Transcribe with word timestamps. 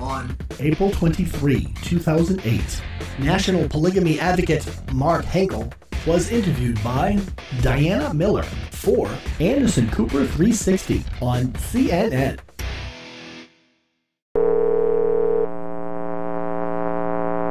On 0.00 0.36
April 0.60 0.90
23, 0.92 1.66
2008, 1.82 2.82
national 3.18 3.68
polygamy 3.68 4.20
advocate 4.20 4.64
Mark 4.92 5.24
Henkel 5.24 5.72
was 6.06 6.30
interviewed 6.30 6.82
by 6.84 7.18
Diana 7.62 8.14
Miller 8.14 8.44
for 8.44 9.10
Anderson 9.40 9.90
Cooper 9.90 10.24
360 10.24 11.04
on 11.20 11.46
CNN. 11.54 12.38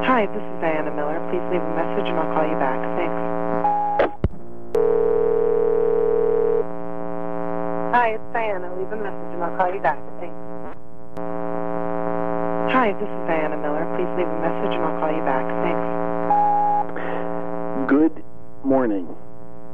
Hi, 0.05 0.25
this 0.27 0.41
is 0.41 0.61
Diana 0.61 0.95
Miller. 0.95 1.19
Please 1.29 1.43
leave 1.51 1.61
a 1.61 1.75
message 1.75 2.07
and 2.07 2.17
I'll 2.17 2.33
call 2.33 2.47
you 2.47 2.57
back. 2.57 2.79
Thanks. 2.95 3.37
Hi, 7.93 8.09
it's 8.15 8.33
Diana. 8.33 8.73
Leave 8.79 8.91
a 8.93 8.95
message 8.95 9.33
and 9.33 9.43
I'll 9.43 9.57
call 9.57 9.73
you 9.73 9.81
back. 9.81 9.99
Thanks. 10.21 10.56
Hi, 12.87 12.93
this 12.95 13.03
is 13.03 13.27
Diana 13.27 13.59
Miller. 13.59 13.83
Please 13.99 14.07
leave 14.15 14.31
a 14.31 14.39
message 14.39 14.71
and 14.71 14.83
I'll 14.87 14.95
call 15.03 15.11
you 15.11 15.19
back. 15.27 15.43
Thanks. 15.59 15.83
Good 17.91 18.23
morning. 18.63 19.11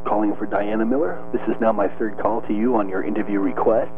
Calling 0.01 0.33
for 0.33 0.47
Diana 0.47 0.83
Miller. 0.83 1.21
This 1.29 1.45
is 1.45 1.53
now 1.61 1.71
my 1.71 1.85
third 2.02 2.17
call 2.17 2.41
to 2.49 2.53
you 2.57 2.73
on 2.73 2.89
your 2.89 3.05
interview 3.05 3.38
request 3.38 3.93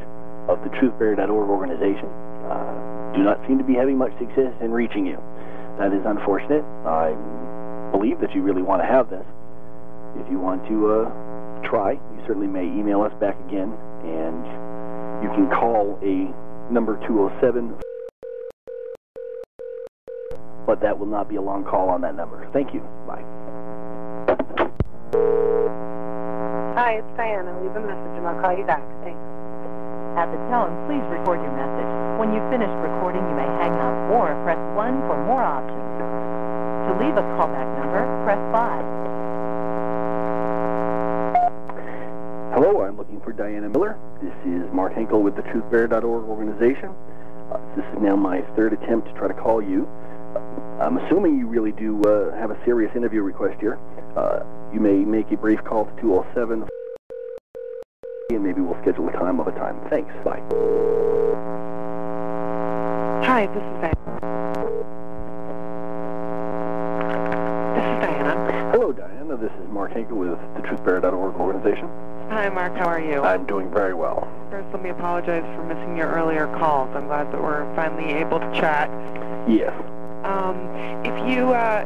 of 0.51 0.59
the 0.67 0.69
TruthBearer.org 0.75 1.47
organization. 1.47 2.11
Uh, 2.51 3.15
do 3.15 3.23
not 3.23 3.39
seem 3.47 3.57
to 3.57 3.63
be 3.63 3.79
having 3.79 3.95
much 3.95 4.11
success 4.19 4.51
in 4.59 4.75
reaching 4.75 5.07
you. 5.07 5.15
That 5.79 5.95
is 5.95 6.03
unfortunate. 6.03 6.67
I 6.83 7.15
believe 7.95 8.19
that 8.19 8.35
you 8.35 8.43
really 8.43 8.67
want 8.67 8.83
to 8.83 8.85
have 8.85 9.07
this. 9.09 9.23
If 10.19 10.27
you 10.27 10.43
want 10.43 10.67
to 10.67 10.91
uh, 10.91 11.07
try, 11.63 11.93
you 11.95 12.19
certainly 12.27 12.51
may 12.51 12.67
email 12.67 12.99
us 12.99 13.15
back 13.23 13.39
again, 13.47 13.71
and 14.03 14.43
you 15.23 15.31
can 15.39 15.47
call 15.55 15.95
a 16.03 16.27
number 16.67 16.99
207 17.07 17.79
but 20.65 20.81
that 20.81 20.97
will 20.97 21.07
not 21.07 21.29
be 21.29 21.35
a 21.35 21.41
long 21.41 21.63
call 21.63 21.89
on 21.89 22.01
that 22.01 22.15
number. 22.15 22.49
Thank 22.51 22.73
you. 22.73 22.81
Bye. 23.07 23.23
Hi, 26.75 26.99
it's 26.99 27.17
Diana. 27.17 27.55
Leave 27.61 27.75
a 27.75 27.79
message 27.79 28.17
and 28.17 28.27
I'll 28.27 28.41
call 28.41 28.57
you 28.57 28.65
back. 28.65 28.83
Thanks. 29.03 29.19
At 30.15 30.31
the 30.31 30.39
tone, 30.47 30.71
please 30.87 31.03
record 31.11 31.43
your 31.43 31.51
message. 31.55 31.91
When 32.19 32.31
you've 32.31 32.49
finished 32.49 32.71
recording, 32.79 33.23
you 33.27 33.35
may 33.35 33.47
hang 33.59 33.75
up 33.75 33.95
or 34.11 34.31
press 34.43 34.59
1 34.75 35.07
for 35.07 35.17
more 35.27 35.43
options. 35.43 35.83
To 36.87 36.91
leave 37.03 37.17
a 37.17 37.25
callback 37.35 37.67
number, 37.75 37.99
press 38.23 38.39
5. 38.51 39.05
Hello, 42.55 42.87
I'm 42.87 42.95
looking 42.95 43.19
for 43.19 43.33
Diana 43.33 43.67
Miller. 43.67 43.99
This 44.23 44.31
is 44.47 44.71
Mark 44.71 44.93
Henkel 44.93 45.21
with 45.21 45.35
the 45.35 45.41
TruthBearer.org 45.43 46.23
organization. 46.23 46.95
Uh, 47.51 47.59
this 47.75 47.83
is 47.91 47.99
now 48.01 48.15
my 48.15 48.39
third 48.55 48.71
attempt 48.71 49.07
to 49.09 49.13
try 49.19 49.27
to 49.27 49.33
call 49.33 49.61
you. 49.61 49.85
I'm 50.81 50.97
assuming 50.97 51.39
you 51.39 51.47
really 51.47 51.71
do 51.71 52.01
uh, 52.03 52.35
have 52.37 52.51
a 52.51 52.65
serious 52.65 52.95
interview 52.95 53.21
request 53.21 53.59
here. 53.59 53.79
Uh, 54.15 54.43
you 54.73 54.79
may 54.79 54.97
make 54.97 55.31
a 55.31 55.37
brief 55.37 55.63
call 55.63 55.85
to 55.85 56.01
207 56.01 56.67
and 58.31 58.43
maybe 58.43 58.61
we'll 58.61 58.79
schedule 58.81 59.07
a 59.07 59.11
time 59.13 59.39
of 59.39 59.47
a 59.47 59.51
time. 59.51 59.79
Thanks. 59.89 60.13
Bye. 60.23 60.41
Hi, 63.25 63.47
this 63.47 63.63
is 63.63 63.75
Diana. 63.81 63.95
This 67.75 67.85
is 67.85 67.97
Diana. 68.01 68.71
Hello, 68.71 68.91
Diana. 68.91 69.37
This 69.37 69.51
is 69.51 69.69
Mark 69.69 69.93
Henkel 69.93 70.17
with 70.17 70.29
the 70.29 70.61
TruthBearer.org 70.61 71.35
organization. 71.35 71.87
Hi, 72.29 72.49
Mark. 72.49 72.75
How 72.75 72.87
are 72.87 72.99
you? 72.99 73.21
I'm 73.21 73.45
doing 73.45 73.71
very 73.71 73.93
well. 73.93 74.27
First, 74.49 74.67
let 74.73 74.81
me 74.81 74.89
apologize 74.89 75.43
for 75.55 75.63
missing 75.63 75.95
your 75.95 76.11
earlier 76.11 76.47
calls. 76.57 76.89
I'm 76.95 77.07
glad 77.07 77.31
that 77.31 77.41
we're 77.41 77.63
finally 77.75 78.13
able 78.13 78.39
to 78.39 78.51
chat. 78.53 78.89
Yes. 79.47 79.73
Um, 80.25 80.57
if 81.05 81.13
you 81.29 81.53
uh, 81.53 81.85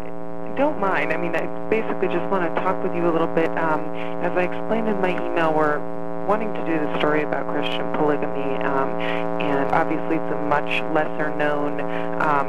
don't 0.55 0.79
mind, 0.79 1.11
I 1.11 1.17
mean, 1.17 1.35
I 1.35 1.43
basically 1.69 2.07
just 2.07 2.23
want 2.31 2.47
to 2.47 2.61
talk 2.61 2.81
with 2.81 2.95
you 2.95 3.03
a 3.03 3.11
little 3.11 3.27
bit. 3.27 3.51
Um, 3.59 3.83
as 4.23 4.31
I 4.31 4.47
explained 4.47 4.87
in 4.87 4.95
my 5.01 5.11
email, 5.11 5.53
we're 5.53 5.79
wanting 6.25 6.53
to 6.53 6.63
do 6.63 6.71
the 6.71 6.97
story 6.99 7.23
about 7.23 7.43
Christian 7.51 7.83
polygamy, 7.99 8.55
um, 8.63 8.89
and 9.43 9.67
obviously 9.75 10.15
it's 10.15 10.31
a 10.31 10.41
much 10.47 10.69
lesser 10.95 11.35
known 11.35 11.81
um, 12.21 12.47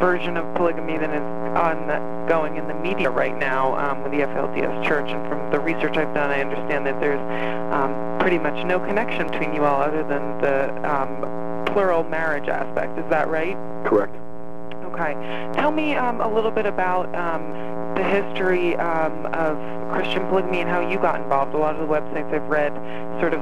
version 0.00 0.36
of 0.36 0.44
polygamy 0.56 0.98
than 0.98 1.10
is 1.10 1.24
on 1.56 1.88
going 2.28 2.56
in 2.56 2.68
the 2.68 2.74
media 2.74 3.08
right 3.08 3.36
now 3.36 3.74
um, 3.76 4.02
with 4.02 4.12
the 4.12 4.18
FLDS 4.18 4.86
Church. 4.86 5.08
And 5.08 5.26
from 5.28 5.50
the 5.50 5.58
research 5.58 5.96
I've 5.96 6.14
done, 6.14 6.30
I 6.30 6.40
understand 6.40 6.86
that 6.86 7.00
there's 7.00 7.20
um, 7.72 8.18
pretty 8.20 8.38
much 8.38 8.64
no 8.66 8.78
connection 8.78 9.26
between 9.28 9.54
you 9.54 9.64
all 9.64 9.80
other 9.80 10.04
than 10.04 10.40
the 10.40 10.68
um, 10.84 11.64
plural 11.72 12.04
marriage 12.04 12.48
aspect. 12.48 12.98
Is 12.98 13.08
that 13.10 13.28
right? 13.28 13.56
Correct. 13.86 14.14
Okay. 14.92 15.14
Tell 15.54 15.70
me 15.70 15.94
um, 15.94 16.20
a 16.20 16.32
little 16.32 16.50
bit 16.50 16.66
about 16.66 17.14
um, 17.14 17.94
the 17.94 18.02
history 18.02 18.76
um, 18.76 19.26
of 19.26 19.56
Christian 19.92 20.26
polygamy 20.28 20.60
and 20.60 20.70
how 20.70 20.80
you 20.80 20.98
got 20.98 21.20
involved. 21.20 21.54
A 21.54 21.58
lot 21.58 21.76
of 21.76 21.80
the 21.80 21.92
websites 21.92 22.32
I've 22.32 22.48
read 22.48 22.72
sort 23.20 23.34
of 23.34 23.40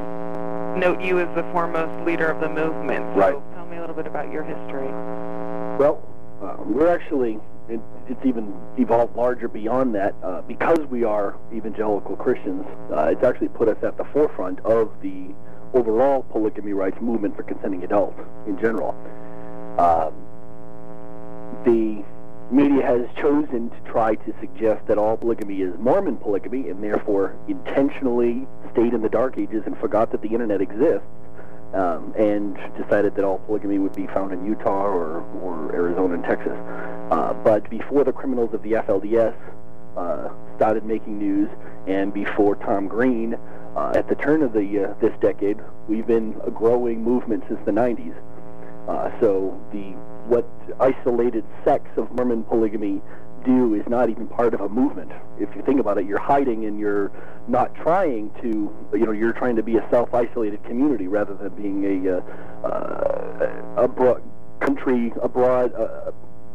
note 0.78 1.00
you 1.00 1.18
as 1.18 1.34
the 1.34 1.42
foremost 1.52 2.06
leader 2.06 2.26
of 2.26 2.40
the 2.40 2.48
movement. 2.48 3.04
So 3.14 3.20
right. 3.20 3.54
tell 3.54 3.66
me 3.66 3.76
a 3.76 3.80
little 3.80 3.96
bit 3.96 4.06
about 4.06 4.32
your 4.32 4.44
history. 4.44 4.88
Well, 5.78 6.02
uh, 6.42 6.56
we're 6.64 6.88
actually, 6.88 7.38
it, 7.68 7.80
it's 8.08 8.24
even 8.24 8.54
evolved 8.78 9.16
larger 9.16 9.48
beyond 9.48 9.94
that. 9.94 10.14
Uh, 10.22 10.42
because 10.42 10.78
we 10.90 11.04
are 11.04 11.36
evangelical 11.52 12.16
Christians, 12.16 12.64
uh, 12.92 13.04
it's 13.04 13.24
actually 13.24 13.48
put 13.48 13.68
us 13.68 13.82
at 13.82 13.96
the 13.96 14.04
forefront 14.12 14.60
of 14.60 14.92
the 15.02 15.34
overall 15.74 16.22
polygamy 16.30 16.72
rights 16.72 16.98
movement 17.00 17.36
for 17.36 17.42
consenting 17.42 17.82
adults 17.84 18.18
in 18.46 18.58
general. 18.58 18.94
Um, 19.78 20.14
the 21.68 22.02
media 22.50 22.82
has 22.82 23.02
chosen 23.20 23.68
to 23.68 23.80
try 23.92 24.14
to 24.14 24.34
suggest 24.40 24.86
that 24.86 24.96
all 24.96 25.18
polygamy 25.18 25.60
is 25.60 25.74
Mormon 25.78 26.16
polygamy 26.16 26.70
and 26.70 26.82
therefore 26.82 27.36
intentionally 27.46 28.46
stayed 28.72 28.94
in 28.94 29.02
the 29.02 29.08
dark 29.08 29.36
ages 29.36 29.62
and 29.66 29.76
forgot 29.78 30.10
that 30.12 30.22
the 30.22 30.28
internet 30.28 30.62
exists 30.62 31.06
um, 31.74 32.14
and 32.16 32.56
decided 32.82 33.14
that 33.16 33.24
all 33.24 33.38
polygamy 33.40 33.78
would 33.78 33.94
be 33.94 34.06
found 34.06 34.32
in 34.32 34.46
Utah 34.46 34.86
or, 34.86 35.20
or 35.42 35.70
Arizona 35.74 36.14
and 36.14 36.24
Texas. 36.24 36.56
Uh, 37.10 37.34
but 37.44 37.68
before 37.68 38.02
the 38.02 38.12
criminals 38.12 38.54
of 38.54 38.62
the 38.62 38.72
FLDS 38.72 39.36
uh, 39.98 40.30
started 40.56 40.86
making 40.86 41.18
news 41.18 41.50
and 41.86 42.14
before 42.14 42.56
Tom 42.56 42.88
Green, 42.88 43.34
uh, 43.76 43.92
at 43.94 44.08
the 44.08 44.14
turn 44.14 44.42
of 44.42 44.54
the 44.54 44.86
uh, 44.86 44.94
this 45.02 45.12
decade, 45.20 45.58
we've 45.86 46.06
been 46.06 46.34
a 46.46 46.50
growing 46.50 47.04
movement 47.04 47.44
since 47.46 47.60
the 47.66 47.72
90s. 47.72 48.16
Uh, 48.88 49.10
so 49.20 49.60
the 49.70 49.94
what 50.28 50.48
isolated 50.80 51.44
sects 51.64 51.90
of 51.96 52.10
Mormon 52.12 52.44
polygamy 52.44 53.00
do 53.44 53.74
is 53.74 53.82
not 53.88 54.10
even 54.10 54.26
part 54.26 54.54
of 54.54 54.60
a 54.60 54.68
movement. 54.68 55.12
If 55.38 55.54
you 55.54 55.62
think 55.62 55.80
about 55.80 55.98
it, 55.98 56.06
you're 56.06 56.20
hiding 56.20 56.66
and 56.66 56.78
you're 56.78 57.10
not 57.46 57.74
trying 57.74 58.30
to, 58.42 58.74
you 58.92 59.06
know, 59.06 59.12
you're 59.12 59.32
trying 59.32 59.56
to 59.56 59.62
be 59.62 59.76
a 59.76 59.88
self-isolated 59.90 60.62
community 60.64 61.06
rather 61.06 61.34
than 61.34 61.50
being 61.50 62.04
a 62.06 62.18
uh, 62.18 62.66
uh, 62.66 63.84
a 63.84 63.88
broad 63.88 64.22
country, 64.60 65.12
a 65.22 65.28
broad, 65.28 65.72
uh, 65.74 66.10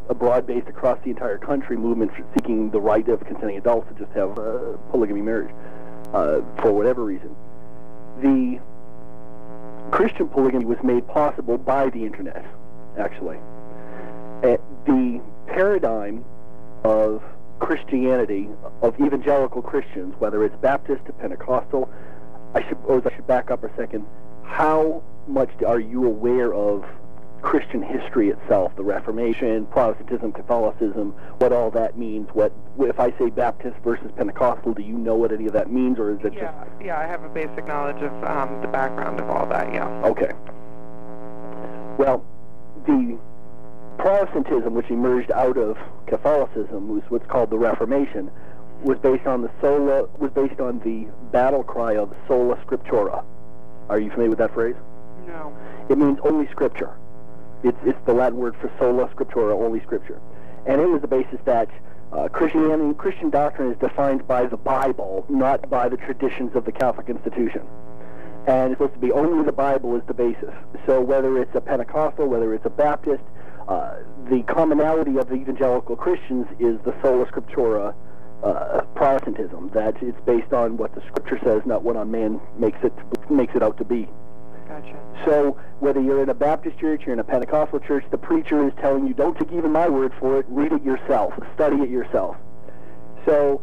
a 0.09 0.13
broad-based 0.13 0.67
across 0.67 0.99
the 1.03 1.09
entire 1.09 1.37
country 1.37 1.77
movement 1.77 2.11
seeking 2.35 2.69
the 2.71 2.81
right 2.81 3.07
of 3.07 3.25
consenting 3.25 3.57
adults 3.57 3.87
to 3.89 3.95
just 4.03 4.11
have 4.11 4.35
polygamy 4.91 5.21
marriage 5.21 5.53
uh, 6.13 6.41
for 6.61 6.71
whatever 6.71 7.03
reason. 7.03 7.35
The 8.21 8.59
Christian 9.91 10.27
polygamy 10.27 10.65
was 10.65 10.77
made 10.83 11.07
possible 11.07 11.57
by 11.57 11.89
the 11.89 12.05
internet, 12.05 12.45
actually. 12.97 13.37
Uh, 14.43 14.57
the 14.85 15.21
paradigm 15.47 16.23
of 16.83 17.23
Christianity, 17.59 18.49
of 18.81 18.99
evangelical 18.99 19.61
Christians, 19.61 20.13
whether 20.19 20.43
it's 20.43 20.55
Baptist 20.57 21.05
to 21.05 21.13
Pentecostal, 21.13 21.89
I 22.53 22.67
suppose 22.67 23.03
I 23.05 23.15
should 23.15 23.25
back 23.25 23.51
up 23.51 23.63
a 23.63 23.73
second. 23.77 24.05
How 24.43 25.01
much 25.27 25.49
are 25.65 25.79
you 25.79 26.05
aware 26.05 26.53
of 26.53 26.83
Christian 27.41 27.81
history 27.81 28.29
itself, 28.29 28.75
the 28.75 28.83
Reformation, 28.83 29.65
Protestantism, 29.67 30.33
Catholicism, 30.33 31.11
what 31.37 31.53
all 31.53 31.71
that 31.71 31.97
means? 31.97 32.27
What 32.33 32.53
if 32.79 32.99
I 32.99 33.17
say 33.17 33.29
Baptist 33.29 33.77
versus 33.83 34.11
Pentecostal? 34.17 34.73
Do 34.73 34.81
you 34.81 34.97
know 34.97 35.15
what 35.15 35.31
any 35.31 35.45
of 35.45 35.53
that 35.53 35.71
means, 35.71 35.99
or 35.99 36.11
is 36.11 36.19
it 36.25 36.33
yeah, 36.33 36.51
just? 36.51 36.85
Yeah, 36.85 36.99
I 36.99 37.03
have 37.03 37.23
a 37.23 37.29
basic 37.29 37.65
knowledge 37.65 38.01
of 38.01 38.11
um, 38.23 38.61
the 38.61 38.67
background 38.67 39.19
of 39.19 39.29
all 39.29 39.45
that. 39.47 39.73
Yeah. 39.73 39.87
Okay. 40.05 40.31
Well, 41.97 42.25
the 42.85 43.19
Protestantism, 43.97 44.73
which 44.73 44.89
emerged 44.89 45.31
out 45.31 45.57
of 45.57 45.77
Catholicism, 46.07 46.89
was 46.89 47.03
what's 47.09 47.25
called 47.27 47.49
the 47.49 47.57
Reformation, 47.57 48.31
was 48.83 48.97
based 48.99 49.25
on 49.25 49.41
the 49.41 49.51
sola 49.61 50.07
was 50.19 50.31
based 50.31 50.59
on 50.59 50.79
the 50.79 51.07
battle 51.31 51.63
cry 51.63 51.95
of 51.95 52.13
sola 52.27 52.55
scriptura. 52.65 53.23
Are 53.89 53.99
you 53.99 54.09
familiar 54.09 54.29
with 54.29 54.39
that 54.39 54.53
phrase? 54.53 54.75
No. 55.27 55.55
It 55.89 55.97
means 55.97 56.19
only 56.23 56.47
Scripture. 56.51 56.91
It's 57.63 57.77
it's 57.85 57.99
the 58.05 58.13
Latin 58.13 58.39
word 58.39 58.55
for 58.59 58.71
sola 58.79 59.07
scriptura, 59.09 59.53
only 59.53 59.81
Scripture, 59.81 60.19
and 60.65 60.81
it 60.81 60.87
was 60.87 61.01
the 61.01 61.07
basis 61.07 61.39
that 61.45 61.69
uh, 62.11 62.27
Christianity, 62.27 62.93
Christian 62.93 63.29
doctrine 63.29 63.71
is 63.71 63.77
defined 63.79 64.27
by 64.27 64.45
the 64.45 64.57
Bible, 64.57 65.25
not 65.29 65.69
by 65.69 65.89
the 65.89 65.97
traditions 65.97 66.55
of 66.55 66.65
the 66.65 66.71
Catholic 66.71 67.09
institution. 67.09 67.61
And 68.45 68.71
it's 68.71 68.79
supposed 68.79 68.93
to 68.93 68.99
be 68.99 69.11
only 69.11 69.43
the 69.45 69.53
Bible 69.53 69.95
is 69.95 70.03
the 70.05 70.13
basis. 70.13 70.53
So 70.85 71.01
whether 71.01 71.41
it's 71.41 71.55
a 71.55 71.61
Pentecostal, 71.61 72.27
whether 72.27 72.53
it's 72.53 72.65
a 72.65 72.69
Baptist, 72.69 73.23
uh, 73.67 73.95
the 74.29 74.43
commonality 74.43 75.17
of 75.17 75.29
the 75.29 75.35
evangelical 75.35 75.95
Christians 75.95 76.47
is 76.59 76.79
the 76.85 76.93
sola 77.01 77.25
scriptura 77.25 77.93
uh, 78.43 78.81
Protestantism. 78.95 79.71
That 79.73 79.95
it's 80.01 80.19
based 80.25 80.53
on 80.53 80.77
what 80.77 80.93
the 80.95 81.01
Scripture 81.07 81.39
says, 81.43 81.61
not 81.65 81.83
what 81.83 81.95
a 81.95 82.05
man 82.05 82.41
makes 82.57 82.79
it 82.83 82.93
makes 83.29 83.55
it 83.55 83.63
out 83.63 83.77
to 83.77 83.85
be. 83.85 84.07
Gotcha. 84.67 84.97
So 85.25 85.57
whether 85.79 86.01
you're 86.01 86.23
in 86.23 86.29
a 86.29 86.33
Baptist 86.33 86.77
church, 86.79 87.03
you're 87.05 87.13
in 87.13 87.19
a 87.19 87.23
Pentecostal 87.23 87.79
church, 87.79 88.03
the 88.11 88.17
preacher 88.17 88.65
is 88.67 88.73
telling 88.81 89.07
you, 89.07 89.13
don't 89.13 89.37
take 89.37 89.51
even 89.51 89.71
my 89.71 89.87
word 89.87 90.13
for 90.19 90.39
it. 90.39 90.45
Read 90.49 90.71
it 90.71 90.83
yourself. 90.83 91.33
Study 91.55 91.77
it 91.77 91.89
yourself. 91.89 92.35
So 93.25 93.61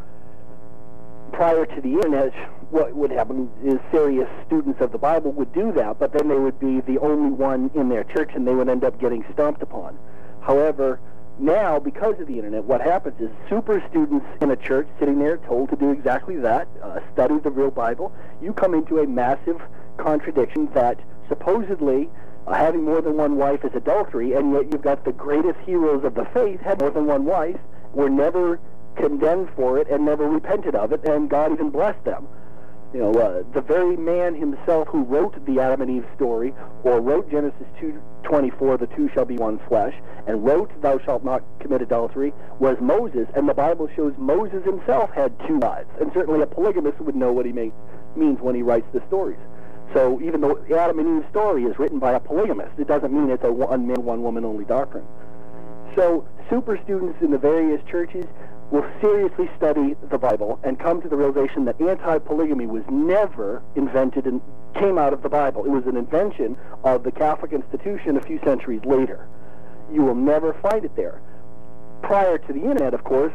prior 1.33 1.67
to 1.67 1.81
the 1.81 1.95
internet, 1.95 2.33
what 2.71 2.95
would 2.95 3.11
happen 3.11 3.51
is 3.65 3.79
serious 3.91 4.29
students 4.47 4.81
of 4.81 4.93
the 4.93 4.99
Bible 4.99 5.33
would 5.33 5.53
do 5.53 5.73
that, 5.73 5.99
but 5.99 6.13
then 6.13 6.29
they 6.29 6.39
would 6.39 6.59
be 6.61 6.81
the 6.81 6.99
only 7.01 7.31
one 7.31 7.71
in 7.75 7.89
their 7.89 8.05
church 8.05 8.31
and 8.35 8.47
they 8.47 8.55
would 8.55 8.69
end 8.69 8.85
up 8.85 9.01
getting 9.01 9.25
stomped 9.33 9.63
upon. 9.63 9.99
However, 10.41 11.01
now, 11.39 11.81
because 11.81 12.21
of 12.21 12.27
the 12.27 12.35
internet, 12.35 12.65
what 12.65 12.81
happens 12.81 13.21
is 13.21 13.31
super 13.49 13.83
students 13.91 14.27
in 14.41 14.51
a 14.51 14.57
church 14.57 14.87
sitting 14.99 15.19
there 15.19 15.39
told 15.39 15.71
to 15.71 15.77
do 15.77 15.91
exactly 15.91 16.37
that, 16.37 16.69
uh, 16.83 17.01
study 17.13 17.39
the 17.39 17.51
real 17.51 17.71
Bible. 17.71 18.13
You 18.43 18.53
come 18.53 18.75
into 18.75 18.99
a 18.99 19.07
massive 19.07 19.61
contradiction 19.97 20.69
that 20.75 21.01
supposedly 21.29 22.09
uh, 22.47 22.55
having 22.55 22.85
more 22.85 23.01
than 23.01 23.17
one 23.17 23.37
wife 23.37 23.65
is 23.65 23.71
adultery, 23.75 24.35
and 24.35 24.53
yet 24.53 24.71
you've 24.71 24.83
got 24.83 25.05
the 25.05 25.13
greatest 25.13 25.59
heroes 25.61 26.05
of 26.05 26.15
the 26.15 26.27
faith 26.27 26.61
had 26.61 26.81
more 26.81 26.91
than 26.91 27.07
one 27.07 27.25
wife, 27.25 27.59
were 27.95 28.11
never 28.11 28.61
condemned 28.97 29.49
for 29.57 29.79
it, 29.79 29.89
and 29.89 30.05
never 30.05 30.29
repented 30.29 30.75
of 30.75 30.93
it, 30.93 31.03
and 31.05 31.31
God 31.31 31.53
even 31.53 31.71
blessed 31.71 32.05
them 32.05 32.29
you 32.93 33.01
know, 33.01 33.13
uh, 33.13 33.43
the 33.55 33.61
very 33.61 33.97
man 33.97 34.35
himself 34.35 34.89
who 34.89 35.03
wrote 35.03 35.45
the 35.47 35.61
Adam 35.61 35.83
and 35.83 35.91
Eve 35.91 36.07
story, 36.17 36.53
or 36.83 37.01
wrote 37.01 37.31
Genesis 37.31 37.67
2:24, 37.79 38.77
"The 38.79 38.89
two 38.89 39.09
shall 39.09 39.25
be 39.25 39.37
one 39.37 39.59
flesh," 39.69 39.95
and 40.27 40.45
wrote 40.45 40.71
"Thou 40.81 40.99
shalt 40.99 41.23
not 41.23 41.43
commit 41.61 41.83
adultery," 41.83 42.35
was 42.59 42.81
Moses, 42.81 43.29
and 43.35 43.49
the 43.49 43.55
Bible 43.55 43.89
shows 43.95 44.13
Moses 44.19 44.65
himself 44.65 45.11
had 45.11 45.39
two 45.47 45.59
wives, 45.59 45.89
and 46.01 46.13
certainly 46.13 46.43
a 46.43 46.47
polygamist 46.47 47.01
would 47.01 47.15
know 47.15 47.33
what 47.33 47.47
he 47.47 47.53
may, 47.53 47.71
means 48.17 48.41
when 48.41 48.57
he 48.57 48.63
writes 48.63 48.89
the 48.93 49.03
stories. 49.07 49.39
So 49.95 50.21
even 50.21 50.41
though 50.41 50.55
the 50.69 50.79
Adam 50.79 50.99
and 50.99 51.19
Eve 51.19 51.29
story 51.31 51.65
is 51.65 51.79
written 51.79 51.99
by 51.99 52.13
a 52.13 52.21
polygamist, 52.21 52.79
it 52.79 52.89
doesn't 52.89 53.13
mean 53.13 53.31
it's 53.31 53.45
a 53.45 53.53
one 53.53 53.87
man, 53.87 54.05
one 54.05 54.23
woman 54.23 54.45
only 54.45 54.65
doctrine. 54.65 55.05
So 55.95 56.25
super 56.49 56.79
students 56.85 57.21
in 57.23 57.31
the 57.31 57.39
various 57.39 57.83
churches 57.85 58.27
will 58.71 58.87
seriously 59.01 59.51
study 59.57 59.97
the 60.11 60.19
Bible 60.19 60.61
and 60.63 60.79
come 60.79 61.03
to 61.03 61.09
the 61.09 61.17
realization 61.17 61.65
that 61.65 61.81
anti-polygamy 61.81 62.67
was 62.67 62.85
never 62.89 63.63
invented 63.75 64.27
and 64.27 64.41
came 64.75 64.97
out 64.97 65.13
of 65.13 65.23
the 65.23 65.29
Bible. 65.29 65.65
It 65.65 65.71
was 65.71 65.87
an 65.87 65.97
invention 65.97 66.57
of 66.85 67.03
the 67.03 67.11
Catholic 67.11 67.53
institution 67.53 68.17
a 68.17 68.23
few 68.23 68.39
centuries 68.45 68.85
later. 68.85 69.27
You 69.93 70.03
will 70.03 70.15
never 70.15 70.55
find 70.55 70.85
it 70.85 70.95
there. 70.95 71.21
Prior 72.03 72.39
to 72.39 72.53
the 72.53 72.61
internet, 72.61 72.95
of 72.95 73.03
course, 73.03 73.33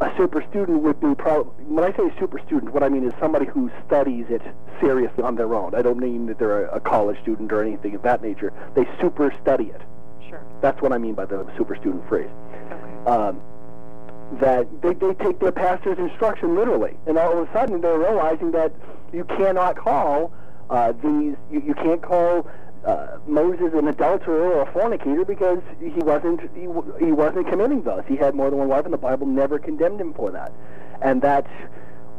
a 0.00 0.12
super 0.18 0.44
student 0.50 0.82
would 0.82 1.00
be 1.00 1.14
pro- 1.14 1.44
when 1.44 1.82
I 1.82 1.96
say 1.96 2.12
super 2.20 2.38
student, 2.46 2.74
what 2.74 2.82
I 2.82 2.90
mean 2.90 3.04
is 3.04 3.14
somebody 3.18 3.46
who 3.46 3.70
studies 3.86 4.26
it 4.28 4.42
seriously 4.78 5.24
on 5.24 5.36
their 5.36 5.54
own. 5.54 5.74
I 5.74 5.80
don't 5.80 5.98
mean 5.98 6.26
that 6.26 6.38
they're 6.38 6.66
a, 6.66 6.76
a 6.76 6.80
college 6.80 7.18
student 7.22 7.50
or 7.50 7.62
anything 7.62 7.94
of 7.94 8.02
that 8.02 8.20
nature. 8.22 8.52
They 8.74 8.86
super 9.00 9.34
study 9.40 9.72
it. 9.74 9.80
Sure. 10.28 10.44
That's 10.60 10.80
what 10.82 10.92
I 10.92 10.98
mean 10.98 11.14
by 11.14 11.24
the 11.24 11.46
super 11.56 11.76
student 11.76 12.06
phrase. 12.08 12.28
Okay. 12.28 13.10
Um, 13.10 13.40
that 14.40 14.66
they, 14.82 14.92
they 14.94 15.14
take 15.14 15.38
their 15.38 15.52
pastor's 15.52 15.98
instruction 15.98 16.54
literally. 16.54 16.96
And 17.06 17.18
all 17.18 17.38
of 17.38 17.48
a 17.48 17.52
sudden 17.52 17.80
they're 17.80 17.98
realizing 17.98 18.52
that 18.52 18.72
you 19.12 19.24
cannot 19.24 19.76
call 19.76 20.32
uh, 20.70 20.92
these, 20.92 21.36
you, 21.50 21.62
you 21.64 21.74
can't 21.74 22.02
call 22.02 22.48
uh, 22.84 23.18
Moses 23.26 23.72
an 23.74 23.88
adulterer 23.88 24.54
or 24.54 24.62
a 24.62 24.72
fornicator 24.72 25.24
because 25.24 25.60
he 25.80 26.00
wasn't 26.00 26.40
he, 26.54 26.62
he 27.04 27.12
wasn't 27.12 27.48
committing 27.48 27.82
those. 27.82 28.02
He 28.06 28.16
had 28.16 28.34
more 28.34 28.50
than 28.50 28.58
one 28.58 28.68
wife, 28.68 28.84
and 28.84 28.94
the 28.94 28.98
Bible 28.98 29.26
never 29.26 29.58
condemned 29.58 30.00
him 30.00 30.14
for 30.14 30.30
that. 30.30 30.52
And 31.02 31.20
that's 31.20 31.50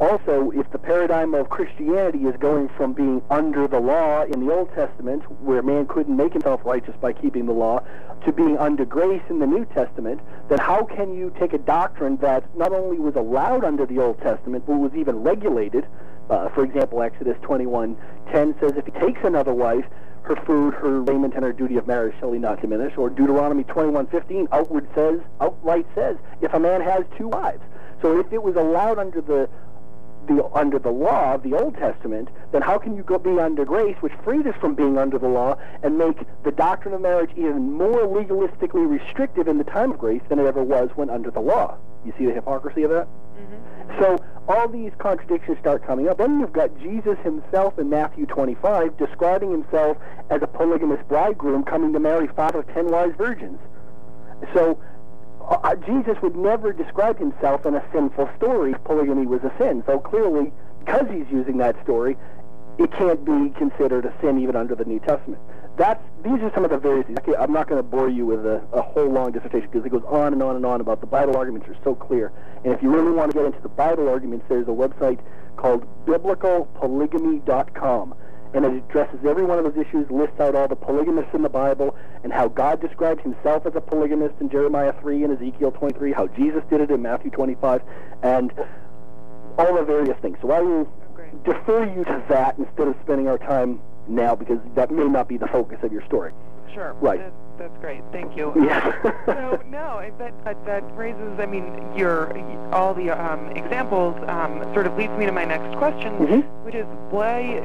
also, 0.00 0.52
if 0.52 0.70
the 0.70 0.78
paradigm 0.78 1.34
of 1.34 1.48
Christianity 1.48 2.24
is 2.24 2.36
going 2.36 2.68
from 2.76 2.92
being 2.92 3.20
under 3.30 3.66
the 3.66 3.80
law 3.80 4.22
in 4.22 4.46
the 4.46 4.52
Old 4.52 4.72
Testament, 4.74 5.22
where 5.42 5.60
man 5.62 5.86
couldn't 5.86 6.16
make 6.16 6.32
himself 6.32 6.60
righteous 6.64 6.94
by 7.00 7.12
keeping 7.12 7.46
the 7.46 7.52
law, 7.52 7.82
to 8.24 8.32
being 8.32 8.56
under 8.58 8.84
grace 8.84 9.22
in 9.28 9.40
the 9.40 9.46
New 9.46 9.64
Testament, 9.64 10.20
then 10.48 10.58
how 10.58 10.84
can 10.84 11.14
you 11.14 11.32
take 11.38 11.52
a 11.52 11.58
doctrine 11.58 12.16
that 12.18 12.44
not 12.56 12.72
only 12.72 12.98
was 12.98 13.16
allowed 13.16 13.64
under 13.64 13.86
the 13.86 13.98
Old 13.98 14.20
Testament, 14.20 14.64
but 14.66 14.76
was 14.76 14.92
even 14.94 15.22
regulated? 15.22 15.86
Uh, 16.30 16.48
for 16.50 16.62
example, 16.64 17.02
Exodus 17.02 17.36
21:10 17.38 18.60
says, 18.60 18.72
if 18.76 18.84
he 18.84 18.92
takes 18.92 19.20
another 19.24 19.54
wife, 19.54 19.84
her 20.22 20.36
food, 20.44 20.74
her 20.74 21.00
raiment, 21.02 21.34
and 21.34 21.42
her 21.42 21.52
duty 21.52 21.76
of 21.76 21.86
marriage 21.86 22.14
shall 22.20 22.32
he 22.32 22.38
not 22.38 22.60
diminish. 22.60 22.96
Or 22.96 23.08
Deuteronomy 23.10 23.64
21:15 23.64 24.46
outward 24.52 24.86
says, 24.94 25.20
outright 25.40 25.86
says, 25.94 26.16
if 26.40 26.52
a 26.54 26.60
man 26.60 26.82
has 26.82 27.04
two 27.16 27.28
wives. 27.28 27.62
So 28.02 28.20
if 28.20 28.32
it 28.32 28.42
was 28.42 28.54
allowed 28.54 28.98
under 28.98 29.20
the 29.20 29.48
the, 30.28 30.44
under 30.54 30.78
the 30.78 30.90
law 30.90 31.34
of 31.34 31.42
the 31.42 31.54
Old 31.54 31.74
Testament, 31.76 32.28
then 32.52 32.62
how 32.62 32.78
can 32.78 32.96
you 32.96 33.02
go 33.02 33.18
be 33.18 33.38
under 33.40 33.64
grace, 33.64 33.96
which 34.00 34.12
freed 34.24 34.46
us 34.46 34.54
from 34.60 34.74
being 34.74 34.98
under 34.98 35.18
the 35.18 35.28
law, 35.28 35.58
and 35.82 35.98
make 35.98 36.18
the 36.44 36.52
doctrine 36.52 36.94
of 36.94 37.00
marriage 37.00 37.30
even 37.36 37.72
more 37.72 38.06
legalistically 38.06 38.88
restrictive 38.88 39.48
in 39.48 39.58
the 39.58 39.64
time 39.64 39.92
of 39.92 39.98
grace 39.98 40.22
than 40.28 40.38
it 40.38 40.46
ever 40.46 40.62
was 40.62 40.90
when 40.94 41.10
under 41.10 41.30
the 41.30 41.40
law? 41.40 41.76
You 42.04 42.12
see 42.16 42.26
the 42.26 42.32
hypocrisy 42.32 42.84
of 42.84 42.90
that? 42.90 43.06
Mm-hmm. 43.06 44.02
So 44.02 44.24
all 44.48 44.68
these 44.68 44.92
contradictions 44.98 45.58
start 45.58 45.86
coming 45.86 46.08
up. 46.08 46.18
Then 46.18 46.40
you've 46.40 46.52
got 46.52 46.78
Jesus 46.80 47.18
himself 47.22 47.78
in 47.78 47.90
Matthew 47.90 48.26
25 48.26 48.96
describing 48.96 49.50
himself 49.50 49.96
as 50.30 50.40
a 50.42 50.46
polygamous 50.46 51.00
bridegroom 51.08 51.64
coming 51.64 51.92
to 51.92 52.00
marry 52.00 52.28
five 52.28 52.54
of 52.54 52.66
ten 52.68 52.90
wise 52.90 53.12
virgins. 53.18 53.58
So 54.54 54.78
uh, 55.56 55.74
Jesus 55.76 56.16
would 56.22 56.36
never 56.36 56.72
describe 56.72 57.18
himself 57.18 57.64
in 57.64 57.74
a 57.74 57.82
sinful 57.92 58.28
story 58.36 58.74
polygamy 58.84 59.26
was 59.26 59.40
a 59.42 59.52
sin. 59.58 59.82
So 59.86 59.98
clearly, 59.98 60.52
because 60.80 61.06
he's 61.10 61.26
using 61.30 61.56
that 61.58 61.82
story, 61.82 62.16
it 62.78 62.92
can't 62.92 63.24
be 63.24 63.50
considered 63.58 64.04
a 64.04 64.12
sin 64.20 64.38
even 64.40 64.56
under 64.56 64.74
the 64.74 64.84
New 64.84 65.00
Testament. 65.00 65.40
That's 65.76 66.02
these 66.22 66.40
are 66.42 66.52
some 66.54 66.64
of 66.64 66.70
the 66.70 66.78
various. 66.78 67.06
Okay, 67.20 67.36
I'm 67.36 67.52
not 67.52 67.68
going 67.68 67.78
to 67.78 67.88
bore 67.88 68.08
you 68.08 68.26
with 68.26 68.44
a, 68.44 68.60
a 68.72 68.82
whole 68.82 69.08
long 69.08 69.30
dissertation 69.32 69.70
because 69.70 69.86
it 69.86 69.90
goes 69.90 70.02
on 70.08 70.32
and 70.32 70.42
on 70.42 70.56
and 70.56 70.66
on 70.66 70.80
about 70.80 71.00
the 71.00 71.06
Bible 71.06 71.36
arguments 71.36 71.68
are 71.68 71.76
so 71.84 71.94
clear. 71.94 72.32
And 72.64 72.72
if 72.72 72.82
you 72.82 72.90
really 72.90 73.12
want 73.12 73.30
to 73.30 73.36
get 73.36 73.46
into 73.46 73.60
the 73.60 73.68
Bible 73.68 74.08
arguments, 74.08 74.44
there's 74.48 74.66
a 74.66 74.72
website 74.72 75.20
called 75.56 75.86
biblicalpolygamy.com 76.06 78.14
and 78.54 78.64
it 78.64 78.72
addresses 78.72 79.18
every 79.26 79.44
one 79.44 79.58
of 79.58 79.64
those 79.64 79.86
issues, 79.86 80.10
lists 80.10 80.40
out 80.40 80.54
all 80.54 80.68
the 80.68 80.76
polygamists 80.76 81.34
in 81.34 81.42
the 81.42 81.48
Bible, 81.48 81.94
and 82.24 82.32
how 82.32 82.48
God 82.48 82.80
describes 82.80 83.22
himself 83.22 83.66
as 83.66 83.74
a 83.74 83.80
polygamist 83.80 84.34
in 84.40 84.48
Jeremiah 84.48 84.94
3 85.00 85.24
and 85.24 85.36
Ezekiel 85.36 85.72
23, 85.72 86.12
how 86.12 86.26
Jesus 86.28 86.62
did 86.70 86.80
it 86.80 86.90
in 86.90 87.02
Matthew 87.02 87.30
25, 87.30 87.82
and 88.22 88.52
all 89.58 89.74
the 89.74 89.82
various 89.84 90.18
things. 90.20 90.38
So 90.40 90.50
I 90.50 90.60
will 90.60 90.88
defer 91.44 91.84
you 91.84 92.04
to 92.04 92.24
that 92.28 92.56
instead 92.58 92.88
of 92.88 92.96
spending 93.04 93.28
our 93.28 93.38
time 93.38 93.80
now, 94.06 94.34
because 94.34 94.58
that 94.74 94.90
may 94.90 95.04
not 95.04 95.28
be 95.28 95.36
the 95.36 95.48
focus 95.48 95.78
of 95.82 95.92
your 95.92 96.04
story. 96.06 96.32
Sure. 96.72 96.94
Right. 97.00 97.20
That, 97.20 97.32
that's 97.58 97.78
great. 97.80 98.02
Thank 98.12 98.36
you. 98.36 98.52
Yes. 98.56 98.94
so 99.26 99.60
no, 99.68 100.00
that, 100.18 100.44
that 100.44 100.64
that 100.64 100.96
raises. 100.96 101.38
I 101.40 101.46
mean, 101.46 101.64
your 101.96 102.36
all 102.72 102.94
the 102.94 103.10
um, 103.10 103.50
examples 103.52 104.14
um, 104.28 104.62
sort 104.74 104.86
of 104.86 104.96
leads 104.96 105.12
me 105.18 105.26
to 105.26 105.32
my 105.32 105.44
next 105.44 105.76
question, 105.76 106.12
Mhm. 106.18 106.64
which 106.64 106.74
is 106.74 106.86
why 107.10 107.60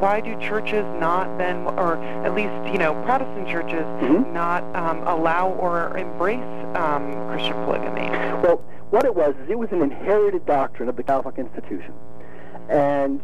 why 0.00 0.20
do 0.20 0.38
churches 0.40 0.84
not 1.00 1.38
then, 1.38 1.56
or 1.78 1.96
at 2.24 2.34
least 2.34 2.52
you 2.72 2.78
know 2.78 2.94
Protestant 3.04 3.48
churches 3.48 3.84
Mhm. 4.00 4.32
not 4.32 4.62
um, 4.76 5.02
allow 5.06 5.50
or 5.50 5.96
embrace 5.96 6.40
um, 6.74 7.12
Christian 7.30 7.54
polygamy? 7.64 8.08
Well, 8.42 8.60
what 8.90 9.04
it 9.04 9.14
was 9.14 9.34
is 9.44 9.50
it 9.50 9.58
was 9.58 9.70
an 9.72 9.82
inherited 9.82 10.46
doctrine 10.46 10.88
of 10.88 10.96
the 10.96 11.02
Catholic 11.02 11.38
institution, 11.38 11.92
and 12.68 13.20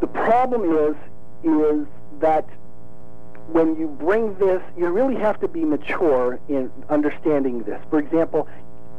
the 0.00 0.06
problem 0.06 0.64
is 0.64 0.96
is 1.44 1.86
that 2.20 2.46
when 3.52 3.76
you 3.76 3.88
bring 3.88 4.34
this, 4.38 4.62
you 4.76 4.88
really 4.88 5.16
have 5.16 5.38
to 5.40 5.48
be 5.48 5.64
mature 5.64 6.38
in 6.48 6.70
understanding 6.88 7.62
this. 7.64 7.78
For 7.90 7.98
example, 7.98 8.48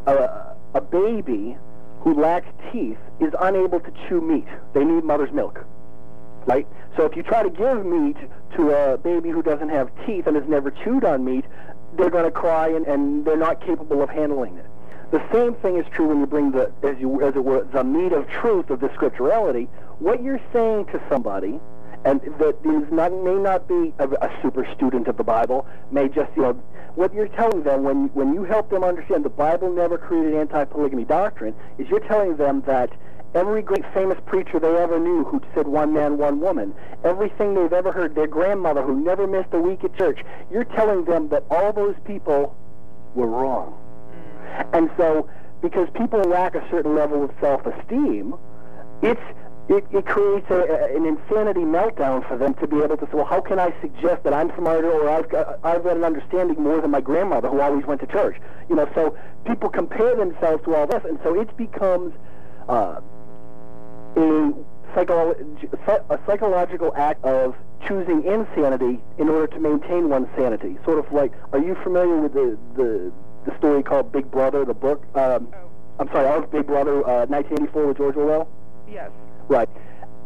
a 0.05 0.81
baby 0.81 1.57
who 2.01 2.13
lacks 2.13 2.47
teeth 2.71 2.97
is 3.19 3.33
unable 3.39 3.79
to 3.79 3.91
chew 4.07 4.21
meat. 4.21 4.45
They 4.73 4.85
need 4.85 5.03
mother's 5.03 5.31
milk. 5.31 5.65
Right? 6.45 6.67
So 6.95 7.05
if 7.05 7.15
you 7.15 7.23
try 7.23 7.43
to 7.43 7.49
give 7.49 7.85
meat 7.85 8.17
to 8.55 8.71
a 8.71 8.97
baby 8.97 9.29
who 9.29 9.41
doesn't 9.41 9.69
have 9.69 9.89
teeth 10.05 10.27
and 10.27 10.35
has 10.35 10.47
never 10.47 10.71
chewed 10.71 11.03
on 11.03 11.25
meat, 11.25 11.45
they're 11.97 12.09
going 12.09 12.25
to 12.25 12.31
cry 12.31 12.69
and, 12.69 12.85
and 12.85 13.25
they're 13.25 13.37
not 13.37 13.61
capable 13.61 14.01
of 14.01 14.09
handling 14.09 14.57
it. 14.57 14.65
The 15.11 15.21
same 15.31 15.55
thing 15.55 15.77
is 15.77 15.85
true 15.91 16.07
when 16.07 16.19
you 16.19 16.25
bring 16.25 16.51
the, 16.51 16.71
as 16.83 16.97
you, 16.99 17.21
as 17.21 17.35
it 17.35 17.43
were, 17.43 17.63
the 17.63 17.83
meat 17.83 18.11
of 18.11 18.27
truth 18.29 18.69
of 18.69 18.79
the 18.79 18.89
scripturality. 18.89 19.67
What 19.99 20.21
you're 20.23 20.41
saying 20.51 20.85
to 20.87 21.01
somebody, 21.09 21.59
and 22.03 22.21
that 22.39 22.57
is 22.63 22.91
not 22.91 23.13
may 23.13 23.35
not 23.35 23.67
be 23.67 23.93
a, 23.99 24.07
a 24.07 24.39
super 24.41 24.67
student 24.75 25.07
of 25.07 25.17
the 25.17 25.23
Bible, 25.23 25.65
may 25.91 26.07
just 26.09 26.31
you 26.35 26.41
know 26.41 26.53
what 26.95 27.13
you're 27.13 27.27
telling 27.29 27.63
them 27.63 27.83
when 27.83 28.07
when 28.13 28.33
you 28.33 28.43
help 28.43 28.69
them 28.69 28.83
understand 28.83 29.23
the 29.23 29.29
Bible 29.29 29.71
never 29.71 29.97
created 29.97 30.33
anti-polygamy 30.35 31.05
doctrine 31.05 31.55
is 31.77 31.87
you're 31.89 31.99
telling 32.07 32.35
them 32.37 32.61
that 32.65 32.89
every 33.35 33.61
great 33.61 33.83
famous 33.93 34.17
preacher 34.25 34.59
they 34.59 34.75
ever 34.77 34.97
knew 34.97 35.25
who 35.25 35.41
said 35.53 35.67
one 35.67 35.93
man, 35.93 36.17
one 36.17 36.39
woman, 36.39 36.73
everything 37.03 37.53
they've 37.53 37.73
ever 37.73 37.91
heard, 37.91 38.15
their 38.15 38.27
grandmother 38.27 38.81
who 38.81 38.95
never 38.95 39.27
missed 39.27 39.49
a 39.51 39.59
week 39.59 39.83
at 39.83 39.95
church, 39.95 40.19
you're 40.49 40.63
telling 40.63 41.03
them 41.05 41.27
that 41.29 41.43
all 41.51 41.73
those 41.73 41.95
people 42.05 42.55
were 43.13 43.27
wrong. 43.27 43.77
And 44.73 44.89
so, 44.97 45.29
because 45.61 45.89
people 45.95 46.21
lack 46.21 46.55
a 46.55 46.67
certain 46.71 46.95
level 46.95 47.23
of 47.23 47.31
self-esteem, 47.41 48.33
it's 49.01 49.21
it, 49.67 49.83
it 49.91 50.05
creates 50.05 50.45
a, 50.51 50.59
a, 50.59 50.95
an 50.95 51.05
insanity 51.05 51.61
meltdown 51.61 52.27
for 52.27 52.37
them 52.37 52.53
to 52.55 52.67
be 52.67 52.77
able 52.81 52.97
to 52.97 53.05
say, 53.07 53.13
well, 53.13 53.25
how 53.25 53.41
can 53.41 53.57
I 53.57 53.73
suggest 53.81 54.23
that 54.23 54.31
I'm 54.31 54.55
smarter 54.55 54.91
or 54.91 55.09
I've 55.09 55.27
got, 55.27 55.59
I've 55.63 55.83
got 55.83 55.97
an 55.97 56.03
understanding 56.03 56.61
more 56.61 56.79
than 56.81 56.91
my 56.91 57.01
grandmother 57.01 57.49
who 57.49 57.59
always 57.59 57.83
went 57.85 57.99
to 58.01 58.07
church? 58.07 58.37
You 58.69 58.75
know, 58.75 58.87
so 58.93 59.17
people 59.43 59.69
compare 59.69 60.15
themselves 60.15 60.63
to 60.65 60.75
all 60.75 60.85
this, 60.85 61.03
and 61.03 61.17
so 61.23 61.39
it 61.39 61.55
becomes 61.57 62.13
uh, 62.69 63.01
a, 64.15 64.53
psycho- 64.93 65.35
a 66.09 66.19
psychological 66.25 66.93
act 66.95 67.23
of 67.25 67.55
choosing 67.87 68.23
insanity 68.25 68.99
in 69.17 69.29
order 69.29 69.47
to 69.47 69.59
maintain 69.59 70.09
one's 70.09 70.27
sanity. 70.37 70.77
Sort 70.85 70.99
of 70.99 71.11
like, 71.11 71.31
are 71.53 71.59
you 71.59 71.75
familiar 71.83 72.17
with 72.17 72.33
the, 72.33 72.57
the, 72.75 73.11
the 73.45 73.57
story 73.57 73.83
called 73.83 74.11
Big 74.11 74.29
Brother, 74.31 74.65
the 74.65 74.73
book? 74.73 75.03
Um, 75.15 75.49
Oh. 75.53 75.69
I'm 75.97 76.07
sorry, 76.09 76.27
of 76.27 76.51
Big 76.51 76.67
Brother, 76.67 76.97
uh, 77.07 77.25
1984 77.27 77.87
with 77.87 77.97
George 77.97 78.15
Orwell? 78.17 78.49
Yes. 78.89 79.11
Right. 79.47 79.69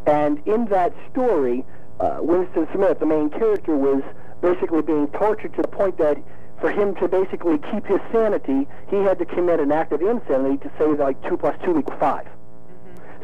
And 0.06 0.44
in 0.46 0.64
that 0.66 0.92
story, 1.12 1.64
uh, 2.00 2.18
Winston 2.20 2.66
Smith, 2.74 2.98
the 2.98 3.06
main 3.06 3.30
character, 3.30 3.76
was 3.76 4.02
basically 4.42 4.82
being 4.82 5.06
tortured 5.08 5.54
to 5.54 5.62
the 5.62 5.68
point 5.68 5.96
that 5.98 6.18
for 6.60 6.70
him 6.72 6.96
to 6.96 7.06
basically 7.06 7.58
keep 7.70 7.86
his 7.86 8.00
sanity, 8.10 8.66
he 8.88 8.96
had 8.96 9.18
to 9.20 9.24
commit 9.26 9.60
an 9.60 9.70
act 9.70 9.92
of 9.92 10.02
insanity 10.02 10.56
to 10.58 10.70
say 10.76 10.86
like 10.86 11.22
2 11.28 11.36
plus 11.36 11.54
2 11.64 11.78
equals 11.78 12.00
5. 12.00 12.26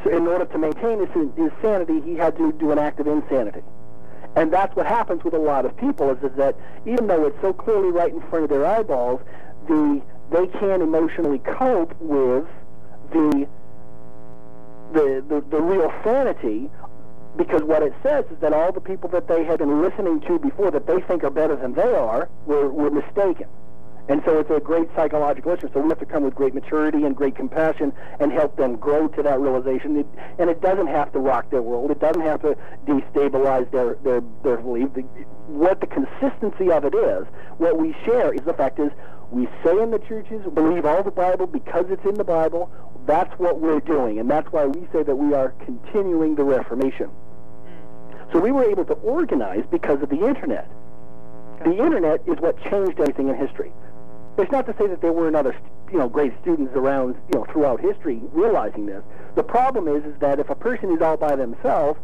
So 0.04 0.16
in 0.16 0.26
order 0.26 0.44
to 0.44 0.58
maintain 0.58 0.98
his, 1.00 1.28
his 1.36 1.50
sanity, 1.62 2.00
he 2.00 2.14
had 2.14 2.36
to 2.36 2.52
do 2.52 2.70
an 2.70 2.78
act 2.78 3.00
of 3.00 3.06
insanity. 3.06 3.62
And 4.36 4.52
that's 4.52 4.74
what 4.76 4.86
happens 4.86 5.24
with 5.24 5.34
a 5.34 5.38
lot 5.38 5.64
of 5.64 5.76
people 5.76 6.10
is, 6.10 6.22
is 6.22 6.36
that 6.36 6.56
even 6.84 7.06
though 7.06 7.26
it's 7.26 7.40
so 7.40 7.52
clearly 7.52 7.90
right 7.90 8.12
in 8.12 8.20
front 8.28 8.44
of 8.44 8.50
their 8.50 8.66
eyeballs, 8.66 9.20
the 9.66 10.02
they 10.30 10.46
can't 10.58 10.82
emotionally 10.82 11.38
cope 11.38 11.94
with 12.00 12.44
the 13.12 13.46
the, 14.92 15.24
the, 15.28 15.44
the 15.50 15.60
real 15.60 15.92
sanity 16.04 16.70
because 17.36 17.62
what 17.62 17.82
it 17.82 17.92
says 18.02 18.24
is 18.30 18.38
that 18.40 18.52
all 18.52 18.72
the 18.72 18.80
people 18.80 19.08
that 19.10 19.28
they 19.28 19.44
had 19.44 19.58
been 19.58 19.82
listening 19.82 20.20
to 20.22 20.38
before 20.38 20.70
that 20.70 20.86
they 20.86 21.00
think 21.02 21.24
are 21.24 21.30
better 21.30 21.56
than 21.56 21.74
they 21.74 21.94
are 21.94 22.28
were, 22.46 22.70
were 22.70 22.90
mistaken. 22.90 23.46
And 24.08 24.22
so 24.24 24.38
it's 24.38 24.50
a 24.50 24.60
great 24.60 24.88
psychological 24.94 25.52
issue. 25.52 25.68
So 25.74 25.80
we 25.80 25.88
have 25.88 25.98
to 25.98 26.06
come 26.06 26.22
with 26.22 26.34
great 26.34 26.54
maturity 26.54 27.04
and 27.04 27.16
great 27.16 27.34
compassion 27.34 27.92
and 28.20 28.30
help 28.30 28.56
them 28.56 28.76
grow 28.76 29.08
to 29.08 29.22
that 29.22 29.40
realization. 29.40 29.96
It, 29.96 30.06
and 30.38 30.48
it 30.48 30.60
doesn't 30.60 30.86
have 30.86 31.12
to 31.12 31.18
rock 31.18 31.50
their 31.50 31.62
world. 31.62 31.90
It 31.90 31.98
doesn't 31.98 32.22
have 32.22 32.42
to 32.42 32.56
destabilize 32.86 33.70
their, 33.72 33.96
their, 34.04 34.22
their 34.44 34.58
belief. 34.58 34.94
The, 34.94 35.02
what 35.48 35.80
the 35.80 35.88
consistency 35.88 36.70
of 36.70 36.84
it 36.84 36.94
is, 36.94 37.26
what 37.58 37.78
we 37.78 37.96
share 38.04 38.32
is 38.32 38.42
the 38.42 38.54
fact 38.54 38.78
is 38.78 38.92
we 39.32 39.48
say 39.64 39.76
in 39.82 39.90
the 39.90 39.98
churches, 39.98 40.40
believe 40.54 40.86
all 40.86 41.02
the 41.02 41.10
Bible 41.10 41.48
because 41.48 41.86
it's 41.88 42.04
in 42.04 42.14
the 42.14 42.24
Bible. 42.24 42.70
That's 43.06 43.36
what 43.40 43.60
we're 43.60 43.80
doing. 43.80 44.20
And 44.20 44.30
that's 44.30 44.50
why 44.52 44.66
we 44.66 44.86
say 44.92 45.02
that 45.02 45.16
we 45.16 45.34
are 45.34 45.50
continuing 45.64 46.36
the 46.36 46.44
Reformation. 46.44 47.10
So 48.32 48.38
we 48.38 48.52
were 48.52 48.64
able 48.64 48.84
to 48.84 48.94
organize 48.94 49.64
because 49.70 50.00
of 50.02 50.10
the 50.10 50.26
Internet. 50.26 50.70
The 51.64 51.76
Internet 51.76 52.22
is 52.26 52.38
what 52.38 52.60
changed 52.70 53.00
everything 53.00 53.28
in 53.28 53.36
history. 53.36 53.72
It's 54.38 54.52
not 54.52 54.66
to 54.66 54.74
say 54.78 54.86
that 54.86 55.00
there 55.00 55.12
weren't 55.12 55.36
other, 55.36 55.56
you 55.90 55.98
know, 55.98 56.08
great 56.08 56.32
students 56.42 56.74
around, 56.74 57.16
you 57.32 57.38
know, 57.38 57.46
throughout 57.50 57.80
history 57.80 58.20
realizing 58.32 58.86
this. 58.86 59.02
The 59.34 59.42
problem 59.42 59.88
is, 59.88 60.04
is 60.04 60.18
that 60.20 60.38
if 60.38 60.50
a 60.50 60.54
person 60.54 60.92
is 60.92 61.00
all 61.00 61.16
by 61.16 61.36
themselves, 61.36 61.98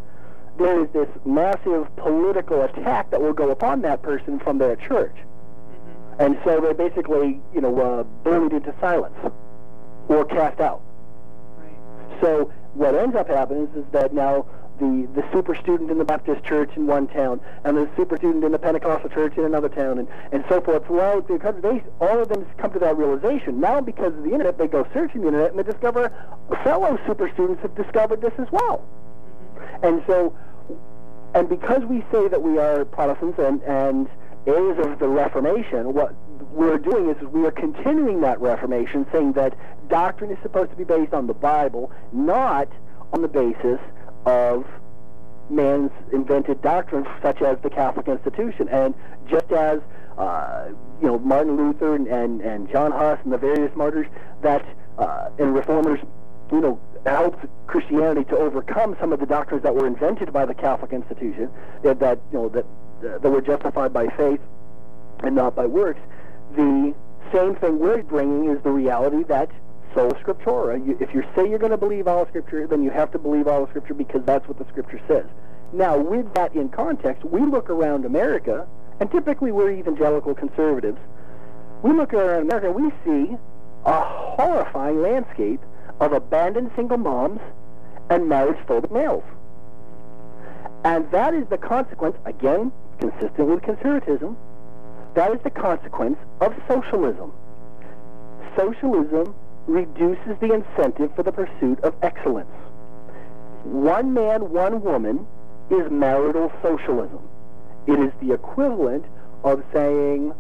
there 0.59 0.83
is 0.83 0.91
this 0.93 1.09
massive 1.25 1.95
political 1.97 2.63
attack 2.63 3.11
that 3.11 3.21
will 3.21 3.33
go 3.33 3.51
upon 3.51 3.83
that 3.83 4.03
person 4.03 4.39
from 4.41 4.59
their 4.59 4.77
church. 4.77 5.17
And 6.19 6.39
so 6.45 6.61
they're 6.61 6.75
basically, 6.75 7.41
you 7.55 7.61
know, 7.61 7.79
uh, 7.81 8.03
bullied 8.03 8.53
into 8.53 8.75
silence 8.81 9.17
or 10.09 10.25
cast 10.25 10.61
out. 10.61 10.83
Right. 11.57 12.21
So 12.21 12.53
what 12.75 12.95
ends 12.95 13.17
up 13.17 13.29
happening 13.29 13.69
is 13.77 13.85
that 13.93 14.15
now 14.15 14.47
the, 14.83 15.23
the 15.23 15.33
super 15.33 15.55
student 15.55 15.91
in 15.91 15.99
the 15.99 16.05
Baptist 16.05 16.45
church 16.45 16.71
in 16.75 16.87
one 16.87 17.07
town 17.07 17.41
and 17.65 17.77
the 17.77 17.89
super 17.97 18.17
student 18.17 18.43
in 18.45 18.51
the 18.51 18.59
Pentecostal 18.59 19.09
church 19.11 19.37
in 19.37 19.45
another 19.45 19.69
town 19.69 19.99
and, 19.99 20.09
and 20.33 20.45
so 20.49 20.61
forth 20.61 20.85
throughout 20.87 21.29
they, 21.29 21.83
all 22.01 22.21
of 22.21 22.29
them 22.29 22.45
come 22.59 22.73
to 22.73 22.79
that 22.81 22.97
realization. 22.97 23.61
Now 23.61 23.81
because 23.81 24.13
of 24.13 24.25
the 24.25 24.33
internet, 24.33 24.59
they 24.59 24.67
go 24.67 24.87
searching 24.93 25.21
the 25.21 25.29
internet 25.29 25.51
and 25.51 25.59
they 25.59 25.63
discover 25.63 26.13
fellow 26.65 26.99
super 27.07 27.31
students 27.33 27.63
have 27.63 27.75
discovered 27.77 28.21
this 28.21 28.33
as 28.39 28.49
well. 28.51 28.85
And 29.83 30.03
so, 30.07 30.37
and 31.35 31.49
because 31.49 31.83
we 31.85 32.05
say 32.13 32.29
that 32.29 32.43
we 32.43 32.59
are 32.59 32.85
Protestants 32.85 33.39
and, 33.39 33.63
and 33.63 34.09
heirs 34.47 34.85
of 34.85 34.99
the 34.99 35.09
Reformation, 35.09 35.95
what 35.95 36.15
we're 36.51 36.79
doing 36.79 37.09
is 37.09 37.17
we 37.29 37.47
are 37.47 37.53
continuing 37.53 38.21
that 38.23 38.41
Reformation, 38.41 39.07
saying 39.13 39.35
that 39.35 39.57
doctrine 39.89 40.33
is 40.33 40.39
supposed 40.43 40.71
to 40.71 40.77
be 40.77 40.85
based 40.85 41.15
on 41.15 41.27
the 41.29 41.35
Bible, 41.35 41.93
not 42.13 42.69
on 43.13 43.23
the 43.23 43.29
basis 43.29 43.79
of 44.27 44.67
man's 45.51 45.91
invented 46.13 46.63
doctrines, 46.63 47.07
such 47.23 47.43
as 47.43 47.59
the 47.63 47.71
Catholic 47.71 48.09
institution. 48.09 48.69
And 48.69 48.95
just 49.29 49.51
as 49.53 49.81
uh, 50.19 50.69
you 51.01 51.09
know, 51.09 51.19
Martin 51.19 51.57
Luther 51.57 51.95
and, 51.95 52.07
and, 52.07 52.41
and 52.41 52.71
John 52.71 52.93
Huss 52.93 53.19
and 53.25 53.33
the 53.33 53.39
various 53.39 53.75
martyrs 53.75 54.07
that 54.43 54.65
uh, 54.99 55.31
and 55.39 55.55
reformers, 55.55 56.01
you 56.53 56.61
know, 56.61 56.81
helped 57.07 57.45
Christianity 57.67 58.25
to 58.25 58.37
overcome 58.37 58.97
some 59.01 59.13
of 59.13 59.21
the 59.21 59.27
doctrines 59.27 59.63
that 59.63 59.75
were 59.75 59.87
invented 59.87 60.33
by 60.33 60.47
the 60.47 60.55
Catholic 60.55 60.93
institution, 60.93 61.51
that, 61.83 61.99
that 62.01 62.21
you 62.31 62.39
know 62.39 62.49
that 62.51 62.67
that 63.01 63.23
were 63.23 63.41
justified 63.41 63.93
by 63.93 64.07
faith 64.17 64.41
and 65.21 65.35
not 65.35 65.57
by 65.57 65.67
works. 65.67 66.01
The 66.55 66.95
same 67.33 67.57
thing 67.57 67.79
we're 67.79 68.03
bringing 68.03 68.51
is 68.51 68.63
the 68.63 68.71
reality 68.71 69.25
that 69.25 69.51
sola 69.95 70.15
scriptura. 70.15 70.85
You, 70.85 70.97
if 71.01 71.15
you 71.15 71.23
say 71.35 71.49
you're 71.49 71.59
going 71.59 71.73
to 71.73 71.77
believe 71.77 72.07
all 72.07 72.27
Scripture, 72.27 72.67
then 72.67 72.83
you 72.83 72.91
have 72.91 73.11
to 73.13 73.19
believe 73.19 73.47
all 73.47 73.67
Scripture 73.69 73.95
because 73.95 74.23
that's 74.25 74.47
what 74.49 74.59
the 74.59 74.67
Scripture 74.67 75.01
says. 75.09 75.27
Now, 75.73 75.99
with 75.99 76.33
that 76.35 76.55
in 76.55 76.69
context, 76.69 77.25
we 77.25 77.41
look 77.41 77.71
around 77.71 78.05
America, 78.05 78.67
and 79.01 79.11
typically 79.11 79.53
we're 79.53 79.71
evangelical 79.71 80.35
conservatives. 80.35 80.99
We 81.83 81.93
look 81.93 82.13
around 82.13 82.43
America, 82.43 82.71
we 82.71 82.91
see 83.05 83.37
a 83.85 84.01
horrifying 84.01 85.03
landscape 85.03 85.61
of 86.01 86.13
abandoned 86.13 86.71
single 86.77 86.99
moms 86.99 87.41
and 88.11 88.29
marriage-phobic 88.29 88.93
males. 88.93 89.25
And 90.85 91.11
that 91.11 91.35
is 91.35 91.47
the 91.49 91.59
consequence, 91.59 92.17
again, 92.27 92.73
consistent 92.99 93.49
with 93.49 93.63
conservatism, 93.63 94.37
that 95.15 95.33
is 95.33 95.41
the 95.43 95.51
consequence 95.51 96.19
of 96.41 96.55
socialism. 96.69 97.33
Socialism 98.57 99.35
reduces 99.67 100.39
the 100.41 100.53
incentive 100.53 101.15
for 101.15 101.23
the 101.23 101.33
pursuit 101.33 101.81
of 101.81 101.95
excellence. 102.03 102.51
One 103.65 104.13
man, 104.13 104.51
one 104.51 104.83
woman 104.83 105.27
is 105.71 105.91
marital 105.91 106.53
socialism. 106.63 107.29
It 107.87 107.99
is 107.99 108.13
the 108.21 108.35
equivalent 108.35 109.05
of 109.45 109.63
saying 109.73 110.33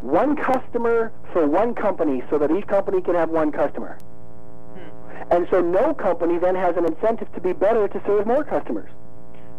one 0.00 0.36
customer 0.36 1.12
for 1.32 1.46
one 1.46 1.74
company 1.74 2.22
so 2.30 2.38
that 2.38 2.50
each 2.50 2.66
company 2.66 3.00
can 3.00 3.14
have 3.14 3.30
one 3.30 3.52
customer. 3.52 3.98
And 5.30 5.46
so 5.50 5.60
no 5.60 5.94
company 5.94 6.38
then 6.38 6.54
has 6.56 6.76
an 6.76 6.84
incentive 6.84 7.32
to 7.34 7.40
be 7.40 7.52
better 7.52 7.86
to 7.88 8.02
serve 8.04 8.26
more 8.26 8.44
customers. 8.44 8.90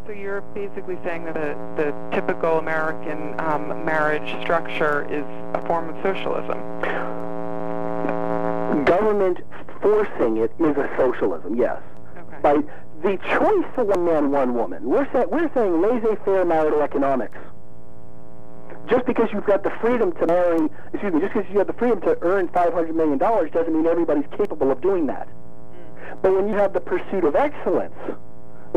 So 0.06 0.12
you're 0.12 0.42
basically 0.54 0.98
saying 1.06 1.24
that 1.26 1.34
the, 1.34 1.56
the 1.82 1.94
typical 2.12 2.60
American 2.60 3.40
um, 3.40 3.86
marriage 3.86 4.30
structure 4.44 5.08
is 5.10 5.24
a 5.56 5.66
form 5.66 5.90
of 5.90 5.96
socialism. 6.04 7.23
Government 8.74 9.40
forcing 9.82 10.38
it 10.38 10.52
is 10.60 10.76
a 10.78 10.90
socialism, 10.98 11.56
yes. 11.56 11.80
Okay. 12.18 12.38
By 12.42 12.56
the 13.04 13.18
choice 13.18 13.72
of 13.78 13.88
one 13.88 14.06
man, 14.06 14.32
one 14.32 14.54
woman. 14.56 14.90
We're, 14.90 15.06
say, 15.12 15.26
we're 15.26 15.52
saying 15.54 15.82
laissez-faire 15.82 16.46
marital 16.46 16.82
economics. 16.82 17.38
Just 18.90 19.06
because 19.06 19.30
you've 19.32 19.46
got 19.46 19.64
the 19.64 19.72
freedom 19.82 20.12
to 20.14 20.28
marry, 20.28 20.70
excuse 20.92 21.14
me, 21.14 21.22
just 21.22 21.34
because 21.34 21.50
you 21.52 21.58
have 21.60 21.68
the 21.68 21.74
freedom 21.74 22.02
to 22.02 22.18
earn 22.22 22.48
$500 22.50 22.96
million 22.96 23.18
doesn't 23.18 23.74
mean 23.74 23.86
everybody's 23.86 24.26
capable 24.36 24.72
of 24.72 24.82
doing 24.82 25.06
that. 25.08 25.28
Mm. 25.28 26.22
But 26.22 26.36
when 26.36 26.48
you 26.48 26.56
have 26.56 26.74
the 26.74 26.82
pursuit 26.82 27.24
of 27.24 27.36
excellence, 27.36 27.96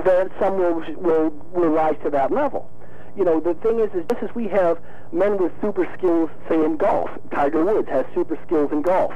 then 0.04 0.30
some 0.38 0.58
will, 0.58 0.84
will, 0.96 1.30
will 1.52 1.70
rise 1.70 1.96
to 2.04 2.10
that 2.10 2.30
level. 2.30 2.70
You 3.16 3.24
know, 3.24 3.40
the 3.40 3.54
thing 3.54 3.80
is, 3.80 3.90
is 3.94 4.04
just 4.10 4.22
as 4.22 4.34
we 4.34 4.46
have 4.48 4.78
men 5.10 5.38
with 5.38 5.52
super 5.60 5.88
skills, 5.96 6.30
say, 6.48 6.62
in 6.62 6.76
golf, 6.76 7.10
Tiger 7.32 7.64
Woods 7.64 7.88
has 7.88 8.04
super 8.14 8.38
skills 8.46 8.70
in 8.72 8.82
golf, 8.82 9.14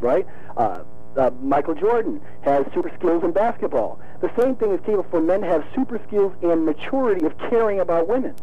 right? 0.00 0.26
Uh, 0.56 0.82
uh, 1.16 1.30
Michael 1.40 1.74
Jordan 1.74 2.20
has 2.42 2.66
super 2.74 2.92
skills 2.98 3.24
in 3.24 3.32
basketball. 3.32 3.98
The 4.20 4.30
same 4.38 4.56
thing 4.56 4.72
is 4.72 4.80
capable 4.80 5.06
for 5.10 5.20
men 5.20 5.42
have 5.42 5.64
super 5.74 6.00
skills 6.06 6.34
and 6.42 6.64
maturity 6.64 7.24
of 7.24 7.36
caring 7.38 7.80
about 7.80 8.08
women. 8.08 8.34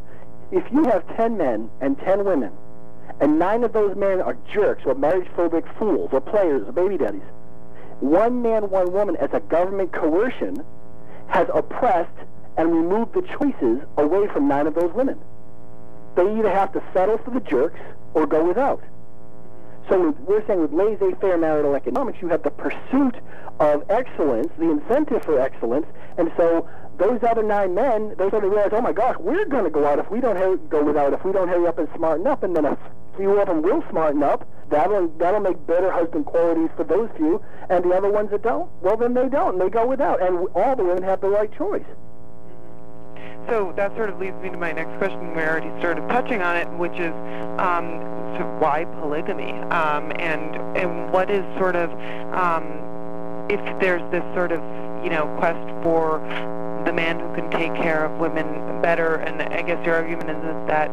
If 0.51 0.63
you 0.71 0.83
have 0.85 1.05
10 1.15 1.37
men 1.37 1.69
and 1.81 1.97
10 1.99 2.25
women, 2.25 2.51
and 3.19 3.37
nine 3.37 3.63
of 3.63 3.73
those 3.73 3.95
men 3.95 4.21
are 4.21 4.35
jerks 4.51 4.83
or 4.85 4.95
marriage-phobic 4.95 5.77
fools 5.77 6.09
or 6.11 6.21
players 6.21 6.67
or 6.67 6.71
baby 6.71 6.97
daddies, 6.97 7.21
one 7.99 8.41
man, 8.41 8.69
one 8.69 8.91
woman 8.91 9.15
as 9.17 9.29
a 9.33 9.39
government 9.39 9.93
coercion 9.93 10.63
has 11.27 11.47
oppressed 11.53 12.09
and 12.57 12.73
removed 12.73 13.13
the 13.13 13.21
choices 13.21 13.81
away 13.97 14.27
from 14.27 14.47
nine 14.47 14.67
of 14.67 14.75
those 14.75 14.93
women. 14.93 15.19
They 16.15 16.37
either 16.37 16.49
have 16.49 16.71
to 16.73 16.83
settle 16.93 17.17
for 17.17 17.31
the 17.31 17.39
jerks 17.39 17.79
or 18.13 18.27
go 18.27 18.45
without. 18.45 18.83
So 19.89 20.15
we're 20.19 20.45
saying 20.47 20.61
with 20.61 20.71
laissez-faire 20.73 21.37
marital 21.37 21.75
economics, 21.75 22.19
you 22.21 22.29
have 22.29 22.43
the 22.43 22.51
pursuit 22.51 23.15
of 23.59 23.83
excellence, 23.89 24.47
the 24.57 24.69
incentive 24.69 25.23
for 25.23 25.39
excellence, 25.39 25.85
and 26.17 26.31
so 26.37 26.69
those 26.97 27.21
other 27.23 27.43
nine 27.43 27.73
men, 27.73 28.15
they 28.17 28.29
sort 28.29 28.43
of 28.43 28.51
realize, 28.51 28.69
oh 28.71 28.81
my 28.81 28.93
gosh, 28.93 29.17
we're 29.19 29.45
going 29.45 29.65
to 29.65 29.69
go 29.69 29.85
out 29.85 29.99
if 29.99 30.09
we 30.09 30.21
don't 30.21 30.37
hurry, 30.37 30.57
go 30.69 30.83
without, 30.83 31.11
if 31.13 31.25
we 31.25 31.31
don't 31.31 31.47
hurry 31.47 31.67
up 31.67 31.79
and 31.79 31.87
smarten 31.95 32.25
up, 32.27 32.43
and 32.43 32.55
then 32.55 32.65
a 32.65 32.77
few 33.17 33.39
of 33.39 33.47
them 33.47 33.61
will 33.61 33.83
smarten 33.89 34.23
up. 34.23 34.47
That'll 34.69 35.07
that'll 35.19 35.41
make 35.41 35.67
better 35.67 35.91
husband 35.91 36.25
qualities 36.25 36.69
for 36.75 36.83
those 36.83 37.09
few, 37.17 37.43
and 37.69 37.83
the 37.83 37.93
other 37.93 38.09
ones 38.09 38.31
that 38.31 38.41
don't, 38.41 38.71
well 38.81 38.97
then 38.97 39.13
they 39.13 39.27
don't, 39.27 39.53
and 39.53 39.61
they 39.61 39.69
go 39.69 39.85
without, 39.85 40.21
and 40.21 40.47
all 40.55 40.75
the 40.75 40.83
women 40.83 41.03
have 41.03 41.21
the 41.21 41.29
right 41.29 41.51
choice. 41.55 41.85
So 43.47 43.73
that 43.75 43.95
sort 43.95 44.09
of 44.09 44.19
leads 44.19 44.37
me 44.41 44.49
to 44.49 44.57
my 44.57 44.71
next 44.71 44.97
question. 44.97 45.35
We're 45.35 45.49
already 45.49 45.69
of 45.69 46.09
touching 46.09 46.41
on 46.41 46.55
it, 46.55 46.69
which 46.77 46.93
is 46.93 47.13
um, 47.59 47.99
so 48.37 48.45
why 48.59 48.85
polygamy, 48.99 49.51
um, 49.69 50.11
and 50.19 50.55
and 50.77 51.11
what 51.11 51.29
is 51.29 51.43
sort 51.57 51.75
of 51.75 51.91
um, 52.33 52.63
if 53.49 53.59
there's 53.79 54.01
this 54.11 54.23
sort 54.33 54.51
of 54.51 54.61
you 55.03 55.09
know 55.09 55.27
quest 55.39 55.59
for 55.83 56.19
the 56.85 56.93
man 56.93 57.19
who 57.19 57.33
can 57.35 57.49
take 57.51 57.73
care 57.75 58.05
of 58.05 58.17
women 58.19 58.81
better, 58.81 59.15
and 59.15 59.41
I 59.41 59.61
guess 59.61 59.83
your 59.85 59.95
argument 59.95 60.29
is 60.29 60.67
that 60.67 60.89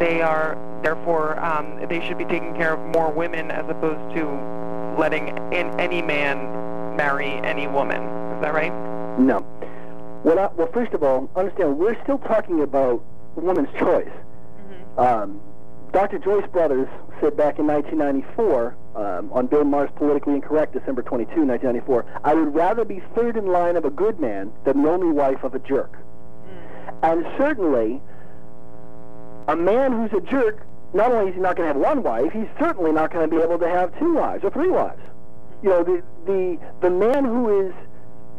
they 0.00 0.22
are 0.22 0.56
therefore 0.82 1.38
um, 1.44 1.78
they 1.88 2.06
should 2.06 2.18
be 2.18 2.24
taking 2.24 2.54
care 2.54 2.74
of 2.74 2.80
more 2.94 3.12
women 3.12 3.50
as 3.50 3.68
opposed 3.68 4.16
to 4.16 4.24
letting 4.98 5.28
in 5.52 5.78
any 5.78 6.02
man 6.02 6.96
marry 6.96 7.32
any 7.44 7.66
woman. 7.66 8.02
Is 8.36 8.42
that 8.42 8.54
right? 8.54 8.72
No. 9.18 9.44
Well, 10.24 10.38
I, 10.38 10.46
well, 10.54 10.70
first 10.72 10.92
of 10.92 11.02
all, 11.02 11.30
understand 11.34 11.78
we're 11.78 12.00
still 12.02 12.18
talking 12.18 12.62
about 12.62 13.02
woman's 13.36 13.72
choice. 13.78 14.08
Mm-hmm. 14.08 15.00
Um, 15.00 15.40
Dr. 15.92 16.18
Joyce 16.18 16.46
Brothers 16.52 16.88
said 17.20 17.36
back 17.36 17.58
in 17.58 17.66
1994 17.66 18.76
um, 18.94 19.32
on 19.32 19.46
Bill 19.46 19.64
Maher's 19.64 19.90
Politically 19.96 20.34
Incorrect, 20.34 20.72
December 20.72 21.02
22, 21.02 21.44
1994, 21.44 22.20
I 22.22 22.34
would 22.34 22.54
rather 22.54 22.84
be 22.84 23.02
third 23.14 23.36
in 23.36 23.46
line 23.46 23.76
of 23.76 23.84
a 23.84 23.90
good 23.90 24.20
man 24.20 24.52
than 24.64 24.82
the 24.82 24.88
only 24.88 25.10
wife 25.10 25.42
of 25.42 25.54
a 25.54 25.58
jerk. 25.58 25.92
Mm. 25.92 27.12
And 27.12 27.26
certainly, 27.38 28.00
a 29.48 29.56
man 29.56 29.92
who's 29.92 30.12
a 30.12 30.24
jerk, 30.24 30.64
not 30.94 31.10
only 31.10 31.30
is 31.30 31.34
he 31.34 31.40
not 31.40 31.56
going 31.56 31.68
to 31.68 31.74
have 31.74 31.82
one 31.82 32.02
wife, 32.02 32.32
he's 32.32 32.48
certainly 32.58 32.92
not 32.92 33.12
going 33.12 33.28
to 33.28 33.36
be 33.36 33.42
able 33.42 33.58
to 33.58 33.68
have 33.68 33.96
two 33.98 34.14
wives 34.14 34.44
or 34.44 34.50
three 34.50 34.70
wives. 34.70 35.02
You 35.62 35.70
know, 35.70 35.84
the, 35.84 36.02
the, 36.26 36.58
the 36.82 36.90
man 36.90 37.24
who 37.24 37.66
is 37.66 37.74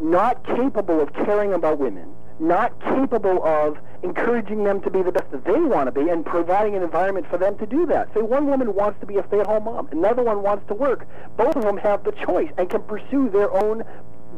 not 0.02 0.44
capable 0.44 1.00
of 1.00 1.14
caring 1.14 1.54
about 1.54 1.78
women, 1.80 2.14
not 2.40 2.80
capable 2.82 3.44
of 3.46 3.78
encouraging 4.04 4.64
them 4.64 4.82
to 4.82 4.90
be 4.90 5.04
the 5.04 5.12
best 5.12 5.30
that 5.32 5.46
they 5.46 5.60
want 5.60 5.88
to 5.88 5.92
be 5.92 6.10
and 6.10 6.26
providing 6.26 6.76
an 6.76 6.82
environment 6.82 7.28
for 7.30 7.38
them 7.38 7.58
to 7.60 7.68
do 7.68 7.86
that. 7.86 8.12
Say 8.14 8.22
one 8.22 8.48
woman 8.48 8.74
wants 8.74 9.00
to 9.00 9.06
be 9.06 9.18
a 9.18 9.28
stay-at-home 9.28 9.66
mom, 9.66 9.88
another 9.92 10.24
one 10.24 10.42
wants 10.42 10.68
to 10.68 10.74
work. 10.74 11.08
Both 11.38 11.56
of 11.56 11.64
them 11.64 11.78
have 11.78 12.04
the 12.04 12.12
choice 12.14 12.52
and 12.58 12.70
can 12.70 12.82
pursue 12.82 13.30
their 13.30 13.52
own 13.52 13.84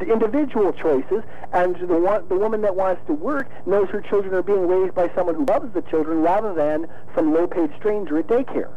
individual 0.01 0.73
choices, 0.73 1.23
and 1.53 1.75
the 1.75 1.97
one, 1.97 2.27
the 2.27 2.35
woman 2.35 2.61
that 2.61 2.75
wants 2.75 3.01
to 3.07 3.13
work 3.13 3.47
knows 3.65 3.87
her 3.89 4.01
children 4.01 4.33
are 4.33 4.41
being 4.41 4.67
raised 4.67 4.95
by 4.95 5.09
someone 5.15 5.35
who 5.35 5.45
loves 5.45 5.71
the 5.73 5.83
children 5.83 6.21
rather 6.21 6.53
than 6.53 6.87
some 7.15 7.33
low-paid 7.33 7.71
stranger 7.77 8.17
at 8.17 8.27
daycare. 8.27 8.71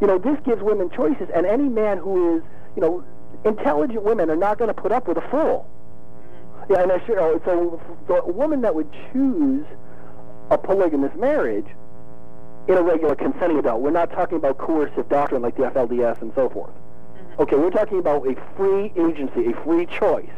You 0.00 0.06
know, 0.06 0.18
this 0.18 0.36
gives 0.44 0.60
women 0.60 0.90
choices, 0.90 1.28
and 1.34 1.46
any 1.46 1.68
man 1.68 1.98
who 1.98 2.36
is, 2.36 2.42
you 2.74 2.82
know, 2.82 3.04
intelligent 3.44 4.02
women 4.02 4.28
are 4.28 4.36
not 4.36 4.58
going 4.58 4.68
to 4.68 4.74
put 4.74 4.92
up 4.92 5.06
with 5.08 5.16
a 5.16 5.30
fool. 5.30 5.66
Yeah, 6.68 6.82
and 6.82 6.92
I 6.92 7.04
sure, 7.06 7.20
oh, 7.20 7.40
so, 7.44 7.80
so 8.06 8.16
a 8.18 8.32
woman 8.32 8.60
that 8.62 8.74
would 8.74 8.90
choose 9.12 9.64
a 10.50 10.58
polygamous 10.58 11.14
marriage 11.16 11.66
in 12.68 12.74
a 12.76 12.82
regular 12.82 13.14
consenting 13.14 13.58
adult, 13.58 13.80
we're 13.80 13.90
not 13.90 14.10
talking 14.12 14.36
about 14.36 14.58
coercive 14.58 15.08
doctrine 15.08 15.42
like 15.42 15.56
the 15.56 15.62
FLDS 15.64 16.20
and 16.22 16.32
so 16.34 16.48
forth. 16.50 16.70
Mm-hmm. 16.70 17.42
Okay, 17.42 17.56
we're 17.56 17.70
talking 17.70 17.98
about 17.98 18.26
a 18.26 18.36
free 18.56 18.92
agency, 18.96 19.50
a 19.50 19.64
free 19.64 19.86
choice, 19.86 20.30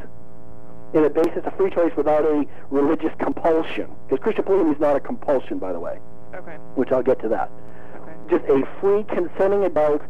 in 0.94 1.04
a 1.04 1.10
basis 1.10 1.42
of 1.44 1.54
free 1.56 1.70
choice 1.70 1.92
without 1.96 2.24
a 2.24 2.44
religious 2.70 3.12
compulsion. 3.18 3.90
Because 4.08 4.22
Christian 4.22 4.44
polygamy 4.44 4.72
is 4.72 4.80
not 4.80 4.96
a 4.96 5.00
compulsion, 5.00 5.58
by 5.58 5.72
the 5.72 5.80
way, 5.80 5.98
Okay. 6.34 6.56
which 6.74 6.92
I'll 6.92 7.02
get 7.02 7.20
to 7.22 7.28
that. 7.28 7.50
Okay. 7.96 8.12
Just 8.38 8.44
a 8.50 8.66
free 8.80 9.04
consenting 9.04 9.64
adult, 9.64 10.02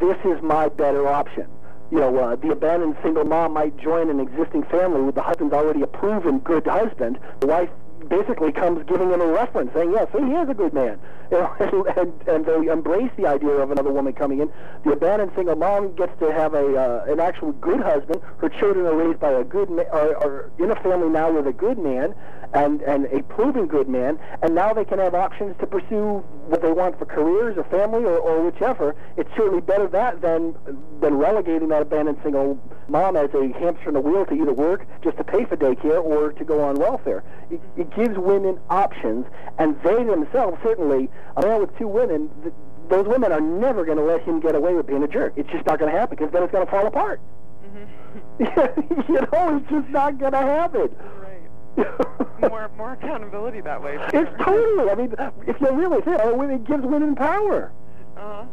this 0.00 0.16
is 0.24 0.40
my 0.42 0.68
better 0.68 1.06
option. 1.08 1.46
You 1.90 2.00
know, 2.00 2.16
uh, 2.18 2.36
the 2.36 2.50
abandoned 2.50 2.96
single 3.02 3.24
mom 3.24 3.52
might 3.52 3.76
join 3.76 4.10
an 4.10 4.18
existing 4.18 4.64
family 4.64 5.02
with 5.02 5.14
the 5.14 5.22
husband's 5.22 5.54
already 5.54 5.82
a 5.82 5.86
proven 5.86 6.40
good 6.40 6.66
husband. 6.66 7.18
The 7.40 7.46
wife 7.46 7.70
basically 8.08 8.52
comes 8.52 8.84
giving 8.86 9.10
him 9.10 9.20
a 9.20 9.26
reference, 9.26 9.72
saying, 9.74 9.92
"Yes, 9.92 10.08
see, 10.12 10.24
he 10.24 10.32
is 10.32 10.48
a 10.48 10.54
good 10.54 10.72
man," 10.72 10.98
you 11.30 11.38
know, 11.38 11.52
and, 11.60 11.98
and 11.98 12.28
and 12.28 12.46
they 12.46 12.70
embrace 12.70 13.10
the 13.16 13.26
idea 13.26 13.50
of 13.50 13.70
another 13.70 13.92
woman 13.92 14.12
coming 14.12 14.40
in. 14.40 14.50
The 14.84 14.92
abandoned 14.92 15.32
single 15.34 15.56
mom 15.56 15.94
gets 15.94 16.18
to 16.20 16.32
have 16.32 16.54
a 16.54 16.76
uh, 16.76 17.12
an 17.12 17.20
actual 17.20 17.52
good 17.52 17.80
husband. 17.80 18.20
Her 18.38 18.48
children 18.48 18.86
are 18.86 18.94
raised 18.94 19.20
by 19.20 19.32
a 19.32 19.44
good 19.44 19.70
ma- 19.70 19.88
are, 19.92 20.16
are 20.16 20.50
in 20.58 20.70
a 20.70 20.76
family 20.82 21.08
now 21.08 21.30
with 21.32 21.46
a 21.46 21.52
good 21.52 21.78
man, 21.78 22.14
and 22.54 22.82
and 22.82 23.06
a 23.06 23.22
proven 23.24 23.66
good 23.66 23.88
man, 23.88 24.18
and 24.42 24.54
now 24.54 24.72
they 24.72 24.84
can 24.84 24.98
have 24.98 25.14
options 25.14 25.56
to 25.60 25.66
pursue 25.66 26.24
what 26.46 26.62
they 26.62 26.72
want 26.72 26.98
for 26.98 27.06
careers 27.06 27.56
or 27.56 27.64
family 27.64 28.04
or, 28.04 28.18
or 28.18 28.42
whichever. 28.44 28.94
It's 29.16 29.30
certainly 29.36 29.60
better 29.60 29.88
that 29.88 30.20
than 30.20 30.54
than 31.00 31.14
relegating 31.14 31.68
that 31.68 31.82
abandoned 31.82 32.18
single 32.22 32.58
mom 32.88 33.16
as 33.16 33.30
a 33.34 33.48
hamster 33.58 33.88
in 33.88 33.96
a 33.96 34.00
wheel 34.00 34.24
to 34.26 34.34
either 34.34 34.52
work 34.52 34.86
just 35.02 35.16
to 35.16 35.24
pay 35.24 35.44
for 35.44 35.56
daycare 35.56 36.02
or 36.02 36.32
to 36.32 36.44
go 36.44 36.62
on 36.62 36.76
welfare. 36.76 37.24
It, 37.50 37.60
it 37.76 37.90
gives 37.96 38.16
women 38.16 38.60
options, 38.70 39.26
and 39.58 39.76
they 39.82 40.04
themselves 40.04 40.58
certainly, 40.62 41.08
a 41.36 41.42
man 41.42 41.60
with 41.60 41.76
two 41.78 41.88
women, 41.88 42.30
th- 42.42 42.54
those 42.88 43.06
women 43.06 43.32
are 43.32 43.40
never 43.40 43.84
going 43.84 43.98
to 43.98 44.04
let 44.04 44.22
him 44.22 44.38
get 44.38 44.54
away 44.54 44.74
with 44.74 44.86
being 44.86 45.02
a 45.02 45.08
jerk. 45.08 45.32
It's 45.36 45.50
just 45.50 45.66
not 45.66 45.78
going 45.78 45.90
to 45.90 45.98
happen 45.98 46.16
because 46.16 46.32
then 46.32 46.42
it's 46.42 46.52
going 46.52 46.64
to 46.64 46.70
fall 46.70 46.86
apart. 46.86 47.20
Mm-hmm. 47.64 49.12
you 49.12 49.20
know, 49.20 49.56
it's 49.56 49.70
just 49.70 49.88
not 49.88 50.18
going 50.18 50.32
to 50.32 50.38
happen. 50.38 50.94
Right. 51.20 52.50
More 52.50 52.70
more 52.76 52.92
accountability 52.92 53.60
that 53.62 53.82
way. 53.82 53.98
It's 54.12 54.30
totally. 54.42 54.90
I 54.90 54.94
mean, 54.94 55.14
if 55.46 55.60
you 55.60 55.70
really 55.72 56.00
think, 56.02 56.20
oh, 56.22 56.40
it 56.42 56.64
gives 56.64 56.84
women 56.84 57.14
power. 57.14 57.72
Uh-huh. 58.16 58.44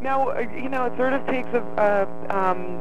Now, 0.00 0.30
uh, 0.30 0.40
you 0.40 0.68
know, 0.68 0.84
it 0.86 0.96
sort 0.96 1.12
of 1.12 1.26
takes 1.26 1.48
a, 1.48 1.62
a 1.76 2.36
um, 2.36 2.78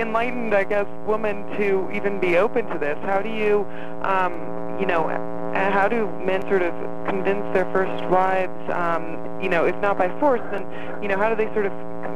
enlightened, 0.00 0.54
I 0.54 0.64
guess, 0.64 0.86
woman 1.06 1.46
to 1.58 1.90
even 1.92 2.18
be 2.20 2.36
open 2.36 2.66
to 2.66 2.78
this. 2.78 2.98
How 3.02 3.22
do 3.22 3.28
you, 3.28 3.66
um, 4.02 4.78
you 4.80 4.86
know, 4.86 5.08
uh, 5.08 5.70
how 5.70 5.88
do 5.88 6.10
men 6.24 6.42
sort 6.42 6.62
of 6.62 6.74
convince 7.06 7.42
their 7.54 7.70
first 7.72 8.04
wives, 8.10 8.70
um, 8.70 9.40
you 9.42 9.48
know, 9.48 9.64
if 9.64 9.76
not 9.80 9.98
by 9.98 10.08
force, 10.20 10.40
then, 10.50 10.62
you 11.02 11.08
know, 11.08 11.16
how 11.16 11.32
do 11.32 11.36
they 11.36 11.52
sort 11.52 11.66
of 11.66 11.72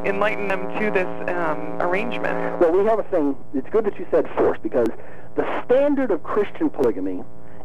enlighten 0.06 0.48
them 0.48 0.60
to 0.80 0.90
this 0.90 1.08
um, 1.30 1.80
arrangement? 1.80 2.60
Well, 2.60 2.72
we 2.72 2.84
have 2.86 2.98
a 2.98 3.04
thing. 3.04 3.36
It's 3.54 3.68
good 3.70 3.84
that 3.84 3.98
you 3.98 4.06
said 4.10 4.28
force 4.36 4.58
because 4.62 4.88
the 5.36 5.64
standard 5.64 6.10
of 6.10 6.22
Christian 6.22 6.70
polygamy 6.70 7.22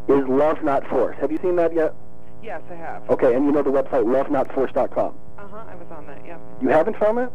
is 0.08 0.28
love, 0.28 0.64
not 0.64 0.88
force. 0.88 1.16
Have 1.22 1.32
you 1.32 1.40
seen 1.42 1.56
that 1.58 1.74
yet? 1.74 1.94
Yes, 2.42 2.62
I 2.72 2.76
have. 2.76 3.10
Okay, 3.10 3.36
and 3.36 3.46
you 3.46 3.52
know 3.52 3.62
the 3.62 3.70
website 3.70 4.06
lovenotforce.com. 4.06 5.16
Uh-huh, 5.38 5.58
I 5.58 5.76
was 5.76 5.88
on 5.92 6.08
that, 6.08 6.26
yeah. 6.26 6.38
You 6.62 6.70
haven't 6.70 6.98
found 6.98 7.20
it? 7.20 7.30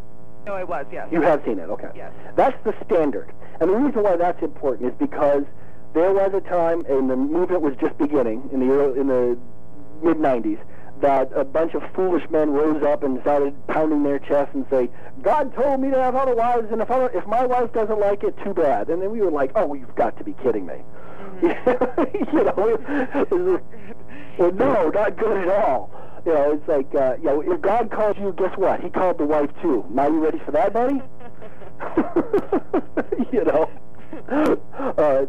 No, 0.46 0.54
I 0.54 0.64
was, 0.64 0.86
yes. 0.92 1.08
You 1.10 1.22
have 1.22 1.42
seen 1.44 1.58
it, 1.58 1.70
okay. 1.70 1.88
Yes. 1.94 2.12
That's 2.36 2.56
the 2.64 2.74
standard. 2.84 3.32
And 3.60 3.70
the 3.70 3.76
reason 3.76 4.02
why 4.02 4.16
that's 4.16 4.42
important 4.42 4.90
is 4.92 4.98
because 4.98 5.44
there 5.94 6.12
was 6.12 6.32
a 6.34 6.40
time, 6.40 6.84
and 6.86 7.08
the 7.08 7.16
movement 7.16 7.62
was 7.62 7.74
just 7.80 7.96
beginning 7.98 8.48
in 8.52 8.60
the 8.60 8.74
early, 8.74 9.00
in 9.00 9.06
the 9.06 9.38
mid 10.02 10.18
90s, 10.18 10.58
that 11.00 11.30
a 11.34 11.44
bunch 11.44 11.74
of 11.74 11.82
foolish 11.94 12.28
men 12.30 12.50
rose 12.50 12.82
up 12.82 13.02
and 13.02 13.20
started 13.22 13.54
pounding 13.68 14.02
their 14.02 14.18
chests 14.18 14.54
and 14.54 14.66
say, 14.70 14.90
"God 15.22 15.54
told 15.54 15.80
me 15.80 15.90
to 15.90 16.00
have 16.00 16.14
other 16.14 16.34
wives, 16.34 16.70
and 16.70 16.80
if 16.80 16.90
other, 16.90 17.10
if 17.14 17.26
my 17.26 17.44
wife 17.46 17.72
doesn't 17.72 17.98
like 17.98 18.22
it, 18.22 18.36
too 18.44 18.54
bad." 18.54 18.88
And 18.90 19.02
then 19.02 19.10
we 19.10 19.20
were 19.20 19.30
like, 19.30 19.50
"Oh, 19.54 19.74
you've 19.74 19.94
got 19.94 20.16
to 20.18 20.24
be 20.24 20.34
kidding 20.42 20.66
me!" 20.66 20.82
Mm-hmm. 21.40 22.36
you 22.36 22.44
know, 22.44 22.68
it, 22.68 23.32
it, 23.32 23.62
well, 24.38 24.52
no, 24.52 24.88
not 24.90 25.16
good 25.16 25.48
at 25.48 25.48
all. 25.48 25.90
You 26.26 26.32
know, 26.32 26.52
it's 26.52 26.68
like, 26.68 26.94
uh, 26.94 27.16
you 27.18 27.24
know, 27.24 27.40
if 27.42 27.60
God 27.60 27.90
calls 27.90 28.16
you, 28.18 28.32
guess 28.36 28.56
what? 28.56 28.80
He 28.80 28.88
called 28.88 29.18
the 29.18 29.26
wife 29.26 29.50
too. 29.60 29.84
Now 29.90 30.08
you 30.08 30.24
ready 30.24 30.38
for 30.44 30.52
that, 30.52 30.72
buddy? 30.72 31.02
you 33.32 33.44
know. 33.44 33.70
Uh, 34.28 35.26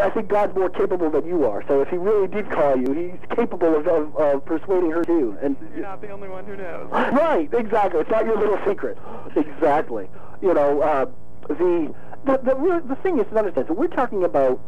I 0.00 0.10
think 0.10 0.28
God's 0.28 0.54
more 0.56 0.70
capable 0.70 1.10
than 1.10 1.26
you 1.26 1.44
are. 1.44 1.62
So 1.68 1.82
if 1.82 1.88
He 1.88 1.96
really 1.96 2.28
did 2.28 2.50
call 2.50 2.76
you, 2.78 2.92
He's 2.92 3.36
capable 3.36 3.76
of, 3.76 3.86
of, 3.86 4.16
of 4.16 4.44
persuading 4.46 4.90
her 4.92 5.04
too. 5.04 5.36
And 5.42 5.56
You're 5.74 5.82
not 5.84 6.00
the 6.00 6.10
only 6.10 6.28
one 6.28 6.46
who 6.46 6.56
knows. 6.56 6.88
right, 6.90 7.48
exactly. 7.52 8.00
It's 8.00 8.10
not 8.10 8.24
your 8.24 8.38
little 8.38 8.58
secret. 8.66 8.96
Exactly. 9.36 10.08
You 10.40 10.54
know, 10.54 10.80
uh, 10.80 11.06
the 11.48 11.92
the 12.24 12.38
the, 12.38 12.82
the 12.88 12.96
thing 13.02 13.18
is 13.18 13.26
to 13.32 13.38
understand. 13.38 13.66
So 13.68 13.74
we're 13.74 13.88
talking 13.88 14.24
about 14.24 14.60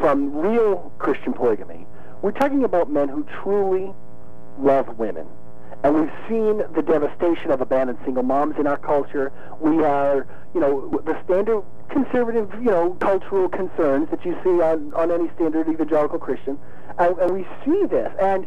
from 0.00 0.34
real 0.34 0.90
Christian 0.98 1.32
polygamy. 1.32 1.86
We're 2.22 2.32
talking 2.32 2.64
about 2.64 2.90
men 2.90 3.08
who 3.08 3.24
truly 3.42 3.92
love 4.58 4.98
women. 4.98 5.26
And 5.84 5.94
we've 5.94 6.12
seen 6.28 6.62
the 6.74 6.82
devastation 6.82 7.50
of 7.50 7.60
abandoned 7.60 7.98
single 8.04 8.22
moms 8.22 8.56
in 8.58 8.66
our 8.66 8.78
culture. 8.78 9.32
We 9.60 9.84
are, 9.84 10.26
you 10.54 10.60
know, 10.60 10.88
the 11.04 11.16
standard 11.24 11.62
conservative, 11.90 12.52
you 12.54 12.70
know, 12.70 12.94
cultural 13.00 13.48
concerns 13.48 14.10
that 14.10 14.24
you 14.24 14.36
see 14.42 14.60
on, 14.60 14.92
on 14.94 15.12
any 15.12 15.30
standard 15.36 15.68
evangelical 15.68 16.18
Christian. 16.18 16.58
And, 16.98 17.18
and 17.18 17.30
we 17.30 17.46
see 17.64 17.84
this. 17.86 18.12
And 18.20 18.46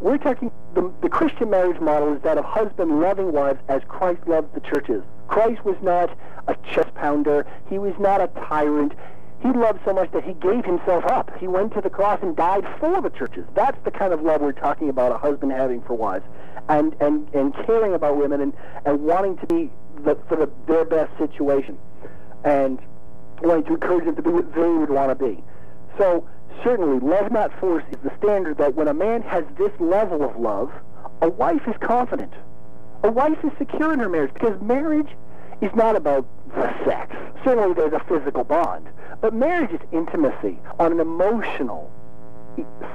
we're 0.00 0.18
talking, 0.18 0.50
the, 0.74 0.92
the 1.02 1.08
Christian 1.08 1.50
marriage 1.50 1.80
model 1.80 2.14
is 2.14 2.22
that 2.22 2.38
of 2.38 2.44
husband 2.44 3.00
loving 3.00 3.32
wives 3.32 3.58
as 3.68 3.82
Christ 3.88 4.20
loved 4.26 4.54
the 4.54 4.60
churches. 4.60 5.02
Christ 5.26 5.64
was 5.64 5.76
not 5.82 6.16
a 6.46 6.56
chest 6.72 6.94
pounder. 6.94 7.46
He 7.68 7.78
was 7.78 7.94
not 7.98 8.20
a 8.20 8.28
tyrant. 8.28 8.92
He 9.40 9.48
loved 9.52 9.80
so 9.84 9.92
much 9.92 10.10
that 10.12 10.24
he 10.24 10.34
gave 10.34 10.64
himself 10.64 11.04
up. 11.06 11.30
He 11.38 11.46
went 11.46 11.72
to 11.74 11.80
the 11.80 11.90
cross 11.90 12.18
and 12.22 12.34
died 12.34 12.66
for 12.80 13.00
the 13.00 13.10
churches. 13.10 13.46
That's 13.54 13.78
the 13.84 13.90
kind 13.90 14.12
of 14.12 14.22
love 14.22 14.40
we're 14.40 14.52
talking 14.52 14.88
about 14.88 15.12
a 15.12 15.18
husband 15.18 15.52
having 15.52 15.80
for 15.82 15.94
wives 15.94 16.24
and, 16.68 16.94
and, 17.00 17.32
and 17.34 17.54
caring 17.66 17.94
about 17.94 18.16
women 18.16 18.40
and, 18.40 18.52
and 18.84 19.00
wanting 19.00 19.36
to 19.38 19.46
be 19.46 19.70
the, 20.02 20.16
for 20.28 20.36
the, 20.36 20.50
their 20.66 20.84
best 20.84 21.16
situation 21.18 21.78
and 22.44 22.80
wanting 23.42 23.64
to 23.64 23.74
encourage 23.74 24.06
them 24.06 24.16
to 24.16 24.22
be 24.22 24.30
what 24.30 24.52
they 24.54 24.68
would 24.68 24.90
want 24.90 25.16
to 25.16 25.24
be. 25.24 25.42
So 25.98 26.28
certainly 26.64 26.98
love 26.98 27.30
not 27.30 27.58
force 27.60 27.84
is 27.90 27.98
the 28.02 28.12
standard 28.18 28.58
that 28.58 28.74
when 28.74 28.88
a 28.88 28.94
man 28.94 29.22
has 29.22 29.44
this 29.56 29.72
level 29.78 30.24
of 30.24 30.36
love, 30.36 30.72
a 31.22 31.28
wife 31.28 31.62
is 31.68 31.74
confident. 31.80 32.32
A 33.04 33.10
wife 33.10 33.38
is 33.44 33.52
secure 33.58 33.92
in 33.92 34.00
her 34.00 34.08
marriage 34.08 34.34
because 34.34 34.60
marriage 34.60 35.08
is 35.60 35.74
not 35.74 35.96
about 35.96 36.26
the 36.54 36.84
sex. 36.84 37.14
Certainly 37.44 37.74
there's 37.74 37.92
a 37.92 38.04
physical 38.08 38.44
bond. 38.44 38.88
But 39.20 39.34
marriage 39.34 39.72
is 39.72 39.80
intimacy 39.92 40.58
on 40.78 40.92
an 40.92 41.00
emotional, 41.00 41.90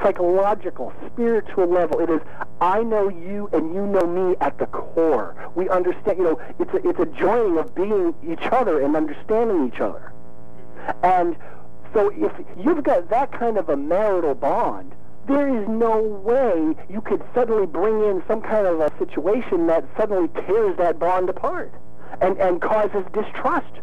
psychological, 0.02 0.94
spiritual 1.12 1.68
level. 1.68 2.00
It 2.00 2.10
is, 2.10 2.22
I 2.62 2.84
know 2.84 3.10
you 3.10 3.50
and 3.52 3.74
you 3.74 3.86
know 3.86 4.08
me 4.08 4.36
at 4.40 4.58
the 4.58 4.68
core. 4.68 5.36
We 5.56 5.70
understand, 5.70 6.18
you 6.18 6.24
know, 6.24 6.42
it's 6.60 6.74
a, 6.74 6.90
it's 6.90 7.00
a 7.00 7.06
joining 7.06 7.58
of 7.58 7.76
being 7.76 8.14
each 8.28 8.46
other 8.52 8.82
and 8.82 8.96
understanding 8.96 9.68
each 9.68 9.82
other. 9.82 10.14
And 11.04 11.36
so 11.94 12.12
if 12.16 12.32
you've 12.58 12.84
got 12.84 13.10
that 13.10 13.32
kind 13.32 13.58
of 13.58 13.70
a 13.70 13.78
marital 13.78 14.36
bond, 14.36 14.94
there 15.28 15.48
is 15.48 15.68
no 15.70 16.02
way 16.02 16.76
you 16.90 17.00
could 17.00 17.24
suddenly 17.34 17.66
bring 17.66 18.02
in 18.04 18.24
some 18.28 18.42
kind 18.42 18.68
of 18.68 18.80
a 18.82 18.92
situation 18.98 19.68
that 19.68 19.86
suddenly 19.98 20.28
tears 20.46 20.78
that 20.78 21.00
bond 21.00 21.30
apart 21.30 21.74
and, 22.22 22.38
and 22.38 22.62
causes 22.62 23.06
distrust. 23.14 23.74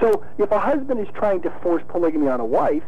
So 0.00 0.24
if 0.38 0.50
a 0.50 0.58
husband 0.58 1.00
is 1.00 1.08
trying 1.14 1.42
to 1.42 1.50
force 1.62 1.82
polygamy 1.88 2.28
on 2.28 2.40
a 2.40 2.44
wife, 2.44 2.82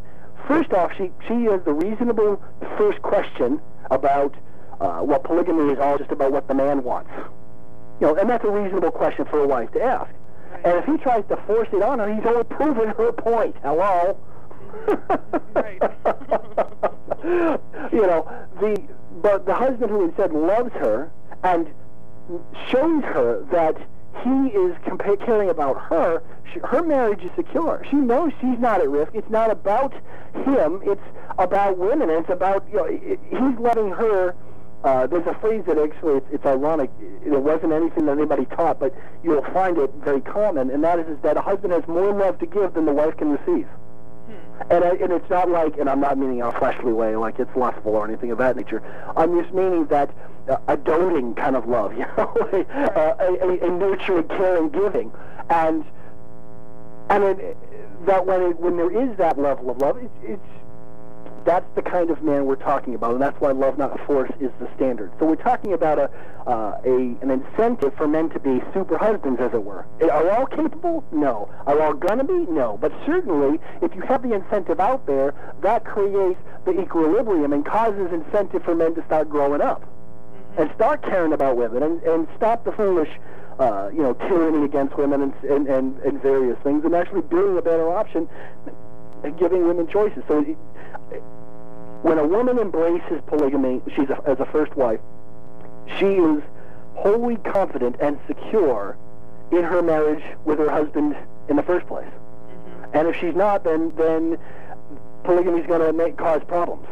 first 0.47 0.73
off, 0.73 0.93
she, 0.97 1.11
she 1.27 1.45
has 1.45 1.63
the 1.65 1.73
reasonable 1.73 2.43
first 2.77 3.01
question 3.03 3.61
about 3.91 4.35
uh, 4.81 5.01
what 5.01 5.25
polygamy 5.25 5.73
is 5.73 5.79
all 5.79 5.99
just 5.99 6.11
about 6.11 6.33
what 6.33 6.49
the 6.49 6.55
man 6.55 6.83
wants. 6.83 7.11
You 8.01 8.09
know, 8.09 8.17
and 8.17 8.29
that's 8.29 8.45
a 8.45 8.51
reasonable 8.51 8.91
question 8.91 9.25
for 9.27 9.41
a 9.41 9.47
wife 9.47 9.73
to 9.73 9.83
ask. 9.83 10.11
And 10.65 10.79
if 10.79 10.85
he 10.85 10.97
tries 10.99 11.25
to 11.29 11.37
force 11.47 11.69
it 11.73 11.83
on 11.83 11.99
her, 11.99 12.13
he's 12.13 12.25
only 12.27 12.45
proving 12.45 12.89
her 12.89 13.13
point. 13.13 13.57
Hello? 13.63 14.19
You 17.93 18.07
know, 18.07 18.29
the 18.61 18.83
but 19.23 19.47
the 19.47 19.55
husband 19.55 19.91
who 19.91 20.05
instead 20.05 20.33
loves 20.33 20.73
her 20.75 21.11
and 21.43 21.69
shows 22.69 23.03
her 23.05 23.45
that 23.51 23.77
he 24.23 24.49
is 24.57 24.77
compa- 24.87 25.25
caring 25.25 25.51
about 25.51 25.81
her. 25.83 26.23
She, 26.53 26.61
her 26.61 26.83
marriage 26.83 27.23
is 27.23 27.31
secure. 27.37 27.85
She 27.91 27.97
knows 27.97 28.33
she's 28.41 28.59
not 28.59 28.81
at 28.81 28.89
risk. 28.89 29.13
It's 29.15 29.31
not 29.31 29.51
about 29.51 29.93
him. 30.35 30.81
It's 30.85 31.03
about 31.39 31.79
women. 31.79 32.11
And 32.11 32.21
it's 32.21 32.31
about 32.31 32.67
you 32.71 32.77
know 32.77 32.85
it, 32.85 33.21
he's 33.31 33.59
letting 33.59 33.91
her. 33.91 34.35
Uh, 34.85 35.07
there's 35.07 35.27
a 35.27 35.35
phrase 35.41 35.65
that 35.67 35.79
actually 35.79 36.19
it's, 36.19 36.27
it's 36.31 36.47
ironic. 36.47 36.91
It 37.25 37.31
wasn't 37.31 37.73
anything 37.73 38.07
that 38.07 38.13
anybody 38.13 38.45
taught, 38.45 38.79
but 38.79 38.95
you'll 39.25 39.43
find 39.53 39.77
it 39.79 39.91
very 40.05 40.21
common, 40.21 40.71
and 40.71 40.85
that 40.85 40.99
is, 41.01 41.09
is 41.09 41.19
that 41.23 41.37
a 41.37 41.41
husband 41.41 41.73
has 41.73 41.87
more 41.89 42.13
love 42.13 42.39
to 42.39 42.47
give 42.47 42.75
than 42.75 42.85
the 42.85 42.93
wife 42.93 43.17
can 43.17 43.31
receive. 43.31 43.67
And, 44.71 44.85
I, 44.85 44.91
and 44.97 45.13
it's 45.13 45.29
not 45.31 45.51
like, 45.51 45.77
and 45.79 45.89
I'm 45.89 46.01
not 46.01 46.19
meaning 46.19 46.39
in 46.39 46.45
a 46.45 46.59
fleshly 46.59 46.93
way, 46.93 47.15
like 47.17 47.39
it's 47.39 47.55
lustful 47.57 47.95
or 47.95 48.07
anything 48.07 48.31
of 48.31 48.39
that 48.39 48.57
nature. 48.57 48.83
I'm 49.17 49.41
just 49.41 49.55
meaning 49.55 49.87
that 49.87 50.11
uh, 50.49 50.57
a 50.69 50.77
doting 50.77 51.35
kind 51.35 51.57
of 51.57 51.69
love, 51.69 51.93
you 51.99 52.07
know, 52.17 52.35
a, 52.53 52.61
uh, 52.73 53.17
a, 53.21 53.49
a, 53.49 53.67
a 53.67 53.71
nurturing, 53.71 54.29
caring, 54.29 54.71
giving, 54.71 55.13
and 55.51 55.85
and 57.09 57.23
it, 57.23 57.57
that 58.07 58.27
when 58.27 58.43
it, 58.43 58.59
when 58.59 58.77
there 58.77 58.91
is 58.91 59.17
that 59.19 59.39
level 59.39 59.71
of 59.71 59.79
love, 59.79 59.97
it's, 59.99 60.15
it's 60.23 60.56
that's 61.47 61.65
the 61.77 61.83
kind 61.83 62.11
of 62.11 62.23
man 62.23 62.45
we're 62.45 62.57
talking 62.57 62.95
about, 62.95 63.13
and 63.13 63.23
that's 63.23 63.41
why 63.41 63.53
love 63.53 63.79
not 63.79 64.05
force 64.05 64.31
is 64.41 64.51
the 64.59 64.69
standard. 64.75 65.13
So 65.19 65.27
we're 65.27 65.37
talking 65.37 65.73
about 65.73 65.99
a, 65.99 66.11
uh, 66.47 66.81
a 66.85 67.17
an 67.23 67.31
incentive 67.31 67.95
for 67.97 68.09
men 68.09 68.29
to 68.31 68.41
be 68.41 68.61
super 68.75 68.99
husbands, 68.99 69.41
as 69.41 69.55
it 69.55 69.63
were. 69.63 69.87
Are 70.11 70.31
all 70.31 70.47
capable? 70.47 71.05
No. 71.13 71.49
Are 71.67 71.81
all 71.81 71.95
gonna 71.95 72.25
be? 72.25 72.47
No. 72.51 72.77
But 72.79 72.93
certainly, 73.07 73.61
if 73.81 73.95
you 73.95 74.03
have 74.03 74.23
the 74.23 74.35
incentive 74.35 74.81
out 74.81 75.07
there, 75.07 75.35
that 75.63 75.85
creates 75.85 76.41
the 76.65 76.79
equilibrium 76.81 77.53
and 77.53 77.65
causes 77.65 78.13
incentive 78.13 78.65
for 78.65 78.75
men 78.75 78.95
to 78.97 79.05
start 79.07 79.31
growing 79.31 79.61
up 79.61 79.89
and 80.59 80.71
start 80.75 81.03
caring 81.03 81.33
about 81.33 81.57
women 81.57 81.83
and, 81.83 82.03
and 82.03 82.27
stop 82.37 82.65
the 82.65 82.73
foolish 82.73 83.11
uh, 83.59 83.89
you 83.93 84.03
know, 84.03 84.15
tyranny 84.15 84.65
against 84.65 84.97
women 84.99 85.23
and, 85.23 85.35
and, 85.45 85.67
and, 85.69 85.99
and 86.01 86.21
various 86.21 86.59
things, 86.63 86.85
and 86.85 86.95
actually 86.95 87.23
being 87.23 87.57
a 87.57 87.63
better 87.63 87.89
option 87.89 88.29
and 89.25 89.39
giving 89.39 89.67
women 89.67 89.87
choices. 89.87 90.23
So 90.29 90.41
it, 90.41 91.23
when 92.03 92.19
a 92.19 92.27
woman 92.27 92.59
embraces 92.59 93.21
polygamy, 93.27 93.83
she's 93.95 94.09
a, 94.11 94.23
as 94.27 94.39
a 94.41 94.47
first 94.47 94.77
wife, 94.77 95.01
she 95.99 96.07
is 96.07 96.43
wholly 96.95 97.37
confident 97.37 97.97
and 98.01 98.19
secure 98.27 98.97
in 99.53 99.63
her 99.63 99.83
marriage 99.83 100.23
with 100.45 100.59
her 100.59 100.71
husband 100.71 101.17
in 101.49 101.57
the 101.57 101.63
first 101.63 101.87
place. 101.87 102.07
Mm-hmm. 102.07 102.97
And 102.97 103.09
if 103.09 103.17
she's 103.17 103.35
not, 103.35 103.65
then 103.65 103.93
then 103.97 104.39
polygamy 105.25 105.61
is 105.61 105.67
going 105.67 105.81
to 105.81 105.93
make 105.93 106.17
cause 106.17 106.43
problems. 106.47 106.87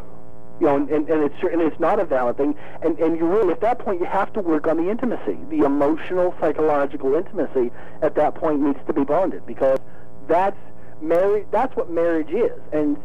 You 0.60 0.66
know, 0.66 0.76
and, 0.76 0.88
and, 0.88 1.08
and 1.08 1.24
it's 1.24 1.34
and 1.42 1.60
it's 1.60 1.80
not 1.80 1.98
a 1.98 2.04
valid 2.04 2.36
thing. 2.36 2.54
And 2.82 2.98
and 2.98 3.16
you 3.16 3.26
really 3.26 3.52
at 3.52 3.60
that 3.62 3.80
point 3.80 4.00
you 4.00 4.06
have 4.06 4.32
to 4.34 4.40
work 4.40 4.66
on 4.66 4.76
the 4.76 4.88
intimacy, 4.88 5.38
the 5.50 5.64
emotional, 5.64 6.34
psychological 6.40 7.14
intimacy. 7.14 7.72
At 8.02 8.14
that 8.14 8.34
point 8.36 8.60
needs 8.60 8.78
to 8.86 8.92
be 8.92 9.02
bonded 9.02 9.46
because 9.46 9.80
that's 10.28 10.58
marriage. 11.02 11.46
That's 11.50 11.74
what 11.76 11.90
marriage 11.90 12.30
is. 12.30 12.60
And 12.72 12.96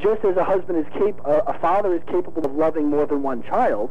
just 0.00 0.24
as 0.24 0.36
a 0.36 0.44
husband 0.44 0.78
is 0.78 0.92
cap- 0.92 1.20
uh, 1.24 1.42
a 1.46 1.58
father 1.58 1.94
is 1.94 2.02
capable 2.06 2.44
of 2.44 2.54
loving 2.54 2.88
more 2.88 3.06
than 3.06 3.22
one 3.22 3.42
child, 3.42 3.90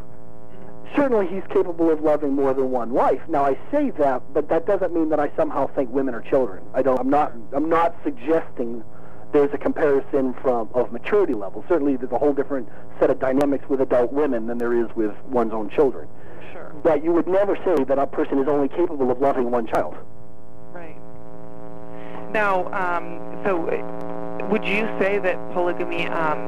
certainly 0.95 1.27
he's 1.27 1.43
capable 1.49 1.89
of 1.91 2.01
loving 2.01 2.33
more 2.33 2.53
than 2.53 2.71
one 2.71 2.91
wife. 2.91 3.21
Now 3.27 3.45
I 3.45 3.57
say 3.71 3.91
that, 3.91 4.21
but 4.33 4.49
that 4.49 4.65
doesn't 4.65 4.93
mean 4.93 5.09
that 5.09 5.19
I 5.19 5.31
somehow 5.35 5.67
think 5.67 5.89
women 5.91 6.13
are 6.15 6.21
children. 6.21 6.63
I 6.73 6.81
don't. 6.81 6.99
I'm 6.99 7.09
not. 7.09 7.33
I'm 7.53 7.69
not 7.69 7.95
suggesting 8.03 8.83
there's 9.33 9.53
a 9.53 9.57
comparison 9.57 10.33
from 10.41 10.69
of 10.73 10.91
maturity 10.91 11.33
level. 11.33 11.63
Certainly, 11.67 11.97
there's 11.97 12.11
a 12.11 12.17
whole 12.17 12.33
different 12.33 12.69
set 12.99 13.09
of 13.09 13.19
dynamics 13.19 13.65
with 13.69 13.81
adult 13.81 14.13
women 14.13 14.47
than 14.47 14.57
there 14.57 14.73
is 14.73 14.87
with 14.95 15.13
one's 15.25 15.53
own 15.53 15.69
children. 15.69 16.07
Sure. 16.53 16.73
But 16.83 17.03
you 17.03 17.11
would 17.11 17.27
never 17.27 17.55
say 17.57 17.83
that 17.83 17.99
a 17.99 18.07
person 18.07 18.39
is 18.39 18.47
only 18.47 18.69
capable 18.69 19.11
of 19.11 19.19
loving 19.19 19.51
one 19.51 19.67
child. 19.67 19.95
Right. 20.71 20.95
Now, 22.31 22.71
um, 22.73 23.43
so 23.43 23.67
would 24.49 24.65
you 24.65 24.87
say 24.99 25.19
that 25.19 25.37
polygamy 25.53 26.07
um, 26.07 26.39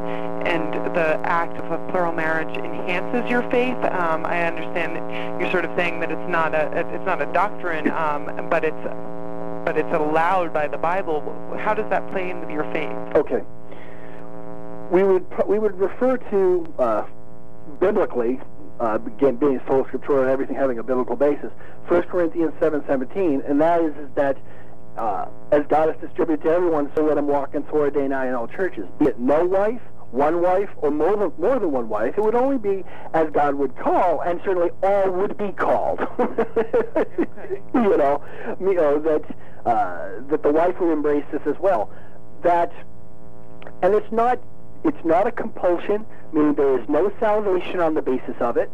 and 0.45 0.73
the 0.95 1.19
act 1.23 1.58
of 1.58 1.71
a 1.71 1.78
plural 1.91 2.13
marriage 2.13 2.56
enhances 2.58 3.30
your 3.30 3.41
faith? 3.52 3.78
Um, 3.86 4.25
I 4.25 4.43
understand 4.45 4.95
that 4.95 5.41
you're 5.41 5.52
sort 5.52 5.65
of 5.65 5.75
saying 5.78 5.99
that 5.99 6.12
it's 6.12 6.30
not 6.30 6.54
a 6.54 6.71
it's 6.93 7.06
not 7.06 7.21
a 7.21 7.32
doctrine, 7.34 7.89
um, 7.91 8.47
but 8.49 8.63
it's 8.63 8.84
but 9.65 9.78
it's 9.78 9.93
allowed 9.93 10.54
by 10.54 10.67
the 10.67 10.78
Bible. 10.78 11.21
How 11.60 11.73
does 11.73 11.89
that 11.89 12.10
play 12.12 12.30
into 12.30 12.52
your 12.52 12.63
faith? 12.71 12.91
Okay. 13.15 13.43
We 14.91 15.04
would 15.04 15.25
we 15.47 15.60
would 15.60 15.78
refer 15.78 16.17
to 16.17 16.73
uh, 16.80 17.06
biblically, 17.80 18.39
uh, 18.80 18.97
again 19.06 19.36
being 19.36 19.62
sola 19.67 19.84
scriptura 19.86 20.21
and 20.21 20.30
everything 20.30 20.56
having 20.56 20.80
a 20.80 20.84
biblical 20.84 21.15
basis. 21.15 21.52
1 21.88 22.04
Corinthians 22.04 22.54
seven 22.60 22.84
seventeen, 22.88 23.41
and 23.47 23.60
that 23.62 23.82
is 23.82 23.93
that 24.15 24.38
uh, 24.99 25.29
as 25.51 25.63
God 25.69 25.89
has 25.89 25.97
distributed 26.01 26.43
to 26.43 26.51
everyone, 26.51 26.91
so 26.93 27.05
let 27.05 27.17
him 27.17 27.27
walk 27.27 27.55
in 27.55 27.63
Torah 27.63 27.91
day 27.91 28.01
and 28.01 28.09
night 28.09 28.27
in 28.27 28.33
all 28.33 28.47
churches. 28.47 28.85
Be 28.99 29.05
it 29.05 29.17
no 29.17 29.45
wife, 29.45 29.81
one 30.12 30.41
wife, 30.41 30.69
or 30.77 30.91
more 30.91 31.15
than 31.15 31.31
more 31.38 31.57
than 31.57 31.71
one 31.71 31.88
wife, 31.88 32.15
it 32.17 32.21
would 32.21 32.35
only 32.35 32.57
be 32.57 32.83
as 33.13 33.29
God 33.31 33.55
would 33.55 33.77
call, 33.77 34.21
and 34.21 34.41
certainly 34.43 34.71
all 34.83 35.09
would 35.12 35.38
be 35.38 35.51
called. 35.53 35.99
you 37.73 37.97
know, 37.97 38.21
you 38.59 38.73
know 38.73 38.99
that 38.99 39.23
uh, 39.65 40.21
that 40.29 40.43
the 40.43 40.51
wife 40.51 40.79
will 40.79 40.91
embrace 40.91 41.25
this 41.31 41.41
as 41.45 41.55
well. 41.59 41.89
That, 42.43 42.71
and 43.81 43.93
it's 43.95 44.12
not 44.12 44.39
it's 44.83 45.05
not 45.05 45.27
a 45.27 45.31
compulsion, 45.31 46.05
meaning 46.33 46.55
there 46.55 46.77
is 46.77 46.89
no 46.89 47.12
salvation 47.21 47.79
on 47.79 47.93
the 47.93 48.01
basis 48.01 48.35
of 48.41 48.57
it. 48.57 48.69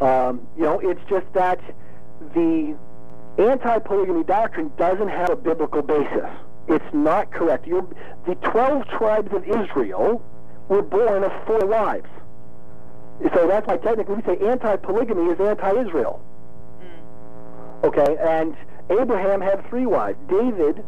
Um, 0.00 0.46
you 0.56 0.64
know, 0.64 0.78
it's 0.80 1.02
just 1.08 1.26
that 1.34 1.60
the 2.34 2.76
anti-polygamy 3.38 4.24
doctrine 4.24 4.70
doesn't 4.76 5.08
have 5.08 5.30
a 5.30 5.36
biblical 5.36 5.82
basis. 5.82 6.30
It's 6.68 6.94
not 6.94 7.32
correct. 7.32 7.66
You're, 7.66 7.86
the 8.26 8.34
12 8.36 8.88
tribes 8.88 9.32
of 9.34 9.44
Israel 9.44 10.22
were 10.68 10.82
born 10.82 11.24
of 11.24 11.32
four 11.46 11.66
wives. 11.66 12.08
So 13.34 13.46
that's 13.46 13.66
why 13.66 13.76
technically 13.76 14.16
we 14.16 14.22
say 14.22 14.38
anti-polygamy 14.46 15.32
is 15.32 15.40
anti-Israel. 15.40 16.20
Hmm. 16.80 17.86
Okay, 17.86 18.16
and 18.20 18.56
Abraham 18.90 19.40
had 19.40 19.68
three 19.68 19.86
wives. 19.86 20.18
David 20.28 20.84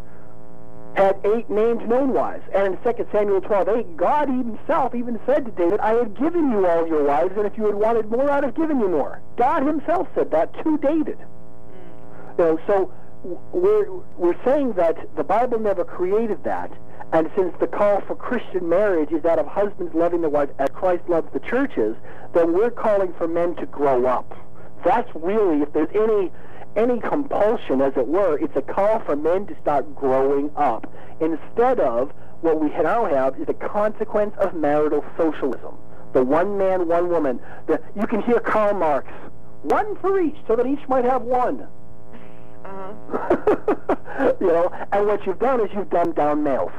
had 0.97 1.19
eight 1.25 1.49
named 1.51 1.87
known 1.89 2.13
wives. 2.13 2.45
And 2.55 2.75
in 2.75 2.95
2 2.95 3.07
Samuel 3.13 3.43
12, 3.43 3.69
8, 3.69 3.97
God 3.97 4.29
himself 4.29 4.95
even 4.95 5.21
said 5.27 5.45
to 5.45 5.51
David, 5.53 5.79
I 5.81 5.93
had 5.93 6.19
given 6.19 6.51
you 6.51 6.67
all 6.67 6.87
your 6.87 7.05
wives, 7.05 7.37
and 7.37 7.47
if 7.47 7.57
you 7.57 7.67
had 7.67 7.75
wanted 7.75 8.11
more, 8.11 8.31
I'd 8.31 8.45
have 8.45 8.55
given 8.55 8.81
you 8.81 8.89
more. 8.89 9.21
God 9.37 9.67
himself 9.67 10.09
said 10.15 10.31
that 10.31 10.53
to 10.65 10.79
David. 10.79 11.19
Know, 12.39 12.59
so 12.67 12.93
we're, 13.53 13.91
we're 14.17 14.45
saying 14.45 14.75
that 14.75 14.97
the 15.17 15.25
Bible 15.25 15.59
never 15.59 15.85
created 15.85 16.45
that. 16.45 16.71
And 17.13 17.31
since 17.37 17.55
the 17.61 17.67
call 17.67 18.01
for 18.03 18.17
Christian 18.17 18.69
marriage 18.69 19.13
is 19.13 19.23
that 19.23 19.39
of 19.39 19.47
husbands 19.47 19.95
loving 19.95 20.21
their 20.21 20.31
wives 20.31 20.53
as 20.59 20.69
Christ 20.75 21.09
loves 21.09 21.33
the 21.33 21.41
churches, 21.41 21.97
then 22.35 22.53
we're 22.53 22.71
calling 22.71 23.15
for 23.17 23.29
men 23.29 23.55
to 23.57 23.67
grow 23.67 24.07
up. 24.07 24.37
That's 24.85 25.09
really, 25.15 25.63
if 25.63 25.73
there's 25.73 25.89
any 25.95 26.31
any 26.77 27.01
compulsion, 27.01 27.81
as 27.81 27.95
it 27.97 28.07
were, 28.07 28.37
it's 28.37 28.55
a 28.55 28.61
call 28.61 29.01
for 29.01 29.17
men 29.17 29.47
to 29.47 29.57
start 29.63 29.95
growing 29.95 30.51
up. 30.57 30.93
Instead 31.21 31.81
of 31.81 32.13
what 32.43 32.61
we 32.61 32.69
now 32.69 33.07
have 33.07 33.41
is 33.41 33.49
a 33.49 33.55
consequence 33.55 34.35
of 34.39 34.53
marital 34.53 35.03
socialism. 35.17 35.75
The 36.13 36.23
one 36.23 36.59
man, 36.59 36.87
one 36.87 37.09
woman. 37.09 37.41
The, 37.67 37.81
you 37.99 38.07
can 38.07 38.21
hear 38.23 38.41
Karl 38.41 38.75
Marx, 38.75 39.09
one 39.63 39.97
for 40.01 40.21
each, 40.21 40.37
so 40.47 40.55
that 40.55 40.67
each 40.67 40.87
might 40.87 41.07
have 41.07 41.23
one. 41.23 41.67
Uh-huh. 42.67 44.37
you 44.41 44.47
know, 44.47 44.71
and 44.93 45.07
what 45.07 45.25
you've 45.27 45.39
done 45.39 45.61
is 45.61 45.71
you've 45.75 45.91
dumbed 45.91 46.17
down 46.17 46.43
males. 46.43 46.73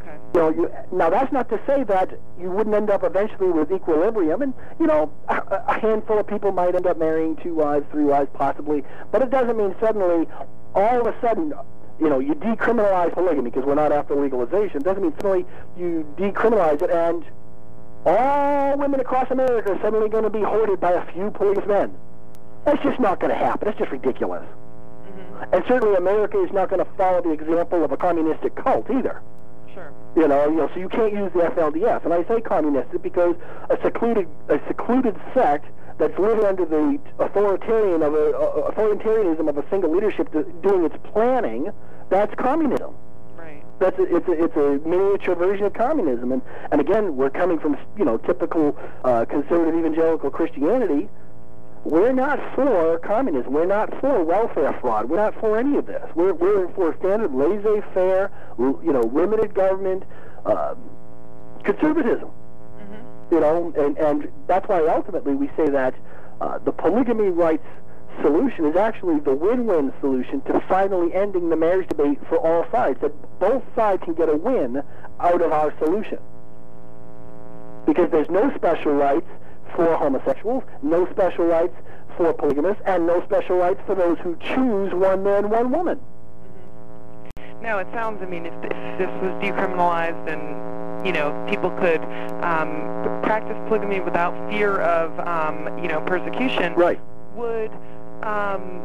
Okay. 0.00 0.16
You 0.34 0.40
know, 0.40 0.48
you, 0.50 0.70
now 0.92 1.10
that's 1.10 1.32
not 1.32 1.48
to 1.50 1.60
say 1.66 1.84
that 1.84 2.18
you 2.40 2.50
wouldn't 2.50 2.74
end 2.74 2.90
up 2.90 3.04
eventually 3.04 3.50
with 3.50 3.70
equilibrium, 3.70 4.42
and 4.42 4.54
you 4.80 4.86
know, 4.86 5.12
a, 5.28 5.42
a 5.68 5.80
handful 5.80 6.18
of 6.18 6.26
people 6.26 6.52
might 6.52 6.74
end 6.74 6.86
up 6.86 6.98
marrying 6.98 7.36
two 7.36 7.54
wives, 7.54 7.86
three 7.90 8.04
wives, 8.04 8.30
possibly, 8.34 8.82
but 9.12 9.22
it 9.22 9.30
doesn't 9.30 9.56
mean 9.56 9.74
suddenly, 9.80 10.26
all 10.74 11.06
of 11.06 11.14
a 11.14 11.20
sudden, 11.20 11.52
you 12.00 12.08
know, 12.08 12.18
you 12.20 12.34
decriminalize 12.34 13.12
polygamy 13.12 13.50
because 13.50 13.64
we're 13.66 13.74
not 13.74 13.92
after 13.92 14.14
legalization. 14.14 14.78
It 14.78 14.84
doesn't 14.84 15.02
mean 15.02 15.14
suddenly 15.16 15.44
you 15.76 16.06
decriminalize 16.16 16.80
it 16.82 16.90
and 16.90 17.24
all 18.06 18.78
women 18.78 19.00
across 19.00 19.30
America 19.30 19.72
are 19.72 19.80
suddenly 19.82 20.08
going 20.08 20.24
to 20.24 20.30
be 20.30 20.40
hoarded 20.40 20.80
by 20.80 20.92
a 20.92 21.12
few 21.12 21.30
polygamous 21.30 21.68
men. 21.68 21.94
That's 22.64 22.82
just 22.82 23.00
not 23.00 23.18
going 23.18 23.32
to 23.32 23.38
happen. 23.38 23.66
That's 23.66 23.78
just 23.78 23.90
ridiculous. 23.90 24.46
And 25.52 25.64
certainly 25.66 25.96
America 25.96 26.42
is 26.42 26.52
not 26.52 26.68
going 26.70 26.84
to 26.84 26.90
follow 26.96 27.22
the 27.22 27.30
example 27.30 27.84
of 27.84 27.92
a 27.92 27.96
communistic 27.96 28.54
cult 28.56 28.90
either. 28.90 29.22
Sure. 29.72 29.92
You 30.16 30.28
know, 30.28 30.48
you 30.48 30.56
know, 30.56 30.70
so 30.72 30.80
you 30.80 30.88
can't 30.88 31.12
use 31.12 31.30
the 31.32 31.40
FLDS. 31.40 32.04
And 32.04 32.12
I 32.12 32.24
say 32.24 32.40
communistic 32.40 33.02
because 33.02 33.36
a 33.70 33.78
secluded, 33.82 34.28
a 34.48 34.60
secluded 34.66 35.16
sect 35.34 35.66
that's 35.98 36.16
living 36.18 36.44
under 36.44 36.64
the 36.64 36.98
authoritarian 37.18 38.02
of 38.02 38.14
a, 38.14 38.36
uh, 38.36 38.70
authoritarianism 38.70 39.48
of 39.48 39.58
a 39.58 39.64
single 39.68 39.92
leadership 39.92 40.32
doing 40.62 40.84
its 40.84 40.96
planning, 41.12 41.70
that's 42.08 42.34
communism. 42.36 42.94
Right. 43.36 43.62
That's 43.78 43.98
a, 43.98 44.16
it's 44.16 44.28
a, 44.28 44.44
it's 44.44 44.56
a 44.56 44.88
miniature 44.88 45.34
version 45.34 45.66
of 45.66 45.74
communism. 45.74 46.32
And 46.32 46.42
and 46.70 46.80
again, 46.80 47.16
we're 47.16 47.30
coming 47.30 47.58
from 47.58 47.76
you 47.96 48.04
know 48.04 48.16
typical 48.18 48.76
uh, 49.04 49.24
conservative 49.24 49.74
evangelical 49.74 50.30
Christianity. 50.30 51.08
We're 51.88 52.12
not 52.12 52.38
for 52.54 52.98
communism. 52.98 53.50
We're 53.54 53.64
not 53.64 53.98
for 54.00 54.22
welfare 54.22 54.76
fraud. 54.78 55.08
We're 55.08 55.16
not 55.16 55.40
for 55.40 55.58
any 55.58 55.78
of 55.78 55.86
this. 55.86 56.04
We're, 56.14 56.34
we're 56.34 56.68
for 56.74 56.94
standard 56.98 57.32
laissez-faire, 57.32 58.30
you 58.58 58.92
know, 58.92 59.00
limited 59.00 59.54
government, 59.54 60.02
um, 60.44 60.76
conservatism. 61.64 62.30
You 63.30 63.40
know, 63.40 63.72
and, 63.76 63.96
and 63.96 64.28
that's 64.46 64.68
why 64.68 64.86
ultimately 64.86 65.34
we 65.34 65.48
say 65.56 65.70
that 65.70 65.94
uh, 66.42 66.58
the 66.58 66.72
polygamy 66.72 67.30
rights 67.30 67.66
solution 68.20 68.66
is 68.66 68.76
actually 68.76 69.20
the 69.20 69.34
win-win 69.34 69.92
solution 70.00 70.42
to 70.42 70.60
finally 70.68 71.14
ending 71.14 71.48
the 71.48 71.56
marriage 71.56 71.88
debate 71.88 72.18
for 72.28 72.36
all 72.36 72.70
sides. 72.70 73.00
That 73.00 73.12
both 73.38 73.62
sides 73.74 74.02
can 74.04 74.12
get 74.12 74.28
a 74.28 74.36
win 74.36 74.82
out 75.20 75.40
of 75.40 75.52
our 75.52 75.72
solution. 75.78 76.18
Because 77.86 78.10
there's 78.10 78.28
no 78.28 78.54
special 78.56 78.92
rights 78.92 79.28
for 79.74 79.96
homosexuals, 79.96 80.64
no 80.82 81.08
special 81.10 81.46
rights 81.46 81.74
for 82.16 82.32
polygamists, 82.32 82.82
and 82.86 83.06
no 83.06 83.22
special 83.24 83.56
rights 83.56 83.80
for 83.86 83.94
those 83.94 84.18
who 84.18 84.36
choose 84.40 84.92
one 84.94 85.22
man, 85.22 85.50
one 85.50 85.70
woman. 85.70 86.00
No, 87.62 87.78
it 87.78 87.86
sounds. 87.92 88.22
I 88.22 88.26
mean, 88.26 88.46
if, 88.46 88.54
if 88.64 88.98
this 88.98 89.10
was 89.22 89.32
decriminalized 89.42 90.28
and 90.28 91.06
you 91.06 91.12
know 91.12 91.30
people 91.48 91.70
could 91.78 92.00
um, 92.42 93.20
practice 93.22 93.56
polygamy 93.68 94.00
without 94.00 94.32
fear 94.50 94.78
of 94.80 95.18
um, 95.20 95.78
you 95.82 95.88
know 95.88 96.00
persecution, 96.02 96.74
Right. 96.74 97.00
would 97.34 97.70
um, 98.22 98.80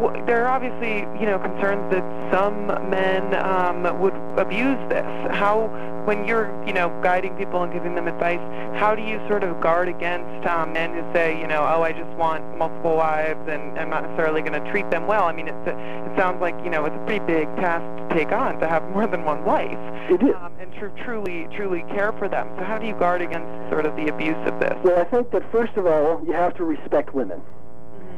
w- 0.00 0.24
there 0.26 0.44
are 0.44 0.48
obviously 0.48 1.00
you 1.20 1.26
know 1.26 1.38
concerns 1.38 1.90
that 1.92 2.04
some 2.32 2.66
men 2.90 3.34
um, 3.34 3.98
would 4.00 4.14
abuse 4.38 4.78
this. 4.88 5.04
How, 5.34 5.68
when 6.06 6.24
you're 6.26 6.48
you 6.66 6.72
know 6.72 6.88
guiding 7.02 7.36
people 7.36 7.62
and 7.62 7.72
giving 7.72 7.94
them 7.94 8.08
advice, 8.08 8.40
how 8.78 8.94
do 8.94 9.02
you 9.02 9.18
sort 9.28 9.42
of 9.44 9.60
guard 9.60 9.88
against 9.88 10.46
um, 10.48 10.72
men 10.72 10.94
who 10.94 11.02
say 11.12 11.38
you 11.40 11.46
know 11.46 11.60
oh 11.62 11.82
I 11.82 11.92
just 11.92 12.10
want 12.16 12.42
multiple 12.56 12.96
wives 12.96 13.46
and 13.48 13.78
I'm 13.78 13.90
not 13.90 14.02
necessarily 14.04 14.40
going 14.42 14.62
to 14.62 14.70
treat 14.70 14.90
them 14.90 15.06
well? 15.06 15.24
I 15.24 15.32
mean 15.32 15.48
it's 15.48 15.66
a, 15.68 15.76
it 16.10 16.16
sounds 16.18 16.40
like 16.40 16.54
you 16.64 16.70
know 16.70 16.84
it's 16.84 16.96
a 16.96 17.04
pretty 17.06 17.24
big 17.26 17.46
task 17.56 17.84
to 18.08 18.14
take 18.14 18.32
on 18.32 18.58
to 18.60 18.66
have 18.68 18.82
more 18.90 19.06
than 19.06 19.24
one 19.24 19.44
wife 19.44 19.78
It 20.10 20.22
is. 20.22 20.34
um, 20.36 20.52
and 20.60 20.72
tru- 20.74 20.92
truly 21.04 21.46
truly 21.54 21.82
care 21.94 22.12
for 22.12 22.28
them. 22.28 22.48
So 22.58 22.64
how 22.64 22.78
do 22.78 22.86
you 22.86 22.94
guard 22.94 23.22
against 23.22 23.48
sort 23.70 23.86
of 23.86 23.94
the 23.96 24.08
abuse 24.08 24.40
of 24.48 24.58
this? 24.60 24.74
Well, 24.82 24.98
I 24.98 25.04
think 25.04 25.30
that 25.32 25.42
first 25.52 25.76
of 25.76 25.86
all, 25.86 26.22
you 26.26 26.32
have 26.32 26.54
to 26.56 26.64
respect 26.64 27.14
women. 27.14 27.40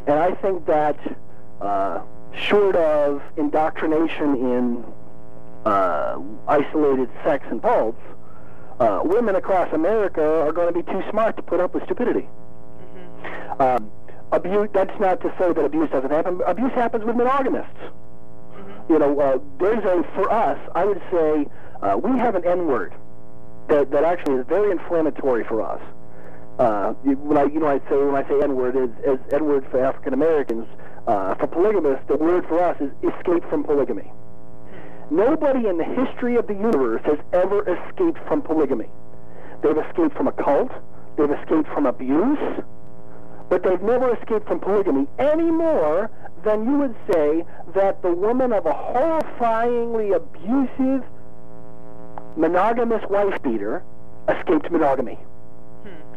And 0.07 0.19
I 0.19 0.33
think 0.37 0.67
that 0.67 0.97
uh, 1.63 2.03
short 2.35 2.77
of 2.77 3.23
indoctrination 3.37 4.37
in 4.37 4.85
uh, 5.65 6.19
isolated 6.49 7.09
sex 7.25 7.47
and 7.51 7.63
cults, 7.63 8.01
uh, 8.81 9.01
women 9.05 9.37
across 9.37 9.73
America 9.73 10.43
are 10.43 10.53
going 10.53 10.73
to 10.73 10.83
be 10.83 10.93
too 10.93 11.03
smart 11.11 11.37
to 11.37 11.43
put 11.43 11.61
up 11.61 11.75
with 11.75 11.85
stupidity. 11.85 12.29
Um, 13.61 13.91
abuse, 14.33 14.69
that's 14.73 14.99
not 14.99 15.21
to 15.21 15.29
say 15.39 15.53
that 15.53 15.65
abuse 15.65 15.91
doesn't 15.91 16.11
happen. 16.11 16.41
Abuse 16.47 16.73
happens 16.73 17.05
with 17.05 17.17
monogamists. 17.17 17.71
You 18.89 18.99
know, 18.99 19.21
uh, 19.21 19.39
there's 19.61 19.85
a, 19.85 20.03
for 20.15 20.31
us, 20.31 20.59
I 20.75 20.85
would 20.85 21.01
say, 21.13 21.47
uh, 21.81 21.97
we 22.03 22.19
have 22.19 22.35
an 22.35 22.45
N-word 22.45 22.93
that, 23.69 23.91
that 23.93 24.05
actually 24.05 24.35
is 24.35 24.47
very 24.49 24.73
inflammatory 24.73 25.45
for 25.45 25.63
us 25.63 25.81
uh, 26.59 26.93
when 26.93 27.39
I, 27.39 27.45
you 27.45 27.61
know, 27.61 27.67
I 27.67 27.79
say 27.89 27.97
when 27.97 28.15
I 28.15 28.29
say 28.29 28.41
N-word 28.43 28.77
is 28.77 28.91
as 29.07 29.19
N-word 29.33 29.67
for 29.71 29.83
African 29.85 30.13
Americans. 30.13 30.67
Uh, 31.07 31.35
for 31.35 31.49
polygamists, 31.49 32.05
the 32.07 32.17
word 32.17 32.47
for 32.47 32.63
us 32.63 32.81
is 32.81 32.91
escape 33.03 33.49
from 33.51 33.65
polygamy. 33.65 34.11
Nobody 35.11 35.67
in 35.67 35.77
the 35.77 35.85
history 35.85 36.37
of 36.37 36.47
the 36.47 36.55
universe 36.55 37.03
has 37.05 37.19
ever 37.33 37.61
escaped 37.69 38.19
from 38.29 38.41
polygamy. 38.41 38.89
They've 39.63 39.77
escaped 39.77 40.17
from 40.17 40.29
a 40.29 40.33
cult. 40.33 40.71
They've 41.17 41.31
escaped 41.31 41.69
from 41.75 41.87
abuse. 41.87 42.39
But 43.51 43.65
they've 43.65 43.83
never 43.83 44.15
escaped 44.15 44.47
from 44.47 44.61
polygamy 44.61 45.09
any 45.19 45.51
more 45.51 46.09
than 46.45 46.65
you 46.65 46.79
would 46.79 46.95
say 47.13 47.45
that 47.75 48.01
the 48.03 48.13
woman 48.13 48.53
of 48.53 48.65
a 48.67 48.73
horrifyingly 48.73 50.15
abusive, 50.15 51.05
monogamous 52.37 53.03
wife 53.11 53.43
beater 53.43 53.83
escaped 54.29 54.71
monogamy. 54.71 55.19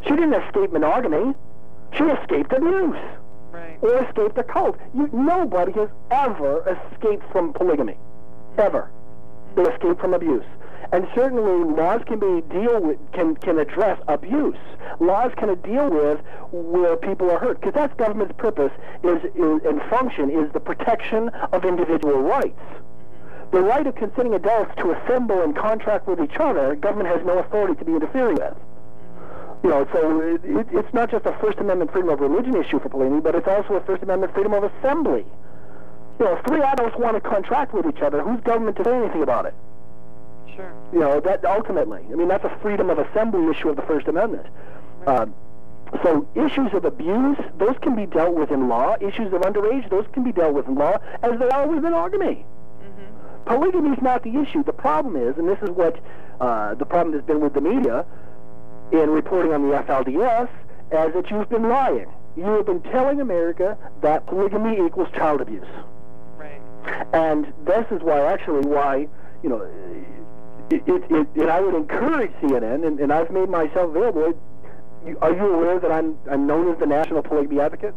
She 0.04 0.12
didn't 0.12 0.36
escape 0.36 0.72
monogamy. 0.72 1.34
She 1.98 2.04
escaped 2.04 2.54
abuse 2.54 2.98
Right. 3.56 3.78
or 3.82 4.04
escaped 4.04 4.38
a 4.38 4.44
cult. 4.44 4.78
You, 4.94 5.10
nobody 5.14 5.72
has 5.74 5.90
ever 6.12 6.62
escaped 6.68 7.24
from 7.32 7.54
polygamy, 7.54 7.98
ever. 8.58 8.90
They 9.56 9.64
hmm. 9.64 9.72
escape 9.72 10.00
from 10.00 10.14
abuse. 10.14 10.46
And 10.92 11.08
certainly 11.16 11.64
laws 11.74 12.02
can 12.06 12.20
be 12.20 12.42
deal 12.54 12.80
with 12.80 13.00
can 13.12 13.36
can 13.38 13.58
address 13.58 14.00
abuse. 14.08 14.58
Laws 15.00 15.32
can 15.36 15.54
deal 15.62 15.90
with 15.90 16.20
where 16.52 16.96
people 16.96 17.32
are 17.32 17.40
hurt 17.40 17.60
because 17.60 17.74
that's 17.74 17.94
government's 17.96 18.36
purpose 18.38 18.72
is, 19.04 19.24
is 19.36 19.62
and 19.66 19.82
function 19.90 20.30
is 20.30 20.52
the 20.54 20.60
protection 20.60 21.30
of 21.52 21.66
individual 21.66 22.22
rights. 22.22 22.60
Mm-hmm. 22.60 23.56
The 23.56 23.62
right 23.62 23.88
of 23.88 23.96
consenting 23.96 24.36
adults 24.36 24.72
to 24.78 24.92
assemble 24.92 25.42
and 25.42 25.56
contract 25.56 26.08
with 26.08 26.20
each 26.20 26.38
other, 26.38 26.76
government 26.76 27.10
has 27.10 27.26
no 27.26 27.40
authority 27.40 27.76
to 27.76 27.86
be 27.86 27.94
interfering 27.94 28.36
with. 28.36 28.56
You 29.66 29.72
know, 29.72 29.88
so 29.92 30.22
it, 30.22 30.42
it, 30.46 30.68
it's 30.74 30.94
not 30.94 31.10
just 31.10 31.26
a 31.26 31.36
First 31.42 31.58
Amendment 31.58 31.92
freedom 31.92 32.12
of 32.12 32.20
religion 32.20 32.56
issue 32.56 32.80
for 32.80 32.88
polygamy, 32.88 33.20
but 33.20 33.34
it's 33.34 33.48
also 33.48 33.74
a 33.74 33.82
First 33.82 34.04
Amendment 34.04 34.32
freedom 34.36 34.54
of 34.54 34.64
assembly. 34.64 35.26
You 36.20 36.26
know, 36.26 36.38
if 36.38 36.46
three 36.46 36.62
adults 36.62 36.96
want 37.00 37.16
to 37.16 37.20
contract 37.28 37.74
with 37.74 37.88
each 37.88 38.04
other, 38.04 38.22
who's 38.22 38.40
government 38.42 38.78
to 38.78 38.84
say 38.84 38.96
anything 38.96 39.24
about 39.24 39.48
it? 39.48 39.56
Sure. 40.56 40.72
You 40.94 41.00
know, 41.00 41.20
that 41.20 41.44
ultimately, 41.44 42.02
I 42.12 42.14
mean, 42.14 42.28
that's 42.28 42.46
a 42.46 42.56
freedom 42.62 42.92
of 42.92 43.00
assembly 43.00 43.50
issue 43.50 43.70
of 43.70 43.76
the 43.76 43.82
First 43.82 44.08
Amendment. 44.08 44.46
Uh, 45.08 45.26
so 46.04 46.28
issues 46.36 46.72
of 46.74 46.86
abuse, 46.86 47.38
those 47.58 47.76
can 47.82 47.96
be 47.96 48.06
dealt 48.06 48.36
with 48.36 48.52
in 48.52 48.70
law. 48.70 48.98
Issues 49.02 49.34
of 49.34 49.42
underage, 49.42 49.90
those 49.90 50.06
can 50.14 50.24
be 50.24 50.32
dealt 50.32 50.54
with 50.54 50.68
in 50.68 50.76
law, 50.76 51.00
as 51.24 51.40
they 51.40 51.50
are 51.50 51.68
with 51.68 51.82
monogamy. 51.82 52.46
Polygamy 53.48 53.90
is 53.90 54.02
not 54.04 54.22
the 54.22 54.38
issue. 54.40 54.64
The 54.64 54.74
problem 54.74 55.16
is, 55.16 55.40
and 55.40 55.50
this 55.50 55.60
is 55.64 55.72
what 55.72 56.00
uh, 56.40 56.76
the 56.76 56.86
problem 56.86 57.16
has 57.16 57.24
been 57.24 57.40
with 57.40 57.56
the 57.56 57.62
media 57.62 58.06
in 58.92 59.10
reporting 59.10 59.54
on 59.54 59.68
the 59.70 59.76
FLDS, 59.76 60.50
as 60.92 61.14
that 61.14 61.30
you've 61.30 61.50
been 61.50 61.70
lying. 61.70 62.08
You 62.38 62.44
have 62.44 62.66
been 62.66 62.82
telling 62.82 63.22
America 63.22 63.78
that 64.02 64.26
polygamy 64.28 64.86
equals 64.86 65.08
child 65.14 65.42
abuse. 65.42 65.68
Right. 66.38 66.62
And 67.14 67.54
this 67.66 67.86
is 67.92 68.02
why, 68.02 68.22
actually, 68.22 68.68
why, 68.68 69.08
you 69.42 69.50
know, 69.50 69.62
it, 70.70 70.84
it, 70.88 71.04
it, 71.12 71.28
and 71.36 71.50
I 71.50 71.62
would 71.62 71.76
encourage 71.76 72.32
CNN, 72.42 72.86
and, 72.86 73.00
and 73.00 73.14
I've 73.14 73.32
made 73.32 73.50
myself 73.50 73.96
available. 73.96 74.38
You, 75.06 75.18
are 75.22 75.34
you 75.34 75.54
aware 75.54 75.80
that 75.80 75.92
I'm, 75.92 76.18
I'm 76.30 76.46
known 76.48 76.72
as 76.72 76.80
the 76.80 76.88
National 76.88 77.22
Polygamy 77.22 77.62
Advocate? 77.62 77.94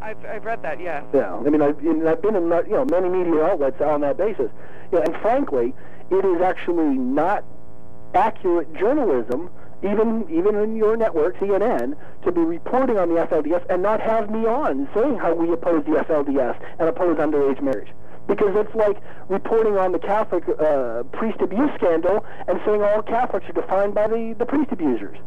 I've, 0.00 0.24
I've 0.26 0.44
read 0.44 0.62
that, 0.62 0.80
yes. 0.80 1.02
Yeah, 1.14 1.34
I 1.34 1.48
mean, 1.48 1.62
I've, 1.62 1.78
I've 2.06 2.22
been 2.22 2.36
in 2.36 2.42
you 2.42 2.72
know 2.72 2.84
many 2.84 3.08
media 3.08 3.42
outlets 3.44 3.80
on 3.80 4.02
that 4.02 4.16
basis. 4.16 4.50
You 4.92 4.98
know, 4.98 5.02
and 5.02 5.16
frankly, 5.16 5.74
it 6.10 6.24
is 6.24 6.42
actually 6.42 6.98
not 6.98 7.42
accurate 8.14 8.72
journalism, 8.74 9.50
even 9.82 10.26
even 10.30 10.54
in 10.56 10.76
your 10.76 10.96
network, 10.96 11.36
CNN, 11.38 11.96
to 12.24 12.32
be 12.32 12.40
reporting 12.40 12.98
on 12.98 13.08
the 13.08 13.20
FLDS 13.26 13.64
and 13.68 13.82
not 13.82 14.00
have 14.00 14.30
me 14.30 14.46
on 14.46 14.88
saying 14.94 15.18
how 15.18 15.34
we 15.34 15.52
oppose 15.52 15.84
the 15.84 15.92
FLDS 15.92 16.58
and 16.78 16.88
oppose 16.88 17.16
underage 17.18 17.60
marriage. 17.60 17.88
Because 18.26 18.54
it's 18.56 18.74
like 18.74 18.96
reporting 19.28 19.76
on 19.76 19.92
the 19.92 19.98
Catholic 19.98 20.44
uh, 20.48 21.02
priest 21.12 21.40
abuse 21.40 21.70
scandal 21.74 22.24
and 22.48 22.58
saying 22.64 22.82
all 22.82 23.02
Catholics 23.02 23.46
are 23.50 23.52
defined 23.52 23.94
by 23.94 24.06
the, 24.06 24.34
the 24.38 24.46
priest 24.46 24.72
abusers 24.72 25.18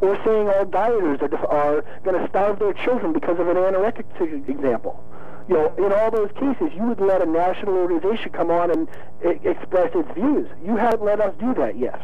or 0.00 0.16
saying 0.24 0.48
all 0.48 0.64
dieters 0.64 1.20
are, 1.22 1.28
def- 1.28 1.44
are 1.48 1.84
going 2.04 2.20
to 2.20 2.28
starve 2.28 2.58
their 2.58 2.72
children 2.72 3.12
because 3.12 3.38
of 3.38 3.48
an 3.48 3.56
anorexic 3.56 4.48
example. 4.48 5.02
You 5.48 5.54
know, 5.54 5.74
in 5.76 5.92
all 5.92 6.10
those 6.10 6.30
cases, 6.32 6.72
you 6.74 6.84
would 6.84 7.00
let 7.00 7.20
a 7.20 7.26
national 7.26 7.74
organization 7.74 8.30
come 8.32 8.50
on 8.50 8.70
and 8.70 8.88
I- 9.24 9.40
express 9.44 9.90
its 9.94 10.10
views. 10.14 10.48
You 10.64 10.76
haven't 10.76 11.04
let 11.04 11.20
us 11.20 11.34
do 11.38 11.52
that 11.54 11.76
yet 11.78 12.00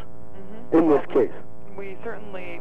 in 0.71 0.89
this 0.89 1.05
case. 1.07 1.31
We 1.79 1.95
certainly 2.03 2.59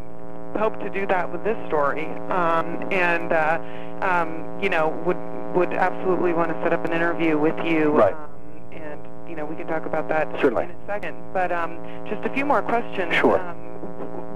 hope 0.56 0.78
to 0.78 0.88
do 0.88 1.04
that 1.08 1.32
with 1.32 1.42
this 1.42 1.56
story, 1.66 2.06
um, 2.30 2.86
and 2.92 3.32
uh, 3.32 3.58
um, 4.00 4.62
you 4.62 4.68
know 4.68 4.90
would 5.04 5.16
would 5.56 5.74
absolutely 5.74 6.32
want 6.32 6.52
to 6.52 6.62
set 6.62 6.72
up 6.72 6.84
an 6.84 6.92
interview 6.92 7.36
with 7.36 7.58
you. 7.66 7.90
Right. 7.90 8.14
Um, 8.14 8.30
and 8.70 9.28
you 9.28 9.34
know 9.34 9.44
we 9.44 9.56
can 9.56 9.66
talk 9.66 9.86
about 9.86 10.08
that 10.08 10.28
Certainly. 10.40 10.66
in 10.66 10.70
a 10.70 10.86
second. 10.86 11.16
But 11.32 11.50
um, 11.50 11.80
just 12.08 12.24
a 12.24 12.32
few 12.32 12.44
more 12.44 12.62
questions. 12.62 13.12
Sure. 13.16 13.40
Um, 13.40 13.67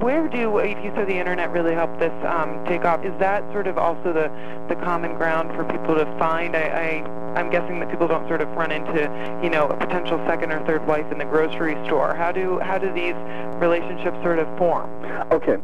where 0.02 0.28
do, 0.28 0.58
if 0.58 0.84
you 0.84 0.92
said 0.96 1.06
the 1.06 1.16
internet 1.16 1.52
really 1.52 1.74
helped 1.74 1.98
this 2.00 2.12
um, 2.26 2.64
take 2.66 2.84
off, 2.84 3.04
is 3.04 3.16
that 3.20 3.40
sort 3.52 3.68
of 3.68 3.78
also 3.78 4.12
the, 4.12 4.28
the 4.68 4.74
common 4.82 5.14
ground 5.14 5.50
for 5.54 5.64
people 5.64 5.94
to 5.94 6.04
find? 6.18 6.56
I, 6.56 6.62
I, 6.62 7.38
I'm 7.38 7.50
guessing 7.50 7.78
that 7.78 7.88
people 7.88 8.08
don't 8.08 8.26
sort 8.26 8.42
of 8.42 8.48
run 8.50 8.72
into, 8.72 9.02
you 9.42 9.48
know, 9.48 9.68
a 9.68 9.76
potential 9.76 10.18
second 10.26 10.50
or 10.50 10.64
third 10.66 10.84
wife 10.88 11.10
in 11.12 11.18
the 11.18 11.24
grocery 11.24 11.74
store. 11.86 12.14
How 12.14 12.32
do, 12.32 12.58
how 12.58 12.78
do 12.78 12.92
these 12.92 13.14
relationships 13.62 14.16
sort 14.22 14.40
of 14.40 14.58
form? 14.58 14.90
Okay. 15.30 15.56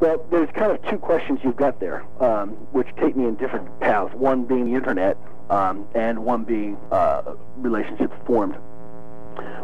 Well, 0.00 0.26
there's 0.30 0.50
kind 0.50 0.72
of 0.72 0.82
two 0.90 0.98
questions 0.98 1.38
you've 1.44 1.56
got 1.56 1.78
there, 1.78 2.04
um, 2.20 2.50
which 2.72 2.88
take 3.00 3.16
me 3.16 3.24
in 3.24 3.36
different 3.36 3.68
paths. 3.80 4.12
One 4.14 4.44
being 4.44 4.66
the 4.66 4.74
internet, 4.74 5.16
um, 5.48 5.86
and 5.94 6.24
one 6.24 6.42
being 6.42 6.76
uh, 6.90 7.34
relationships 7.56 8.14
formed. 8.26 8.56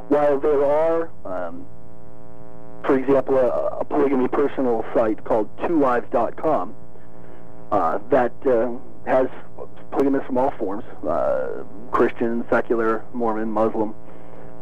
While 0.08 0.38
there 0.38 0.64
are, 0.64 1.10
um, 1.24 1.66
for 2.84 2.98
example, 2.98 3.36
a, 3.36 3.78
a 3.80 3.84
polygamy 3.84 4.28
personal 4.28 4.84
site 4.94 5.24
called 5.24 5.54
twowives.com 5.58 6.74
uh, 7.70 7.98
that 8.10 8.32
uh, 8.46 8.70
has 9.06 9.28
polygamists 9.90 10.26
from 10.26 10.38
all 10.38 10.50
forms, 10.52 10.84
uh, 11.06 11.64
Christian, 11.90 12.44
secular, 12.50 13.04
Mormon, 13.12 13.50
Muslim. 13.50 13.94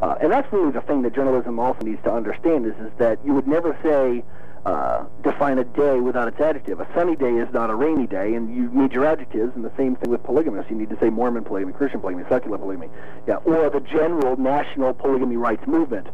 Uh, 0.01 0.17
and 0.21 0.31
that's 0.31 0.51
really 0.53 0.71
the 0.71 0.81
thing 0.83 1.03
that 1.03 1.15
journalism 1.15 1.59
also 1.59 1.81
needs 1.85 2.03
to 2.05 2.13
understand 2.13 2.67
is, 2.67 2.75
is 2.75 2.93
that 2.99 3.19
you 3.25 3.35
would 3.35 3.49
never 3.49 3.77
say, 3.83 4.23
uh, 4.65 5.05
define 5.23 5.59
a 5.59 5.65
day 5.65 6.01
without 6.01 6.29
its 6.29 6.39
adjective. 6.41 6.81
A 6.81 6.87
sunny 6.95 7.17
day 7.17 7.35
is 7.35 7.53
not 7.53 7.71
a 7.71 7.75
rainy 7.75 8.07
day, 8.07 8.35
and 8.35 8.55
you 8.55 8.71
need 8.71 8.93
your 8.93 9.07
adjectives, 9.07 9.55
and 9.55 9.65
the 9.65 9.73
same 9.77 9.97
thing 9.97 10.11
with 10.11 10.23
polygamists. 10.23 10.71
You 10.71 10.77
need 10.77 10.91
to 10.91 10.99
say 11.01 11.11
Mormon 11.11 11.45
polygamy, 11.45 11.73
Christian 11.73 12.01
polygamy, 12.01 12.25
secular 12.29 12.59
polygamy, 12.59 12.89
yeah, 13.27 13.37
or 13.37 13.71
the 13.71 13.81
general 13.81 14.37
national 14.37 14.95
polygamy 14.95 15.37
rights 15.37 15.67
movement. 15.67 16.09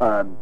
Um, 0.00 0.36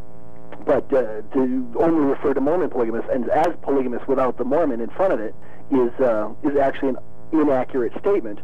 but 0.65 0.93
uh, 0.93 1.23
to 1.33 1.73
only 1.77 2.05
refer 2.05 2.35
to 2.35 2.41
Mormon 2.41 2.71
polygamists 2.71 3.09
and 3.13 3.29
as 3.31 3.55
polygamists 3.63 4.09
without 4.09 4.37
the 4.37 4.45
Mormon 4.45 4.81
in 4.81 4.91
front 4.91 5.13
of 5.13 5.21
it 5.21 5.35
is 5.71 5.93
uh, 6.01 6.29
is 6.43 6.57
actually 6.57 6.91
an 6.91 6.99
inaccurate 7.33 7.93
statement. 7.99 8.41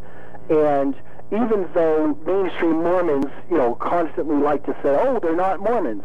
And 0.48 0.94
even 1.32 1.68
though 1.74 2.18
mainstream 2.26 2.82
Mormons, 2.82 3.32
you 3.50 3.56
know, 3.56 3.74
constantly 3.76 4.36
like 4.36 4.64
to 4.66 4.72
say, 4.82 4.96
"Oh, 4.98 5.18
they're 5.20 5.36
not 5.36 5.60
Mormons," 5.60 6.02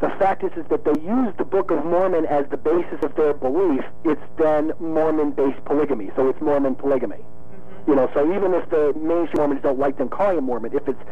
the 0.00 0.10
fact 0.10 0.44
is 0.44 0.52
is 0.56 0.66
that 0.68 0.84
they 0.84 1.00
use 1.00 1.34
the 1.38 1.44
Book 1.44 1.70
of 1.70 1.84
Mormon 1.84 2.24
as 2.26 2.46
the 2.50 2.56
basis 2.56 3.02
of 3.02 3.14
their 3.16 3.34
belief. 3.34 3.84
It's 4.04 4.22
then 4.36 4.72
Mormon-based 4.78 5.64
polygamy, 5.64 6.10
so 6.14 6.28
it's 6.28 6.40
Mormon 6.40 6.76
polygamy. 6.76 7.24
You 7.86 7.94
know, 7.94 8.10
so 8.14 8.20
even 8.34 8.54
if 8.54 8.68
the 8.70 8.92
mainstream 8.94 9.38
Mormons 9.38 9.62
don't 9.62 9.78
like 9.78 9.98
them 9.98 10.08
calling 10.08 10.38
it 10.38 10.42
Mormon, 10.42 10.72
if 10.74 10.86
it's 10.86 11.02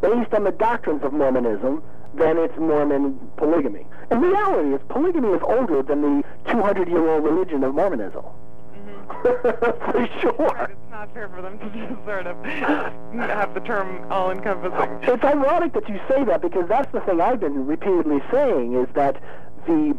based 0.00 0.32
on 0.32 0.44
the 0.44 0.52
doctrines 0.52 1.02
of 1.02 1.12
Mormonism, 1.12 1.82
then 2.14 2.38
it's 2.38 2.56
Mormon 2.58 3.18
polygamy. 3.36 3.86
In 4.10 4.20
reality 4.20 4.74
is 4.74 4.80
polygamy 4.88 5.28
is 5.30 5.42
older 5.42 5.82
than 5.82 6.02
the 6.02 6.24
200-year-old 6.46 7.24
religion 7.24 7.64
of 7.64 7.74
Mormonism. 7.74 8.24
Mm-hmm. 8.24 9.90
For 9.92 10.20
sure. 10.20 10.32
Right, 10.38 10.70
it's 10.70 10.90
not 10.90 11.12
fair 11.14 11.28
for 11.28 11.42
them 11.42 11.58
to 11.58 11.70
just 11.70 12.04
sort 12.04 12.26
of 12.26 12.36
have 12.44 13.54
the 13.54 13.60
term 13.60 14.10
all-encompassing. 14.10 14.98
It's 15.02 15.24
ironic 15.24 15.72
that 15.74 15.88
you 15.88 16.00
say 16.08 16.24
that 16.24 16.42
because 16.42 16.68
that's 16.68 16.90
the 16.92 17.00
thing 17.00 17.20
I've 17.20 17.40
been 17.40 17.66
repeatedly 17.66 18.22
saying 18.30 18.74
is 18.74 18.88
that 18.94 19.22
the 19.66 19.96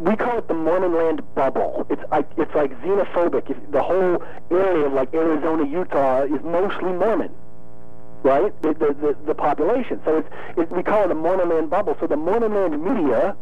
we 0.00 0.16
call 0.16 0.38
it 0.38 0.48
the 0.48 0.54
Mormon 0.54 0.94
land 0.94 1.22
bubble. 1.34 1.86
It's 1.88 2.02
like 2.10 2.28
it's 2.36 2.54
like 2.54 2.72
xenophobic. 2.80 3.50
If 3.50 3.56
the 3.70 3.82
whole 3.82 4.22
area 4.50 4.86
of 4.86 4.92
like 4.92 5.14
Arizona, 5.14 5.66
Utah 5.66 6.24
is 6.24 6.42
mostly 6.42 6.92
Mormon, 6.92 7.30
right? 8.24 8.62
The 8.62 8.74
the, 8.74 8.94
the, 8.94 9.16
the 9.26 9.34
population. 9.34 10.00
So 10.04 10.18
it's, 10.18 10.28
it's 10.56 10.72
we 10.72 10.82
call 10.82 11.04
it 11.04 11.10
a 11.10 11.14
Mormon 11.14 11.50
land 11.50 11.70
bubble. 11.70 11.96
So 12.00 12.08
the 12.08 12.16
Mormon 12.16 12.54
land 12.54 12.82
media, 12.82 13.36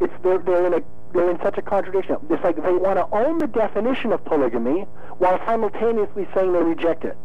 it's 0.00 0.14
they're 0.22 0.38
they're 0.38 0.66
in 0.66 0.74
a 0.74 0.82
they're 1.12 1.30
in 1.30 1.38
such 1.42 1.58
a 1.58 1.62
contradiction. 1.62 2.16
It's 2.30 2.42
like 2.42 2.56
they 2.56 2.72
want 2.72 2.98
to 2.98 3.06
own 3.14 3.38
the 3.38 3.46
definition 3.46 4.12
of 4.12 4.24
polygamy 4.24 4.86
while 5.18 5.38
simultaneously 5.44 6.26
saying 6.34 6.52
they 6.52 6.62
reject 6.62 7.04
it. 7.04 7.16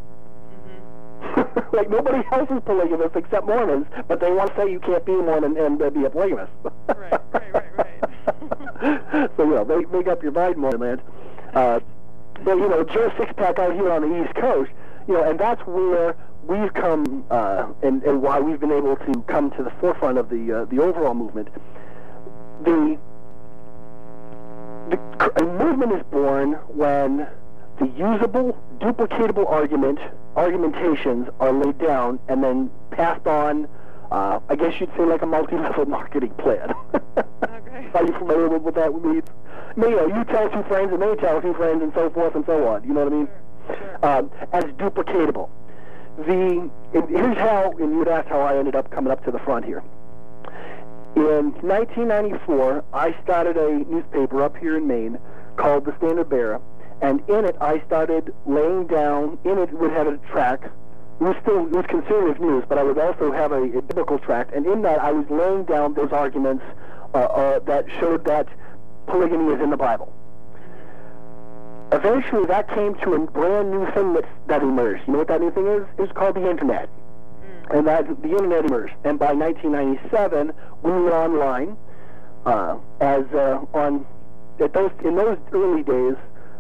like 1.71 1.89
nobody 1.89 2.21
else 2.31 2.49
is 2.51 2.61
polygamous 2.65 3.11
except 3.15 3.45
Mormons, 3.45 3.87
but 4.07 4.19
they 4.19 4.31
want 4.31 4.53
to 4.53 4.61
say 4.61 4.71
you 4.71 4.79
can't 4.79 5.05
be 5.05 5.13
a 5.13 5.17
Mormon 5.17 5.57
and 5.57 5.81
uh, 5.81 5.89
be 5.89 6.03
a 6.03 6.09
polygamist. 6.09 6.51
Right, 6.87 7.21
right, 7.31 7.53
right, 7.53 7.77
right. 7.77 9.31
so 9.37 9.43
you 9.43 9.55
know, 9.55 9.63
make, 9.65 9.91
make 9.91 10.07
up 10.07 10.21
your 10.21 10.33
mind, 10.33 10.57
Mormon 10.57 10.81
land. 10.81 11.01
Uh, 11.53 11.79
but 12.43 12.55
you 12.55 12.67
know, 12.67 12.83
Joe 12.83 13.09
Sixpack 13.11 13.59
out 13.59 13.73
here 13.73 13.89
on 13.91 14.01
the 14.01 14.23
East 14.23 14.35
Coast, 14.35 14.71
you 15.07 15.13
know, 15.13 15.23
and 15.23 15.39
that's 15.39 15.61
where 15.65 16.15
we've 16.47 16.73
come, 16.73 17.25
uh, 17.29 17.67
and 17.81 18.03
and 18.03 18.21
why 18.21 18.39
we've 18.39 18.59
been 18.59 18.71
able 18.71 18.95
to 18.95 19.23
come 19.27 19.51
to 19.51 19.63
the 19.63 19.71
forefront 19.79 20.17
of 20.17 20.29
the 20.29 20.61
uh, 20.61 20.65
the 20.65 20.79
overall 20.81 21.13
movement. 21.13 21.49
The 22.63 22.97
the 24.89 25.41
a 25.41 25.43
movement 25.45 25.93
is 25.93 26.03
born 26.11 26.53
when 26.67 27.27
the 27.79 27.87
usable, 27.87 28.57
duplicatable 28.79 29.49
argument 29.49 29.99
argumentations 30.35 31.27
are 31.39 31.51
laid 31.51 31.77
down 31.79 32.19
and 32.27 32.43
then 32.43 32.69
passed 32.91 33.25
on. 33.27 33.67
Uh, 34.11 34.39
I 34.49 34.55
guess 34.55 34.79
you'd 34.79 34.91
say 34.95 35.05
like 35.05 35.21
a 35.23 35.25
multi-level 35.25 35.85
marketing 35.87 36.33
plan. 36.35 36.73
Okay. 37.17 37.89
Are 37.95 38.05
you 38.05 38.13
familiar 38.19 38.47
with 38.49 38.61
what 38.61 38.75
that 38.75 38.93
means? 39.01 39.23
I 39.75 39.79
mean, 39.79 39.91
you 39.91 39.95
know, 39.95 40.07
you 40.07 40.23
tell 40.25 40.49
two 40.49 40.63
friends 40.63 40.93
and 40.93 41.01
they 41.01 41.15
tell 41.15 41.41
two 41.41 41.53
friends 41.55 41.81
and 41.81 41.91
so 41.95 42.09
forth 42.11 42.35
and 42.35 42.45
so 42.45 42.67
on. 42.67 42.83
You 42.83 42.93
know 42.93 43.05
what 43.05 43.13
I 43.13 43.15
mean? 43.15 43.27
Sure. 43.67 44.05
Um, 44.05 44.31
as 44.51 44.63
duplicatable. 44.75 45.49
The 46.17 46.69
here's 46.91 47.37
how, 47.37 47.71
and 47.79 47.91
you'd 47.95 48.07
ask 48.07 48.27
how 48.27 48.41
I 48.41 48.57
ended 48.57 48.75
up 48.75 48.91
coming 48.91 49.11
up 49.11 49.23
to 49.25 49.31
the 49.31 49.39
front 49.39 49.65
here. 49.65 49.83
In 51.15 51.53
1994, 51.61 52.83
I 52.93 53.15
started 53.23 53.57
a 53.57 53.79
newspaper 53.89 54.43
up 54.43 54.55
here 54.57 54.77
in 54.77 54.87
Maine 54.87 55.17
called 55.57 55.85
the 55.85 55.95
Standard 55.97 56.29
Bearer, 56.29 56.61
and 57.01 57.27
in 57.29 57.45
it 57.45 57.55
I 57.59 57.81
started 57.87 58.33
laying 58.45 58.87
down. 58.87 59.39
In 59.43 59.57
it 59.57 59.73
would 59.73 59.91
have 59.91 60.07
a 60.07 60.17
track. 60.31 60.65
It 61.19 61.23
was 61.23 61.35
still 61.41 61.65
it 61.65 61.71
was 61.71 61.85
conservative 61.87 62.39
news, 62.39 62.63
but 62.69 62.77
I 62.77 62.83
would 62.83 62.99
also 62.99 63.31
have 63.31 63.51
a, 63.51 63.63
a 63.63 63.81
biblical 63.81 64.19
tract, 64.19 64.53
and 64.53 64.67
in 64.67 64.83
that 64.83 64.99
I 64.99 65.11
was 65.11 65.25
laying 65.31 65.63
down 65.63 65.95
those 65.95 66.11
arguments 66.11 66.63
uh, 67.13 67.17
uh, 67.17 67.59
that 67.59 67.85
showed 67.99 68.25
that 68.25 68.47
polygamy 69.07 69.53
is 69.53 69.61
in 69.61 69.71
the 69.71 69.77
Bible. 69.77 70.13
Eventually, 71.93 72.45
that 72.47 72.67
came 72.69 72.95
to 72.95 73.13
a 73.13 73.19
brand 73.19 73.71
new 73.71 73.85
thing 73.91 74.13
that 74.13 74.25
that 74.47 74.61
emerged. 74.61 75.03
You 75.07 75.13
know 75.13 75.19
what 75.19 75.27
that 75.29 75.41
new 75.41 75.51
thing 75.51 75.67
is? 75.67 75.83
It's 75.99 76.11
called 76.13 76.35
the 76.35 76.49
internet 76.49 76.89
and 77.71 77.87
that 77.87 78.05
the 78.21 78.29
internet 78.29 78.65
emerged. 78.65 78.93
And 79.03 79.17
by 79.17 79.33
1997, 79.33 80.53
we 80.83 80.91
were 80.91 81.13
online. 81.13 81.77
Uh, 82.45 82.77
as 82.99 83.23
uh, 83.33 83.65
on 83.73 84.05
at 84.59 84.73
those 84.73 84.91
in 85.05 85.15
those 85.15 85.37
early 85.53 85.81
days, 85.81 86.15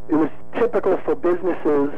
it 0.09 0.15
was 0.15 0.29
typical 0.53 0.97
for 1.03 1.15
businesses 1.15 1.91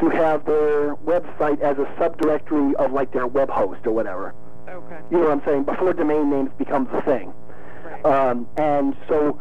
to 0.00 0.08
have 0.10 0.44
their 0.44 0.96
website 0.96 1.60
as 1.60 1.78
a 1.78 1.84
subdirectory 2.00 2.74
of 2.74 2.92
like 2.92 3.12
their 3.12 3.26
web 3.26 3.48
host 3.48 3.86
or 3.86 3.92
whatever. 3.92 4.34
Okay. 4.68 4.98
You 5.10 5.18
know 5.18 5.24
what 5.24 5.32
I'm 5.32 5.44
saying? 5.44 5.64
Before 5.64 5.92
domain 5.92 6.30
names 6.30 6.50
becomes 6.58 6.88
a 6.92 7.00
thing. 7.02 7.32
Right. 7.84 8.04
Um, 8.04 8.48
and 8.56 8.96
so 9.08 9.40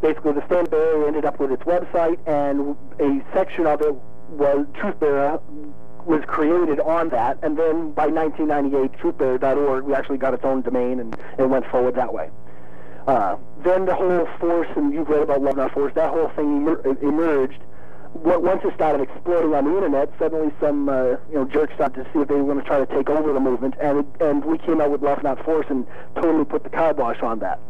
basically 0.00 0.32
the 0.32 0.44
Stand 0.46 0.70
Bearer 0.70 1.06
ended 1.06 1.24
up 1.24 1.40
with 1.40 1.50
its 1.52 1.62
website, 1.62 2.18
and 2.26 2.76
a 3.00 3.24
section 3.34 3.66
of 3.66 3.80
it 3.82 3.94
was 4.30 4.66
Truth 4.74 5.00
Bearer 5.00 5.40
was 6.04 6.22
created 6.26 6.80
on 6.80 7.10
that, 7.10 7.38
and 7.42 7.56
then 7.58 7.92
by 7.92 8.06
1998, 8.06 8.92
truthbearer.org, 9.00 9.84
we 9.84 9.94
actually 9.94 10.18
got 10.18 10.32
its 10.32 10.44
own 10.44 10.62
domain, 10.62 11.00
and 11.00 11.16
it 11.38 11.48
went 11.48 11.66
forward 11.66 11.94
that 11.96 12.12
way. 12.12 12.30
Uh, 13.06 13.36
then 13.64 13.84
the 13.84 13.94
whole 13.94 14.26
force, 14.38 14.68
and 14.76 14.92
you've 14.92 15.08
read 15.08 15.22
about 15.22 15.42
Love 15.42 15.56
Not 15.56 15.72
Force, 15.72 15.92
that 15.94 16.10
whole 16.10 16.28
thing 16.30 16.66
emer- 16.66 16.98
emerged. 17.02 17.60
Once 18.14 18.62
it 18.64 18.74
started 18.74 19.02
exploding 19.02 19.54
on 19.54 19.64
the 19.64 19.74
internet, 19.76 20.10
suddenly 20.18 20.50
some 20.60 20.88
uh, 20.88 21.10
you 21.30 21.34
know 21.34 21.44
jerks 21.44 21.74
started 21.74 22.04
to 22.04 22.12
see 22.12 22.20
if 22.20 22.28
they 22.28 22.34
were 22.34 22.44
going 22.44 22.58
to 22.58 22.64
try 22.64 22.78
to 22.78 22.86
take 22.86 23.08
over 23.10 23.32
the 23.32 23.40
movement, 23.40 23.74
and 23.80 23.98
it, 23.98 24.06
and 24.20 24.44
we 24.44 24.56
came 24.58 24.80
out 24.80 24.90
with 24.90 25.02
Love 25.02 25.22
Not 25.22 25.42
Force 25.44 25.66
and 25.68 25.86
totally 26.14 26.44
put 26.44 26.64
the 26.64 26.70
kibosh 26.70 27.20
on 27.22 27.38
that. 27.40 27.60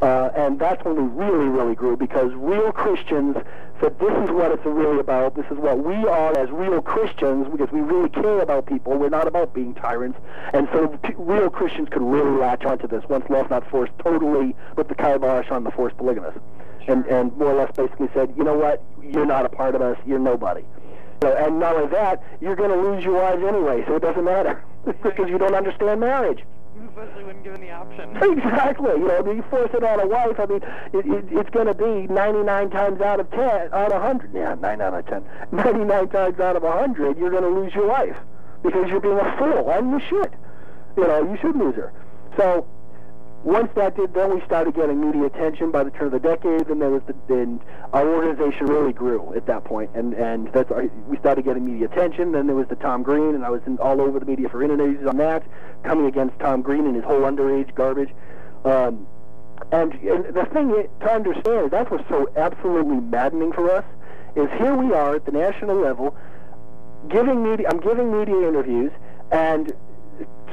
Uh, 0.00 0.30
and 0.36 0.60
that's 0.60 0.84
when 0.84 0.94
we 0.94 1.24
really, 1.24 1.48
really 1.48 1.74
grew 1.74 1.96
because 1.96 2.32
real 2.34 2.70
Christians 2.70 3.36
said, 3.80 3.98
this 3.98 4.12
is 4.24 4.30
what 4.30 4.52
it's 4.52 4.64
really 4.64 5.00
about. 5.00 5.34
This 5.34 5.46
is 5.50 5.58
what 5.58 5.84
we 5.84 5.94
are 5.94 6.38
as 6.38 6.50
real 6.50 6.80
Christians 6.80 7.48
because 7.50 7.72
we 7.72 7.80
really 7.80 8.08
care 8.08 8.40
about 8.40 8.66
people. 8.66 8.96
We're 8.96 9.08
not 9.08 9.26
about 9.26 9.54
being 9.54 9.74
tyrants. 9.74 10.18
And 10.52 10.68
so 10.72 10.88
p- 10.88 11.14
real 11.16 11.50
Christians 11.50 11.88
could 11.90 12.02
really 12.02 12.38
latch 12.38 12.64
onto 12.64 12.86
this 12.86 13.02
once 13.08 13.28
Love 13.28 13.50
Not 13.50 13.68
Force 13.70 13.90
totally 13.98 14.54
put 14.76 14.88
the 14.88 14.94
kibosh 14.94 15.50
on 15.50 15.64
the 15.64 15.72
forced 15.72 15.96
polygamists. 15.96 16.40
And, 16.86 17.04
and 17.06 17.36
more 17.36 17.50
or 17.50 17.54
less 17.54 17.72
basically 17.76 18.08
said, 18.14 18.32
you 18.36 18.44
know 18.44 18.56
what, 18.56 18.82
you're 19.02 19.26
not 19.26 19.46
a 19.46 19.48
part 19.48 19.74
of 19.74 19.82
us, 19.82 19.98
you're 20.06 20.20
nobody. 20.20 20.62
So, 21.20 21.34
and 21.34 21.58
not 21.58 21.74
only 21.74 21.88
that, 21.88 22.22
you're 22.40 22.56
going 22.56 22.70
to 22.70 22.76
lose 22.76 23.04
your 23.04 23.14
wives 23.14 23.42
anyway, 23.42 23.84
so 23.86 23.96
it 23.96 24.02
doesn't 24.02 24.24
matter 24.24 24.62
because 25.02 25.28
you 25.28 25.38
don't 25.38 25.54
understand 25.54 26.00
marriage. 26.00 26.44
Especially 26.86 27.24
when 27.24 27.42
given 27.42 27.60
the 27.60 27.70
option. 27.70 28.16
Exactly. 28.38 28.90
You 28.90 29.08
know, 29.08 29.32
you 29.32 29.42
force 29.50 29.70
it 29.74 29.82
on 29.82 30.00
a 30.00 30.06
wife. 30.06 30.38
I 30.38 30.46
mean, 30.46 30.62
it, 30.92 31.06
it, 31.06 31.24
it's 31.30 31.50
going 31.50 31.66
to 31.66 31.74
be 31.74 32.12
99 32.12 32.70
times 32.70 33.00
out 33.00 33.20
of 33.20 33.30
10, 33.30 33.40
out 33.72 33.92
of 33.92 34.02
100. 34.02 34.34
Yeah, 34.34 34.54
9 34.54 34.80
out 34.80 34.94
of 34.94 35.06
10. 35.06 35.24
99 35.52 36.08
times 36.08 36.40
out 36.40 36.56
of 36.56 36.62
100, 36.62 37.18
you're 37.18 37.30
going 37.30 37.42
to 37.42 37.48
lose 37.48 37.74
your 37.74 37.86
wife 37.86 38.16
because 38.62 38.88
you're 38.88 39.00
being 39.00 39.18
a 39.18 39.36
fool, 39.38 39.70
and 39.70 39.90
you 39.90 40.00
should. 40.08 40.36
You 40.96 41.04
know, 41.04 41.30
you 41.30 41.38
should 41.40 41.56
lose 41.56 41.76
her. 41.76 41.92
So 42.36 42.66
once 43.48 43.70
that 43.76 43.96
did, 43.96 44.12
then 44.12 44.34
we 44.34 44.44
started 44.44 44.74
getting 44.74 45.00
media 45.00 45.24
attention 45.24 45.70
by 45.70 45.82
the 45.82 45.90
turn 45.90 46.08
of 46.08 46.12
the 46.12 46.18
decade. 46.18 46.68
Then 46.68 46.80
there 46.80 46.90
was 46.90 47.00
the, 47.06 47.14
then 47.28 47.60
our 47.94 48.06
organization 48.06 48.66
really 48.66 48.92
grew 48.92 49.32
at 49.34 49.46
that 49.46 49.64
point, 49.64 49.90
and 49.94 50.12
and 50.12 50.52
that's 50.52 50.70
our, 50.70 50.84
we 51.08 51.16
started 51.16 51.46
getting 51.46 51.64
media 51.64 51.86
attention. 51.86 52.32
Then 52.32 52.46
there 52.46 52.54
was 52.56 52.68
the 52.68 52.76
Tom 52.76 53.02
Green, 53.02 53.34
and 53.34 53.46
I 53.46 53.48
was 53.48 53.62
in, 53.66 53.78
all 53.78 54.02
over 54.02 54.20
the 54.20 54.26
media 54.26 54.50
for 54.50 54.62
interviews 54.62 55.06
on 55.08 55.16
that, 55.16 55.44
coming 55.82 56.04
against 56.04 56.38
Tom 56.40 56.60
Green 56.60 56.84
and 56.86 56.94
his 56.94 57.04
whole 57.04 57.22
underage 57.22 57.74
garbage. 57.74 58.10
Um, 58.66 59.06
and, 59.72 59.94
and 59.94 60.34
the 60.34 60.44
thing 60.52 60.68
to 61.00 61.10
understand 61.10 61.64
is 61.64 61.70
that's 61.70 61.90
what's 61.90 62.08
so 62.10 62.30
absolutely 62.36 63.00
maddening 63.00 63.52
for 63.52 63.70
us 63.70 63.84
is 64.36 64.48
here 64.58 64.74
we 64.76 64.92
are 64.92 65.16
at 65.16 65.24
the 65.24 65.32
national 65.32 65.76
level 65.76 66.14
giving 67.08 67.42
media. 67.42 67.66
I'm 67.70 67.80
giving 67.80 68.12
media 68.12 68.46
interviews 68.46 68.92
and 69.32 69.72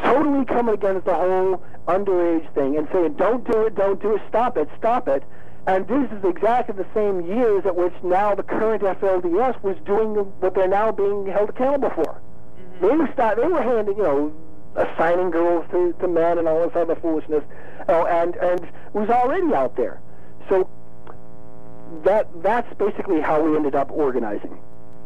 totally 0.02 0.46
coming 0.46 0.74
against 0.74 1.06
the 1.06 1.14
whole 1.14 1.64
underage 1.88 2.52
thing 2.54 2.78
and 2.78 2.88
saying, 2.92 3.14
don't 3.14 3.50
do 3.50 3.66
it, 3.66 3.76
don't 3.76 4.02
do 4.02 4.16
it, 4.16 4.22
stop 4.30 4.58
it, 4.58 4.70
stop 4.78 5.08
it. 5.08 5.24
And 5.68 5.88
this 5.88 6.12
is 6.12 6.24
exactly 6.24 6.76
the 6.76 6.86
same 6.94 7.26
years 7.26 7.66
at 7.66 7.76
which 7.76 7.94
now 8.04 8.36
the 8.36 8.44
current 8.44 8.84
FLDS 8.84 9.62
was 9.64 9.76
doing 9.86 10.14
what 10.14 10.54
they're 10.54 10.68
now 10.68 10.92
being 10.92 11.26
held 11.26 11.50
accountable 11.50 11.90
for. 11.90 12.04
Mm-hmm. 12.04 12.86
They 12.86 12.96
were 12.96 13.10
start, 13.14 13.38
they 13.38 13.48
were 13.48 13.64
handing, 13.64 13.98
you 13.98 14.04
know, 14.04 14.34
assigning 14.76 15.32
girls 15.32 15.66
to, 15.72 15.94
to 16.00 16.08
men 16.08 16.38
and 16.38 16.48
all 16.48 16.68
this 16.68 16.76
other 16.76 16.96
foolishness, 16.96 17.44
oh, 17.88 18.06
and 18.06 18.36
and 18.36 18.60
it 18.64 18.70
was 18.94 19.10
already 19.10 19.54
out 19.54 19.76
there. 19.76 20.00
So 20.50 20.70
that 22.04 22.28
that's 22.44 22.72
basically 22.76 23.22
how 23.22 23.42
we 23.42 23.56
ended 23.56 23.76
up 23.76 23.92
organizing. 23.92 24.58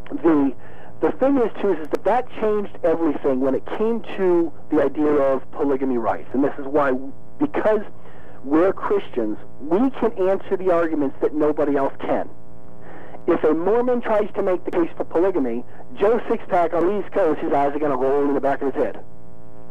The 0.09 0.53
the 1.01 1.11
thing 1.13 1.37
is 1.37 1.51
too 1.61 1.73
is 1.73 1.87
that 1.89 2.03
that 2.03 2.29
changed 2.41 2.77
everything 2.83 3.39
when 3.39 3.55
it 3.55 3.65
came 3.77 4.01
to 4.17 4.51
the 4.69 4.83
idea 4.83 5.11
of 5.11 5.49
polygamy 5.51 5.97
rights, 5.97 6.29
and 6.33 6.43
this 6.43 6.53
is 6.59 6.65
why 6.65 6.91
because 7.39 7.81
we're 8.43 8.73
Christians, 8.73 9.37
we 9.61 9.89
can 9.91 10.11
answer 10.29 10.57
the 10.57 10.71
arguments 10.71 11.17
that 11.21 11.33
nobody 11.33 11.75
else 11.75 11.93
can. 11.99 12.29
If 13.27 13.43
a 13.43 13.53
Mormon 13.53 14.01
tries 14.01 14.31
to 14.33 14.41
make 14.41 14.65
the 14.65 14.71
case 14.71 14.89
for 14.97 15.03
polygamy, 15.03 15.63
Joe 15.95 16.19
Sixpack 16.27 16.73
on 16.73 16.87
the 16.87 16.99
East 16.99 17.13
Coast, 17.13 17.39
his 17.41 17.51
eyes 17.51 17.75
are 17.75 17.79
going 17.79 17.91
to 17.91 17.97
roll 17.97 18.27
in 18.27 18.33
the 18.33 18.41
back 18.41 18.61
of 18.61 18.73
his 18.73 18.83
head. 18.83 19.03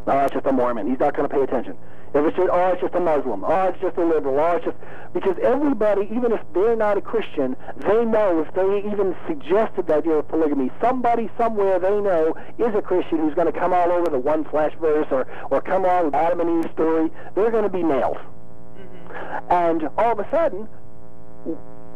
Oh, 0.07 0.19
it's 0.21 0.33
just 0.33 0.47
a 0.47 0.53
Mormon. 0.53 0.89
He's 0.89 0.99
not 0.99 1.15
going 1.15 1.29
to 1.29 1.35
pay 1.35 1.43
attention. 1.43 1.77
If 2.15 2.25
it's 2.25 2.37
just, 2.37 2.49
oh, 2.51 2.69
it's 2.73 2.81
just 2.81 2.95
a 2.95 3.01
Muslim. 3.01 3.45
Oh, 3.45 3.69
it's 3.69 3.81
just 3.81 3.97
a 3.97 4.05
liberal. 4.05 4.39
Oh, 4.39 4.57
it's 4.57 4.65
just 4.65 4.77
because 5.13 5.37
everybody, 5.43 6.09
even 6.11 6.33
if 6.33 6.41
they're 6.55 6.77
not 6.77 6.97
a 6.97 7.01
Christian, 7.01 7.57
they 7.77 8.05
know 8.05 8.41
if 8.41 8.55
they 8.55 8.79
even 8.91 9.15
suggested 9.27 9.87
the 9.87 9.97
idea 9.97 10.15
of 10.15 10.29
polygamy, 10.29 10.71
somebody 10.81 11.31
somewhere 11.37 11.79
they 11.79 12.01
know 12.01 12.35
is 12.59 12.75
a 12.75 12.83
Christian 12.83 13.19
who's 13.19 13.35
going 13.35 13.53
to 13.53 13.59
come 13.59 13.73
all 13.73 13.93
over 13.93 14.09
the 14.11 14.19
one 14.19 14.45
flesh 14.45 14.73
verse 14.81 15.07
or 15.11 15.27
or 15.51 15.61
come 15.61 15.85
on 15.85 16.07
with 16.07 16.15
Adam 16.15 16.41
and 16.41 16.65
Eve 16.65 16.71
story. 16.73 17.11
They're 17.35 17.51
going 17.51 17.65
to 17.65 17.71
be 17.71 17.83
nailed. 17.83 18.17
Mm-hmm. 18.17 19.53
And 19.53 19.89
all 19.99 20.13
of 20.13 20.19
a 20.19 20.31
sudden, 20.31 20.69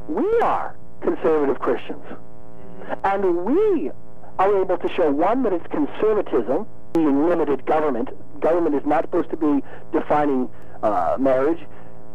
we 0.09 0.41
are 0.41 0.77
conservative 1.01 1.59
Christians. 1.59 2.05
Mm-hmm. 2.05 2.93
And 3.05 3.45
we 3.45 3.91
are 4.39 4.61
able 4.63 4.79
to 4.79 4.89
show, 4.89 5.11
one, 5.11 5.43
that 5.43 5.53
it's 5.53 5.67
conservatism, 5.69 6.67
being 6.93 7.29
limited 7.29 7.65
government. 7.67 8.11
Government 8.41 8.75
is 8.75 8.85
not 8.85 9.05
supposed 9.05 9.31
to 9.31 9.37
be 9.37 9.63
defining 9.93 10.49
uh, 10.83 11.17
marriage. 11.19 11.61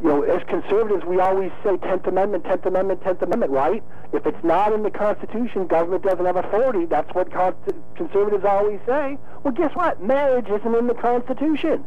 You 0.01 0.09
know, 0.09 0.21
as 0.21 0.43
conservatives, 0.47 1.03
we 1.05 1.19
always 1.19 1.51
say 1.63 1.71
10th 1.77 2.05
Amendment, 2.07 2.43
10th 2.43 2.65
Amendment, 2.67 3.01
10th 3.01 3.23
Amendment, 3.23 3.51
right? 3.51 3.83
If 4.13 4.27
it's 4.27 4.43
not 4.43 4.71
in 4.71 4.83
the 4.83 4.91
Constitution, 4.91 5.65
government 5.65 6.03
doesn't 6.03 6.25
have 6.25 6.35
authority. 6.35 6.85
That's 6.85 7.11
what 7.15 7.31
con- 7.31 7.55
conservatives 7.95 8.45
always 8.45 8.79
say. 8.85 9.17
Well, 9.43 9.53
guess 9.53 9.75
what? 9.75 10.03
Marriage 10.03 10.47
isn't 10.47 10.75
in 10.75 10.85
the 10.85 10.93
Constitution. 10.93 11.83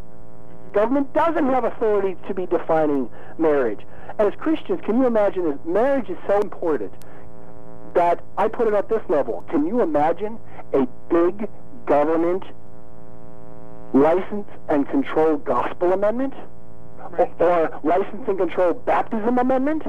Government 0.73 1.13
doesn't 1.15 1.47
have 1.47 1.65
authority 1.65 2.17
to 2.27 2.35
be 2.35 2.47
defining 2.47 3.09
marriage. 3.39 3.81
As 4.19 4.33
Christians, 4.39 4.81
can 4.85 4.99
you 4.99 5.07
imagine 5.07 5.45
that 5.49 5.67
marriage 5.67 6.09
is 6.11 6.19
so 6.27 6.41
important 6.41 6.93
that 7.95 8.23
I 8.37 8.49
put 8.49 8.69
it 8.69 8.75
at 8.75 8.89
this 8.89 9.03
level. 9.09 9.45
Can 9.51 9.67
you 9.67 9.83
imagine 9.83 10.39
a 10.73 10.87
big 11.09 11.49
government 11.87 12.45
license 13.93 14.49
and 14.69 14.89
control 14.89 15.37
gospel 15.37 15.93
amendment? 15.93 16.35
Right. 17.11 17.33
Or, 17.39 17.69
or 17.69 17.81
license 17.83 18.29
and 18.29 18.39
control 18.39 18.75
baptism 18.75 19.39
amendment? 19.39 19.83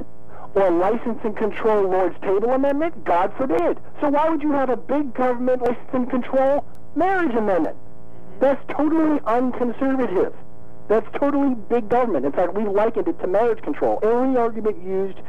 Or 0.55 0.69
license 0.71 1.19
and 1.23 1.35
control 1.37 1.83
Lord's 1.83 2.19
table 2.21 2.49
amendment? 2.51 3.03
God 3.05 3.33
forbid. 3.37 3.79
So 4.01 4.09
why 4.09 4.29
would 4.29 4.41
you 4.41 4.51
have 4.51 4.69
a 4.69 4.77
big 4.77 5.13
government 5.13 5.61
license 5.61 5.89
and 5.93 6.09
control 6.09 6.65
marriage 6.95 7.35
amendment? 7.35 7.77
That's 8.39 8.61
totally 8.69 9.19
unconservative. 9.25 10.33
That's 10.87 11.07
totally 11.17 11.55
big 11.55 11.87
government. 11.87 12.25
In 12.25 12.31
fact, 12.31 12.53
we 12.53 12.65
likened 12.65 13.07
it 13.07 13.19
to 13.21 13.27
marriage 13.27 13.61
control. 13.63 13.99
Every 14.03 14.35
argument 14.35 14.83
used 14.83 15.19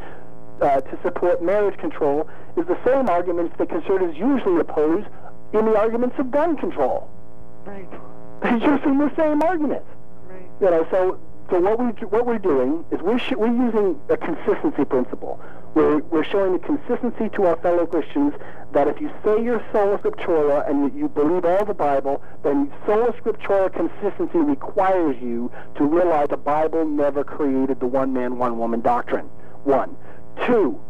uh, 0.60 0.80
to 0.80 0.98
support 1.02 1.42
marriage 1.42 1.78
control 1.78 2.28
is 2.56 2.66
the 2.66 2.78
same 2.84 3.08
arguments 3.08 3.54
that 3.58 3.68
conservatives 3.68 4.18
usually 4.18 4.60
oppose 4.60 5.04
in 5.52 5.66
the 5.66 5.76
arguments 5.76 6.16
of 6.18 6.30
gun 6.30 6.56
control. 6.56 7.08
Right. 7.64 7.88
It's 8.44 8.64
using 8.64 8.98
the 8.98 9.12
same 9.16 9.42
arguments. 9.42 9.86
Right. 10.26 10.42
You 10.60 10.70
know, 10.70 10.86
so 10.90 11.18
so 11.50 11.60
what 11.60 11.78
we 11.78 11.86
what 12.06 12.26
we're 12.26 12.38
doing 12.38 12.84
is 12.90 13.00
we're 13.00 13.18
sh- 13.18 13.34
we're 13.36 13.52
using 13.52 13.98
a 14.08 14.16
consistency 14.16 14.84
principle. 14.84 15.40
We're 15.74 15.98
we're 15.98 16.24
showing 16.24 16.52
the 16.52 16.58
consistency 16.58 17.28
to 17.36 17.46
our 17.46 17.56
fellow 17.56 17.86
Christians 17.86 18.34
that 18.72 18.88
if 18.88 19.00
you 19.00 19.10
say 19.24 19.42
you're 19.42 19.62
sola 19.72 19.98
scriptura 19.98 20.68
and 20.68 20.92
you, 20.92 21.00
you 21.02 21.08
believe 21.08 21.44
all 21.44 21.64
the 21.64 21.74
Bible, 21.74 22.22
then 22.42 22.72
sola 22.86 23.12
scriptura 23.12 23.72
consistency 23.72 24.38
requires 24.38 25.16
you 25.20 25.50
to 25.76 25.84
realize 25.84 26.28
the 26.30 26.36
Bible 26.36 26.84
never 26.86 27.22
created 27.24 27.80
the 27.80 27.86
one 27.86 28.12
man 28.12 28.38
one 28.38 28.58
woman 28.58 28.80
doctrine. 28.80 29.26
One, 29.64 29.96
two. 30.46 30.80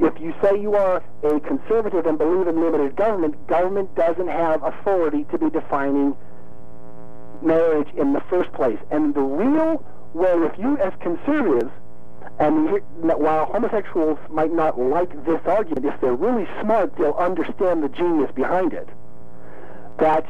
If 0.00 0.18
you 0.20 0.34
say 0.42 0.58
you 0.60 0.74
are 0.74 1.02
a 1.22 1.38
conservative 1.40 2.06
and 2.06 2.18
believe 2.18 2.48
in 2.48 2.60
limited 2.60 2.96
government, 2.96 3.46
government 3.46 3.94
doesn't 3.94 4.28
have 4.28 4.62
authority 4.62 5.24
to 5.30 5.38
be 5.38 5.50
defining 5.50 6.16
marriage 7.44 7.88
in 7.96 8.12
the 8.12 8.20
first 8.28 8.52
place. 8.52 8.78
And 8.90 9.14
the 9.14 9.20
real 9.20 9.84
way, 10.14 10.32
if 10.46 10.58
you 10.58 10.78
as 10.78 10.92
conservatives, 11.00 11.70
and 12.38 12.80
while 13.00 13.46
homosexuals 13.46 14.18
might 14.30 14.52
not 14.52 14.80
like 14.80 15.10
this 15.24 15.40
argument, 15.46 15.84
if 15.86 16.00
they're 16.00 16.14
really 16.14 16.48
smart, 16.60 16.96
they'll 16.96 17.12
understand 17.12 17.82
the 17.82 17.88
genius 17.88 18.30
behind 18.32 18.72
it. 18.72 18.88
That 19.98 20.26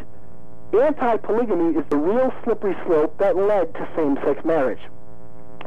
anti-polygamy 0.73 1.79
is 1.79 1.85
the 1.91 1.97
real 1.97 2.33
slippery 2.45 2.77
slope 2.87 3.19
that 3.19 3.37
led 3.37 3.75
to 3.75 3.89
same-sex 3.95 4.45
marriage. 4.45 4.81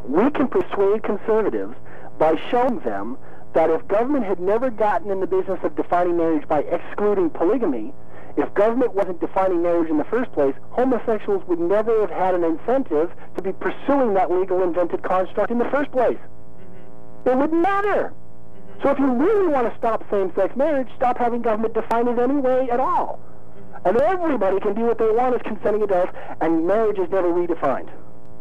We 0.08 0.30
can 0.32 0.48
persuade 0.48 1.04
conservatives 1.04 1.76
by 2.18 2.40
showing 2.50 2.80
them 2.80 3.18
that 3.54 3.70
if 3.70 3.88
government 3.88 4.26
had 4.26 4.40
never 4.40 4.70
gotten 4.70 5.12
in 5.12 5.20
the 5.22 5.28
business 5.28 5.60
of 5.64 5.76
defining 5.76 6.18
marriage 6.18 6.48
by 6.48 6.60
excluding 6.62 7.30
polygamy, 7.30 7.94
if 8.38 8.54
government 8.54 8.94
wasn't 8.94 9.22
defining 9.22 9.64
marriage 9.64 9.90
in 9.90 9.98
the 9.98 10.04
first 10.06 10.32
place, 10.34 10.56
homosexuals 10.72 11.44
would 11.48 11.60
never 11.60 12.02
have 12.02 12.10
had 12.10 12.36
an 12.36 12.44
incentive 12.44 13.12
to 13.36 13.42
be 13.42 13.54
pursuing 13.54 14.14
that 14.16 14.30
legal 14.30 14.62
invented 14.62 15.04
construct 15.04 15.52
in 15.52 15.58
the 15.58 15.70
first 15.70 15.92
place. 15.92 16.18
Mm-hmm. 16.18 17.30
it 17.30 17.38
wouldn't 17.38 17.62
matter. 17.62 18.12
Mm-hmm. 18.12 18.82
So 18.84 18.90
if 18.90 19.00
you 19.00 19.12
really 19.14 19.48
want 19.48 19.72
to 19.72 19.78
stop 19.78 20.04
same-sex 20.12 20.56
marriage, 20.56 20.90
stop 20.96 21.18
having 21.18 21.42
government 21.42 21.74
define 21.74 22.08
it 22.08 22.20
any 22.20 22.36
way 22.36 22.70
at 22.70 22.80
all. 22.80 23.20
Mm-hmm. 23.20 23.88
And 23.88 23.98
everybody 23.98 24.60
can 24.60 24.74
do 24.74 24.82
what 24.82 24.98
they 24.98 25.10
want 25.10 25.36
as 25.36 25.42
consenting 25.42 25.84
adults, 25.84 26.12
and 26.42 26.68
marriage 26.68 27.00
is 27.00 27.10
never 27.10 27.30
redefined 27.30 27.90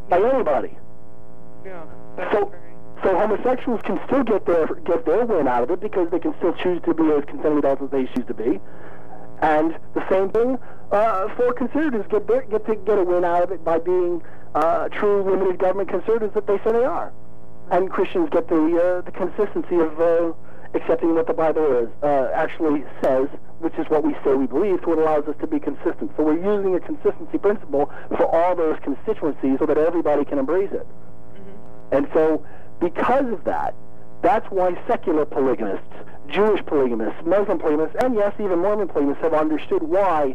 by 0.08 0.20
anybody. 0.20 0.76
Yeah. 1.64 1.84
So, 2.32 2.52
so 3.02 3.16
homosexuals 3.16 3.80
can 3.82 4.00
still 4.06 4.24
get 4.24 4.44
their 4.46 4.66
get 4.66 5.04
their 5.06 5.24
win 5.24 5.48
out 5.48 5.62
of 5.62 5.70
it 5.70 5.80
because 5.80 6.10
they 6.10 6.18
can 6.18 6.34
still 6.38 6.52
choose 6.54 6.80
to 6.84 6.94
be 6.94 7.10
as 7.12 7.24
consenting 7.24 7.58
adults 7.58 7.82
as 7.82 7.90
they 7.90 8.04
choose 8.14 8.26
to 8.26 8.34
be, 8.34 8.60
and 9.42 9.76
the 9.94 10.08
same 10.10 10.30
thing 10.30 10.58
uh, 10.92 11.28
for 11.36 11.52
conservatives 11.52 12.06
get 12.10 12.26
their, 12.26 12.42
get 12.42 12.66
to 12.66 12.76
get 12.76 12.98
a 12.98 13.04
win 13.04 13.24
out 13.24 13.42
of 13.42 13.50
it 13.52 13.64
by 13.64 13.78
being 13.78 14.22
uh, 14.54 14.88
true 14.88 15.22
limited 15.28 15.58
government 15.58 15.88
conservatives 15.88 16.34
that 16.34 16.46
they 16.46 16.58
say 16.58 16.72
they 16.72 16.84
are, 16.84 17.12
and 17.70 17.90
Christians 17.90 18.28
get 18.30 18.48
the 18.48 18.54
uh, 18.54 19.00
the 19.02 19.12
consistency 19.12 19.76
of 19.76 20.00
uh, 20.00 20.32
accepting 20.74 21.14
what 21.14 21.26
the 21.26 21.34
Bible 21.34 21.78
is 21.78 21.88
uh, 22.02 22.30
actually 22.34 22.84
says, 23.02 23.28
which 23.60 23.74
is 23.74 23.86
what 23.88 24.04
we 24.04 24.14
say 24.24 24.34
we 24.34 24.46
believe, 24.46 24.80
so 24.84 24.92
it 24.92 24.98
allows 24.98 25.24
us 25.26 25.36
to 25.40 25.46
be 25.46 25.58
consistent. 25.58 26.10
So 26.16 26.24
we're 26.24 26.42
using 26.42 26.74
a 26.74 26.80
consistency 26.80 27.38
principle 27.38 27.90
for 28.08 28.26
all 28.26 28.54
those 28.54 28.78
constituencies 28.82 29.58
so 29.58 29.66
that 29.66 29.78
everybody 29.78 30.24
can 30.24 30.38
embrace 30.38 30.72
it. 30.72 30.86
And 31.92 32.08
so, 32.12 32.44
because 32.80 33.26
of 33.32 33.44
that, 33.44 33.74
that's 34.22 34.46
why 34.50 34.76
secular 34.88 35.24
polygamists, 35.24 35.86
Jewish 36.28 36.64
polygamists, 36.66 37.20
Muslim 37.24 37.58
polygamists, 37.58 37.96
and 38.02 38.14
yes, 38.14 38.32
even 38.40 38.58
Mormon 38.60 38.88
polygamists 38.88 39.22
have 39.22 39.34
understood 39.34 39.82
why 39.82 40.34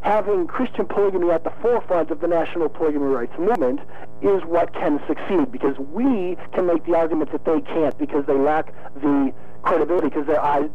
having 0.00 0.46
Christian 0.46 0.86
polygamy 0.86 1.30
at 1.30 1.44
the 1.44 1.52
forefront 1.62 2.10
of 2.10 2.20
the 2.20 2.28
national 2.28 2.68
polygamy 2.68 3.06
rights 3.06 3.32
movement 3.38 3.80
is 4.22 4.42
what 4.44 4.72
can 4.74 5.00
succeed 5.08 5.50
because 5.50 5.78
we 5.78 6.36
can 6.52 6.66
make 6.66 6.84
the 6.84 6.94
argument 6.94 7.32
that 7.32 7.44
they 7.44 7.60
can't 7.62 7.96
because 7.98 8.24
they 8.26 8.34
lack 8.36 8.72
the 9.00 9.32
credibility 9.62 10.08
because 10.08 10.26
their 10.26 10.42
eyes, 10.42 10.68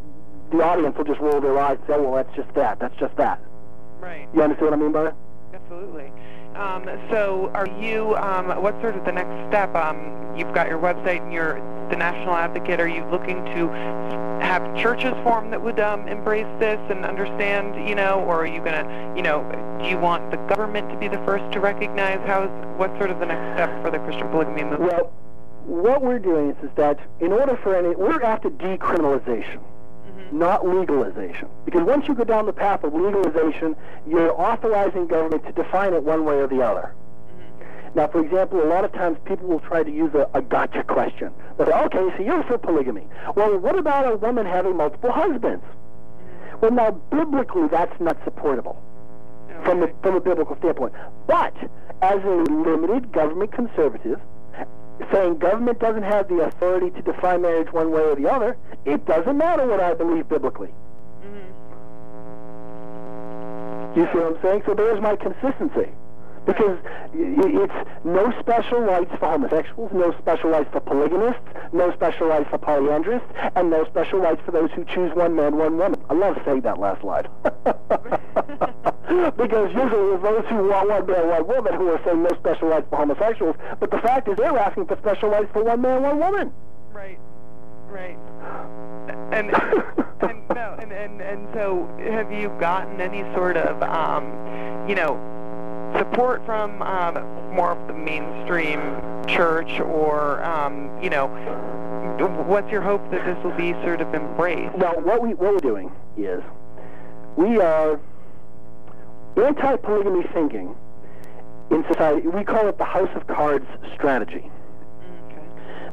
the 0.52 0.64
audience 0.64 0.98
will 0.98 1.04
just 1.06 1.20
roll 1.20 1.40
their 1.40 1.58
eyes 1.60 1.78
and 1.78 1.88
say, 1.88 2.00
well, 2.02 2.16
that's 2.16 2.36
just 2.36 2.52
that, 2.56 2.80
that's 2.80 2.96
just 3.00 3.16
that. 3.18 3.40
right. 4.00 4.28
You 4.34 4.42
understand 4.42 4.72
what 4.72 4.80
I 4.80 4.82
mean 4.82 4.92
by 4.92 5.08
it? 5.10 5.14
Absolutely. 5.54 6.12
Um, 6.56 6.90
so, 7.10 7.52
are 7.54 7.68
you? 7.80 8.16
Um, 8.18 8.48
what's 8.62 8.80
sort 8.82 8.96
of 8.96 9.06
the 9.06 9.12
next 9.12 9.50
step? 9.50 9.74
Um, 9.76 10.36
you've 10.38 10.54
got 10.54 10.68
your 10.68 10.80
website 10.80 11.22
and 11.22 11.32
you're 11.32 11.56
the 11.90 11.96
national 11.96 12.36
advocate. 12.36 12.80
Are 12.80 12.88
you 12.88 13.06
looking 13.06 13.44
to 13.46 13.68
have 14.42 14.64
churches 14.78 15.14
form 15.24 15.52
that 15.52 15.62
would 15.62 15.80
um, 15.80 16.08
embrace 16.08 16.48
this 16.60 16.80
and 16.90 17.06
understand? 17.06 17.88
You 17.88 17.96
know, 17.96 18.24
or 18.28 18.44
are 18.44 18.48
you 18.48 18.60
gonna? 18.64 19.14
You 19.16 19.22
know, 19.22 19.44
do 19.82 19.88
you 19.88 19.98
want 19.98 20.32
the 20.32 20.38
government 20.54 20.90
to 20.90 20.98
be 20.98 21.08
the 21.08 21.24
first 21.26 21.52
to 21.54 21.60
recognize? 21.60 22.20
How 22.28 22.44
is 22.44 22.78
what's 22.78 22.98
sort 22.98 23.12
of 23.12 23.20
the 23.20 23.26
next 23.26 23.56
step 23.56 23.70
for 23.84 23.92
the 23.92 24.00
Christian 24.00 24.28
polygamy 24.30 24.64
movement? 24.64 24.92
Well, 24.92 25.14
what 25.66 26.02
we're 26.02 26.20
doing 26.20 26.52
is, 26.52 26.58
is 26.64 26.72
that 26.76 27.00
in 27.20 27.32
order 27.32 27.56
for 27.58 27.76
any, 27.76 27.96
we're 27.96 28.24
after 28.24 28.50
decriminalization, 28.50 29.60
not 30.32 30.68
legalization. 30.68 31.48
Because 31.66 31.84
once 31.84 32.08
you 32.08 32.16
go 32.16 32.24
down 32.24 32.46
the 32.46 32.54
path 32.54 32.84
of 32.84 32.94
legalization, 32.94 33.76
you're 34.08 34.32
authorizing 34.40 35.08
government 35.08 35.46
to 35.46 35.52
define 35.52 35.94
it 35.94 36.04
one 36.04 36.26
way 36.26 36.36
or 36.36 36.48
the 36.48 36.62
other. 36.62 36.94
Now, 37.96 38.08
for 38.08 38.24
example, 38.24 38.62
a 38.64 38.70
lot 38.70 38.86
of 38.86 38.94
times 38.94 39.18
people 39.26 39.48
will 39.48 39.60
try 39.62 39.84
to 39.84 39.92
use 39.92 40.14
a, 40.14 40.30
a 40.36 40.42
gotcha 40.42 40.84
question. 40.84 41.34
They'll 41.58 41.68
say, 41.68 41.74
okay, 41.74 42.18
so 42.18 42.24
you're 42.24 42.44
for 42.44 42.58
polygamy. 42.58 43.08
Well, 43.36 43.58
what 43.58 43.78
about 43.78 44.12
a 44.12 44.16
woman 44.16 44.46
having 44.46 44.78
multiple 44.78 45.12
husbands? 45.12 45.66
Well, 46.62 46.72
now, 46.72 46.92
biblically, 46.92 47.68
that's 47.68 48.00
not 48.00 48.18
supportable 48.24 48.82
from, 49.64 49.80
the, 49.80 49.94
from 50.04 50.16
a 50.16 50.22
biblical 50.22 50.56
standpoint. 50.58 50.94
But 51.26 51.56
as 52.02 52.24
a 52.24 52.44
limited 52.52 53.12
government 53.12 53.54
conservative, 53.54 54.20
saying 55.12 55.38
government 55.40 55.80
doesn't 55.80 56.04
have 56.04 56.28
the 56.28 56.42
authority 56.42 56.92
to 56.92 57.02
define 57.02 57.42
marriage 57.42 57.72
one 57.72 57.92
way 57.92 58.02
or 58.02 58.16
the 58.16 58.30
other, 58.30 58.58
it 58.86 59.06
doesn't 59.06 59.38
matter 59.38 59.66
what 59.66 59.80
I 59.80 59.94
believe 59.94 60.28
biblically. 60.30 60.74
Mm-hmm. 61.24 61.60
You 64.00 64.06
see 64.12 64.18
what 64.20 64.36
I'm 64.36 64.42
saying? 64.42 64.64
So 64.66 64.74
there's 64.74 65.02
my 65.02 65.16
consistency. 65.16 65.92
Because 66.46 66.78
it's 67.14 67.90
no 68.04 68.34
special 68.40 68.80
rights 68.80 69.12
for 69.20 69.30
homosexuals, 69.30 69.92
no 69.94 70.16
special 70.20 70.50
rights 70.50 70.70
for 70.72 70.80
polygamists, 70.80 71.42
no 71.74 71.92
special 71.94 72.28
rights 72.28 72.50
for 72.50 72.58
polyandrists, 72.58 73.28
and 73.56 73.70
no 73.70 73.86
special 73.86 74.20
rights 74.20 74.42
for 74.46 74.52
those 74.52 74.72
who 74.72 74.84
choose 74.86 75.14
one 75.16 75.36
man, 75.36 75.58
one 75.58 75.78
woman. 75.78 76.02
I 76.10 76.14
love 76.14 76.38
saying 76.46 76.62
that 76.62 76.80
last 76.80 77.04
line. 77.04 77.28
because 79.38 79.74
usually 79.74 80.14
it's 80.14 80.24
those 80.24 80.46
who 80.50 80.70
want 80.70 80.90
one 80.90 81.06
man, 81.08 81.28
one 81.28 81.48
woman 81.48 81.74
who 81.76 81.90
are 81.90 82.02
saying 82.04 82.24
no 82.24 82.30
special 82.40 82.70
rights 82.70 82.88
for 82.90 82.98
homosexuals, 82.98 83.56
but 83.80 83.92
the 83.92 84.00
fact 84.00 84.28
is 84.28 84.38
they're 84.38 84.58
asking 84.58 84.86
for 84.86 84.98
special 84.98 85.30
rights 85.30 85.50
for 85.52 85.64
one 85.64 85.82
man, 85.82 86.02
one 86.04 86.20
woman. 86.20 86.52
Right. 86.92 87.20
Right. 87.88 88.18
And 89.32 89.50
and 90.22 90.48
no, 90.54 90.78
and, 90.80 90.92
and 90.92 91.22
and 91.22 91.48
so 91.54 91.90
have 92.12 92.32
you 92.32 92.50
gotten 92.60 93.02
any 93.02 93.22
sort 93.34 93.58
of 93.58 93.82
um, 93.82 94.26
you 94.88 94.96
know, 94.96 95.18
support 95.98 96.46
from 96.46 96.82
um, 96.82 97.16
more 97.54 97.72
of 97.72 97.88
the 97.88 97.94
mainstream 97.94 98.80
church 99.28 99.80
or 99.80 100.44
um, 100.44 101.02
you 101.02 101.10
know, 101.10 101.28
what's 102.48 102.72
your 102.72 102.82
hope 102.82 103.10
that 103.12 103.26
this 103.26 103.44
will 103.44 103.56
be 103.58 103.74
sort 103.84 104.02
of 104.02 104.14
embraced? 104.14 104.76
Well, 104.76 105.02
what 105.02 105.22
we 105.22 105.34
what 105.34 105.54
we're 105.54 105.60
doing 105.60 105.92
is 106.18 106.42
we 107.36 107.60
are 107.62 108.00
anti-polygamy 109.38 110.26
thinking 110.34 110.76
in 111.72 111.86
society. 111.92 112.28
We 112.28 112.44
call 112.44 112.68
it 112.68 112.78
the 112.78 112.86
House 112.86 113.10
of 113.16 113.28
Cards 113.28 113.66
strategy. 113.94 114.52
Okay. 115.28 115.44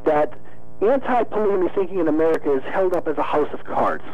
That 0.04 0.38
anti-polygamy 0.80 1.68
thinking 1.74 2.00
in 2.00 2.08
America 2.08 2.52
is 2.52 2.62
held 2.64 2.94
up 2.94 3.06
as 3.08 3.18
a 3.18 3.22
house 3.22 3.48
of 3.52 3.64
cards, 3.64 4.04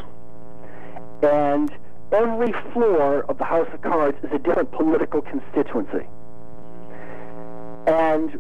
and 1.22 1.72
every 2.12 2.52
floor 2.72 3.24
of 3.28 3.38
the 3.38 3.44
House 3.44 3.68
of 3.72 3.82
Cards 3.82 4.18
is 4.22 4.30
a 4.32 4.38
different 4.38 4.70
political 4.72 5.22
constituency. 5.22 6.06
And 7.86 8.38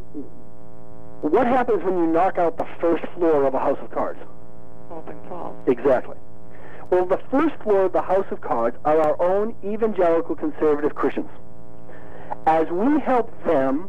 what 1.22 1.46
happens 1.46 1.82
when 1.82 1.98
you 1.98 2.06
knock 2.06 2.38
out 2.38 2.58
the 2.58 2.66
first 2.80 3.04
floor 3.14 3.44
of 3.44 3.54
a 3.54 3.58
House 3.58 3.78
of 3.80 3.90
Cards? 3.90 4.20
Thing 5.06 5.18
falls. 5.28 5.56
Exactly. 5.66 6.16
Well, 6.90 7.06
the 7.06 7.20
first 7.30 7.54
floor 7.62 7.86
of 7.86 7.92
the 7.92 8.02
House 8.02 8.26
of 8.30 8.42
Cards 8.42 8.76
are 8.84 9.00
our 9.00 9.20
own 9.22 9.54
evangelical 9.64 10.36
conservative 10.36 10.94
Christians. 10.94 11.30
As 12.46 12.68
we 12.68 13.00
help 13.00 13.32
them 13.44 13.88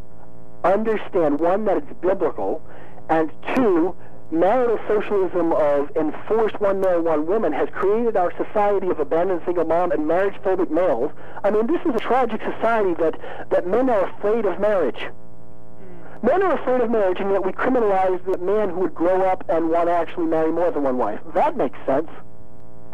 understand, 0.64 1.40
one, 1.40 1.66
that 1.66 1.78
it's 1.78 1.94
biblical, 2.02 2.62
and 3.10 3.32
two, 3.54 3.96
marital 4.34 4.80
socialism 4.88 5.52
of 5.54 5.90
enforced 5.96 6.60
one 6.60 6.82
man, 6.82 7.04
one 7.04 7.26
woman 7.28 7.54
has 7.54 7.70
created 7.72 8.18
our 8.18 8.34
society 8.36 8.88
of 8.90 9.00
abandoned 9.00 9.42
single 9.46 9.66
mom 9.66 9.92
and 9.92 10.08
marriage 10.08 10.36
phobic 10.44 10.70
males. 10.72 11.12
I 11.44 11.52
mean, 11.52 11.68
this 11.68 11.82
is 11.86 11.94
a 11.96 12.00
tragic 12.00 12.42
society 12.42 12.94
that, 12.96 13.20
that 13.52 13.68
men 13.68 13.90
are 13.90 14.10
afraid 14.10 14.46
of 14.46 14.60
marriage. 14.60 14.98
Mm. 15.00 16.24
Men 16.24 16.42
are 16.44 16.60
afraid 16.60 16.82
of 16.82 16.90
marriage, 16.90 17.20
and 17.20 17.30
yet 17.32 17.46
we 17.46 17.52
criminalize 17.52 18.24
the 18.26 18.38
man 18.40 18.70
who 18.70 18.80
would 18.82 18.96
grow 18.96 19.22
up 19.24 19.44
and 19.50 19.70
want 19.70 19.88
to 19.88 19.94
actually 19.94 20.26
marry 20.26 20.52
more 20.52 20.72
than 20.72 20.84
one 20.84 20.98
wife. 20.98 21.20
That 21.36 21.56
makes 21.56 21.78
sense. 21.86 22.10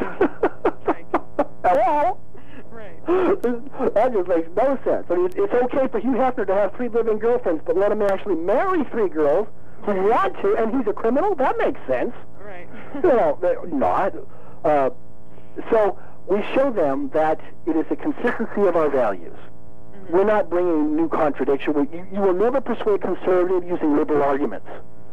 Hello? 1.64 2.18
Right. 2.70 3.06
that 3.94 4.10
just 4.12 4.28
makes 4.28 4.48
no 4.56 4.78
sense. 4.84 5.06
I 5.10 5.14
mean, 5.14 5.26
it's- 5.26 5.44
it's 5.44 5.54
okay 5.64 5.88
for 5.88 5.98
Hugh 6.00 6.12
Hefner 6.12 6.46
to 6.46 6.54
have 6.54 6.74
three 6.76 6.88
living 6.88 7.18
girlfriends, 7.18 7.62
but 7.66 7.76
let 7.76 7.92
him 7.92 8.02
actually 8.02 8.36
marry 8.36 8.84
three 8.84 9.08
girls 9.08 9.48
want 9.86 10.34
to, 10.42 10.54
and 10.56 10.76
he's 10.76 10.86
a 10.86 10.92
criminal? 10.92 11.34
That 11.34 11.56
makes 11.58 11.80
sense. 11.86 12.12
Right. 12.42 12.68
You 12.94 13.02
know, 13.02 13.38
not. 13.66 14.14
Uh, 14.64 14.90
so 15.70 15.98
we 16.26 16.42
show 16.54 16.70
them 16.72 17.08
that 17.14 17.40
it 17.66 17.76
is 17.76 17.86
a 17.90 17.96
consistency 17.96 18.62
of 18.62 18.76
our 18.76 18.90
values. 18.90 19.36
We're 20.08 20.24
not 20.24 20.50
bringing 20.50 20.96
new 20.96 21.08
contradiction. 21.08 21.72
We, 21.74 21.96
you, 21.98 22.06
you 22.12 22.20
will 22.20 22.34
never 22.34 22.60
persuade 22.60 23.00
conservative 23.00 23.68
using 23.68 23.96
liberal 23.96 24.22
arguments. 24.22 24.66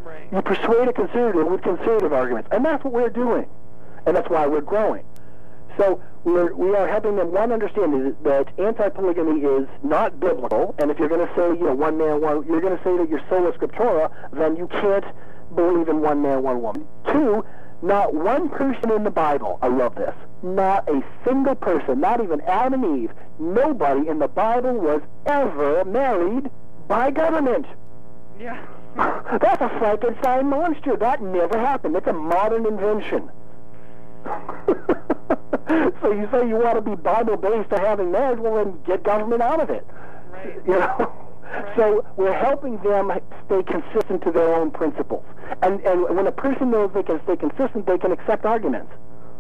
right. 0.04 0.28
You 0.32 0.42
persuade 0.42 0.88
a 0.88 0.94
conservative 0.94 1.48
with 1.48 1.62
conservative 1.62 2.14
arguments, 2.14 2.50
and 2.52 2.66
that's 2.66 2.84
what 2.84 2.94
we're 2.94 3.10
doing, 3.10 3.46
and 4.08 4.16
that's 4.16 4.30
why 4.30 4.48
we're 4.48 4.62
growing. 4.62 5.04
So 5.78 6.02
we're, 6.24 6.54
we 6.54 6.76
are 6.76 6.88
helping 6.88 7.16
them 7.16 7.32
one 7.32 7.52
understand 7.52 8.16
that- 8.24 8.48
anti-polygamy 8.60 9.42
is 9.42 9.68
not 9.84 10.20
biblical, 10.20 10.76
and 10.80 10.90
if 10.92 10.98
you're 11.00 11.10
going 11.10 11.26
to 11.26 11.34
say 11.36 11.48
you 11.48 11.66
know 11.66 11.74
one 11.76 11.98
man 11.98 12.20
one, 12.22 12.46
you're 12.48 12.62
going 12.62 12.78
to 12.78 12.84
say 12.84 12.98
that 12.98 13.10
you're 13.10 13.22
sola 13.30 13.52
scriptura, 13.54 14.12
then 14.34 14.56
you 14.56 14.68
can't 14.68 15.06
believe 15.56 15.88
in 15.88 16.02
one 16.02 16.22
man 16.22 16.44
one 16.44 16.62
woman. 16.62 16.86
Two, 17.06 17.46
not 17.82 18.14
one 18.14 18.50
person 18.50 18.92
in 18.92 19.04
the 19.04 19.12
Bible. 19.12 19.60
I 19.62 19.68
love 19.68 19.96
this. 19.96 20.16
Not 20.42 20.90
a 20.90 21.04
single 21.24 21.56
person, 21.56 22.00
not 22.00 22.22
even 22.24 22.42
Adam 22.42 22.84
and 22.84 23.04
Eve. 23.04 23.12
Nobody 23.40 24.08
in 24.08 24.20
the 24.20 24.28
Bible 24.28 24.74
was 24.74 25.02
ever 25.28 25.86
married 25.86 26.50
by 26.88 27.12
government. 27.12 27.66
Yeah. 28.40 28.66
That's 28.96 29.62
a 29.62 29.70
Frankenstein 29.78 30.48
monster. 30.48 30.96
That 30.96 31.22
never 31.22 31.58
happened. 31.60 31.96
It's 31.96 32.08
a 32.08 32.14
modern 32.14 32.66
invention. 32.66 33.30
so 36.02 36.12
you 36.12 36.28
say 36.32 36.48
you 36.48 36.56
want 36.56 36.76
to 36.76 36.82
be 36.82 36.96
Bible-based 36.96 37.70
to 37.70 37.80
having 37.80 38.12
marriage, 38.12 38.40
well 38.40 38.56
then 38.56 38.78
get 38.86 39.04
government 39.04 39.42
out 39.42 39.62
of 39.62 39.70
it. 39.70 39.86
Right. 40.32 40.56
You 40.66 40.80
know? 40.80 41.14
So 41.76 42.06
we're 42.18 42.38
helping 42.38 42.78
them 42.84 43.12
stay 43.46 43.64
consistent 43.64 44.22
to 44.24 44.32
their 44.32 44.54
own 44.54 44.72
principles. 44.72 45.24
And 45.62 45.80
and 45.82 46.16
when 46.16 46.28
a 46.28 46.32
person 46.32 46.72
knows 46.72 46.92
they 46.94 47.04
can 47.04 47.22
stay 47.24 47.38
consistent, 47.38 47.86
they 47.86 47.98
can 47.98 48.12
accept 48.12 48.46
arguments. 48.46 48.92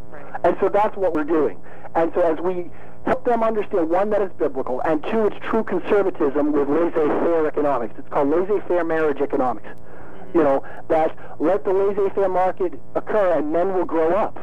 Right. 0.09 0.41
And 0.43 0.57
so 0.61 0.69
that's 0.69 0.95
what 0.95 1.13
we're 1.13 1.25
doing. 1.25 1.59
And 1.95 2.11
so 2.15 2.21
as 2.21 2.39
we 2.39 2.71
help 3.05 3.25
them 3.25 3.43
understand, 3.43 3.89
one, 3.89 4.09
that 4.11 4.21
it's 4.21 4.33
biblical, 4.37 4.81
and 4.81 5.01
two, 5.03 5.27
it's 5.27 5.37
true 5.49 5.63
conservatism 5.63 6.51
with 6.51 6.69
laissez-faire 6.69 7.47
economics. 7.47 7.95
It's 7.97 8.09
called 8.09 8.29
laissez-faire 8.29 8.83
marriage 8.83 9.21
economics. 9.21 9.67
You 10.33 10.41
mm-hmm. 10.41 10.43
know, 10.43 10.63
that 10.89 11.17
let 11.39 11.63
the 11.63 11.71
laissez-faire 11.71 12.29
market 12.29 12.79
occur 12.95 13.37
and 13.37 13.51
men 13.51 13.73
will 13.73 13.85
grow 13.85 14.13
up. 14.13 14.37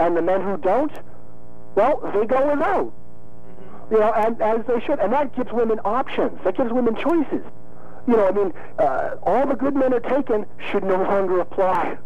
And 0.00 0.16
the 0.16 0.22
men 0.22 0.40
who 0.40 0.56
don't, 0.56 0.92
well, 1.74 2.00
they 2.14 2.26
go 2.26 2.50
without. 2.50 2.92
You 3.90 3.98
know, 3.98 4.12
and 4.12 4.40
as 4.40 4.64
they 4.66 4.80
should. 4.80 4.98
And 4.98 5.12
that 5.12 5.36
gives 5.36 5.52
women 5.52 5.78
options. 5.84 6.38
That 6.44 6.56
gives 6.56 6.72
women 6.72 6.96
choices. 6.96 7.44
You 8.08 8.16
know, 8.16 8.26
I 8.26 8.30
mean, 8.30 8.52
uh, 8.78 9.16
all 9.22 9.46
the 9.46 9.54
good 9.54 9.76
men 9.76 9.92
are 9.92 10.00
taken 10.00 10.46
should 10.70 10.84
no 10.84 10.96
longer 10.96 11.40
apply. 11.40 11.98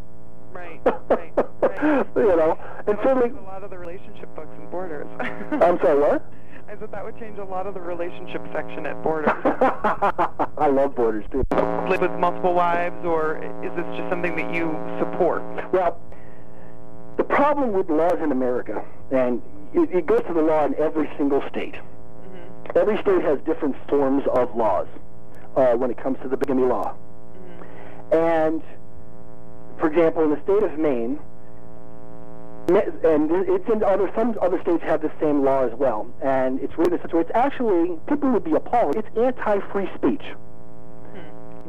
Right, 0.52 0.80
right, 0.84 1.32
right. 1.36 2.06
you 2.16 2.36
know, 2.36 2.58
and 2.86 2.98
certainly, 3.02 3.30
a 3.30 3.42
lot 3.42 3.62
of 3.62 3.70
the 3.70 3.78
relationship 3.78 4.34
books 4.34 4.54
and 4.58 4.70
borders. 4.70 5.06
I'm 5.20 5.78
sorry, 5.78 6.00
what? 6.00 6.32
I 6.66 6.76
said 6.80 6.90
that 6.90 7.04
would 7.04 7.18
change 7.20 7.38
a 7.38 7.44
lot 7.44 7.66
of 7.66 7.74
the 7.74 7.80
relationship 7.80 8.42
section 8.52 8.86
at 8.86 9.00
Borders. 9.02 9.30
I 10.58 10.68
love 10.72 10.96
borders 10.96 11.24
too. 11.30 11.44
Live 11.88 12.00
with 12.00 12.10
multiple 12.12 12.54
wives, 12.54 13.04
or 13.04 13.36
is 13.62 13.70
this 13.76 13.84
just 13.96 14.08
something 14.10 14.34
that 14.34 14.52
you 14.52 14.74
support? 14.98 15.42
Well, 15.72 16.00
the 17.16 17.24
problem 17.24 17.72
with 17.72 17.88
laws 17.88 18.18
in 18.22 18.32
America, 18.32 18.84
and 19.10 19.42
it, 19.72 19.90
it 19.90 20.06
goes 20.06 20.22
to 20.26 20.34
the 20.34 20.42
law 20.42 20.64
in 20.64 20.74
every 20.76 21.10
single 21.16 21.42
state. 21.48 21.74
Mm-hmm. 21.74 22.78
Every 22.78 22.96
state 23.02 23.22
has 23.22 23.38
different 23.40 23.76
forms 23.88 24.24
of 24.32 24.54
laws 24.56 24.86
uh, 25.56 25.74
when 25.74 25.90
it 25.90 25.98
comes 25.98 26.18
to 26.22 26.28
the 26.28 26.36
bigamy 26.36 26.64
law. 26.64 26.94
And, 28.12 28.62
for 29.78 29.88
example, 29.88 30.24
in 30.24 30.30
the 30.30 30.42
state 30.42 30.62
of 30.62 30.78
Maine, 30.78 31.18
and 32.68 33.30
it's 33.30 33.68
in 33.68 33.82
other 33.82 34.10
some 34.14 34.38
other 34.40 34.58
states 34.62 34.82
have 34.84 35.02
the 35.02 35.12
same 35.20 35.44
law 35.44 35.66
as 35.66 35.74
well, 35.74 36.08
and 36.22 36.58
it's 36.60 36.76
written 36.78 36.94
in 36.94 37.00
such 37.02 37.12
a 37.12 37.16
way. 37.16 37.22
It's 37.22 37.30
actually 37.34 37.98
people 38.08 38.30
would 38.30 38.44
be 38.44 38.54
appalled. 38.54 38.96
It's 38.96 39.08
anti-free 39.18 39.90
speech 39.94 40.22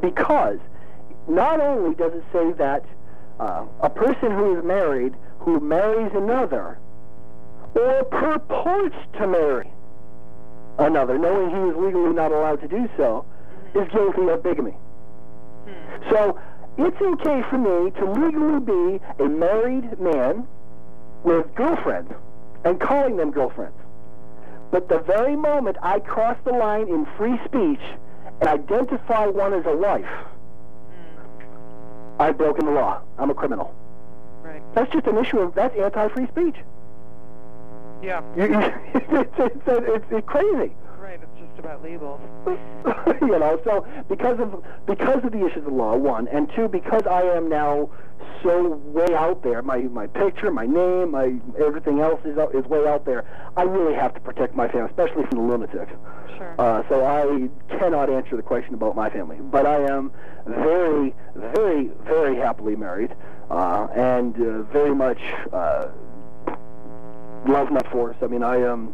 because 0.01 0.59
not 1.27 1.59
only 1.59 1.95
does 1.95 2.13
it 2.13 2.23
say 2.31 2.51
that 2.53 2.85
uh, 3.39 3.65
a 3.81 3.89
person 3.89 4.31
who 4.31 4.57
is 4.57 4.63
married 4.63 5.13
who 5.45 5.59
marries 5.59 6.11
another 6.15 6.79
or 7.75 8.03
purports 8.05 8.95
to 9.13 9.27
marry 9.27 9.69
another, 10.79 11.19
knowing 11.19 11.51
he 11.51 11.69
is 11.69 11.77
legally 11.77 12.13
not 12.13 12.31
allowed 12.31 12.59
to 12.61 12.67
do 12.67 12.89
so, 12.97 13.23
is 13.75 13.87
guilty 13.91 14.27
of 14.27 14.41
bigamy. 14.41 14.71
Hmm. 14.71 16.09
So 16.09 16.39
it's 16.79 16.99
okay 16.99 17.43
for 17.49 17.59
me 17.59 17.91
to 17.91 18.11
legally 18.11 18.59
be 18.59 19.23
a 19.23 19.29
married 19.29 19.99
man 19.99 20.47
with 21.23 21.53
girlfriends 21.53 22.11
and 22.63 22.81
calling 22.81 23.17
them 23.17 23.29
girlfriends. 23.29 23.77
But 24.71 24.89
the 24.89 24.99
very 24.99 25.35
moment 25.35 25.77
I 25.83 25.99
cross 25.99 26.37
the 26.43 26.53
line 26.53 26.87
in 26.87 27.05
free 27.17 27.39
speech 27.45 27.81
and 28.41 28.49
identify 28.49 29.27
one 29.27 29.53
as 29.53 29.65
a 29.67 29.75
wife, 29.75 30.09
hmm. 30.89 32.21
I've 32.21 32.37
broken 32.37 32.65
the 32.65 32.71
law. 32.71 33.01
I'm 33.19 33.29
a 33.29 33.35
criminal. 33.35 33.75
That's 34.75 34.91
just 34.91 35.07
an 35.07 35.17
issue 35.17 35.39
of 35.39 35.55
that's 35.55 35.75
anti-free 35.77 36.27
speech. 36.27 36.57
Yeah. 38.03 38.21
It's, 39.07 39.31
it's, 39.37 39.61
it's, 39.67 40.05
it's 40.11 40.27
crazy. 40.27 40.71
Right. 41.65 41.79
It's 41.83 42.01
just 42.01 42.05
about 42.43 43.11
labels. 43.11 43.21
you 43.21 43.39
know, 43.39 43.59
so 43.63 43.85
because 44.09 44.39
of 44.39 44.63
because 44.85 45.23
of 45.23 45.31
the 45.31 45.45
issues 45.45 45.65
of 45.65 45.73
law, 45.73 45.95
one, 45.95 46.27
and 46.27 46.51
two, 46.55 46.67
because 46.67 47.05
I 47.07 47.23
am 47.23 47.49
now 47.49 47.89
so 48.43 48.67
way 48.67 49.15
out 49.15 49.43
there, 49.43 49.61
my 49.61 49.77
my 49.77 50.07
picture, 50.07 50.51
my 50.51 50.65
name, 50.65 51.11
my 51.11 51.35
everything 51.59 51.99
else 51.99 52.21
is 52.25 52.37
out, 52.37 52.53
is 52.53 52.65
way 52.65 52.87
out 52.87 53.05
there. 53.05 53.25
I 53.57 53.63
really 53.63 53.95
have 53.95 54.13
to 54.13 54.19
protect 54.19 54.55
my 54.55 54.67
family, 54.67 54.89
especially 54.89 55.25
from 55.25 55.37
the 55.37 55.43
lunatics. 55.43 55.91
Sure. 56.37 56.55
Uh, 56.59 56.83
so 56.89 57.05
I 57.05 57.49
cannot 57.77 58.09
answer 58.09 58.35
the 58.35 58.43
question 58.43 58.73
about 58.73 58.95
my 58.95 59.09
family, 59.09 59.37
but 59.37 59.65
I 59.65 59.81
am 59.85 60.11
very, 60.45 61.15
very, 61.35 61.91
very 62.03 62.35
happily 62.35 62.75
married, 62.75 63.15
uh, 63.49 63.87
and 63.95 64.35
uh, 64.35 64.63
very 64.63 64.93
much 64.93 65.19
uh, 65.53 65.87
love 67.47 67.71
my 67.71 67.81
force. 67.91 68.17
I 68.21 68.27
mean, 68.27 68.43
I 68.43 68.63
um. 68.63 68.93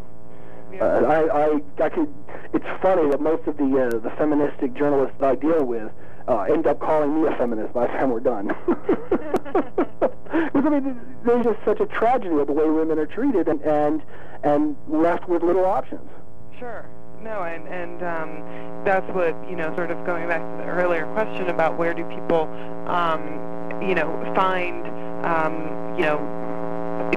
Yeah. 0.74 0.84
Uh, 0.84 1.06
I, 1.06 1.46
I, 1.46 1.86
I 1.86 1.90
could. 1.90 2.14
It's 2.54 2.66
funny 2.82 3.10
that 3.10 3.22
most 3.22 3.48
of 3.48 3.58
the 3.58 3.64
uh, 3.64 4.00
the 4.00 4.12
feministic 4.18 4.74
journalists 4.74 5.16
that 5.20 5.30
I 5.30 5.36
deal 5.36 5.64
with 5.64 5.92
uh, 6.28 6.42
end 6.44 6.68
up 6.68 6.80
calling 6.80 7.22
me 7.22 7.28
a 7.28 7.36
feminist 7.36 7.74
by 7.74 7.88
the 7.88 7.94
time 7.94 8.10
we're 8.10 8.20
done. 8.20 8.52
Because 10.32 10.66
I 10.66 10.70
mean, 10.70 11.02
there's 11.26 11.44
just 11.46 11.60
such 11.66 11.82
a 11.82 11.86
tragedy 11.88 12.36
of 12.38 12.48
the 12.48 12.54
way 12.54 12.70
women 12.70 12.98
are 12.98 13.06
treated 13.06 13.50
and 13.50 13.62
and 13.64 14.02
and 14.44 14.78
left 14.88 15.28
with 15.28 15.44
little 15.44 15.66
options. 15.66 16.10
Sure. 16.58 16.86
No, 17.22 17.44
and 17.44 17.68
and 17.68 18.02
um, 18.02 18.84
that's 18.86 19.08
what 19.14 19.36
you 19.50 19.56
know. 19.56 19.76
Sort 19.76 19.92
of 19.92 20.06
going 20.06 20.28
back 20.28 20.40
to 20.40 20.64
the 20.64 20.70
earlier 20.70 21.06
question 21.14 21.50
about 21.50 21.78
where 21.78 21.94
do 21.94 22.04
people, 22.06 22.48
um, 22.88 23.82
you 23.82 23.94
know, 23.94 24.10
find, 24.36 24.88
um, 25.26 25.96
you 25.98 26.06
know, 26.06 26.18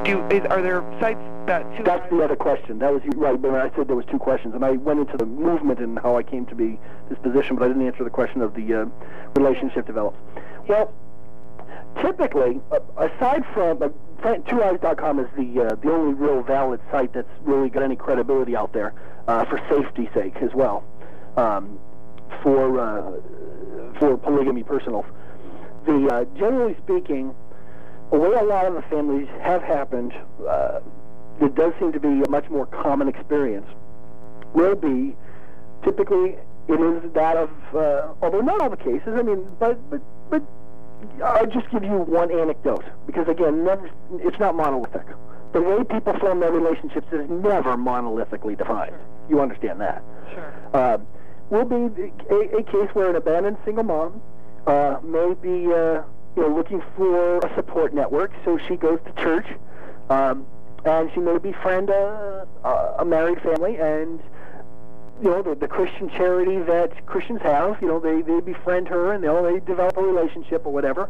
do 0.05 0.26
is, 0.28 0.44
are 0.50 0.61
there 0.61 0.82
sites 1.00 1.22
that? 1.47 1.84
That's 1.84 2.11
the 2.11 2.22
other 2.22 2.36
question. 2.36 2.78
That 2.78 2.92
was 2.92 3.03
right. 3.16 3.40
But 3.40 3.55
I 3.55 3.74
said 3.76 3.88
there 3.88 3.97
was 3.97 4.07
two 4.07 4.18
questions, 4.18 4.55
and 4.55 4.64
I 4.64 4.72
went 4.72 5.01
into 5.01 5.16
the 5.16 5.26
movement 5.26 5.80
and 5.80 5.99
how 5.99 6.16
I 6.16 6.22
came 6.22 6.47
to 6.47 6.55
be 6.55 6.78
this 7.09 7.18
position, 7.18 7.57
but 7.57 7.64
I 7.64 7.68
didn't 7.68 7.86
answer 7.86 8.05
the 8.05 8.11
question 8.11 8.42
of 8.42 8.55
the 8.55 8.74
uh, 8.74 8.86
relationship 9.36 9.86
develops. 9.86 10.18
Well, 10.68 10.92
typically, 12.01 12.61
uh, 12.70 12.80
aside 12.97 13.45
from 13.53 13.82
uh, 13.82 13.88
TwoWives.com 14.22 15.20
is 15.20 15.28
the 15.36 15.66
uh, 15.66 15.74
the 15.76 15.92
only 15.92 16.14
real 16.14 16.42
valid 16.42 16.80
site 16.90 17.12
that's 17.12 17.28
really 17.42 17.68
got 17.68 17.82
any 17.82 17.97
credibility 17.97 18.57
out 18.57 18.72
there 18.72 18.95
uh, 19.28 19.45
for 19.45 19.59
safety's 19.68 20.09
sake 20.14 20.36
as 20.36 20.55
well, 20.55 20.84
um, 21.36 21.78
for 22.42 22.80
uh, 22.80 23.99
for 23.99 24.16
polygamy 24.16 24.62
personals. 24.62 25.07
The 25.86 26.09
uh, 26.09 26.24
generally 26.38 26.76
speaking, 26.82 27.34
the 28.11 28.18
way 28.18 28.32
a 28.32 28.45
lot 28.45 28.66
of 28.66 28.74
the 28.74 28.82
families 28.82 29.28
have 29.40 29.62
happened, 29.62 30.14
it 31.41 31.55
does 31.55 31.72
seem 31.78 31.93
to 31.93 32.01
be 32.01 32.22
a 32.22 32.30
much 32.30 32.49
more 32.51 32.66
common 32.66 33.09
experience. 33.09 33.66
Will 34.55 34.76
be 34.76 35.14
typically 35.82 36.37
it 36.68 36.80
is 36.80 37.12
that 37.12 37.37
of 37.37 37.51
uh, 37.74 38.09
although 38.22 38.41
not 38.41 38.61
all 38.61 38.70
the 38.70 38.76
cases. 38.76 39.09
I 39.09 39.22
mean, 39.22 39.47
but 39.59 39.78
but 39.91 40.01
but 40.30 40.43
I'll 41.22 41.47
just 41.47 41.70
give 41.70 41.85
you 41.85 41.99
one 41.99 42.30
anecdote 42.30 42.85
because 43.07 43.28
again, 43.28 43.64
never 43.64 43.91
it's 44.20 44.39
not 44.39 44.55
monolithic. 44.55 45.07
The 45.53 45.62
way 45.62 45.85
people 45.85 46.18
form 46.18 46.41
their 46.41 46.51
relationships 46.51 47.07
is 47.12 47.28
never 47.30 47.76
monolithically 47.76 48.59
defined. 48.59 48.97
You 49.28 49.41
understand 49.41 49.80
that? 49.80 50.03
Sure. 50.32 50.55
uh, 50.74 50.99
will 51.51 51.64
be 51.64 52.03
a, 52.30 52.59
a 52.59 52.62
case 52.62 52.89
where 52.95 53.11
an 53.11 53.16
abandoned 53.16 53.59
single 53.64 53.85
mom 53.85 54.20
uh, 54.66 54.97
may 55.03 55.35
be 55.35 55.66
uh, 55.72 56.03
you 56.37 56.43
know 56.43 56.49
looking 56.49 56.82
for 56.97 57.39
a 57.39 57.55
support 57.55 57.95
network, 57.95 58.32
so 58.45 58.59
she 58.66 58.76
goes 58.76 58.99
to 59.05 59.22
church, 59.22 59.47
um, 60.11 60.47
and 60.85 61.11
she 61.14 61.20
may 61.20 61.39
befriend 61.39 61.91
a, 61.91 62.47
a 62.64 62.68
a 63.01 63.05
married 63.05 63.41
family, 63.43 63.76
and 63.76 64.20
you 65.22 65.30
know 65.30 65.43
the, 65.43 65.55
the 65.55 65.68
Christian 65.68 66.09
charity 66.11 66.59
that 66.61 67.07
Christians 67.07 67.43
have, 67.43 67.80
you 67.80 67.89
know 67.89 68.01
they, 68.01 68.22
they 68.22 68.41
befriend 68.41 68.89
her, 68.89 69.12
and 69.12 69.22
know 69.22 69.43
they 69.43 69.61
develop 69.61 69.97
a 69.97 70.03
relationship 70.03 70.66
or 70.66 70.72
whatever, 70.72 71.09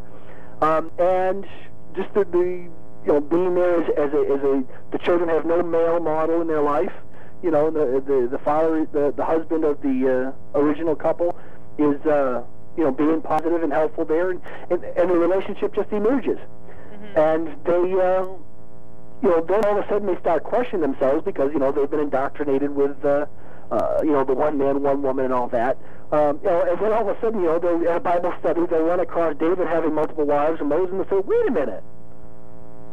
um, 0.60 0.90
and 0.98 1.46
just 1.96 2.12
the, 2.14 2.24
the 2.24 2.68
you 3.06 3.12
know 3.12 3.20
being 3.20 3.54
there 3.54 3.82
as, 3.82 3.88
as 3.96 4.12
a 4.12 4.22
as 4.32 4.42
a 4.42 4.64
the 4.92 4.98
children 4.98 5.28
have 5.28 5.44
no 5.44 5.62
male 5.62 6.00
model 6.00 6.40
in 6.40 6.46
their 6.46 6.62
life 6.62 6.92
you 7.44 7.50
know, 7.50 7.70
the 7.70 8.00
the 8.00 8.26
the 8.26 8.38
father, 8.38 8.86
the 8.90 9.12
the 9.14 9.24
husband 9.24 9.64
of 9.64 9.80
the 9.82 10.32
uh, 10.54 10.58
original 10.58 10.96
couple, 10.96 11.38
is 11.76 12.00
uh, 12.06 12.42
you 12.74 12.84
know 12.84 12.90
being 12.90 13.20
positive 13.20 13.62
and 13.62 13.70
helpful 13.70 14.06
there, 14.06 14.30
and 14.30 14.40
and, 14.70 14.82
and 14.82 15.10
the 15.10 15.14
relationship 15.14 15.74
just 15.74 15.92
emerges, 15.92 16.38
and 17.14 17.48
they. 17.64 17.92
Uh, 18.00 18.26
you 19.24 19.30
know, 19.30 19.40
then 19.40 19.64
all 19.64 19.78
of 19.78 19.84
a 19.84 19.88
sudden 19.88 20.06
they 20.06 20.20
start 20.20 20.44
questioning 20.44 20.82
themselves 20.82 21.24
because 21.24 21.50
you 21.52 21.58
know 21.58 21.72
they've 21.72 21.90
been 21.90 22.00
indoctrinated 22.00 22.74
with, 22.76 23.02
uh, 23.04 23.24
uh, 23.70 24.00
you 24.02 24.12
know, 24.12 24.22
the 24.22 24.34
one 24.34 24.58
man, 24.58 24.82
one 24.82 25.00
woman, 25.02 25.24
and 25.24 25.32
all 25.34 25.48
that. 25.48 25.78
Um, 26.12 26.38
you 26.44 26.50
know, 26.50 26.62
and 26.70 26.78
then 26.78 26.92
all 26.92 27.08
of 27.08 27.16
a 27.16 27.20
sudden, 27.20 27.40
you 27.40 27.46
know, 27.46 27.58
they're 27.58 27.88
at 27.88 27.96
a 27.96 28.00
Bible 28.00 28.34
study, 28.40 28.60
they 28.66 28.78
run 28.78 29.00
across 29.00 29.34
David 29.36 29.66
having 29.66 29.94
multiple 29.94 30.26
wives 30.26 30.60
and 30.60 30.68
Moses, 30.68 30.90
and 30.92 31.00
they 31.00 31.08
say, 31.08 31.16
"Wait 31.16 31.48
a 31.48 31.50
minute, 31.50 31.82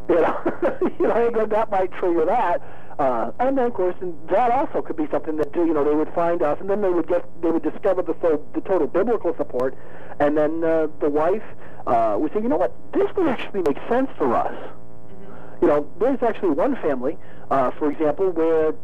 you 0.08 0.14
know, 0.16 0.40
you 0.98 1.06
know, 1.06 1.30
that- 1.30 1.50
that 1.50 1.70
might 1.70 1.92
trigger 1.92 2.24
that. 2.24 2.62
Uh, 2.98 3.30
and 3.40 3.56
then, 3.58 3.66
of 3.66 3.74
course, 3.74 3.94
and 4.00 4.14
that 4.28 4.50
also 4.50 4.80
could 4.82 4.96
be 4.96 5.06
something 5.10 5.36
that 5.36 5.54
you 5.56 5.72
know 5.74 5.84
they 5.84 5.94
would 5.94 6.12
find 6.14 6.42
us, 6.42 6.58
and 6.60 6.68
then 6.70 6.80
they 6.82 6.90
would 6.90 7.06
get 7.08 7.24
they 7.42 7.50
would 7.50 7.62
discover 7.62 8.02
the 8.02 8.14
so, 8.22 8.42
the 8.54 8.60
total 8.62 8.86
biblical 8.86 9.34
support, 9.36 9.74
and 10.20 10.36
then 10.36 10.62
uh, 10.64 10.86
the 11.00 11.08
wife 11.08 11.42
uh, 11.86 12.16
would 12.18 12.32
say, 12.32 12.40
you 12.40 12.48
know 12.48 12.56
what, 12.56 12.72
this 12.92 13.08
would 13.16 13.28
actually 13.28 13.62
make 13.62 13.78
sense 13.88 14.08
for 14.18 14.34
us. 14.34 14.54
You 15.62 15.68
know, 15.68 15.88
there's 16.00 16.20
actually 16.22 16.50
one 16.50 16.74
family, 16.76 17.16
uh, 17.48 17.70
for 17.70 17.90
example, 17.90 18.30
where 18.30 18.74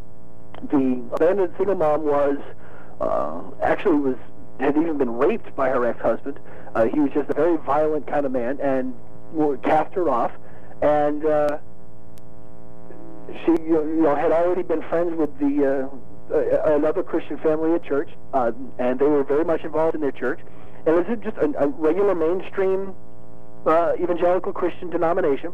the 0.71 1.03
abandoned 1.13 1.53
single 1.57 1.75
mom 1.75 2.05
was 2.05 2.39
uh, 3.01 3.43
actually 3.61 3.99
was 3.99 4.17
had 4.61 4.77
even 4.77 4.97
been 4.97 5.11
raped 5.11 5.55
by 5.57 5.71
her 5.71 5.85
ex-husband. 5.85 6.39
Uh, 6.75 6.85
he 6.87 7.01
was 7.01 7.11
just 7.13 7.29
a 7.31 7.35
very 7.35 7.57
violent 7.59 8.07
kind 8.07 8.25
of 8.25 8.33
man, 8.33 8.61
and 8.61 8.95
cast 9.63 9.93
her 9.95 10.09
off. 10.09 10.31
And 10.81 11.25
uh, 11.25 11.59
she, 13.45 13.51
you 13.63 14.01
know, 14.01 14.15
had 14.15 14.31
already 14.31 14.63
been 14.63 14.83
friends 14.83 15.17
with 15.17 15.37
the 15.39 15.89
uh, 16.31 16.35
uh, 16.35 16.77
another 16.77 17.03
Christian 17.03 17.39
family 17.39 17.75
at 17.75 17.83
church, 17.83 18.11
uh, 18.35 18.53
and 18.79 19.01
they 19.01 19.07
were 19.07 19.25
very 19.25 19.45
much 19.45 19.63
involved 19.65 19.97
in 19.97 20.01
their 20.01 20.13
church. 20.13 20.39
And 20.87 20.97
it 20.97 21.09
was 21.09 21.19
just 21.25 21.37
a, 21.39 21.65
a 21.65 21.67
regular 21.67 22.15
mainstream 22.15 22.95
uh, 23.67 23.95
evangelical 24.01 24.53
Christian 24.53 24.91
denomination. 24.91 25.53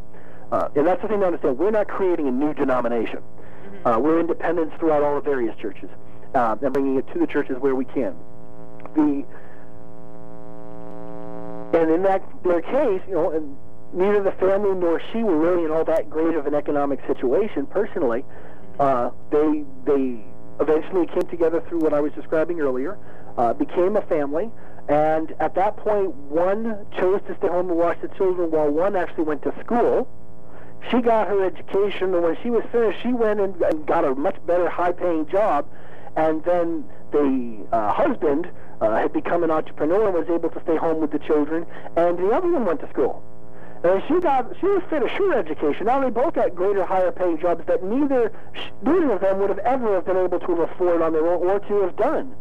Uh, 0.53 0.69
and 0.75 0.87
that's 0.87 1.03
the 1.03 1.09
thing 1.09 1.21
to 1.21 1.27
understand. 1.27 1.59
We're 1.59 1.71
not 1.71 1.89
creating 1.89 2.29
a 2.29 2.31
new 2.31 2.55
denomination. 2.55 3.19
Mm-hmm. 3.19 3.87
Uh, 3.87 3.99
we're 3.99 4.21
independents 4.21 4.75
throughout 4.79 5.03
all 5.03 5.15
the 5.17 5.21
various 5.21 5.57
churches 5.59 5.89
uh, 6.35 6.57
and 6.61 6.73
bringing 6.73 6.97
it 6.97 7.07
to 7.13 7.19
the 7.19 7.27
churches 7.27 7.57
where 7.59 7.75
we 7.75 7.85
can. 7.85 8.15
The 8.95 9.25
and 11.75 11.91
in 11.91 12.03
that 12.05 12.23
their 12.45 12.63
case, 12.63 13.03
you 13.09 13.15
know, 13.15 13.31
and 13.33 13.57
neither 13.93 14.23
the 14.23 14.33
family 14.33 14.75
nor 14.75 15.01
she 15.13 15.23
were 15.23 15.37
really 15.37 15.65
in 15.65 15.71
all 15.71 15.85
that 15.85 16.09
great 16.09 16.37
of 16.37 16.47
an 16.47 16.55
economic 16.55 17.01
situation 17.07 17.67
personally. 17.67 18.25
Uh, 18.79 19.11
they 19.31 19.65
they 19.85 20.25
eventually 20.61 21.07
came 21.07 21.27
together 21.29 21.63
through 21.69 21.81
what 21.81 21.93
I 21.93 22.01
was 22.01 22.13
describing 22.13 22.61
earlier, 22.61 22.97
uh, 23.37 23.53
became 23.55 23.97
a 23.97 24.03
family, 24.03 24.51
and 24.89 25.35
at 25.41 25.55
that 25.55 25.77
point, 25.77 26.15
one 26.15 26.87
chose 26.99 27.21
to 27.27 27.37
stay 27.39 27.49
home 27.49 27.71
and 27.71 27.79
watch 27.79 27.99
the 28.03 28.09
children 28.09 28.51
while 28.51 28.71
one 28.71 28.97
actually 28.97 29.25
went 29.25 29.43
to 29.43 29.55
school. 29.65 30.09
She 30.91 31.01
got 31.01 31.29
her 31.29 31.45
education, 31.45 32.15
and 32.15 32.23
when 32.23 32.37
she 32.43 32.51
was 32.51 32.63
finished, 32.71 33.01
she 33.03 33.13
went 33.13 33.41
and, 33.41 33.61
and 33.63 33.87
got 33.87 34.05
a 34.05 34.15
much 34.15 34.37
better, 34.47 34.69
high-paying 34.69 35.29
job. 35.29 35.67
And 36.17 36.45
then 36.45 36.85
the 37.11 37.67
uh, 37.73 37.93
husband 37.93 38.49
uh, 38.81 38.97
had 38.97 39.13
become 39.13 39.43
an 39.43 39.51
entrepreneur 39.51 40.07
and 40.07 40.15
was 40.15 40.29
able 40.29 40.51
to 40.51 40.61
stay 40.63 40.77
home 40.77 41.01
with 41.01 41.11
the 41.11 41.19
children, 41.19 41.67
and 41.97 42.19
the 42.19 42.31
other 42.31 42.51
one 42.51 42.65
went 42.65 42.81
to 42.81 42.89
school. 42.91 43.23
And 43.83 44.03
she 44.09 44.19
got 44.19 44.51
she 44.61 44.67
was 44.67 44.83
finished 44.89 45.15
her 45.17 45.35
education. 45.35 45.87
Now 45.87 46.01
they 46.01 46.09
both 46.09 46.35
got 46.35 46.55
greater, 46.55 46.87
higher 46.87 47.13
paying 47.13 47.39
jobs 47.39 47.67
that 47.67 47.85
neither 47.85 48.33
neither 48.83 49.13
of 49.13 49.21
them 49.21 49.41
would 49.41 49.51
have 49.51 49.59
ever 49.59 49.95
have 49.97 50.07
been 50.07 50.17
able 50.17 50.41
to 50.41 50.53
afford 50.63 51.03
on 51.03 51.13
their 51.13 51.27
own 51.27 51.47
or 51.47 51.61
to 51.61 51.81
have 51.83 51.97
done. 51.97 52.35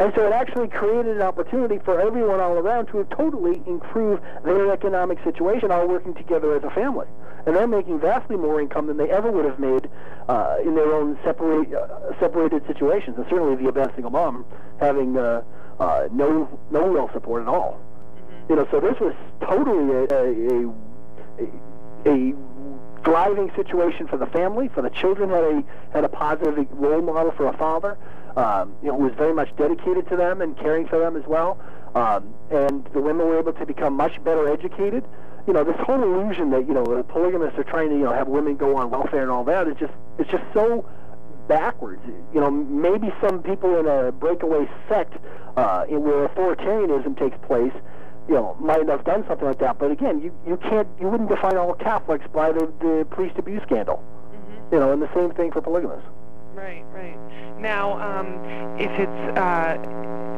And 0.00 0.12
so 0.14 0.26
it 0.26 0.32
actually 0.32 0.68
created 0.68 1.16
an 1.16 1.22
opportunity 1.22 1.78
for 1.84 2.00
everyone 2.00 2.40
all 2.40 2.54
around 2.54 2.86
to 2.86 3.04
totally 3.16 3.62
improve 3.66 4.20
their 4.44 4.72
economic 4.72 5.18
situation, 5.24 5.70
all 5.70 5.88
working 5.88 6.14
together 6.14 6.54
as 6.54 6.62
a 6.62 6.70
family. 6.70 7.06
And 7.46 7.56
they're 7.56 7.66
making 7.66 8.00
vastly 8.00 8.36
more 8.36 8.60
income 8.60 8.86
than 8.86 8.96
they 8.96 9.10
ever 9.10 9.30
would 9.30 9.44
have 9.44 9.58
made 9.58 9.88
uh, 10.28 10.56
in 10.62 10.74
their 10.74 10.92
own 10.92 11.18
separate, 11.24 11.72
uh, 11.72 12.18
separated 12.20 12.66
situations. 12.66 13.16
And 13.16 13.26
certainly 13.28 13.56
the 13.56 13.68
Abad 13.68 13.92
single 13.94 14.10
mom 14.10 14.44
having 14.78 15.16
uh, 15.16 15.42
uh, 15.80 16.08
no 16.12 16.48
no 16.70 16.88
real 16.88 17.08
support 17.12 17.42
at 17.42 17.48
all. 17.48 17.80
Mm-hmm. 17.80 18.52
You 18.52 18.56
know, 18.56 18.68
so 18.70 18.80
this 18.80 18.98
was 19.00 19.14
totally 19.40 19.94
a, 19.94 20.04
a, 20.12 20.72
a, 21.38 22.30
a 22.32 22.34
thriving 23.08 23.50
situation 23.56 24.06
for 24.06 24.18
the 24.18 24.26
family, 24.26 24.68
for 24.68 24.82
the 24.82 24.90
children 24.90 25.30
had 25.30 25.44
a 25.44 25.64
had 25.92 26.04
a 26.04 26.08
positive 26.08 26.66
role 26.72 27.00
model 27.00 27.32
for 27.32 27.46
a 27.46 27.56
father 27.56 27.96
um, 28.38 28.76
you 28.82 28.88
know, 28.88 28.94
was 28.94 29.12
very 29.16 29.34
much 29.34 29.54
dedicated 29.56 30.08
to 30.08 30.16
them 30.16 30.40
and 30.40 30.56
caring 30.56 30.86
for 30.86 30.98
them 30.98 31.16
as 31.16 31.24
well. 31.26 31.58
Um, 31.94 32.34
and 32.50 32.86
the 32.92 33.00
women 33.00 33.26
were 33.26 33.38
able 33.38 33.52
to 33.52 33.66
become 33.66 33.94
much 33.94 34.22
better 34.22 34.48
educated. 34.48 35.04
You 35.46 35.54
know, 35.54 35.64
this 35.64 35.76
whole 35.80 36.02
illusion 36.02 36.50
that 36.50 36.68
you 36.68 36.74
know 36.74 36.84
the 36.84 37.02
polygamists 37.02 37.58
are 37.58 37.64
trying 37.64 37.88
to 37.88 37.96
you 37.96 38.04
know 38.04 38.12
have 38.12 38.28
women 38.28 38.56
go 38.56 38.76
on 38.76 38.90
welfare 38.90 39.22
and 39.22 39.30
all 39.30 39.44
that 39.44 39.66
is 39.66 39.76
just 39.78 39.92
it's 40.18 40.30
just 40.30 40.44
so 40.52 40.88
backwards. 41.48 42.02
You 42.34 42.40
know, 42.40 42.50
maybe 42.50 43.12
some 43.20 43.42
people 43.42 43.78
in 43.80 43.86
a 43.86 44.12
breakaway 44.12 44.68
sect 44.88 45.14
uh, 45.56 45.86
where 45.86 46.28
authoritarianism 46.28 47.18
takes 47.18 47.38
place, 47.46 47.72
you 48.28 48.34
know, 48.34 48.56
might 48.60 48.86
have 48.88 49.04
done 49.04 49.24
something 49.26 49.46
like 49.46 49.58
that. 49.58 49.78
But 49.78 49.90
again, 49.90 50.20
you 50.20 50.32
you 50.46 50.56
can't 50.58 50.88
you 51.00 51.08
wouldn't 51.08 51.30
define 51.30 51.56
all 51.56 51.74
Catholics 51.74 52.26
by 52.32 52.52
the, 52.52 52.70
the 52.80 53.06
priest 53.10 53.36
abuse 53.38 53.62
scandal. 53.62 53.96
Mm-hmm. 53.96 54.74
You 54.74 54.80
know, 54.80 54.92
and 54.92 55.02
the 55.02 55.12
same 55.14 55.32
thing 55.32 55.50
for 55.50 55.62
polygamists. 55.62 56.08
Right, 56.54 56.84
right. 56.92 57.16
Now, 57.60 57.94
um, 58.02 58.26
if 58.80 58.90
it's, 58.98 59.38
uh, 59.38 59.78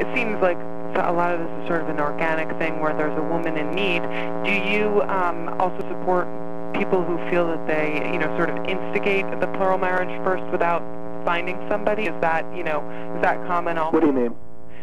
it 0.00 0.14
seems 0.14 0.40
like 0.42 0.58
a 0.96 1.12
lot 1.12 1.32
of 1.32 1.40
this 1.40 1.62
is 1.62 1.68
sort 1.68 1.80
of 1.80 1.88
an 1.88 1.98
organic 1.98 2.48
thing 2.58 2.80
where 2.80 2.94
there's 2.94 3.16
a 3.18 3.22
woman 3.22 3.56
in 3.56 3.70
need. 3.70 4.02
Do 4.44 4.52
you 4.52 5.00
um, 5.02 5.48
also 5.58 5.78
support 5.88 6.28
people 6.74 7.02
who 7.02 7.16
feel 7.30 7.46
that 7.46 7.66
they, 7.66 8.10
you 8.12 8.18
know, 8.18 8.28
sort 8.36 8.50
of 8.50 8.56
instigate 8.66 9.24
the 9.40 9.46
plural 9.56 9.78
marriage 9.78 10.12
first 10.22 10.44
without 10.52 10.82
finding 11.24 11.56
somebody? 11.70 12.04
Is 12.04 12.20
that, 12.20 12.44
you 12.54 12.64
know, 12.64 12.80
is 13.16 13.22
that 13.22 13.36
common 13.46 13.78
also? 13.78 13.92
What 13.92 14.00
do 14.00 14.06
you 14.08 14.12
mean? 14.12 14.36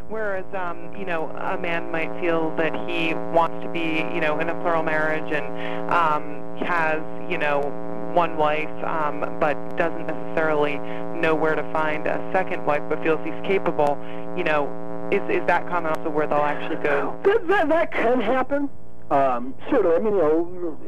Whereas, 0.10 0.46
um, 0.56 0.96
you 0.96 1.06
know, 1.06 1.28
a 1.30 1.58
man 1.58 1.92
might 1.92 2.18
feel 2.22 2.56
that 2.56 2.74
he 2.90 3.14
wants 3.36 3.64
to 3.64 3.70
be, 3.70 4.06
you 4.14 4.22
know, 4.22 4.40
in 4.40 4.50
a 4.50 4.56
plural 4.62 4.84
marriage 4.84 5.32
and 5.32 5.92
um, 5.92 6.58
has, 6.66 7.02
you 7.30 7.38
know, 7.38 7.60
one 8.14 8.38
wife, 8.38 8.70
um, 8.84 9.38
but 9.40 9.56
doesn't 9.78 10.08
necessarily 10.08 10.80
know 11.20 11.36
where 11.36 11.56
to 11.56 11.64
find 11.74 12.08
a 12.08 12.30
second 12.34 12.66
wife, 12.66 12.82
but 12.90 13.04
feels 13.04 13.20
he's 13.26 13.40
capable, 13.44 13.98
you 14.38 14.44
know, 14.44 14.66
is 15.12 15.22
is 15.30 15.46
that 15.48 15.68
common 15.68 15.94
also 15.94 16.10
where 16.10 16.26
they'll 16.26 16.40
actually 16.40 16.82
go? 16.82 17.18
That 17.24 17.48
that, 17.48 17.70
that 17.70 17.92
can 17.92 18.22
happen. 18.22 18.70
Um, 19.12 19.54
certainly, 19.70 19.96
I 19.96 20.00
mean, 20.00 20.16
you 20.16 20.22
know, 20.22 20.80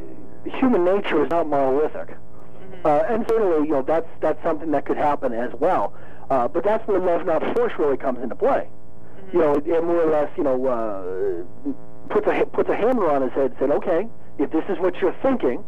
human 0.59 0.83
nature 0.83 1.23
is 1.23 1.29
not 1.29 1.47
monolithic, 1.47 2.09
mm-hmm. 2.09 2.87
uh, 2.87 2.99
and 3.07 3.25
certainly, 3.29 3.67
you 3.67 3.73
know, 3.73 3.81
that's 3.81 4.07
that's 4.21 4.41
something 4.43 4.71
that 4.71 4.85
could 4.85 4.97
happen 4.97 5.33
as 5.33 5.51
well. 5.59 5.93
Uh, 6.29 6.47
but 6.47 6.63
that's 6.63 6.87
where 6.87 6.99
love, 6.99 7.25
not 7.25 7.41
force, 7.55 7.73
really 7.77 7.97
comes 7.97 8.19
into 8.21 8.35
play. 8.35 8.67
You 9.33 9.39
know, 9.39 9.55
it, 9.55 9.67
it 9.67 9.83
more 9.83 10.01
or 10.01 10.11
less, 10.11 10.29
you 10.37 10.43
know, 10.43 10.65
uh, 10.65 11.73
puts 12.13 12.27
a 12.27 12.45
puts 12.45 12.69
a 12.69 12.75
hammer 12.75 13.09
on 13.09 13.21
his 13.21 13.31
head, 13.33 13.51
and 13.51 13.55
said, 13.59 13.71
okay, 13.71 14.07
if 14.37 14.51
this 14.51 14.63
is 14.69 14.79
what 14.79 14.95
you're 14.97 15.15
thinking 15.21 15.63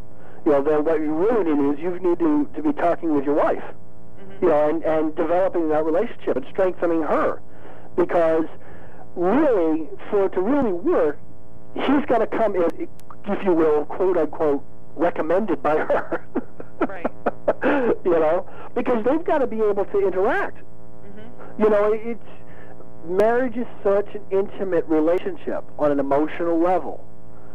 you 0.45 0.51
know, 0.51 0.63
then 0.63 0.83
what 0.83 0.99
you 0.99 1.13
really 1.13 1.43
need 1.43 1.73
is 1.73 1.79
you 1.79 1.99
need 1.99 2.19
to, 2.19 2.49
to 2.55 2.63
be 2.63 2.73
talking 2.73 3.13
with 3.13 3.25
your 3.25 3.35
wife, 3.35 3.63
mm-hmm. 3.63 4.45
you 4.45 4.49
know, 4.49 4.69
and, 4.69 4.83
and 4.83 5.15
developing 5.15 5.69
that 5.69 5.85
relationship 5.85 6.35
and 6.35 6.45
strengthening 6.49 7.03
her. 7.03 7.41
Because 7.95 8.45
really, 9.15 9.87
for 10.09 10.25
it 10.25 10.33
to 10.33 10.41
really 10.41 10.71
work, 10.71 11.19
he's 11.75 12.05
got 12.07 12.19
to 12.19 12.27
come 12.27 12.55
in, 12.55 12.87
if 13.25 13.43
you 13.43 13.53
will, 13.53 13.85
quote 13.85 14.17
unquote, 14.17 14.63
recommended 14.95 15.61
by 15.61 15.77
her. 15.77 16.25
right. 16.79 17.05
you 18.03 18.11
know, 18.11 18.49
because 18.73 19.05
they've 19.05 19.23
got 19.23 19.39
to 19.39 19.47
be 19.47 19.57
able 19.57 19.85
to 19.85 20.07
interact. 20.07 20.57
Mm-hmm. 20.57 21.63
You 21.63 21.69
know, 21.69 21.93
it's 21.93 22.40
marriage 23.05 23.57
is 23.57 23.67
such 23.83 24.07
an 24.15 24.21
intimate 24.31 24.85
relationship 24.87 25.63
on 25.79 25.91
an 25.91 25.99
emotional 25.99 26.59
level 26.59 27.05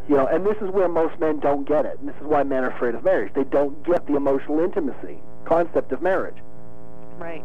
you 0.09 0.17
know, 0.17 0.27
and 0.27 0.47
this 0.47 0.57
is 0.59 0.71
where 0.71 0.89
most 0.89 1.19
men 1.19 1.41
don't 1.41 1.67
get 1.67 1.85
it. 1.85 1.99
And 1.99 2.09
this 2.09 2.15
is 2.21 2.27
why 2.27 2.45
men 2.45 2.63
are 2.65 2.71
afraid 2.71 2.95
of 2.95 3.05
marriage. 3.05 3.33
They 3.35 3.45
don't 3.45 3.85
get 3.85 4.07
the 4.07 4.15
emotional 4.17 4.61
intimacy 4.61 5.19
concept 5.45 5.91
of 5.93 6.01
marriage. 6.01 6.37
Right. 7.19 7.43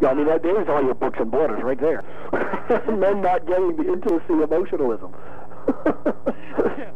Yeah, 0.00 0.08
I 0.08 0.14
mean, 0.14 0.26
that, 0.26 0.42
there's 0.42 0.68
all 0.68 0.82
your 0.82 0.94
books 0.94 1.18
and 1.20 1.30
borders 1.30 1.62
right 1.62 1.80
there. 1.80 2.02
men 2.88 3.20
not 3.22 3.46
getting 3.46 3.76
the 3.76 3.92
intimacy 3.92 4.42
emotionalism. 4.42 5.14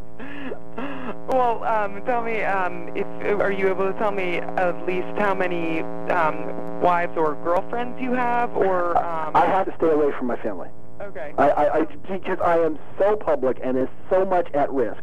well, 1.31 1.63
um, 1.63 2.03
tell 2.05 2.21
me, 2.21 2.43
um, 2.43 2.89
if 2.95 3.07
are 3.39 3.51
you 3.51 3.69
able 3.69 3.91
to 3.91 3.97
tell 3.97 4.11
me 4.11 4.37
at 4.37 4.85
least 4.85 5.07
how 5.17 5.33
many 5.33 5.81
um, 6.11 6.81
wives 6.81 7.13
or 7.17 7.35
girlfriends 7.43 7.99
you 8.01 8.13
have, 8.13 8.55
or 8.55 8.97
um, 8.97 9.35
I 9.35 9.45
have 9.45 9.65
to 9.67 9.75
stay 9.77 9.89
away 9.89 10.11
from 10.17 10.27
my 10.27 10.37
family. 10.37 10.69
Okay. 11.01 11.33
I, 11.37 11.49
I, 11.49 11.79
I 11.79 11.85
because 11.85 12.39
I 12.43 12.59
am 12.59 12.77
so 12.99 13.15
public 13.15 13.59
and 13.63 13.77
is 13.77 13.89
so 14.09 14.25
much 14.25 14.51
at 14.53 14.71
risk. 14.71 15.01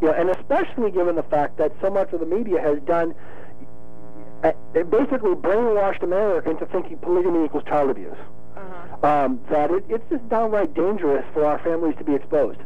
You 0.00 0.08
know, 0.08 0.14
and 0.14 0.30
especially 0.30 0.90
given 0.90 1.16
the 1.16 1.22
fact 1.22 1.58
that 1.58 1.72
so 1.80 1.90
much 1.90 2.12
of 2.12 2.20
the 2.20 2.26
media 2.26 2.60
has 2.60 2.78
done 2.82 3.14
uh, 4.42 4.52
basically 4.72 5.34
brainwashed 5.34 6.02
America 6.02 6.50
into 6.50 6.66
thinking 6.66 6.98
polygamy 6.98 7.44
equals 7.44 7.64
child 7.64 7.90
abuse. 7.90 8.16
Uh-huh. 8.56 9.06
Um, 9.06 9.40
that 9.50 9.70
it, 9.70 9.84
it's 9.88 10.04
just 10.10 10.28
downright 10.28 10.74
dangerous 10.74 11.24
for 11.32 11.44
our 11.44 11.58
families 11.60 11.94
to 11.98 12.04
be 12.04 12.14
exposed. 12.14 12.60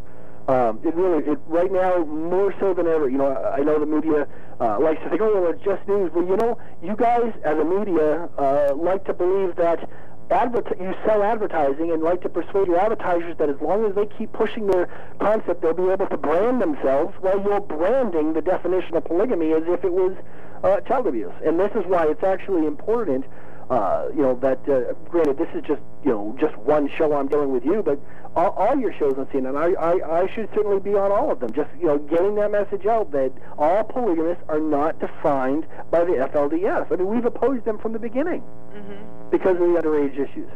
Um, 0.51 0.81
it 0.83 0.95
really, 0.97 1.25
it, 1.31 1.39
right 1.47 1.71
now, 1.71 1.99
more 2.05 2.53
so 2.59 2.75
than 2.75 2.89
ever, 2.89 3.09
you 3.09 3.19
know, 3.19 3.29
I, 3.29 3.59
I 3.59 3.61
know 3.61 3.79
the 3.79 3.87
media 3.87 4.27
uh, 4.61 4.81
likes 4.81 5.01
to 5.05 5.09
think, 5.09 5.21
oh, 5.21 5.43
well, 5.43 5.53
it's 5.53 5.63
just 5.63 5.87
news. 5.87 6.11
Well, 6.13 6.27
you 6.27 6.37
know, 6.37 6.59
you 6.83 6.97
guys 6.97 7.33
as 7.45 7.57
a 7.57 7.65
media 7.65 8.29
uh, 8.37 8.75
like 8.75 9.05
to 9.05 9.15
believe 9.15 9.55
that 9.57 9.89
adver- 10.31 10.65
you 10.81 10.93
sell 11.07 11.23
advertising 11.23 11.93
and 11.93 12.03
like 12.03 12.23
to 12.23 12.29
persuade 12.29 12.67
your 12.67 12.81
advertisers 12.81 13.37
that 13.39 13.49
as 13.49 13.61
long 13.61 13.85
as 13.85 13.95
they 13.95 14.07
keep 14.19 14.33
pushing 14.33 14.67
their 14.67 14.89
concept, 15.21 15.63
they'll 15.63 15.73
be 15.73 15.89
able 15.89 16.09
to 16.09 16.17
brand 16.17 16.61
themselves 16.61 17.15
while 17.21 17.41
you're 17.43 17.61
branding 17.61 18.33
the 18.33 18.43
definition 18.43 18.97
of 18.97 19.05
polygamy 19.05 19.53
as 19.53 19.63
if 19.67 19.85
it 19.85 19.93
was 19.93 20.17
uh, 20.65 20.81
child 20.81 21.07
abuse. 21.07 21.33
And 21.45 21.61
this 21.61 21.71
is 21.77 21.85
why 21.87 22.07
it's 22.07 22.25
actually 22.25 22.67
important 22.67 23.25
uh, 23.71 24.09
you 24.15 24.23
know, 24.23 24.35
that, 24.35 24.59
uh, 24.69 24.93
granted, 25.09 25.39
this 25.39 25.49
is 25.55 25.63
just, 25.63 25.81
you 26.05 26.11
know, 26.11 26.37
just 26.41 26.57
one 26.59 26.91
show 26.99 27.15
I'm 27.15 27.29
doing 27.29 27.53
with 27.53 27.65
you, 27.65 27.83
but 27.85 28.01
all, 28.35 28.51
all 28.51 28.77
your 28.77 28.93
shows 28.93 29.15
on 29.17 29.27
CNN, 29.27 29.57
I, 29.57 29.75
I, 29.81 30.23
I 30.23 30.35
should 30.35 30.49
certainly 30.55 30.81
be 30.81 30.95
on 30.95 31.13
all 31.13 31.31
of 31.31 31.39
them. 31.39 31.53
Just, 31.53 31.71
you 31.79 31.87
know, 31.87 31.99
getting 31.99 32.35
that 32.35 32.51
message 32.51 32.87
out 32.87 33.13
that 33.13 33.33
all 33.59 33.85
polygamists 33.85 34.43
are 34.49 34.59
not 34.59 34.99
defined 34.99 35.67
by 35.91 36.05
the 36.05 36.13
FLDS. 36.13 36.91
I 36.91 36.97
mean, 36.97 37.07
we've 37.07 37.25
opposed 37.25 37.65
them 37.65 37.79
from 37.79 37.93
the 37.93 38.01
beginning 38.01 38.43
mm-hmm. 38.75 39.31
because 39.31 39.53
of 39.53 39.61
the 39.61 39.81
underage 39.81 40.15
issues. 40.15 40.51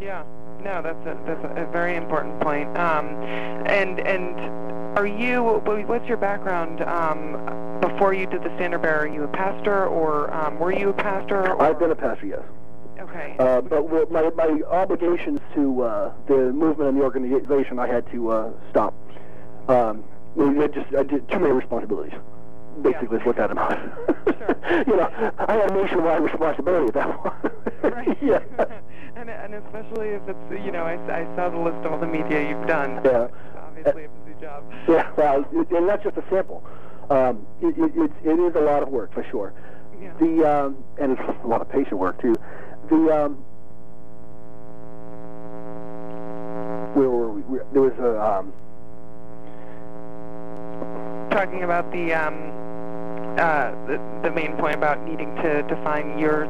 Yeah. 0.00 0.22
No, 0.62 0.80
that's 0.80 1.06
a 1.06 1.18
that's 1.26 1.44
a, 1.58 1.66
very 1.72 1.96
important 1.96 2.40
point. 2.40 2.68
Um, 2.78 3.06
and 3.66 3.98
and 4.00 4.38
are 4.96 5.06
you? 5.06 5.42
What's 5.42 6.06
your 6.06 6.16
background? 6.18 6.82
Um, 6.82 7.80
before 7.80 8.14
you 8.14 8.26
did 8.26 8.42
the 8.44 8.54
standard 8.54 8.82
bearer, 8.82 9.00
are 9.00 9.06
you 9.06 9.24
a 9.24 9.28
pastor, 9.28 9.86
or 9.86 10.32
um, 10.32 10.58
were 10.60 10.72
you 10.72 10.90
a 10.90 10.92
pastor? 10.92 11.52
Or? 11.52 11.62
I've 11.62 11.78
been 11.78 11.90
a 11.90 11.96
pastor, 11.96 12.26
yes. 12.26 12.42
Okay. 13.00 13.34
Uh, 13.38 13.60
but 13.60 14.10
my 14.12 14.30
my 14.36 14.60
obligations 14.70 15.40
to 15.54 15.82
uh, 15.82 16.12
the 16.28 16.52
movement 16.52 16.90
and 16.90 16.98
the 16.98 17.02
organization, 17.02 17.80
I 17.80 17.88
had 17.88 18.08
to 18.12 18.30
uh, 18.30 18.50
stop. 18.70 18.94
Um, 19.68 20.04
I 20.38 20.68
just 20.68 20.94
I 20.94 21.02
did 21.02 21.28
too 21.28 21.40
many 21.40 21.52
responsibilities. 21.52 22.14
Basically, 22.80 23.18
is 23.18 23.26
what 23.26 23.36
that 23.36 23.50
amounted. 23.50 23.92
Sure. 24.38 24.84
you 24.86 24.96
know, 24.96 25.10
I 25.38 25.52
had 25.54 25.70
a 25.70 25.74
nationwide 25.74 26.22
responsibility 26.22 26.88
at 26.88 26.94
that 26.94 27.18
point. 27.18 27.94
Right. 27.94 28.18
yeah. 28.22 28.40
and 29.16 29.28
and 29.28 29.54
especially 29.54 30.08
if 30.08 30.22
it's 30.26 30.64
you 30.64 30.72
know 30.72 30.84
I, 30.84 30.94
I 31.12 31.36
saw 31.36 31.50
the 31.50 31.58
list 31.58 31.76
of 31.84 31.92
all 31.92 31.98
the 31.98 32.06
media 32.06 32.48
you've 32.48 32.66
done. 32.66 33.00
Yeah. 33.04 33.24
It's 33.26 33.34
obviously 33.56 34.04
a 34.04 34.08
busy 34.08 34.40
job. 34.40 34.64
Yeah, 34.88 35.10
well, 35.16 35.44
it, 35.52 35.70
and 35.70 35.88
that's 35.88 36.02
just 36.02 36.16
a 36.16 36.24
sample. 36.30 36.64
Um, 37.10 37.46
it, 37.60 37.76
it, 37.78 37.92
it's, 37.94 38.14
it 38.24 38.38
is 38.40 38.54
a 38.56 38.60
lot 38.60 38.82
of 38.82 38.88
work 38.88 39.12
for 39.12 39.24
sure. 39.30 39.52
Yeah. 40.00 40.14
The 40.18 40.44
um, 40.66 40.84
and 41.00 41.12
it's 41.12 41.22
a 41.44 41.46
lot 41.46 41.60
of 41.60 41.68
patient 41.68 41.98
work 41.98 42.20
too. 42.22 42.34
The 42.88 43.24
um, 43.24 43.34
where 46.94 47.10
were 47.10 47.30
we? 47.32 47.42
Where- 47.42 47.66
There 47.72 47.82
was 47.82 47.92
a 47.98 48.20
um, 48.20 48.52
Talking 51.30 51.62
about 51.62 51.90
the 51.92 52.12
um 52.12 52.52
uh 53.38 53.70
the, 53.86 53.98
the 54.22 54.30
main 54.30 54.56
point 54.56 54.74
about 54.76 55.02
needing 55.08 55.34
to 55.36 55.62
define 55.64 56.18
your 56.18 56.46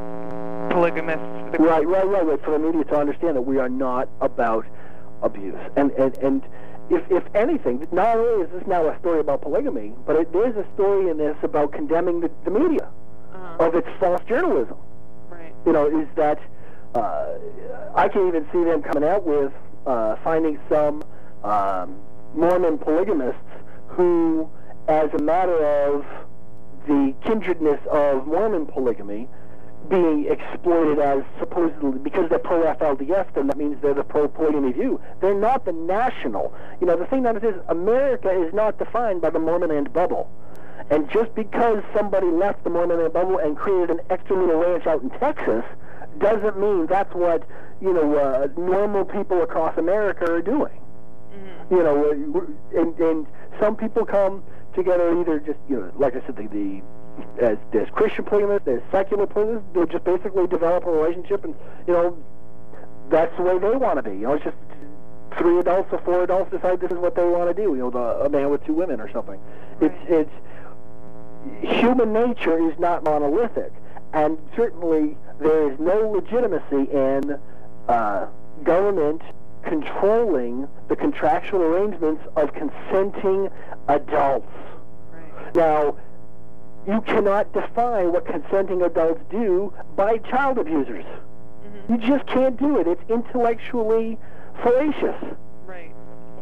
polygamous. 0.70 1.20
The, 1.52 1.58
right, 1.58 1.86
right, 1.86 2.06
right, 2.06 2.26
right. 2.26 2.42
For 2.44 2.52
the 2.52 2.58
media 2.58 2.84
to 2.84 2.96
understand 2.96 3.36
that 3.36 3.42
we 3.42 3.58
are 3.58 3.68
not 3.68 4.08
about 4.20 4.66
abuse, 5.22 5.58
and 5.76 5.90
and 5.92 6.16
and 6.18 6.42
if 6.90 7.02
if 7.10 7.22
anything, 7.34 7.86
not 7.92 8.16
only 8.16 8.44
is 8.44 8.50
this 8.52 8.66
now 8.66 8.88
a 8.88 8.98
story 9.00 9.20
about 9.20 9.42
polygamy, 9.42 9.92
but 10.06 10.16
it, 10.16 10.32
there's 10.32 10.56
a 10.56 10.66
story 10.74 11.08
in 11.10 11.16
this 11.18 11.36
about 11.42 11.72
condemning 11.72 12.20
the, 12.20 12.30
the 12.44 12.50
media 12.50 12.88
Uh-huh. 13.34 13.66
of 13.66 13.74
its 13.74 13.88
false 14.00 14.22
journalism. 14.28 14.76
Right. 15.30 15.54
you 15.66 15.72
know, 15.72 15.86
is 16.00 16.08
that 16.16 16.38
uh, 16.94 17.38
I 17.94 18.08
can 18.08 18.28
even 18.28 18.46
see 18.52 18.62
them 18.64 18.82
coming 18.82 19.04
out 19.08 19.24
with 19.24 19.52
uh, 19.86 20.16
finding 20.22 20.58
some 20.68 21.02
um, 21.42 21.96
Mormon 22.34 22.76
polygamists 22.78 23.40
who, 23.88 24.48
as 24.88 25.08
a 25.14 25.22
matter 25.22 25.58
of 25.64 26.04
the 26.86 27.14
kindredness 27.24 27.80
of 27.90 28.26
Mormon 28.26 28.66
polygamy, 28.66 29.28
being 29.88 30.26
exploited 30.30 30.98
as 30.98 31.22
supposedly 31.38 31.98
because 31.98 32.28
they're 32.30 32.38
pro 32.38 32.62
FLDS, 32.62 33.34
then 33.34 33.48
that 33.48 33.56
means 33.56 33.80
they're 33.82 33.94
the 33.94 34.04
pro 34.04 34.28
polygamy 34.28 34.72
view. 34.72 35.00
They're 35.20 35.38
not 35.38 35.64
the 35.64 35.72
national. 35.72 36.54
You 36.80 36.86
know, 36.86 36.96
the 36.96 37.06
thing 37.06 37.22
that 37.24 37.42
is, 37.42 37.54
America 37.68 38.30
is 38.30 38.54
not 38.54 38.78
defined 38.78 39.20
by 39.20 39.30
the 39.30 39.38
Mormon 39.38 39.70
land 39.70 39.92
bubble. 39.92 40.30
And 40.90 41.10
just 41.10 41.34
because 41.34 41.82
somebody 41.94 42.26
left 42.26 42.64
the 42.64 42.70
Mormon 42.70 42.98
land 42.98 43.12
bubble 43.12 43.38
and 43.38 43.56
created 43.56 43.90
an 43.90 44.00
extra 44.10 44.38
little 44.38 44.60
ranch 44.60 44.86
out 44.86 45.02
in 45.02 45.10
Texas 45.10 45.64
doesn't 46.18 46.58
mean 46.58 46.86
that's 46.86 47.14
what, 47.14 47.46
you 47.80 47.92
know, 47.92 48.16
uh, 48.16 48.48
normal 48.60 49.04
people 49.04 49.42
across 49.42 49.76
America 49.78 50.30
are 50.30 50.42
doing. 50.42 50.78
Mm-hmm. 51.32 51.74
You 51.74 51.82
know, 51.82 52.04
uh, 52.04 52.80
and, 52.80 52.98
and 52.98 53.26
some 53.58 53.76
people 53.76 54.04
come 54.04 54.42
together 54.74 55.20
either 55.20 55.38
just, 55.40 55.58
you 55.68 55.76
know, 55.76 55.92
like 55.96 56.16
I 56.16 56.20
said, 56.26 56.36
the, 56.36 56.48
the 56.48 56.82
as 57.40 57.58
there's 57.72 57.90
Christian 57.90 58.24
polygamists, 58.24 58.64
there's 58.64 58.82
secular 58.90 59.26
polygamists. 59.26 59.68
They 59.74 59.86
just 59.86 60.04
basically 60.04 60.46
develop 60.46 60.86
a 60.86 60.90
relationship, 60.90 61.44
and 61.44 61.54
you 61.86 61.92
know, 61.92 62.16
that's 63.10 63.36
the 63.36 63.42
way 63.42 63.58
they 63.58 63.76
want 63.76 63.96
to 63.96 64.02
be. 64.02 64.16
You 64.16 64.22
know, 64.22 64.32
it's 64.34 64.44
just 64.44 64.56
three 65.38 65.58
adults 65.58 65.92
or 65.92 65.98
four 65.98 66.24
adults 66.24 66.50
decide 66.50 66.80
this 66.80 66.90
is 66.90 66.98
what 66.98 67.14
they 67.14 67.24
want 67.24 67.54
to 67.54 67.62
do. 67.62 67.74
You 67.74 67.78
know, 67.78 67.90
the, 67.90 68.24
a 68.24 68.28
man 68.28 68.50
with 68.50 68.64
two 68.64 68.74
women 68.74 69.00
or 69.00 69.10
something. 69.12 69.40
It's 69.80 69.94
it's 70.08 70.30
human 71.60 72.12
nature 72.12 72.70
is 72.70 72.78
not 72.78 73.04
monolithic, 73.04 73.72
and 74.12 74.38
certainly 74.56 75.16
there 75.40 75.70
is 75.70 75.78
no 75.78 76.10
legitimacy 76.10 76.90
in 76.92 77.38
uh, 77.88 78.26
government 78.64 79.22
controlling 79.64 80.68
the 80.88 80.96
contractual 80.96 81.62
arrangements 81.62 82.22
of 82.36 82.52
consenting 82.54 83.50
adults. 83.88 84.52
Right. 85.12 85.56
Now, 85.56 85.96
you 86.86 87.00
cannot 87.02 87.52
define 87.52 88.12
what 88.12 88.26
consenting 88.26 88.82
adults 88.82 89.20
do 89.30 89.72
by 89.96 90.18
child 90.18 90.58
abusers. 90.58 91.04
Mm-hmm. 91.04 91.92
You 91.92 91.98
just 91.98 92.26
can't 92.26 92.58
do 92.58 92.78
it. 92.80 92.86
It's 92.86 93.02
intellectually 93.08 94.18
fallacious. 94.62 95.16
Right. 95.64 95.92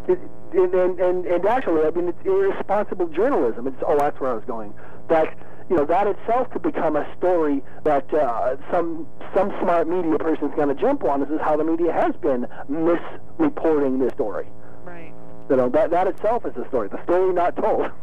It, 0.08 0.18
and, 0.52 0.74
and, 0.74 1.00
and, 1.00 1.26
and 1.26 1.46
actually, 1.46 1.86
I 1.86 1.90
mean, 1.90 2.08
it's 2.08 2.26
irresponsible 2.26 3.08
journalism. 3.08 3.66
It's, 3.66 3.76
oh, 3.86 3.96
that's 3.98 4.18
where 4.18 4.30
I 4.30 4.34
was 4.34 4.44
going. 4.44 4.74
That, 5.08 5.36
you 5.70 5.76
know, 5.76 5.84
that 5.86 6.08
itself 6.08 6.50
could 6.50 6.62
become 6.62 6.96
a 6.96 7.06
story 7.16 7.62
that 7.84 8.12
uh, 8.12 8.56
some 8.72 9.06
some 9.32 9.54
smart 9.62 9.88
media 9.88 10.18
person's 10.18 10.52
going 10.56 10.68
to 10.68 10.74
jump 10.74 11.04
on. 11.04 11.20
This 11.20 11.30
is 11.30 11.40
how 11.40 11.56
the 11.56 11.62
media 11.62 11.92
has 11.92 12.12
been 12.16 12.48
misreporting 12.68 14.00
this 14.00 14.12
story. 14.14 14.48
Right. 14.82 15.14
You 15.48 15.56
know, 15.56 15.68
that, 15.68 15.90
that 15.90 16.08
itself 16.08 16.44
is 16.44 16.56
a 16.56 16.66
story. 16.68 16.88
The 16.88 17.02
story 17.04 17.32
not 17.32 17.56
told. 17.56 17.86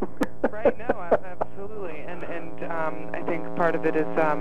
Right. 0.51 0.77
No. 0.77 0.85
Absolutely. 1.41 1.97
And 2.07 2.23
and 2.23 2.71
um, 2.71 3.09
I 3.11 3.23
think 3.23 3.43
part 3.55 3.73
of 3.73 3.87
it 3.87 3.95
is 3.95 4.05
um, 4.19 4.39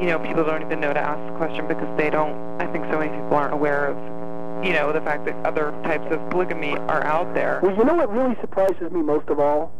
you 0.00 0.06
know 0.06 0.18
people 0.18 0.42
don't 0.42 0.62
even 0.62 0.80
know 0.80 0.92
to 0.92 0.98
ask 0.98 1.20
the 1.30 1.36
question 1.36 1.68
because 1.68 1.86
they 1.98 2.08
don't. 2.08 2.34
I 2.60 2.66
think 2.72 2.86
so 2.90 2.98
many 2.98 3.10
people 3.10 3.34
aren't 3.34 3.52
aware 3.52 3.86
of 3.86 4.64
you 4.64 4.72
know 4.72 4.90
the 4.90 5.02
fact 5.02 5.26
that 5.26 5.36
other 5.46 5.70
types 5.84 6.10
of 6.10 6.18
polygamy 6.30 6.78
are 6.88 7.04
out 7.04 7.34
there. 7.34 7.60
Well, 7.62 7.76
you 7.76 7.84
know 7.84 7.94
what 7.94 8.10
really 8.10 8.36
surprises 8.40 8.90
me 8.90 9.02
most 9.02 9.28
of 9.28 9.38
all? 9.38 9.70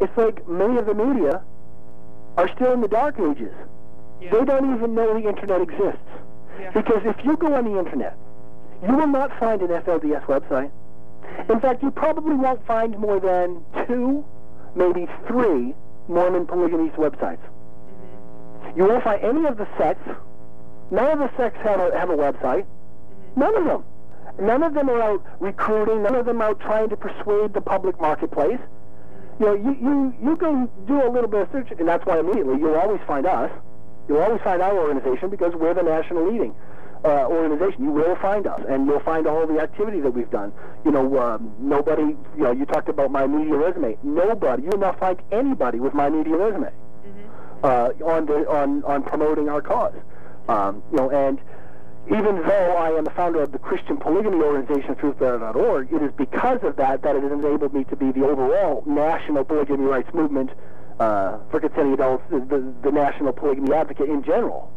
It's 0.00 0.16
like 0.16 0.48
many 0.48 0.78
of 0.78 0.86
the 0.86 0.94
media 0.94 1.44
are 2.36 2.48
still 2.54 2.72
in 2.72 2.80
the 2.80 2.88
dark 2.88 3.18
ages. 3.18 3.52
Yeah. 4.20 4.30
They 4.32 4.44
don't 4.44 4.74
even 4.74 4.94
know 4.94 5.20
the 5.20 5.28
internet 5.28 5.60
exists. 5.62 5.98
Yeah. 6.58 6.70
Because 6.72 7.02
if 7.04 7.16
you 7.24 7.36
go 7.36 7.54
on 7.54 7.64
the 7.64 7.78
internet, 7.78 8.16
you 8.86 8.94
will 8.94 9.06
not 9.06 9.38
find 9.38 9.60
an 9.62 9.68
FLDS 9.68 10.24
website. 10.24 10.70
In 11.48 11.60
fact, 11.60 11.82
you 11.82 11.90
probably 11.90 12.34
won't 12.34 12.64
find 12.66 12.98
more 12.98 13.20
than 13.20 13.62
two, 13.86 14.24
maybe 14.74 15.06
three 15.26 15.74
Mormon 16.08 16.46
polygamist 16.46 16.96
websites. 16.96 17.38
Mm-hmm. 17.38 18.78
You 18.78 18.84
won't 18.86 19.04
find 19.04 19.22
any 19.22 19.46
of 19.46 19.56
the 19.56 19.68
sects. 19.78 20.08
None 20.90 21.12
of 21.12 21.18
the 21.18 21.30
sects 21.36 21.58
have 21.62 21.78
a, 21.80 21.96
have 21.96 22.10
a 22.10 22.16
website. 22.16 22.66
None 23.36 23.56
of 23.56 23.64
them. 23.64 23.84
None 24.40 24.62
of 24.62 24.74
them 24.74 24.88
are 24.90 25.00
out 25.00 25.24
recruiting. 25.38 26.02
None 26.02 26.14
of 26.14 26.26
them 26.26 26.40
are 26.40 26.50
out 26.50 26.60
trying 26.60 26.88
to 26.88 26.96
persuade 26.96 27.54
the 27.54 27.60
public 27.60 28.00
marketplace. 28.00 28.60
You 29.40 29.46
know, 29.46 29.54
you, 29.54 29.76
you, 29.80 30.14
you 30.22 30.36
can 30.36 30.68
do 30.86 31.02
a 31.02 31.08
little 31.10 31.28
bit 31.28 31.40
of 31.42 31.48
search, 31.50 31.70
and 31.78 31.88
that's 31.88 32.04
why 32.04 32.20
immediately 32.20 32.58
you'll 32.58 32.76
always 32.76 33.00
find 33.06 33.24
us. 33.26 33.50
You'll 34.06 34.20
always 34.20 34.42
find 34.42 34.60
our 34.60 34.76
organization 34.76 35.30
because 35.30 35.54
we're 35.54 35.72
the 35.72 35.82
national 35.82 36.30
leading 36.30 36.54
uh, 37.04 37.26
organization. 37.26 37.84
You 37.84 37.90
will 37.90 38.16
find 38.16 38.46
us, 38.46 38.60
and 38.68 38.86
you'll 38.86 39.00
find 39.00 39.26
all 39.26 39.46
the 39.46 39.58
activity 39.58 40.00
that 40.00 40.10
we've 40.10 40.30
done. 40.30 40.52
You 40.84 40.90
know, 40.90 41.18
um, 41.18 41.54
nobody, 41.58 42.02
you 42.36 42.42
know, 42.42 42.52
you 42.52 42.66
talked 42.66 42.90
about 42.90 43.10
my 43.10 43.26
media 43.26 43.54
resume. 43.54 43.96
Nobody, 44.02 44.64
you 44.64 44.68
will 44.70 44.78
not 44.78 45.00
find 45.00 45.18
anybody 45.32 45.80
with 45.80 45.94
my 45.94 46.10
media 46.10 46.36
resume 46.36 46.70
Mm-hmm. 47.00 47.64
uh, 47.64 48.06
on 48.12 48.26
the 48.26 48.46
on 48.50 48.84
on 48.84 49.02
promoting 49.02 49.48
our 49.48 49.62
cause. 49.62 49.94
Um, 50.50 50.82
you 50.90 50.98
know, 50.98 51.10
and 51.10 51.40
even 52.10 52.42
though 52.42 52.76
I 52.76 52.90
am 52.90 53.04
the 53.04 53.10
founder 53.10 53.42
of 53.42 53.52
the 53.52 53.58
Christian 53.58 53.96
polygamy 53.96 54.42
organization, 54.42 54.94
TruthBearer.org, 54.96 55.92
it 55.92 56.02
is 56.02 56.10
because 56.16 56.58
of 56.62 56.76
that 56.76 57.02
that 57.02 57.14
it 57.16 57.22
has 57.22 57.32
enabled 57.32 57.72
me 57.72 57.84
to 57.84 57.96
be 57.96 58.10
the 58.10 58.24
overall 58.26 58.82
national 58.86 59.44
polygamy 59.44 59.84
rights 59.84 60.12
movement 60.12 60.50
uh, 60.98 61.38
for 61.50 61.60
consenting 61.60 61.94
adults, 61.94 62.24
the, 62.30 62.40
the, 62.40 62.74
the 62.82 62.90
national 62.90 63.32
polygamy 63.32 63.72
advocate 63.72 64.08
in 64.08 64.22
general. 64.24 64.72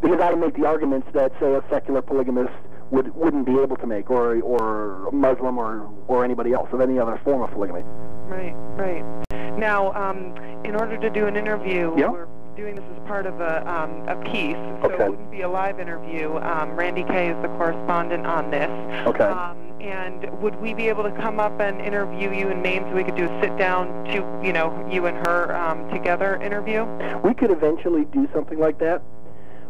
Because 0.00 0.20
I 0.20 0.34
make 0.36 0.56
the 0.56 0.66
arguments 0.66 1.08
that, 1.14 1.32
say, 1.40 1.52
a 1.54 1.64
secular 1.68 2.00
polygamist 2.00 2.52
would, 2.90 3.14
wouldn't 3.16 3.44
be 3.46 3.58
able 3.58 3.76
to 3.76 3.86
make, 3.86 4.08
or, 4.08 4.40
or 4.42 5.08
a 5.08 5.12
Muslim 5.12 5.58
or, 5.58 5.90
or 6.06 6.24
anybody 6.24 6.52
else 6.52 6.68
of 6.72 6.80
any 6.80 6.98
other 6.98 7.20
form 7.24 7.42
of 7.42 7.50
polygamy. 7.50 7.82
Right, 8.28 8.54
right. 8.76 9.58
Now, 9.58 9.92
um, 9.94 10.36
in 10.64 10.76
order 10.76 10.96
to 10.96 11.10
do 11.10 11.26
an 11.26 11.36
interview, 11.36 11.92
Yeah. 11.98 12.24
Doing 12.58 12.74
this 12.74 12.84
as 12.92 13.06
part 13.06 13.24
of 13.26 13.40
a, 13.40 13.62
um, 13.70 14.02
a 14.08 14.16
piece, 14.16 14.56
so 14.82 14.90
Okay. 14.90 15.04
it 15.04 15.10
wouldn't 15.10 15.30
be 15.30 15.42
a 15.42 15.48
live 15.48 15.78
interview. 15.78 16.34
Um, 16.38 16.74
Randi 16.74 17.04
Kaye 17.04 17.28
is 17.28 17.40
the 17.40 17.46
correspondent 17.50 18.26
on 18.26 18.50
this. 18.50 18.68
Okay. 19.06 19.22
Um, 19.22 19.56
and 19.80 20.28
would 20.42 20.60
we 20.60 20.74
be 20.74 20.88
able 20.88 21.04
to 21.04 21.12
come 21.12 21.38
up 21.38 21.60
and 21.60 21.80
interview 21.80 22.32
you 22.32 22.48
in 22.48 22.60
Maine 22.60 22.82
so 22.90 22.96
we 22.96 23.04
could 23.04 23.14
do 23.14 23.26
a 23.26 23.40
sit 23.40 23.56
down 23.58 24.04
to, 24.06 24.44
you 24.44 24.52
know, 24.52 24.84
you 24.90 25.06
and 25.06 25.24
her 25.28 25.54
um, 25.54 25.88
together 25.90 26.42
interview? 26.42 26.84
We 27.22 27.32
could 27.32 27.52
eventually 27.52 28.06
do 28.06 28.28
something 28.34 28.58
like 28.58 28.80
that. 28.80 29.02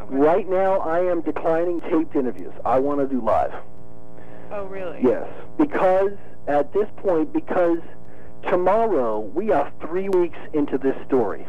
Okay. 0.01 0.16
Right 0.16 0.49
now, 0.49 0.78
I 0.78 1.01
am 1.01 1.20
declining 1.20 1.82
taped 1.82 2.16
interviews. 2.16 2.55
I 2.64 2.78
want 2.78 3.01
to 3.01 3.07
do 3.07 3.20
live. 3.20 3.53
Oh, 4.51 4.64
really? 4.64 5.01
Yes, 5.03 5.28
because 5.59 6.12
at 6.47 6.72
this 6.72 6.89
point, 6.97 7.34
because 7.34 7.80
tomorrow 8.49 9.20
we 9.20 9.53
are 9.53 9.70
three 9.82 10.09
weeks 10.09 10.39
into 10.55 10.78
this 10.78 10.97
story, 11.07 11.47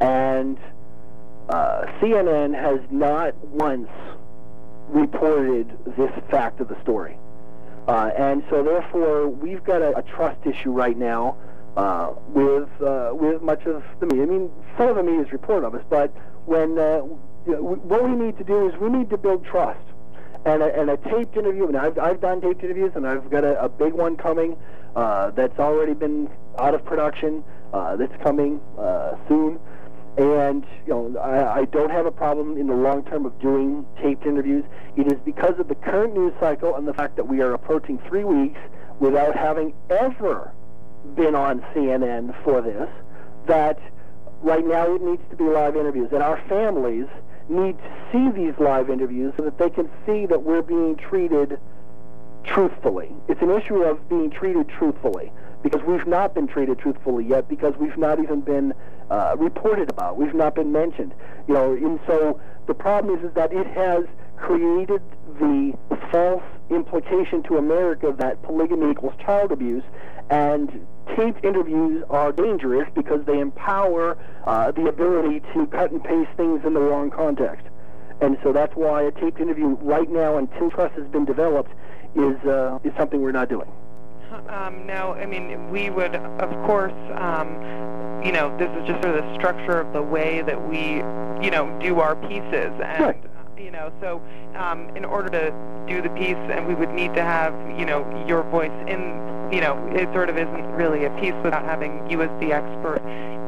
and 0.00 0.58
uh, 1.48 1.86
CNN 2.00 2.54
has 2.54 2.80
not 2.90 3.36
once 3.46 3.88
reported 4.88 5.68
this 5.96 6.10
fact 6.30 6.60
of 6.60 6.68
the 6.68 6.80
story. 6.82 7.16
Uh, 7.88 8.10
and 8.16 8.42
so 8.50 8.62
therefore, 8.62 9.28
we've 9.28 9.64
got 9.64 9.82
a, 9.82 9.96
a 9.98 10.02
trust 10.02 10.46
issue 10.46 10.70
right 10.70 10.96
now 10.96 11.36
uh, 11.76 12.12
with 12.28 12.68
uh, 12.80 13.10
with 13.12 13.42
much 13.42 13.64
of 13.66 13.82
the 14.00 14.06
media. 14.06 14.22
I 14.22 14.26
mean, 14.26 14.50
some 14.76 14.88
of 14.88 14.96
the 14.96 15.02
media 15.02 15.22
is 15.22 15.32
reported 15.32 15.66
of 15.66 15.72
this, 15.72 15.82
but 15.88 16.10
when 16.46 16.78
uh, 16.78 16.98
what 16.98 18.04
we 18.04 18.10
need 18.10 18.36
to 18.38 18.44
do 18.44 18.68
is 18.68 18.76
we 18.80 18.88
need 18.88 19.10
to 19.10 19.16
build 19.16 19.44
trust. 19.44 19.80
And 20.46 20.62
a, 20.62 20.80
and 20.80 20.88
a 20.88 20.96
taped 20.96 21.36
interview, 21.36 21.66
and 21.66 21.76
I've, 21.76 21.98
I've 21.98 22.18
done 22.22 22.40
taped 22.40 22.64
interviews, 22.64 22.92
and 22.94 23.06
I've 23.06 23.28
got 23.28 23.44
a, 23.44 23.62
a 23.62 23.68
big 23.68 23.92
one 23.92 24.16
coming 24.16 24.56
uh, 24.96 25.32
that's 25.32 25.58
already 25.58 25.92
been 25.92 26.30
out 26.58 26.72
of 26.72 26.82
production, 26.82 27.44
that's 27.72 28.22
coming 28.22 28.58
soon. 29.28 29.60
And 30.20 30.66
you 30.86 30.92
know, 30.92 31.18
I, 31.18 31.60
I 31.60 31.64
don't 31.64 31.90
have 31.90 32.04
a 32.04 32.10
problem 32.10 32.58
in 32.58 32.66
the 32.66 32.74
long 32.74 33.04
term 33.04 33.24
of 33.24 33.38
doing 33.40 33.86
taped 34.02 34.26
interviews. 34.26 34.64
It 34.94 35.10
is 35.10 35.18
because 35.24 35.58
of 35.58 35.68
the 35.68 35.74
current 35.74 36.12
news 36.12 36.34
cycle 36.38 36.76
and 36.76 36.86
the 36.86 36.92
fact 36.92 37.16
that 37.16 37.26
we 37.26 37.40
are 37.40 37.54
approaching 37.54 37.98
three 38.06 38.24
weeks 38.24 38.60
without 38.98 39.34
having 39.34 39.72
ever 39.88 40.52
been 41.16 41.34
on 41.34 41.60
CNN 41.74 42.34
for 42.44 42.60
this 42.60 42.88
that 43.46 43.78
right 44.42 44.66
now 44.66 44.94
it 44.94 45.00
needs 45.00 45.22
to 45.30 45.36
be 45.36 45.44
live 45.44 45.74
interviews. 45.74 46.10
And 46.12 46.22
our 46.22 46.36
families 46.48 47.06
need 47.48 47.78
to 47.78 48.06
see 48.12 48.30
these 48.30 48.52
live 48.58 48.90
interviews 48.90 49.32
so 49.38 49.44
that 49.44 49.56
they 49.56 49.70
can 49.70 49.88
see 50.04 50.26
that 50.26 50.42
we're 50.42 50.62
being 50.62 50.96
treated 50.96 51.58
truthfully. 52.44 53.10
It's 53.28 53.42
an 53.42 53.50
issue 53.50 53.82
of 53.82 54.08
being 54.08 54.30
treated 54.30 54.68
truthfully 54.68 55.32
because 55.62 55.82
we've 55.82 56.06
not 56.06 56.34
been 56.34 56.46
treated 56.46 56.78
truthfully 56.78 57.24
yet 57.24 57.48
because 57.48 57.74
we've 57.78 57.98
not 57.98 58.18
even 58.20 58.40
been 58.40 58.72
uh, 59.10 59.36
reported 59.38 59.90
about. 59.90 60.16
We've 60.16 60.34
not 60.34 60.54
been 60.54 60.72
mentioned. 60.72 61.12
You 61.48 61.54
know, 61.54 61.72
and 61.72 62.00
so 62.06 62.40
the 62.66 62.74
problem 62.74 63.18
is, 63.18 63.24
is 63.24 63.34
that 63.34 63.52
it 63.52 63.66
has 63.66 64.04
created 64.36 65.02
the 65.38 65.76
false 66.10 66.42
implication 66.70 67.42
to 67.42 67.58
America 67.58 68.14
that 68.18 68.42
polygamy 68.42 68.92
equals 68.92 69.14
child 69.24 69.52
abuse, 69.52 69.82
and 70.30 70.86
taped 71.16 71.44
interviews 71.44 72.04
are 72.08 72.32
dangerous 72.32 72.88
because 72.94 73.24
they 73.26 73.38
empower 73.38 74.16
uh, 74.46 74.70
the 74.70 74.86
ability 74.86 75.40
to 75.52 75.66
cut 75.66 75.90
and 75.90 76.02
paste 76.02 76.30
things 76.36 76.64
in 76.64 76.72
the 76.72 76.80
wrong 76.80 77.10
context. 77.10 77.66
And 78.20 78.38
so 78.42 78.52
that's 78.52 78.74
why 78.76 79.02
a 79.02 79.10
taped 79.10 79.40
interview 79.40 79.68
right 79.80 80.08
now, 80.10 80.36
until 80.36 80.70
trust 80.70 80.94
has 80.94 81.08
been 81.08 81.24
developed, 81.24 81.72
is 82.14 82.36
uh, 82.46 82.78
is 82.84 82.92
something 82.96 83.20
we're 83.20 83.32
not 83.32 83.48
doing. 83.48 83.70
Um, 84.48 84.86
no, 84.86 85.12
I 85.12 85.26
mean 85.26 85.70
we 85.70 85.90
would, 85.90 86.14
of 86.14 86.50
course. 86.66 86.94
Um, 87.16 87.48
you 88.24 88.32
know, 88.32 88.54
this 88.58 88.68
is 88.78 88.86
just 88.86 89.02
sort 89.02 89.16
of 89.16 89.24
the 89.24 89.34
structure 89.34 89.80
of 89.80 89.92
the 89.94 90.02
way 90.02 90.42
that 90.42 90.68
we, 90.68 90.96
you 91.42 91.50
know, 91.50 91.74
do 91.80 92.00
our 92.00 92.14
pieces, 92.16 92.70
and 92.84 93.00
Right. 93.00 93.24
you 93.56 93.70
know, 93.70 93.90
so 94.00 94.20
um, 94.56 94.94
in 94.94 95.04
order 95.06 95.30
to 95.30 95.86
do 95.88 96.02
the 96.02 96.10
piece, 96.10 96.36
and 96.36 96.68
we 96.68 96.74
would 96.74 96.90
need 96.90 97.14
to 97.14 97.22
have, 97.22 97.54
you 97.78 97.86
know, 97.86 98.04
your 98.26 98.42
voice 98.44 98.72
in. 98.86 99.28
You 99.50 99.60
know, 99.60 99.84
it 99.92 100.08
sort 100.14 100.30
of 100.30 100.38
isn't 100.38 100.66
really 100.74 101.06
a 101.06 101.10
piece 101.18 101.34
without 101.42 101.64
having 101.64 102.08
you 102.08 102.22
as 102.22 102.30
the 102.38 102.52
expert 102.52 103.02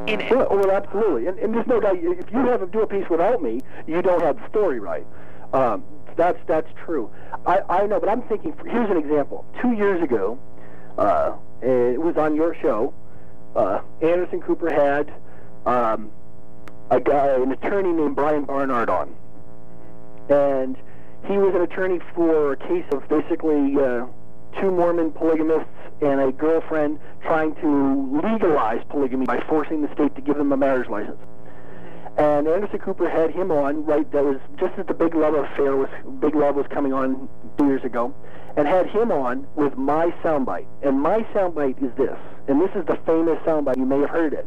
in 0.05 0.19
it. 0.19 0.35
Well, 0.35 0.47
well 0.49 0.71
absolutely. 0.71 1.27
And, 1.27 1.39
and 1.39 1.53
there's 1.55 1.65
no 1.65 1.79
doubt, 1.79 1.95
if 1.95 2.29
you 2.29 2.39
have 2.39 2.59
to 2.59 2.65
do 2.67 2.81
a 2.81 2.87
piece 2.87 3.07
without 3.09 3.41
me, 3.41 3.61
you 3.87 4.01
don't 4.01 4.21
have 4.21 4.35
the 4.35 4.45
story 4.49 4.81
right. 4.81 5.07
Um, 5.53 5.85
that's 6.15 6.39
that's 6.47 6.69
true. 6.85 7.11
I, 7.45 7.61
I 7.69 7.87
know, 7.87 7.99
but 7.99 8.09
I'm 8.09 8.21
thinking. 8.23 8.53
Here's 8.65 8.89
an 8.89 8.97
example. 8.97 9.45
Two 9.61 9.73
years 9.73 10.01
ago, 10.01 10.39
uh, 10.97 11.33
it 11.61 12.01
was 12.01 12.17
on 12.17 12.35
your 12.35 12.55
show. 12.61 12.93
Uh, 13.55 13.81
Anderson 14.01 14.41
Cooper 14.41 14.73
had 14.73 15.13
um, 15.65 16.11
a 16.89 16.99
guy, 16.99 17.27
an 17.29 17.51
attorney 17.51 17.91
named 17.91 18.15
Brian 18.15 18.45
Barnard 18.45 18.89
on, 18.89 19.15
and 20.29 20.77
he 21.27 21.37
was 21.37 21.53
an 21.55 21.61
attorney 21.61 21.99
for 22.15 22.53
a 22.53 22.57
case 22.57 22.85
of 22.91 23.07
basically 23.07 23.75
uh, 23.75 24.05
two 24.59 24.71
Mormon 24.71 25.11
polygamists 25.11 25.69
and 26.01 26.19
a 26.19 26.31
girlfriend 26.31 26.99
trying 27.21 27.55
to 27.55 28.21
legalize 28.23 28.81
polygamy 28.89 29.25
by 29.25 29.39
forcing 29.47 29.81
the 29.81 29.93
state 29.93 30.15
to 30.15 30.21
give 30.21 30.37
them 30.37 30.51
a 30.51 30.57
marriage 30.57 30.89
license. 30.89 31.19
And 32.17 32.47
Anderson 32.47 32.79
Cooper 32.79 33.09
had 33.09 33.31
him 33.31 33.51
on 33.51 33.85
right. 33.85 34.09
That 34.11 34.23
was 34.23 34.39
just 34.59 34.77
as 34.77 34.85
the 34.85 34.93
Big 34.93 35.15
Love 35.15 35.33
affair 35.33 35.75
was 35.75 35.89
Big 36.19 36.35
Love 36.35 36.55
was 36.55 36.67
coming 36.69 36.93
on 36.93 37.27
two 37.57 37.65
years 37.65 37.83
ago, 37.83 38.13
and 38.55 38.67
had 38.67 38.87
him 38.87 39.11
on 39.11 39.47
with 39.55 39.75
my 39.77 40.11
soundbite. 40.23 40.67
And 40.83 41.01
my 41.01 41.23
soundbite 41.33 41.83
is 41.83 41.91
this, 41.97 42.17
and 42.47 42.61
this 42.61 42.69
is 42.75 42.85
the 42.85 42.97
famous 43.05 43.39
soundbite. 43.39 43.77
You 43.77 43.85
may 43.85 43.99
have 43.99 44.11
heard 44.11 44.33
it. 44.33 44.45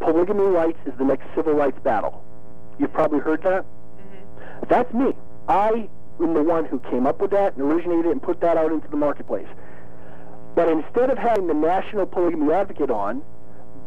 Polygamy 0.00 0.44
rights 0.44 0.78
is 0.84 0.92
the 0.98 1.04
next 1.04 1.24
civil 1.34 1.54
rights 1.54 1.78
battle. 1.82 2.22
You've 2.78 2.92
probably 2.92 3.20
heard 3.20 3.42
that. 3.44 3.64
Mm-hmm. 3.64 4.66
That's 4.68 4.92
me. 4.92 5.14
I 5.48 5.88
am 6.20 6.34
the 6.34 6.42
one 6.42 6.66
who 6.66 6.78
came 6.80 7.06
up 7.06 7.20
with 7.22 7.30
that 7.30 7.56
and 7.56 7.62
originated 7.62 8.06
it 8.06 8.12
and 8.12 8.22
put 8.22 8.40
that 8.40 8.58
out 8.58 8.72
into 8.72 8.88
the 8.88 8.96
marketplace. 8.98 9.48
But 10.54 10.68
instead 10.68 11.08
of 11.08 11.16
having 11.16 11.46
the 11.46 11.54
National 11.54 12.04
Polygamy 12.04 12.52
Advocate 12.52 12.90
on, 12.90 13.22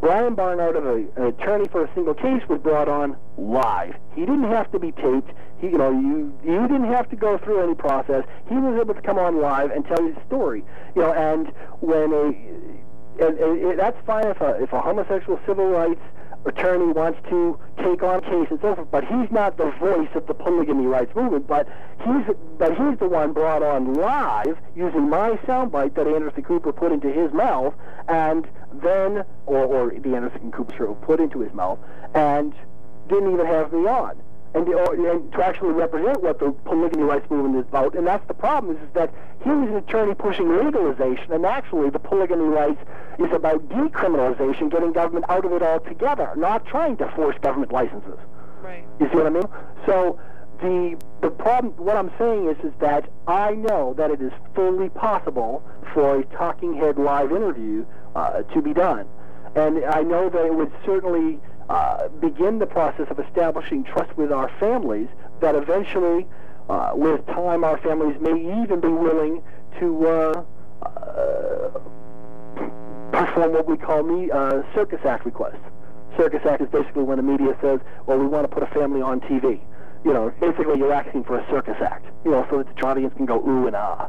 Brian 0.02 0.34
Barnard, 0.34 0.76
an 0.76 1.26
attorney 1.26 1.68
for 1.68 1.84
a 1.84 1.94
single 1.94 2.14
case, 2.14 2.42
was 2.48 2.60
brought 2.62 2.88
on 2.88 3.18
live. 3.38 3.96
He 4.16 4.22
didn't 4.22 4.46
have 4.46 4.72
to 4.72 4.80
be 4.80 4.92
taped. 4.94 5.32
He, 5.60 5.68
you 5.68 5.78
know, 5.78 5.92
you 5.92 6.38
you 6.44 6.62
didn't 6.68 6.92
have 6.92 7.10
to 7.10 7.16
go 7.16 7.38
through 7.38 7.62
any 7.62 7.76
process. 7.76 8.24
He 8.48 8.56
was 8.56 8.80
able 8.80 8.94
to 8.94 9.02
come 9.02 9.18
on 9.18 9.42
live 9.42 9.72
and 9.72 9.86
tell 9.86 10.02
his 10.02 10.16
story. 10.26 10.64
You 10.96 11.02
know, 11.02 11.14
and 11.14 11.48
when 11.82 12.14
a 12.14 13.26
and, 13.26 13.38
and 13.38 13.72
it, 13.72 13.78
that's 13.78 13.98
fine 14.06 14.28
if 14.28 14.40
a 14.40 14.64
if 14.64 14.72
a 14.72 14.82
homosexual 14.82 15.40
civil 15.46 15.68
rights 15.68 16.02
attorney 16.46 16.92
wants 16.94 17.20
to 17.30 17.60
take 17.78 18.04
on 18.04 18.20
a 18.20 18.22
case 18.22 18.48
and 18.50 18.60
so 18.62 18.76
forth, 18.76 18.92
but 18.92 19.04
he's 19.04 19.30
not 19.32 19.58
the 19.58 19.72
voice 19.80 20.10
of 20.16 20.28
the 20.28 20.34
polygamy 20.34 20.86
rights 20.86 21.14
movement. 21.16 21.48
But 21.48 21.68
he's 22.04 22.36
but 22.58 22.78
he's 22.78 22.98
the 23.00 23.08
one 23.08 23.34
brought 23.34 23.64
on 23.64 23.94
live 23.94 24.58
using 24.76 25.10
my 25.10 25.32
soundbite 25.48 25.96
that 25.96 26.08
Anderson 26.08 26.44
Cooper 26.44 26.72
put 26.72 26.92
into 26.92 27.12
his 27.12 27.32
mouth, 27.34 27.74
and 28.08 28.48
then 28.82 29.26
or 29.46 29.66
or 29.66 29.92
the 29.92 30.16
Anderson 30.16 30.52
Cooper 30.52 30.76
show 30.76 30.94
put 30.96 31.20
into 31.20 31.40
his 31.40 31.54
mouth, 31.54 31.80
and 32.14 32.54
didn't 33.08 33.34
even 33.34 33.46
have 33.46 33.74
me 33.74 33.88
on. 33.88 34.22
And, 34.56 34.68
or, 34.68 34.96
and 34.96 35.32
to 35.34 35.46
actually 35.46 35.74
represent 35.74 36.24
what 36.24 36.40
the 36.40 36.52
polygamy 36.66 37.04
rights 37.04 37.30
movement 37.30 37.56
is 37.64 37.70
about, 37.70 37.94
and 37.94 38.08
that's 38.08 38.28
the 38.28 38.34
problem 38.34 38.76
is, 38.76 38.82
is 38.82 38.94
that 38.94 39.14
he 39.44 39.50
was 39.52 39.70
an 39.70 39.76
attorney 39.76 40.16
pushing 40.16 40.50
legalization, 40.50 41.32
and 41.32 41.46
actually 41.46 41.92
the 41.92 42.00
polygamy 42.00 42.50
rights 42.50 42.82
is 43.20 43.32
about 43.32 43.70
decriminalization, 43.70 44.72
getting 44.72 44.92
government 44.92 45.26
out 45.30 45.46
of 45.46 45.52
it 45.52 45.62
altogether, 45.62 46.34
not 46.36 46.66
trying 46.66 46.98
to 46.98 47.08
force 47.12 47.36
government 47.44 47.72
licenses. 47.72 48.18
Right. 48.64 48.84
You 49.00 49.08
see 49.10 49.18
what 49.18 49.28
I 49.28 49.30
mean? 49.30 49.48
So 49.86 50.20
the 50.62 50.98
the 51.22 51.30
problem, 51.30 51.74
what 51.78 51.96
I'm 51.96 52.12
saying 52.18 52.50
is, 52.50 52.58
is 52.66 52.74
that 52.80 53.08
I 53.28 53.52
know 53.52 53.94
that 53.98 54.10
it 54.10 54.20
is 54.20 54.32
fully 54.56 54.90
possible 54.90 55.64
for 55.94 56.22
a 56.22 56.26
talking 56.26 56.74
head 56.76 56.98
live 56.98 57.32
interview 57.32 57.86
uh, 58.16 58.42
to 58.42 58.62
be 58.62 58.74
done, 58.74 59.06
and 59.56 59.86
I 59.86 60.02
know 60.02 60.28
that 60.30 60.44
it 60.44 60.56
would 60.56 60.72
certainly 60.86 61.40
uh, 61.70 62.08
begin 62.20 62.60
the 62.60 62.66
process 62.66 63.08
of 63.10 63.20
establishing 63.20 63.84
trust 63.84 64.16
with 64.18 64.32
our 64.32 64.52
families. 64.60 65.08
That 65.40 65.56
eventually, 65.56 66.28
uh, 66.70 66.92
with 66.94 67.26
time, 67.28 67.64
our 67.64 67.78
families 67.78 68.18
may 68.20 68.62
even 68.62 68.82
be 68.82 68.90
willing 68.90 69.42
to. 69.80 70.08
Uh, 70.08 70.44
uh, 70.82 71.80
perform 73.12 73.54
what 73.54 73.68
we 73.68 73.78
call 73.78 74.04
me 74.04 74.32
uh, 74.32 74.62
Circus 74.74 75.04
Act 75.06 75.26
requests. 75.26 75.58
Circus 76.18 76.42
Act 76.46 76.62
is 76.62 76.70
basically 76.70 77.04
when 77.04 77.18
the 77.18 77.24
media 77.24 77.58
says, 77.62 77.80
well, 78.06 78.18
we 78.18 78.26
want 78.26 78.50
to 78.50 78.54
put 78.54 78.64
a 78.64 78.68
family 78.68 79.02
on 79.02 79.20
TV. 79.22 79.60
You 80.06 80.14
know, 80.14 80.34
basically 80.40 80.78
you're 80.78 80.94
asking 80.94 81.26
for 81.26 81.38
a 81.38 81.46
circus 81.50 81.76
act, 81.82 82.06
you 82.24 82.32
know, 82.32 82.48
so 82.50 82.60
that 82.60 82.74
the 82.74 82.88
audience 82.88 83.14
can 83.18 83.26
go 83.26 83.46
ooh 83.46 83.68
and 83.68 83.76
ah. 83.76 84.08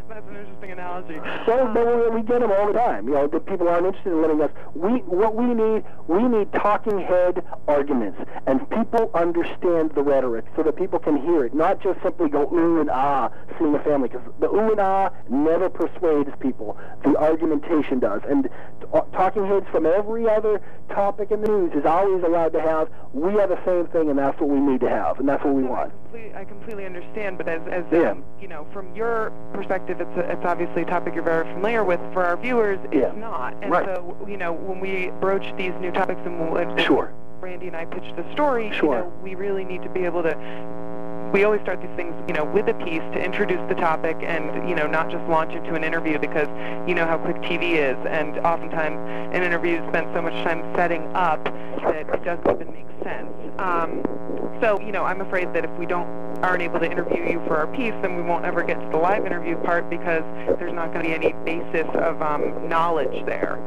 An 0.36 0.42
interesting 0.44 0.72
analogy. 0.72 1.18
So, 1.46 1.70
but 1.72 1.86
we, 1.86 2.20
we 2.20 2.22
get 2.22 2.40
them 2.40 2.52
all 2.52 2.66
the 2.66 2.78
time. 2.78 3.08
You 3.08 3.14
know, 3.14 3.26
the 3.26 3.40
people 3.40 3.68
aren't 3.68 3.86
interested 3.86 4.12
in 4.12 4.20
letting 4.20 4.42
us. 4.42 4.50
We 4.74 4.98
what 5.00 5.34
we 5.34 5.46
need 5.54 5.84
we 6.08 6.22
need 6.24 6.52
talking 6.52 6.98
head 7.00 7.42
arguments, 7.66 8.20
and 8.46 8.68
people 8.70 9.10
understand 9.14 9.92
the 9.94 10.02
rhetoric 10.02 10.44
so 10.54 10.62
that 10.62 10.76
people 10.76 10.98
can 10.98 11.16
hear 11.16 11.44
it, 11.46 11.54
not 11.54 11.80
just 11.82 12.02
simply 12.02 12.28
go 12.28 12.42
ooh 12.52 12.80
and 12.80 12.90
ah, 12.90 13.30
seeing 13.58 13.74
a 13.74 13.82
family. 13.82 14.08
Because 14.08 14.26
the 14.40 14.48
ooh 14.50 14.72
and 14.72 14.80
ah 14.80 15.10
never 15.30 15.70
persuades 15.70 16.30
people. 16.38 16.76
The 17.04 17.16
argumentation 17.16 17.98
does, 17.98 18.20
and 18.28 18.50
uh, 18.92 19.00
talking 19.12 19.46
heads 19.46 19.66
from 19.70 19.86
every 19.86 20.28
other 20.28 20.60
topic 20.90 21.30
in 21.30 21.40
the 21.40 21.48
news 21.48 21.72
is 21.74 21.86
always 21.86 22.22
allowed 22.22 22.52
to 22.52 22.60
have. 22.60 22.90
We 23.12 23.32
have 23.34 23.48
the 23.48 23.64
same 23.64 23.86
thing, 23.86 24.10
and 24.10 24.18
that's 24.18 24.38
what 24.38 24.50
we 24.50 24.60
need 24.60 24.80
to 24.80 24.90
have, 24.90 25.18
and 25.18 25.28
that's 25.28 25.42
what 25.44 25.54
we 25.54 25.62
No, 25.62 25.72
I, 25.72 25.88
want. 25.88 25.92
I 26.34 26.44
completely 26.44 26.84
understand, 26.86 27.38
but 27.38 27.48
as, 27.48 27.60
as 27.70 27.84
Yeah. 27.90 28.10
um, 28.10 28.24
you 28.40 28.48
know, 28.48 28.66
from 28.72 28.94
your 28.94 29.32
perspective, 29.52 30.00
it's, 30.00 30.16
a, 30.16 30.25
it's 30.30 30.44
obviously 30.44 30.82
a 30.82 30.84
topic 30.86 31.14
you're 31.14 31.22
very 31.24 31.44
familiar 31.52 31.84
with. 31.84 32.00
For 32.12 32.24
our 32.24 32.36
viewers, 32.36 32.78
it's 32.84 32.94
Yeah. 32.94 33.12
not. 33.18 33.54
And 33.62 33.70
Right. 33.70 33.84
so, 33.86 34.16
you 34.26 34.36
know, 34.36 34.52
when 34.52 34.80
we 34.80 35.10
broach 35.20 35.52
these 35.56 35.72
new 35.80 35.90
topics 35.90 36.20
and 36.24 36.50
when 36.52 36.76
Sure. 36.78 37.10
Randi 37.40 37.68
and 37.68 37.76
I 37.76 37.84
pitch 37.84 38.12
the 38.16 38.24
story, 38.32 38.70
Sure. 38.72 38.94
you 38.96 39.00
know, 39.02 39.12
we 39.22 39.34
really 39.34 39.64
need 39.64 39.82
to 39.82 39.88
be 39.88 40.04
able 40.04 40.22
to, 40.22 40.36
we 41.36 41.44
always 41.44 41.60
start 41.60 41.82
these 41.82 41.94
things, 41.96 42.14
you 42.26 42.32
know, 42.32 42.46
with 42.46 42.66
a 42.66 42.72
piece 42.72 43.04
to 43.12 43.22
introduce 43.22 43.60
the 43.68 43.74
topic 43.74 44.16
and, 44.22 44.66
you 44.66 44.74
know, 44.74 44.86
not 44.86 45.10
just 45.10 45.22
launch 45.28 45.52
into 45.52 45.74
an 45.74 45.84
interview 45.84 46.18
because 46.18 46.48
you 46.88 46.94
know 46.94 47.04
how 47.04 47.18
quick 47.18 47.36
TV 47.42 47.76
is. 47.76 47.98
And 48.08 48.38
oftentimes 48.38 48.96
an 49.36 49.42
interview 49.42 49.86
spends 49.90 50.08
so 50.14 50.22
much 50.22 50.32
time 50.44 50.64
setting 50.74 51.02
up 51.14 51.44
that 51.44 52.08
it 52.08 52.24
doesn't 52.24 52.48
even 52.48 52.72
make 52.72 52.88
sense. 53.04 53.28
Um, 53.58 54.00
so, 54.62 54.80
you 54.80 54.92
know, 54.92 55.04
I'm 55.04 55.20
afraid 55.20 55.52
that 55.52 55.66
if 55.66 55.70
we 55.78 55.84
don't 55.84 56.08
aren't 56.42 56.62
able 56.62 56.80
to 56.80 56.90
interview 56.90 57.22
you 57.24 57.42
for 57.46 57.56
our 57.58 57.66
piece, 57.66 57.94
then 58.00 58.16
we 58.16 58.22
won't 58.22 58.46
ever 58.46 58.62
get 58.62 58.80
to 58.80 58.88
the 58.90 58.96
live 58.96 59.26
interview 59.26 59.56
part 59.58 59.90
because 59.90 60.22
there's 60.58 60.72
not 60.72 60.92
going 60.92 61.04
to 61.04 61.08
be 61.08 61.14
any 61.14 61.34
basis 61.44 61.88
of 61.96 62.20
um, 62.22 62.66
knowledge 62.66 63.24
there. 63.26 63.58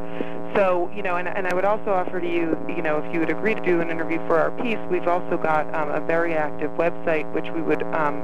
So, 0.55 0.91
you 0.95 1.03
know, 1.03 1.17
and, 1.17 1.27
and 1.27 1.47
I 1.47 1.53
would 1.53 1.65
also 1.65 1.91
offer 1.91 2.19
to 2.19 2.27
you, 2.27 2.57
you 2.67 2.81
know, 2.81 2.97
if 2.97 3.13
you 3.13 3.19
would 3.19 3.29
agree 3.29 3.53
to 3.53 3.61
do 3.61 3.81
an 3.81 3.89
interview 3.89 4.17
for 4.27 4.37
our 4.37 4.51
piece, 4.61 4.79
we've 4.89 5.07
also 5.07 5.37
got 5.37 5.73
um, 5.75 5.89
a 5.89 5.99
very 6.01 6.33
active 6.33 6.71
website, 6.71 7.31
which 7.33 7.45
we 7.53 7.58
would 7.63 7.83
um, 7.93 8.21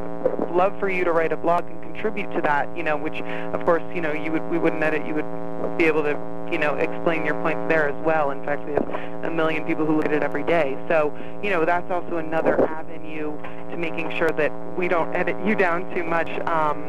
love 0.56 0.78
for 0.80 0.90
you 0.90 1.04
to 1.04 1.12
write 1.12 1.32
a 1.32 1.38
blog 1.38 1.66
and 1.66 1.82
contribute 1.82 2.32
to 2.34 2.42
that, 2.42 2.76
you 2.76 2.84
know, 2.84 2.98
which, 2.98 3.22
of 3.54 3.64
course, 3.66 3.84
you 3.94 4.02
know, 4.02 4.12
you 4.12 4.32
would 4.32 4.44
we 4.50 4.58
wouldn't 4.58 4.84
edit, 4.84 5.06
you 5.06 5.14
would 5.14 5.78
be 5.78 5.86
able 5.86 6.04
to, 6.04 6.12
you 6.52 6.58
know, 6.58 6.76
explain 6.76 7.26
your 7.26 7.36
points 7.42 7.68
there 7.68 7.90
as 7.90 8.06
well. 8.06 8.32
In 8.32 8.44
fact, 8.46 8.66
we 8.66 8.74
have 8.74 8.88
a 9.24 9.32
million 9.32 9.66
people 9.66 9.86
who 9.86 9.96
look 9.98 10.06
at 10.06 10.14
it 10.14 10.24
every 10.24 10.44
day. 10.44 10.78
So, 10.88 11.14
you 11.42 11.50
know, 11.50 11.66
that's 11.66 11.90
also 11.90 12.18
another 12.18 12.62
avenue 12.62 13.36
to 13.72 13.78
making 13.78 14.12
sure 14.18 14.30
that 14.32 14.52
we 14.78 14.88
don't 14.88 15.14
edit 15.16 15.36
you 15.46 15.56
down 15.56 15.94
too 15.94 16.04
much, 16.04 16.30
um, 16.48 16.80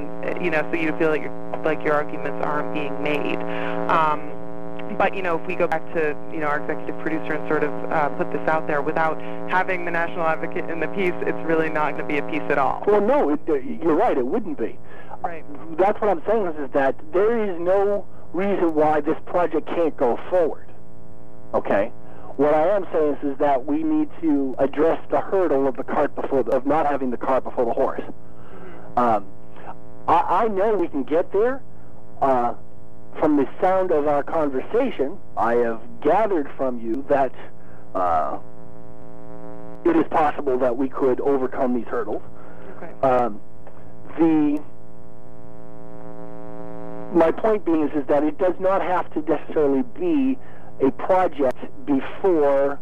you 0.43 0.51
know, 0.51 0.67
so 0.71 0.77
you 0.77 0.97
feel 0.99 1.11
like, 1.11 1.31
like 1.65 1.83
your 1.83 1.95
arguments 1.95 2.45
aren't 2.45 2.73
being 2.75 3.03
made. 3.03 3.39
Um, 3.89 4.31
but 4.99 5.15
you 5.15 5.23
know, 5.23 5.39
if 5.39 5.47
we 5.47 5.55
go 5.55 5.67
back 5.67 5.85
to 5.95 6.17
you 6.33 6.39
know 6.39 6.47
our 6.47 6.61
executive 6.61 6.99
producer 7.01 7.35
and 7.35 7.49
sort 7.49 7.65
of 7.65 7.73
uh, 7.91 8.09
put 8.11 8.31
this 8.33 8.47
out 8.49 8.67
there 8.67 8.83
without 8.83 9.21
having 9.51 9.85
the 9.85 9.91
national 9.91 10.23
advocate 10.23 10.69
in 10.71 10.81
the 10.81 10.89
piece, 10.89 11.15
it's 11.23 11.47
really 11.47 11.69
not 11.69 11.97
going 11.97 12.03
to 12.03 12.09
be 12.09 12.19
a 12.19 12.23
piece 12.31 12.49
at 12.51 12.59
all. 12.59 12.83
Well, 12.87 13.01
no, 13.01 13.31
it, 13.31 13.41
uh, 13.49 13.55
you're 13.55 13.97
right. 13.97 14.17
It 14.17 14.27
wouldn't 14.27 14.59
be. 14.59 14.79
Right. 15.23 15.45
That's 15.79 16.01
what 16.01 16.11
I'm 16.11 16.23
saying 16.27 16.47
is, 16.47 16.57
is 16.67 16.71
that 16.73 16.95
there 17.13 17.43
is 17.43 17.59
no 17.61 18.07
reason 18.33 18.75
why 18.75 19.01
this 19.01 19.17
project 19.27 19.67
can't 19.69 19.97
go 19.97 20.19
forward. 20.31 20.69
Okay. 21.55 21.93
What 22.37 22.55
I 22.55 22.69
am 22.69 22.87
saying 22.93 23.15
is, 23.15 23.33
is 23.33 23.39
that 23.39 23.65
we 23.65 23.83
need 23.83 24.11
to 24.21 24.55
address 24.59 25.01
the 25.11 25.21
hurdle 25.21 25.67
of 25.67 25.77
the 25.77 25.85
cart 25.85 26.15
before 26.15 26.43
the, 26.43 26.51
of 26.51 26.67
not 26.67 26.87
having 26.87 27.11
the 27.11 27.17
cart 27.17 27.45
before 27.45 27.65
the 27.65 27.73
horse. 27.73 28.03
Mm-hmm. 28.03 28.99
Um, 28.99 29.27
I, 30.07 30.45
I 30.45 30.49
know 30.49 30.75
we 30.77 30.89
can 30.89 31.03
get 31.03 31.33
there. 31.33 31.63
Uh, 32.21 32.55
from 33.19 33.37
the 33.37 33.49
sound 33.61 33.91
of 33.91 34.07
our 34.07 34.23
conversation, 34.23 35.19
I 35.37 35.55
have 35.55 35.81
gathered 36.01 36.49
from 36.57 36.81
you 36.81 37.05
that 37.09 37.33
uh, 37.95 38.39
it 39.85 39.97
is 39.97 40.07
possible 40.09 40.59
that 40.59 40.77
we 40.77 40.89
could 40.89 41.21
overcome 41.21 41.75
these 41.75 41.87
hurdles. 41.87 42.23
Okay. 42.77 42.93
Um, 43.07 43.41
the 44.19 44.63
my 47.15 47.31
point 47.31 47.65
being 47.65 47.83
is, 47.89 47.95
is 47.95 48.07
that 48.09 48.25
it 48.25 48.37
does 48.39 48.55
not 48.59 48.83
have 48.83 49.11
to 49.15 49.21
necessarily 49.23 49.83
be 49.95 50.39
a 50.85 50.91
project 50.93 51.59
before 51.87 52.79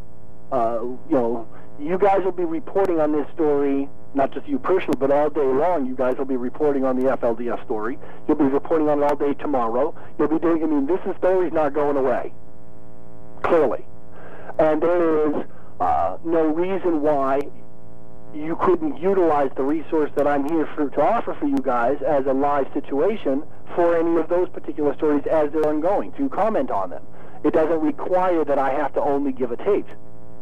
uh, 0.51 0.81
you 0.83 0.99
know 1.11 1.49
you 1.79 1.99
guys 1.99 2.23
will 2.25 2.33
be 2.33 2.45
reporting 2.45 3.01
on 3.01 3.13
this 3.13 3.27
story 3.35 3.89
not 4.15 4.33
just 4.33 4.47
you 4.47 4.59
personally, 4.59 4.97
but 4.99 5.11
all 5.11 5.31
day 5.31 5.45
long, 5.45 5.87
you 5.87 5.95
guys 5.95 6.17
will 6.17 6.25
be 6.25 6.37
reporting 6.37 6.85
on 6.85 6.97
the 6.97 7.17
FLDS 7.17 7.65
story. 7.65 7.99
You'll 8.27 8.37
be 8.37 8.45
reporting 8.45 8.89
on 8.89 9.03
it 9.03 9.05
all 9.05 9.17
day 9.17 9.35
tomorrow. 9.35 9.95
You'll 10.19 10.29
be 10.29 10.39
doing, 10.39 10.63
I 10.63 10.67
mean, 10.67 10.87
this 10.87 11.01
is 11.07 11.17
story's 11.19 11.53
not 11.53 11.75
going 11.75 11.97
away, 11.97 12.33
clearly. 13.43 13.85
And 14.59 14.81
there 14.83 15.29
is 15.29 15.47
uh, 15.81 16.19
no 16.25 16.47
reason 16.47 17.03
why 17.03 17.41
you 18.35 18.57
couldn't 18.61 18.97
utilize 18.99 19.51
the 19.57 19.63
resource 19.63 20.11
that 20.17 20.27
I'm 20.27 20.49
here 20.49 20.69
for, 20.75 20.91
to 20.91 21.01
offer 21.03 21.35
for 21.35 21.47
you 21.47 21.59
guys 21.59 21.99
as 22.03 22.27
a 22.27 22.33
live 22.33 22.67
situation 22.73 23.45
for 23.75 23.97
any 23.97 24.17
of 24.17 24.29
those 24.29 24.49
particular 24.49 24.95
stories 24.95 25.25
as 25.31 25.53
they're 25.53 25.69
ongoing, 25.69 26.13
to 26.13 26.29
comment 26.29 26.71
on 26.71 26.91
them. 26.91 27.03
It 27.45 27.53
doesn't 27.53 27.81
require 27.81 28.45
that 28.45 28.59
I 28.59 28.71
have 28.71 28.93
to 28.95 29.01
only 29.01 29.33
give 29.33 29.53
a 29.53 29.57
tape 29.57 29.87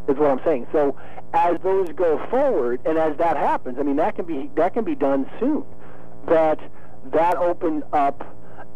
is 0.09 0.16
what 0.16 0.30
I'm 0.30 0.40
saying. 0.44 0.66
So 0.72 0.96
as 1.32 1.59
those 1.62 1.88
go 1.90 2.24
forward, 2.30 2.80
and 2.84 2.98
as 2.98 3.16
that 3.18 3.36
happens, 3.36 3.78
I 3.78 3.82
mean 3.82 3.96
that 3.96 4.16
can 4.16 4.24
be 4.24 4.50
that 4.57 4.74
can 4.74 4.84
be 4.84 4.94
done 4.94 5.28
soon. 5.40 5.64
That 6.26 6.59
that 7.12 7.36
opens 7.36 7.82
up 7.92 8.24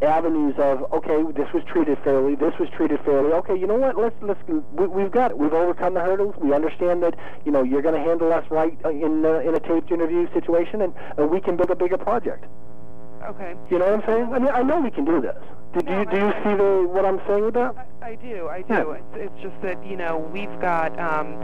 avenues 0.02 0.54
of 0.58 0.92
okay, 0.92 1.22
this 1.32 1.52
was 1.52 1.62
treated 1.64 1.98
fairly, 2.04 2.34
this 2.34 2.54
was 2.58 2.68
treated 2.70 3.00
fairly. 3.04 3.32
Okay, 3.32 3.56
you 3.58 3.66
know 3.66 3.76
what? 3.76 3.96
Let's 3.96 4.16
let's 4.22 4.40
we, 4.48 4.86
we've 4.86 5.10
got 5.10 5.30
it. 5.30 5.38
We've 5.38 5.52
overcome 5.52 5.94
the 5.94 6.00
hurdles. 6.00 6.34
We 6.38 6.52
understand 6.52 7.02
that 7.02 7.14
you 7.44 7.52
know 7.52 7.62
you're 7.62 7.82
going 7.82 7.94
to 7.94 8.00
handle 8.00 8.32
us 8.32 8.44
right 8.50 8.76
in 8.84 9.24
uh, 9.24 9.40
in 9.40 9.54
a 9.54 9.60
taped 9.60 9.90
interview 9.90 10.32
situation, 10.32 10.82
and, 10.82 10.94
and 11.16 11.30
we 11.30 11.40
can 11.40 11.56
build 11.56 11.70
a 11.70 11.76
bigger 11.76 11.98
project. 11.98 12.44
Okay. 13.24 13.54
You 13.70 13.78
know 13.78 13.86
what 13.86 13.94
I'm 13.94 14.06
saying? 14.06 14.32
I 14.32 14.38
mean, 14.38 14.50
I 14.52 14.62
know 14.62 14.80
we 14.80 14.90
can 14.90 15.04
do 15.04 15.20
this. 15.20 15.36
Do, 15.76 15.82
do 15.82 15.90
No, 15.92 15.98
you 16.00 16.06
do 16.06 16.16
you 16.16 16.32
see 16.42 16.54
the 16.56 16.88
what 16.90 17.04
I'm 17.04 17.20
saying 17.28 17.44
with 17.44 17.54
that? 17.54 17.74
I, 18.00 18.06
I 18.10 18.14
do, 18.14 18.48
I 18.48 18.62
do. 18.62 18.72
Yeah. 18.72 18.92
It's, 18.94 19.30
it's 19.30 19.42
just 19.42 19.60
that 19.62 19.84
you 19.86 19.94
know 19.96 20.16
we've 20.32 20.58
got, 20.60 20.98
um, 20.98 21.34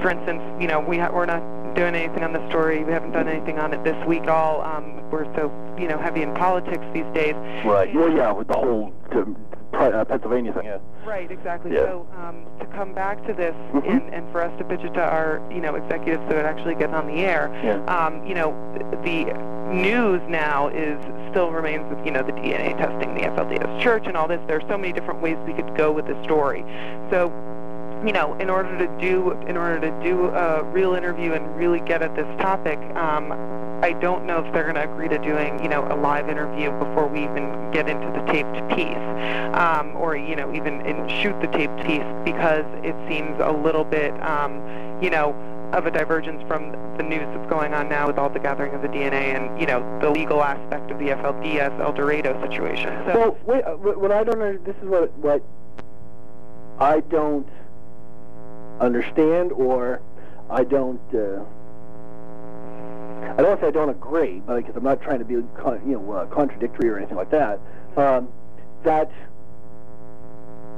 for 0.00 0.08
instance, 0.10 0.40
you 0.62 0.68
know 0.68 0.78
we 0.78 0.98
ha- 0.98 1.10
we're 1.12 1.26
not 1.26 1.42
doing 1.74 1.96
anything 1.96 2.22
on 2.22 2.32
the 2.32 2.48
story. 2.48 2.84
We 2.84 2.92
haven't 2.92 3.10
done 3.10 3.26
anything 3.26 3.58
on 3.58 3.74
it 3.74 3.82
this 3.82 3.96
week 4.06 4.22
at 4.22 4.28
all. 4.28 4.62
Um, 4.62 5.02
we're 5.10 5.24
so 5.34 5.50
you 5.76 5.88
know 5.88 5.98
heavy 5.98 6.22
in 6.22 6.32
politics 6.34 6.84
these 6.94 7.06
days. 7.12 7.34
Right. 7.66 7.92
Well, 7.92 8.12
yeah, 8.12 8.30
with 8.30 8.46
the 8.46 8.54
whole 8.54 8.92
to, 9.10 9.36
uh, 9.72 10.04
Pennsylvania 10.04 10.52
thing. 10.52 10.66
Yeah. 10.66 10.78
Right, 11.04 11.28
exactly. 11.32 11.72
Yeah. 11.72 11.80
So 11.80 12.06
um, 12.16 12.46
to 12.60 12.66
come 12.66 12.94
back 12.94 13.26
to 13.26 13.32
this 13.32 13.54
Mhm. 13.74 13.90
and, 13.90 14.14
and 14.14 14.30
for 14.30 14.42
us 14.42 14.56
to 14.58 14.64
pitch 14.64 14.82
it 14.84 14.94
to 14.94 15.02
our 15.02 15.42
you 15.50 15.60
know 15.60 15.74
executives 15.74 16.22
so 16.30 16.36
it 16.38 16.44
actually 16.46 16.76
gets 16.76 16.92
on 16.92 17.08
the 17.08 17.14
air. 17.24 17.50
Yeah. 17.64 17.82
Um, 17.86 18.24
you 18.24 18.34
know, 18.36 18.54
the 18.78 18.86
news 19.72 20.20
now 20.28 20.68
is 20.68 20.98
still 21.30 21.50
remains 21.50 21.88
with 21.88 22.04
you 22.04 22.12
know 22.12 22.22
the 22.22 22.32
DNA 22.32 22.76
testing, 22.76 23.14
the 23.14 23.22
FLDS 23.22 23.82
Church, 23.82 24.04
and 24.06 24.16
all 24.16 24.28
this. 24.28 24.40
There's 24.46 24.64
so 24.68 24.76
many 24.76 24.92
different 24.92 25.20
ways 25.22 25.36
we 25.46 25.54
could 25.54 25.76
go 25.76 25.90
with 25.90 26.06
the 26.06 26.22
story. 26.22 26.64
So 27.10 27.32
you 28.04 28.12
know, 28.12 28.34
in 28.34 28.50
order 28.50 28.76
to 28.78 28.86
do 29.00 29.32
in 29.48 29.56
order 29.56 29.80
to 29.80 30.02
do 30.02 30.26
a 30.28 30.62
real 30.64 30.94
interview 30.94 31.32
and 31.32 31.56
really 31.56 31.80
get 31.80 32.02
at 32.02 32.14
this 32.16 32.26
topic, 32.40 32.78
um, 32.96 33.32
I 33.82 33.92
don't 34.00 34.26
know 34.26 34.44
if 34.44 34.52
they're 34.52 34.64
going 34.64 34.74
to 34.74 34.84
agree 34.84 35.08
to 35.08 35.18
doing 35.18 35.62
you 35.62 35.68
know 35.68 35.86
a 35.90 35.96
live 35.96 36.28
interview 36.28 36.70
before 36.78 37.06
we 37.06 37.24
even 37.24 37.70
get 37.72 37.88
into 37.88 38.06
the 38.08 38.24
taped 38.32 38.54
piece, 38.76 39.56
um, 39.56 39.96
or 39.96 40.16
you 40.16 40.36
know 40.36 40.52
even 40.52 40.82
shoot 41.22 41.38
the 41.40 41.48
taped 41.48 41.76
piece 41.84 42.06
because 42.24 42.66
it 42.82 42.96
seems 43.08 43.38
a 43.40 43.52
little 43.52 43.84
bit 43.84 44.12
um, 44.22 44.54
you 45.00 45.10
know 45.10 45.34
of 45.72 45.86
a 45.86 45.90
divergence 45.90 46.42
from 46.46 46.70
the 46.98 47.02
news 47.02 47.26
that's 47.34 47.48
going 47.48 47.72
on 47.72 47.88
now 47.88 48.06
with 48.06 48.18
all 48.18 48.28
the 48.28 48.38
gathering 48.38 48.74
of 48.74 48.82
the 48.82 48.88
DNA 48.88 49.34
and 49.34 49.58
you 49.58 49.66
know 49.66 49.80
the 50.00 50.10
legal 50.10 50.42
aspect 50.42 50.90
of 50.90 50.98
the 50.98 51.06
FLDS 51.06 51.80
Eldorado 51.80 52.38
situation. 52.42 52.88
So 53.06 53.18
Well, 53.18 53.38
wait. 53.46 53.64
Uh, 53.64 53.76
what 53.76 54.12
I 54.12 54.22
don't 54.24 54.64
this 54.64 54.76
is 54.76 54.88
what 54.88 55.12
what 55.18 55.42
I 56.78 57.00
don't 57.00 57.48
understand, 58.80 59.52
or 59.52 60.02
I 60.50 60.64
don't. 60.64 61.00
Uh, 61.14 61.42
I 63.38 63.40
don't 63.40 63.58
say 63.60 63.68
I 63.68 63.70
don't 63.70 63.88
agree, 63.88 64.42
but 64.44 64.56
because 64.56 64.76
I'm 64.76 64.84
not 64.84 65.00
trying 65.00 65.20
to 65.20 65.24
be 65.24 65.36
con- 65.56 65.80
you 65.86 65.94
know 65.94 66.12
uh, 66.12 66.26
contradictory 66.26 66.90
or 66.90 66.98
anything 66.98 67.16
like 67.16 67.30
that. 67.30 67.60
Um, 67.96 68.28
that 68.84 69.10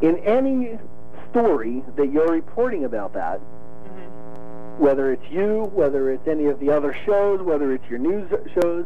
in 0.03 0.18
any 0.18 0.78
story 1.30 1.82
that 1.97 2.12
you're 2.12 2.30
reporting 2.30 2.84
about 2.84 3.12
that. 3.14 3.40
Whether 4.79 5.12
it's 5.12 5.25
you, 5.31 5.70
whether 5.75 6.11
it's 6.11 6.27
any 6.27 6.47
of 6.47 6.59
the 6.61 6.70
other 6.70 6.97
shows, 7.07 7.41
whether 7.43 7.72
it's 7.72 7.85
your 7.89 7.99
news 7.99 8.29
shows, 8.61 8.85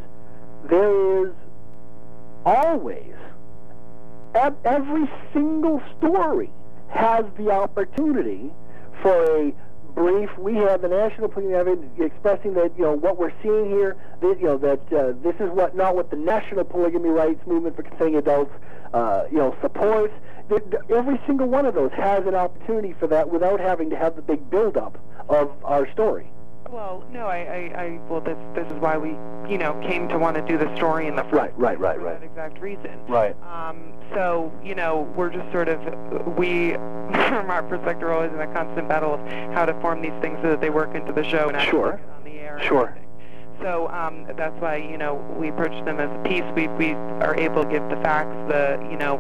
there 0.69 1.27
is 1.27 1.33
always, 2.45 3.15
every 4.65 5.09
single 5.33 5.83
story 5.99 6.51
has 6.91 7.25
the 7.37 7.51
opportunity 7.51 8.51
for 9.03 9.25
a 9.41 9.53
brief. 9.95 10.31
We 10.39 10.55
have 10.57 10.83
the 10.83 10.89
National 10.89 11.29
Polygamy 11.29 11.55
Advocate 11.55 11.89
expressing 12.01 12.55
that 12.55 12.73
you 12.77 12.85
know 12.85 12.93
what 12.95 13.19
we're 13.19 13.33
seeing 13.43 13.71
here. 13.71 13.97
That 14.21 14.39
you 14.41 14.47
know 14.47 14.59
that 14.59 14.93
uh, 14.93 15.13
this 15.23 15.35
is 15.41 15.51
what 15.51 15.75
not 15.77 15.95
what 15.97 16.11
the 16.11 16.17
National 16.17 16.65
Polygamy 16.65 17.11
Rights 17.11 17.47
Movement 17.47 17.77
for 17.77 17.83
Consenting 17.83 18.17
Adults 18.17 18.53
uh, 18.95 19.25
you 19.31 19.39
know 19.39 19.57
supports. 19.61 20.15
That- 20.49 20.83
Every 20.91 21.21
single 21.27 21.49
one 21.49 21.67
of 21.67 21.75
those 21.75 21.91
has 21.93 22.27
an 22.27 22.35
opportunity 22.35 22.95
for 22.99 23.07
that 23.09 23.29
without 23.29 23.61
having 23.61 23.91
to 23.91 23.97
have 23.97 24.17
the 24.17 24.23
big 24.23 24.49
buildup 24.51 24.99
of 25.29 25.51
our 25.65 25.91
story. 25.93 26.31
Well, 26.71 27.03
no, 27.11 27.27
I, 27.27 27.39
I, 27.39 27.83
I 27.83 28.01
well, 28.11 28.21
this 28.21 28.37
this 28.55 28.67
is 28.71 28.79
why 28.79 28.99
we, 28.99 29.11
you 29.51 29.57
know, 29.57 29.73
came 29.89 30.07
to 30.11 30.19
want 30.19 30.37
to 30.37 30.43
do 30.43 30.59
the 30.59 30.75
story 30.77 31.07
in 31.07 31.17
the 31.17 31.23
first 31.25 31.35
Right, 31.35 31.59
right, 31.59 31.79
right, 31.81 31.97
for 31.97 32.05
right. 32.05 32.21
that 32.21 32.27
exact 32.27 32.61
reason. 32.61 33.01
Right. 33.09 33.35
Um, 33.43 33.95
so, 34.13 34.53
you 34.63 34.75
know, 34.75 35.11
we're 35.17 35.31
just 35.31 35.51
sort 35.51 35.69
of, 35.71 35.81
we, 36.37 36.73
from 37.29 37.51
our 37.51 37.63
perspective, 37.63 38.07
are 38.09 38.13
always 38.13 38.33
in 38.33 38.41
a 38.41 38.53
constant 38.53 38.87
battle 38.87 39.15
of 39.15 39.21
how 39.55 39.65
to 39.65 39.73
form 39.81 40.03
these 40.03 40.13
things 40.21 40.39
so 40.43 40.51
that 40.51 40.61
they 40.61 40.69
work 40.69 40.95
into 40.95 41.11
the 41.13 41.25
show 41.25 41.49
and 41.49 41.57
actually 41.57 41.71
Sure. 41.71 42.01
on 42.15 42.25
the 42.25 42.33
air. 42.39 42.61
Sure. 42.63 42.89
everything. 42.89 43.09
So 43.63 43.89
um, 43.89 44.27
that's 44.37 44.55
why, 44.61 44.77
you 44.77 44.99
know, 44.99 45.15
we 45.39 45.49
approach 45.49 45.73
them 45.87 45.99
as 46.01 46.11
a 46.15 46.23
piece. 46.29 46.45
We, 46.55 46.69
we 46.77 46.93
are 47.25 47.35
able 47.35 47.65
to 47.65 47.71
give 47.71 47.83
the 47.89 47.97
facts, 47.97 48.37
the, 48.53 48.79
you 48.91 48.99
know, 48.99 49.17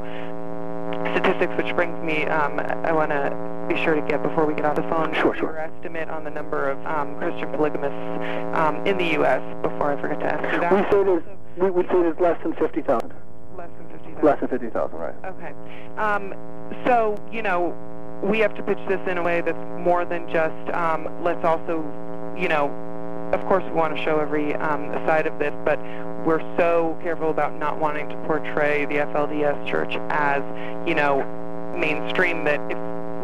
statistics, 1.17 1.53
which 1.57 1.75
brings 1.75 1.99
me, 2.05 2.25
um, 2.27 2.61
I 2.61 2.93
want 2.93 3.11
to 3.11 3.31
be 3.69 3.77
sure 3.85 3.95
to 3.95 4.03
get 4.03 4.23
before 4.23 4.47
we 4.47 4.55
get 4.55 4.65
off 4.65 4.77
the 4.77 4.83
phone. 4.83 5.13
Sure, 5.15 5.35
sure. 5.35 5.53
Your 5.53 5.59
estimate 5.59 6.09
on 6.09 6.25
the 6.25 6.31
number 6.31 6.71
of 6.71 6.85
um, 6.87 7.17
Christian 7.19 7.51
polygamists 7.53 8.57
um, 8.57 8.85
in 8.87 8.97
the 8.97 9.07
U.S. 9.21 9.43
before 9.63 9.93
I 9.93 10.01
forget 10.01 10.21
to 10.21 10.27
ask 10.27 10.55
you 10.55 10.61
that. 10.61 10.73
We 10.73 10.83
say 10.91 11.05
there's, 11.05 11.23
we 11.57 11.71
would 11.71 11.87
say 11.87 12.03
there's 12.03 12.19
less 12.19 12.43
than 12.43 12.55
50,000. 12.55 13.13
less 13.57 13.69
than 13.79 13.89
50,000. 13.91 14.25
Less 14.25 14.41
than 14.41 14.49
50,000, 14.49 14.99
right. 14.99 15.15
Okay. 15.25 15.53
Um, 15.97 16.35
so, 16.85 17.17
you 17.31 17.43
know, 17.43 17.77
we 18.23 18.39
have 18.41 18.55
to 18.55 18.63
pitch 18.63 18.79
this 18.89 19.01
in 19.07 19.19
a 19.19 19.23
way 19.23 19.41
that's 19.41 19.59
more 19.85 20.05
than 20.05 20.29
just, 20.31 20.75
um, 20.75 21.09
let's 21.23 21.45
also, 21.45 21.85
you 22.37 22.49
know, 22.49 22.69
of 23.33 23.41
course 23.47 23.63
we 23.65 23.73
want 23.73 23.95
to 23.95 24.03
show 24.03 24.19
every 24.19 24.55
um, 24.55 24.93
side 25.07 25.27
of 25.27 25.39
this, 25.39 25.53
but 25.65 25.79
we're 26.25 26.41
so 26.57 26.99
careful 27.03 27.31
about 27.31 27.59
not 27.59 27.79
wanting 27.79 28.09
to 28.09 28.17
portray 28.27 28.87
the 28.87 28.97
FLDS 28.97 29.67
church 29.69 29.95
as, 30.11 30.43
you 30.89 30.95
know, 30.95 31.23
mainstream 31.79 32.45
that 32.45 32.61
if 32.71 32.79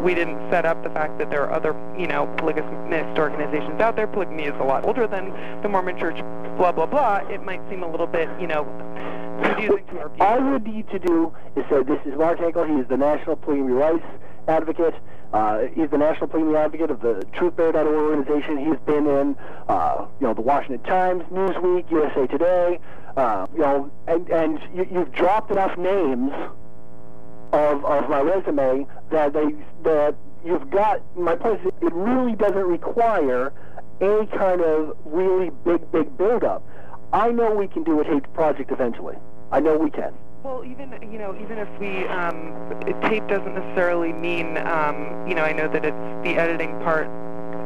we 0.05 0.14
didn't 0.14 0.39
set 0.51 0.66
up 0.66 0.82
the 0.85 0.90
fact 0.90 1.18
that 1.18 1.31
there 1.31 1.43
are 1.43 1.52
other, 1.52 1.74
you 1.98 2.06
know, 2.06 2.26
polygamist 2.36 3.18
organizations 3.18 3.81
out 3.81 3.97
there, 3.97 4.06
polygamy 4.06 4.44
is 4.44 4.55
a 4.60 4.64
lot 4.64 4.85
older 4.85 5.06
than 5.06 5.31
the 5.62 5.68
Mormon 5.68 5.98
church, 5.98 6.18
blah, 6.59 6.70
blah, 6.70 6.86
blah, 6.86 7.26
it 7.31 7.43
might 7.43 7.60
seem 7.70 7.82
a 7.82 7.90
little 7.90 8.06
bit, 8.06 8.28
you 8.39 8.47
know, 8.47 8.64
confusing 9.43 9.86
to 9.86 10.01
our 10.01 10.09
viewers. 10.10 10.20
All 10.20 10.39
you 10.39 10.59
need 10.59 10.89
to 10.90 10.98
do 10.98 11.35
is 11.56 11.64
say, 11.70 11.82
this 11.82 11.98
is 12.05 12.16
Mark 12.18 12.39
Henkel. 12.39 12.64
He 12.64 12.74
is 12.74 12.86
the 12.89 12.98
National 12.98 13.36
Polygamy 13.36 13.72
Rights 13.72 14.05
Advocate. 14.47 14.94
Uh, 15.32 15.62
he's 15.74 15.90
the 15.90 15.98
National 15.98 16.28
Polygamy 16.28 16.56
Advocate 16.56 16.90
of 16.90 17.01
the 17.01 17.26
TruthBearer.org 17.32 17.86
organization. 17.86 18.59
He's 18.59 18.78
been 18.85 19.06
in, 19.06 19.36
uh, 19.68 20.06
you 20.20 20.26
know, 20.26 20.35
the 20.35 20.43
Washington 20.43 20.86
Times, 20.86 21.24
Newsweek, 21.32 21.90
USA 21.90 22.26
Today, 22.26 22.78
uh, 23.16 23.47
you 23.55 23.60
know, 23.60 23.90
and, 24.06 24.28
and 24.28 24.60
you, 24.74 24.86
you've 24.93 25.12
dropped 25.12 25.51
enough 25.51 25.78
names 25.78 26.31
of, 27.55 27.85
of 27.85 28.09
my 28.10 28.20
resume 28.20 28.86
that 29.10 29.32
they 29.32 29.55
that 29.85 30.14
you've 30.44 30.68
got 30.70 31.01
my 31.16 31.36
point 31.36 31.60
is 31.60 31.72
it 31.81 31.93
really 31.93 32.35
doesn't 32.35 32.66
require 32.66 33.52
any 34.01 34.26
kind 34.26 34.60
of 34.60 34.97
really 35.05 35.51
big 35.64 35.90
big 35.93 36.16
build 36.18 36.44
up. 36.44 36.62
I 37.12 37.31
know 37.31 37.55
we 37.55 37.68
can 37.68 37.85
do 37.85 38.01
a 38.01 38.05
taped 38.05 38.32
project 38.35 38.72
eventually. 38.72 39.16
I 39.52 39.60
know 39.60 39.76
we 39.78 39.90
can. 39.90 40.12
Well, 40.43 40.64
even 40.64 40.93
you 41.10 41.18
know, 41.18 41.35
even 41.40 41.59
if 41.59 41.68
we 41.78 42.06
um, 42.09 42.52
tape 43.09 43.26
doesn't 43.28 43.55
necessarily 43.55 44.12
mean 44.12 44.59
um, 44.59 45.26
you 45.28 45.35
know, 45.35 45.43
I 45.43 45.52
know 45.52 45.68
that 45.68 45.85
it's 45.85 46.24
the 46.24 46.35
editing 46.36 46.70
part 46.81 47.09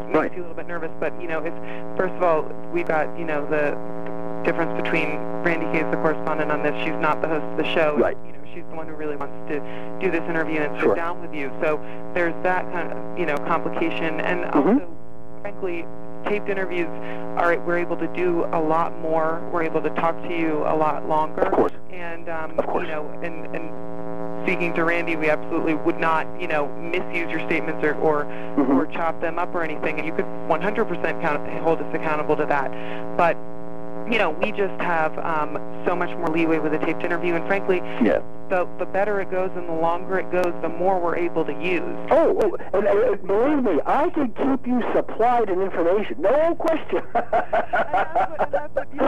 makes 0.08 0.16
Right. 0.18 0.32
you 0.32 0.38
a 0.38 0.42
little 0.42 0.54
bit 0.56 0.66
nervous, 0.68 0.90
but 1.00 1.20
you 1.20 1.28
know, 1.28 1.40
if 1.44 1.52
first 1.96 2.14
of 2.14 2.22
all 2.22 2.42
we've 2.72 2.86
got 2.86 3.18
you 3.18 3.24
know 3.24 3.44
the 3.48 3.72
difference 4.44 4.72
between 4.80 5.16
Randi 5.44 5.66
Hayes, 5.66 5.86
the 5.90 5.96
correspondent 5.98 6.50
on 6.50 6.62
this, 6.62 6.74
she's 6.84 6.96
not 7.00 7.20
the 7.22 7.28
host 7.28 7.44
of 7.44 7.56
the 7.56 7.64
show. 7.74 7.96
Right. 7.98 8.16
You 8.26 8.32
know, 8.32 8.38
she's 8.54 8.64
the 8.70 8.76
one 8.76 8.86
who 8.86 8.94
really 8.94 9.16
wants 9.16 9.34
to 9.50 9.60
do 10.00 10.10
this 10.10 10.22
interview 10.28 10.60
and 10.60 10.74
sit 10.76 10.82
Sure. 10.82 10.94
down 10.94 11.20
with 11.20 11.34
you. 11.34 11.50
So 11.62 11.78
there's 12.14 12.34
that 12.42 12.70
kind 12.72 12.92
of 12.92 12.98
you 13.18 13.26
know 13.26 13.36
complication, 13.46 14.20
and 14.20 14.44
Mhm. 14.44 14.56
also, 14.56 14.82
frankly, 15.42 15.84
taped 16.26 16.48
interviews 16.48 16.88
are 17.36 17.56
we're 17.66 17.78
able 17.78 17.96
to 17.96 18.06
do 18.08 18.46
a 18.52 18.60
lot 18.60 18.98
more. 19.00 19.40
We're 19.52 19.62
able 19.62 19.80
to 19.82 19.90
talk 19.90 20.20
to 20.22 20.32
you 20.34 20.64
a 20.66 20.74
lot 20.74 21.08
longer. 21.08 21.42
Of 21.42 21.52
course. 21.52 21.72
And 21.92 22.28
um, 22.28 22.52
Of 22.58 22.66
course. 22.66 22.84
you 22.86 22.92
know, 22.92 23.06
and 23.22 23.46
and 23.54 23.70
speaking 24.44 24.72
to 24.74 24.84
Randi, 24.84 25.16
we 25.16 25.28
absolutely 25.30 25.74
would 25.74 25.98
not, 26.00 26.26
you 26.40 26.46
know, 26.48 26.68
misuse 26.80 27.30
your 27.30 27.40
statements 27.40 27.84
or 27.84 27.94
or, 28.00 28.24
Mhm. 28.56 28.78
or 28.78 28.86
chop 28.86 29.20
them 29.20 29.38
up 29.38 29.54
or 29.54 29.62
anything. 29.62 29.98
And 29.98 30.06
you 30.06 30.12
could 30.12 30.24
100% 30.48 31.20
count, 31.20 31.46
hold 31.62 31.80
us 31.80 31.86
accountable 31.94 32.36
to 32.36 32.46
that. 32.46 32.70
But 33.16 33.36
you 34.10 34.18
know, 34.18 34.30
we 34.30 34.52
just 34.52 34.80
have 34.80 35.16
um, 35.18 35.58
so 35.86 35.94
much 35.94 36.10
more 36.16 36.28
leeway 36.28 36.58
with 36.58 36.74
a 36.74 36.78
taped 36.78 37.02
interview, 37.04 37.34
and 37.34 37.46
frankly, 37.46 37.78
Yeah. 38.02 38.20
the 38.48 38.66
the 38.78 38.86
better 38.86 39.20
it 39.20 39.30
goes 39.30 39.50
and 39.54 39.68
the 39.68 39.72
longer 39.74 40.18
it 40.18 40.30
goes, 40.30 40.54
the 40.62 40.68
more 40.68 40.98
we're 40.98 41.16
able 41.16 41.44
to 41.44 41.52
use. 41.52 41.82
Oh, 42.10 42.38
oh 42.42 42.78
and, 42.78 42.86
and 42.86 43.26
believe 43.26 43.62
me, 43.62 43.80
I 43.84 44.08
can 44.10 44.28
keep 44.32 44.66
you 44.66 44.82
supplied 44.94 45.50
in 45.50 45.60
information. 45.60 46.20
No 46.20 46.54
question. 46.54 47.02
that's 47.12 48.74
what 48.74 48.88
you 48.94 49.00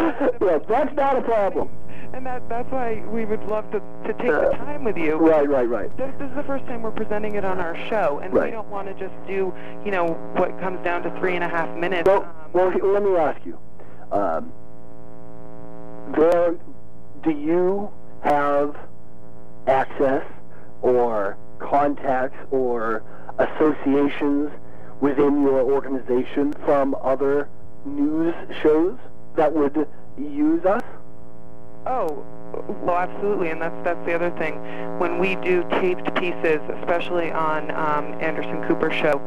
yeah, 0.46 0.58
that's 0.68 0.94
not 0.94 1.16
a 1.16 1.22
problem. 1.22 1.70
And 2.12 2.26
that 2.26 2.48
that's 2.48 2.70
why 2.72 3.02
we 3.06 3.24
would 3.24 3.42
love 3.44 3.70
to 3.70 3.78
to 3.78 4.12
take 4.14 4.26
the 4.26 4.50
time 4.58 4.84
with 4.84 4.96
you. 4.98 5.14
Right, 5.16 5.48
right, 5.48 5.68
right. 5.68 5.96
This, 5.96 6.12
this 6.18 6.28
is 6.28 6.36
the 6.36 6.42
first 6.42 6.66
time 6.66 6.82
we're 6.82 6.90
presenting 6.90 7.36
it 7.36 7.44
on 7.44 7.58
our 7.58 7.76
show, 7.88 8.20
and 8.22 8.32
we 8.32 8.50
don't 8.50 8.68
want 8.68 8.88
to 8.88 8.94
just 8.94 9.14
do, 9.26 9.54
you 9.84 9.90
know, 9.90 10.08
what 10.36 10.58
comes 10.60 10.82
down 10.84 11.02
to 11.04 11.10
three 11.18 11.34
and 11.36 11.44
a 11.44 11.48
half 11.48 11.74
minutes. 11.78 12.06
Well, 12.06 12.24
um, 12.24 12.52
well, 12.52 12.92
let 12.92 13.02
me 13.02 13.16
ask 13.16 13.40
you. 13.46 13.58
Um, 14.10 14.52
there, 16.16 16.54
do 17.22 17.30
you 17.30 17.90
have 18.22 18.76
access 19.66 20.24
or 20.82 21.36
contacts 21.58 22.38
or 22.50 23.02
associations 23.38 24.50
within 25.00 25.42
your 25.42 25.60
organization 25.60 26.52
from 26.64 26.94
other 27.02 27.48
news 27.84 28.34
shows 28.62 28.98
that 29.36 29.52
would 29.52 29.86
use 30.18 30.64
us? 30.64 30.82
Oh, 31.86 32.24
well, 32.82 32.96
absolutely, 32.96 33.50
and 33.50 33.62
that's 33.62 33.84
that's 33.84 34.04
the 34.04 34.14
other 34.14 34.30
thing. 34.38 34.56
When 34.98 35.18
we 35.18 35.36
do 35.36 35.64
taped 35.80 36.14
pieces, 36.16 36.60
especially 36.80 37.30
on 37.30 37.70
um, 37.70 38.20
Anderson 38.20 38.62
Cooper's 38.68 38.94
show, 38.94 39.18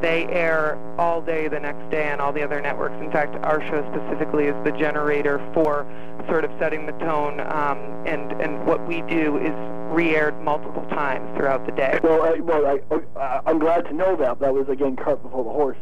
they 0.00 0.26
air 0.26 0.78
all 0.98 1.20
day 1.20 1.48
the 1.48 1.60
next 1.60 1.90
day 1.90 2.10
on 2.10 2.20
all 2.20 2.32
the 2.32 2.42
other 2.42 2.60
networks. 2.60 2.94
In 3.02 3.10
fact, 3.10 3.34
our 3.44 3.60
show 3.68 3.82
specifically 3.92 4.46
is 4.46 4.64
the 4.64 4.72
generator 4.72 5.38
for 5.54 5.86
sort 6.28 6.44
of 6.44 6.50
setting 6.58 6.86
the 6.86 6.92
tone, 6.92 7.40
um, 7.40 7.78
and 8.06 8.32
and 8.40 8.66
what 8.66 8.86
we 8.86 9.02
do 9.02 9.38
is 9.38 9.54
re-aired 9.92 10.38
multiple 10.42 10.84
times 10.90 11.34
throughout 11.36 11.64
the 11.66 11.72
day. 11.72 11.98
Well, 12.02 12.22
I, 12.22 12.40
well, 12.40 12.66
I, 12.66 13.18
uh, 13.18 13.42
I'm 13.46 13.58
glad 13.58 13.84
to 13.86 13.92
know 13.94 14.16
that. 14.16 14.38
That 14.40 14.52
was 14.52 14.68
again 14.68 14.96
cart 14.96 15.22
before 15.22 15.44
the 15.44 15.50
horse. 15.50 15.78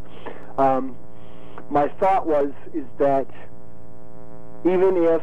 Um, 0.58 0.96
my 1.70 1.88
thought 2.00 2.26
was 2.26 2.52
is 2.72 2.84
that 2.98 3.26
even 4.64 4.96
if, 4.96 5.22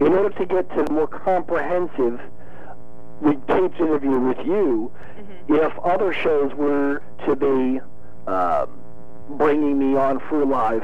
in 0.00 0.12
order 0.12 0.30
to 0.30 0.46
get 0.46 0.68
to 0.70 0.92
more 0.92 1.06
comprehensive 1.06 2.20
re- 3.20 3.38
taped 3.48 3.80
interview 3.80 4.18
with 4.20 4.38
you, 4.46 4.92
if 5.48 5.72
other 5.80 6.12
shows 6.12 6.52
were 6.54 7.02
to 7.26 7.36
be 7.36 7.80
um, 8.30 8.68
bringing 9.38 9.78
me 9.78 9.96
on 9.96 10.20
for 10.28 10.44
live 10.44 10.82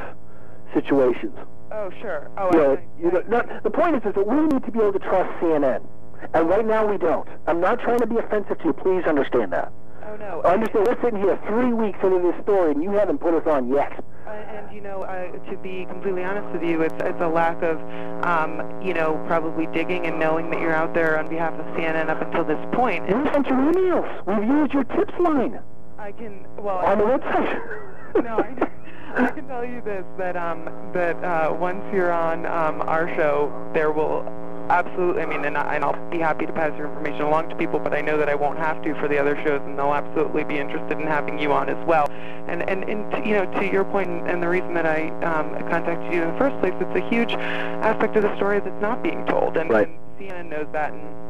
situations, 0.73 1.37
Oh, 1.73 1.91
sure. 2.01 2.31
Oh, 2.39 2.51
you 2.53 2.59
know, 2.59 2.79
you 3.01 3.11
know, 3.11 3.25
not, 3.29 3.65
the 3.65 3.71
point 3.71 3.97
is, 3.97 4.03
is 4.07 4.15
that 4.15 4.27
we 4.27 4.41
need 4.47 4.65
to 4.65 4.71
be 4.71 4.79
able 4.79 4.93
to 4.93 4.99
trust 5.01 5.29
CNN. 5.41 5.85
And 6.33 6.49
right 6.49 6.65
now 6.65 6.87
we 6.87 6.97
don't. 6.99 7.27
I'm 7.49 7.61
not 7.61 7.81
trying 7.81 7.99
to 7.99 8.07
be 8.07 8.17
offensive 8.17 8.59
to 8.59 8.65
you. 8.67 8.73
Please 8.73 9.05
understand 9.07 9.53
that. 9.53 9.73
oh 10.07 10.17
no. 10.17 10.41
Understand, 10.43 10.87
we're 10.87 11.03
sitting 11.03 11.19
here 11.21 11.37
three 11.49 11.73
weeks 11.73 11.99
into 12.03 12.21
this 12.21 12.41
story 12.45 12.71
and 12.71 12.81
you 12.83 12.93
haven't 12.93 13.19
put 13.19 13.35
us 13.35 13.47
on 13.49 13.69
yet. 13.69 13.93
And 14.27 14.75
you 14.75 14.81
know, 14.81 15.03
uh, 15.03 15.33
to 15.51 15.57
be 15.59 15.85
completely 15.87 16.25
honest 16.25 16.51
with 16.53 16.63
you, 16.63 16.83
it's 16.83 16.95
it's 17.01 17.21
a 17.21 17.29
lack 17.29 17.63
of, 17.63 17.79
um, 18.25 18.83
you 18.83 18.95
know, 18.95 19.23
probably 19.27 19.67
digging 19.67 20.07
and 20.07 20.19
knowing 20.19 20.51
that 20.51 20.61
you're 20.61 20.75
out 20.75 20.95
there 20.95 21.19
on 21.19 21.29
behalf 21.29 21.53
of 21.55 21.67
CNN 21.77 22.09
up 22.09 22.23
until 22.23 22.45
this 22.45 22.59
point. 22.73 23.07
We 23.07 23.15
And 23.15 23.29
sent 23.33 23.47
your 23.47 23.59
emails. 23.59 24.27
We've 24.27 24.49
used 24.49 24.73
your 24.73 24.85
tips 24.85 25.15
line 25.19 25.61
I 25.99 26.13
can, 26.13 26.47
well, 26.59 26.79
on 26.79 26.99
the 26.99 27.05
website. 27.05 28.25
no, 28.25 28.39
I, 28.39 29.25
I 29.27 29.31
can 29.31 29.47
tell 29.47 29.65
you 29.65 29.81
this 29.83 30.05
that 30.19 30.37
um 30.37 30.65
that 30.93 31.17
uh, 31.23 31.55
once 31.59 31.83
you're 31.93 32.13
on 32.13 32.47
um, 32.47 32.83
our 32.83 33.09
show, 33.17 33.53
there 33.75 33.93
will 33.93 34.23
absolutely. 34.71 35.23
I 35.23 35.27
mean, 35.27 35.45
and, 35.45 35.57
I, 35.57 35.75
and 35.75 35.85
I'll 35.85 36.11
be 36.11 36.19
happy 36.19 36.47
to 36.47 36.53
pass 36.53 36.77
your 36.77 36.89
information 36.89 37.23
along 37.23 37.49
to 37.51 37.57
people, 37.57 37.79
but 37.79 37.93
I 37.95 38.01
know 38.01 38.17
that 38.19 38.29
I 38.29 38.35
won't 38.35 38.59
have 38.59 38.83
to 38.83 38.95
for 39.01 39.09
the 39.09 39.19
other 39.19 39.37
shows, 39.45 39.61
and 39.65 39.79
they'll 39.79 39.95
absolutely 39.95 40.45
be 40.45 40.59
interested 40.59 40.99
in 40.99 41.07
having 41.07 41.39
you 41.39 41.53
on 41.53 41.69
as 41.69 41.87
well. 41.87 42.11
And 42.49 42.69
and, 42.69 42.85
and 42.85 43.11
to, 43.13 43.19
you 43.27 43.35
know, 43.35 43.47
to 43.61 43.67
your 43.67 43.85
point, 43.85 44.11
and, 44.29 44.43
the 44.43 44.49
reason 44.49 44.75
that 44.75 44.85
I 44.87 45.09
um, 45.23 45.51
contacted 45.71 46.13
you 46.13 46.23
in 46.23 46.33
the 46.33 46.39
first 46.39 46.59
place, 46.61 46.75
it's 46.79 46.97
a 46.97 47.09
huge 47.09 47.33
aspect 47.33 48.17
of 48.17 48.23
the 48.23 48.37
story 48.37 48.61
that's 48.61 48.83
not 48.83 49.03
being 49.03 49.25
told, 49.27 49.57
and, 49.57 49.71
Right. 49.71 49.89
and 49.89 49.99
CNN 50.19 50.51
knows 50.51 50.67
that. 50.73 50.93
And, 50.93 51.24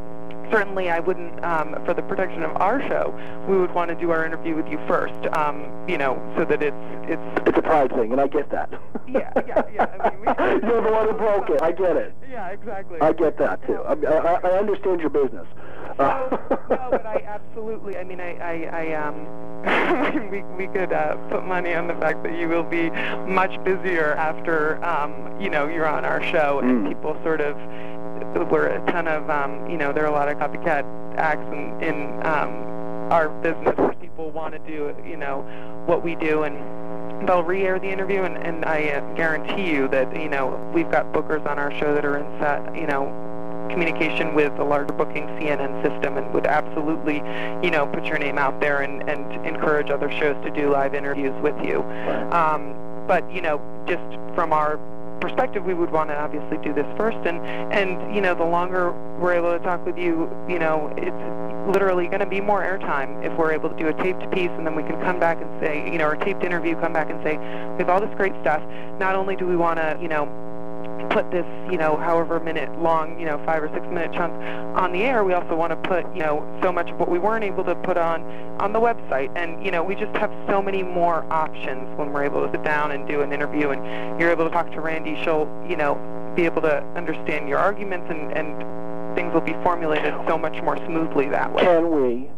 certainly 0.50 0.90
I 0.90 1.00
wouldn't, 1.00 1.42
um, 1.44 1.74
for 1.84 1.94
the 1.94 2.02
protection 2.02 2.42
of 2.42 2.56
our 2.60 2.80
show, 2.88 3.14
we 3.48 3.56
would 3.58 3.72
want 3.72 3.90
to 3.90 3.94
do 3.94 4.10
our 4.10 4.24
interview 4.24 4.54
with 4.54 4.66
you 4.68 4.78
first, 4.86 5.14
um, 5.36 5.66
you 5.88 5.98
know, 5.98 6.20
so 6.36 6.44
that 6.44 6.62
it's, 6.62 6.76
it's, 7.08 7.48
It's 7.48 7.58
a 7.58 7.62
pride 7.62 7.90
thing, 7.92 8.12
and 8.12 8.20
I 8.20 8.26
get 8.26 8.50
that. 8.50 8.70
Yeah, 9.06 9.30
yeah, 9.46 9.62
yeah, 9.72 9.86
I 10.02 10.10
mean, 10.10 10.20
we- 10.20 10.26
You're 10.68 10.82
the 10.82 10.90
one 10.92 11.06
who 11.08 11.14
broke 11.14 11.50
it. 11.50 11.60
I 11.62 11.72
get 11.72 11.96
it. 11.96 12.14
yeah, 12.30 12.48
exactly. 12.48 13.00
I 13.00 13.12
get 13.12 13.36
that, 13.38 13.64
too. 13.66 13.82
I, 13.84 13.92
I, 13.92 14.40
I 14.42 14.58
understand 14.58 15.00
your 15.00 15.10
business. 15.10 15.46
Uh, 15.98 16.28
no, 16.30 16.58
no, 16.70 16.88
but 16.90 17.06
I 17.06 17.22
absolutely. 17.26 17.96
I 17.96 18.04
mean, 18.04 18.20
I, 18.20 18.36
I, 18.38 18.90
I 18.90 19.06
um, 19.06 20.30
we, 20.30 20.42
we 20.56 20.66
could 20.66 20.92
uh, 20.92 21.14
put 21.30 21.44
money 21.44 21.72
on 21.74 21.86
the 21.86 21.94
fact 21.94 22.22
that 22.24 22.36
you 22.36 22.48
will 22.48 22.64
be 22.64 22.90
much 23.30 23.62
busier 23.64 24.14
after, 24.14 24.82
um, 24.84 25.40
you 25.40 25.48
know, 25.50 25.68
you're 25.68 25.86
on 25.86 26.04
our 26.04 26.22
show, 26.32 26.60
and 26.60 26.84
Mm. 26.84 26.88
people 26.88 27.16
sort 27.22 27.40
of. 27.40 27.56
We're 28.50 28.66
a 28.66 28.92
ton 28.92 29.08
of, 29.08 29.28
um, 29.30 29.68
you 29.70 29.76
know, 29.76 29.92
there 29.92 30.04
are 30.04 30.08
a 30.08 30.12
lot 30.12 30.28
of 30.28 30.38
copycat 30.38 30.84
acts 31.16 31.46
in, 31.52 31.82
in 31.82 32.26
um, 32.26 32.50
our 33.10 33.28
business 33.42 33.76
where 33.76 33.94
people 33.94 34.30
want 34.30 34.54
to 34.54 34.58
do, 34.60 34.94
you 35.06 35.16
know, 35.16 35.42
what 35.86 36.02
we 36.02 36.14
do, 36.14 36.42
and 36.42 37.28
they'll 37.28 37.42
re-air 37.42 37.78
the 37.78 37.90
interview, 37.90 38.22
and, 38.22 38.36
and 38.36 38.64
I 38.64 38.88
uh, 38.88 39.14
guarantee 39.14 39.70
you 39.70 39.88
that, 39.88 40.14
you 40.20 40.28
know, 40.28 40.58
we've 40.74 40.90
got 40.90 41.12
bookers 41.12 41.46
on 41.46 41.58
our 41.58 41.70
show 41.78 41.94
that 41.94 42.04
are 42.04 42.18
in 42.18 42.40
set, 42.40 42.76
you 42.76 42.86
know, 42.86 43.06
communication 43.70 44.34
with 44.34 44.54
the 44.56 44.64
larger 44.64 44.92
booking 44.92 45.26
CNN 45.38 45.82
system 45.82 46.18
and 46.18 46.32
would 46.34 46.46
absolutely, 46.46 47.16
you 47.62 47.70
know, 47.70 47.86
put 47.86 48.04
your 48.04 48.18
name 48.18 48.38
out 48.38 48.60
there 48.60 48.82
and, 48.82 49.08
and 49.08 49.46
encourage 49.46 49.90
other 49.90 50.10
shows 50.10 50.36
to 50.44 50.50
do 50.50 50.70
live 50.70 50.94
interviews 50.94 51.34
with 51.42 51.56
you. 51.64 51.80
Um, 52.30 52.74
but, 53.06 53.30
you 53.32 53.40
know, 53.40 53.60
just 53.86 54.02
from 54.34 54.52
our 54.52 54.78
perspective, 55.24 55.64
we 55.64 55.72
would 55.72 55.90
want 55.90 56.10
to 56.10 56.16
obviously 56.16 56.58
do 56.58 56.74
this 56.74 56.86
first. 56.98 57.16
And, 57.24 57.40
and 57.72 58.14
you 58.14 58.20
know, 58.20 58.34
the 58.34 58.44
longer 58.44 58.92
we're 59.18 59.32
able 59.32 59.56
to 59.56 59.58
talk 59.64 59.84
with 59.86 59.96
you, 59.96 60.28
you 60.46 60.58
know, 60.58 60.92
it's 60.98 61.74
literally 61.74 62.08
going 62.08 62.20
to 62.20 62.26
be 62.26 62.42
more 62.42 62.62
airtime 62.62 63.24
if 63.24 63.32
we're 63.38 63.52
able 63.52 63.70
to 63.70 63.76
do 63.76 63.88
a 63.88 63.94
taped 64.02 64.30
piece 64.32 64.50
and 64.50 64.66
then 64.66 64.76
we 64.76 64.82
can 64.82 65.00
come 65.00 65.18
back 65.18 65.40
and 65.40 65.48
say, 65.62 65.90
you 65.90 65.96
know, 65.96 66.06
or 66.06 66.16
taped 66.16 66.44
interview, 66.44 66.78
come 66.78 66.92
back 66.92 67.08
and 67.08 67.22
say, 67.24 67.38
we 67.38 67.78
have 67.78 67.88
all 67.88 68.00
this 68.00 68.14
great 68.16 68.34
stuff. 68.42 68.62
Not 68.98 69.16
only 69.16 69.34
do 69.34 69.46
we 69.46 69.56
want 69.56 69.78
to, 69.78 69.96
you 69.98 70.08
know, 70.08 70.28
put 71.10 71.30
this, 71.30 71.46
you 71.70 71.78
know, 71.78 71.96
however 71.96 72.40
minute 72.40 72.70
long, 72.80 73.18
you 73.18 73.26
know, 73.26 73.42
five 73.44 73.62
or 73.62 73.68
six 73.72 73.86
minute 73.88 74.12
chunk 74.12 74.32
on 74.76 74.92
the 74.92 75.02
air, 75.02 75.24
we 75.24 75.32
also 75.32 75.54
want 75.54 75.70
to 75.70 75.88
put, 75.88 76.04
you 76.14 76.20
know, 76.20 76.44
so 76.62 76.72
much 76.72 76.90
of 76.90 76.98
what 76.98 77.10
we 77.10 77.18
weren't 77.18 77.44
able 77.44 77.64
to 77.64 77.74
put 77.76 77.96
on 77.96 78.22
on 78.60 78.72
the 78.72 78.80
website. 78.80 79.30
And, 79.36 79.64
you 79.64 79.70
know, 79.70 79.82
we 79.82 79.94
just 79.94 80.14
have 80.16 80.32
so 80.48 80.62
many 80.62 80.82
more 80.82 81.24
options 81.32 81.88
when 81.98 82.12
we're 82.12 82.24
able 82.24 82.46
to 82.46 82.52
sit 82.52 82.64
down 82.64 82.92
and 82.92 83.06
do 83.08 83.22
an 83.22 83.32
interview 83.32 83.70
and 83.70 84.20
you're 84.20 84.30
able 84.30 84.44
to 84.44 84.50
talk 84.50 84.70
to 84.72 84.80
Randi. 84.80 85.20
She'll, 85.24 85.48
you 85.68 85.76
know, 85.76 85.94
be 86.36 86.44
able 86.44 86.62
to 86.62 86.82
understand 86.96 87.48
your 87.48 87.58
arguments 87.58 88.06
and, 88.10 88.32
and 88.32 89.16
things 89.16 89.32
will 89.32 89.40
be 89.40 89.54
formulated 89.62 90.14
so 90.26 90.36
much 90.36 90.60
more 90.62 90.76
smoothly 90.86 91.28
that 91.28 91.52
way. 91.52 91.62
Can 91.62 91.90
we 91.90 92.30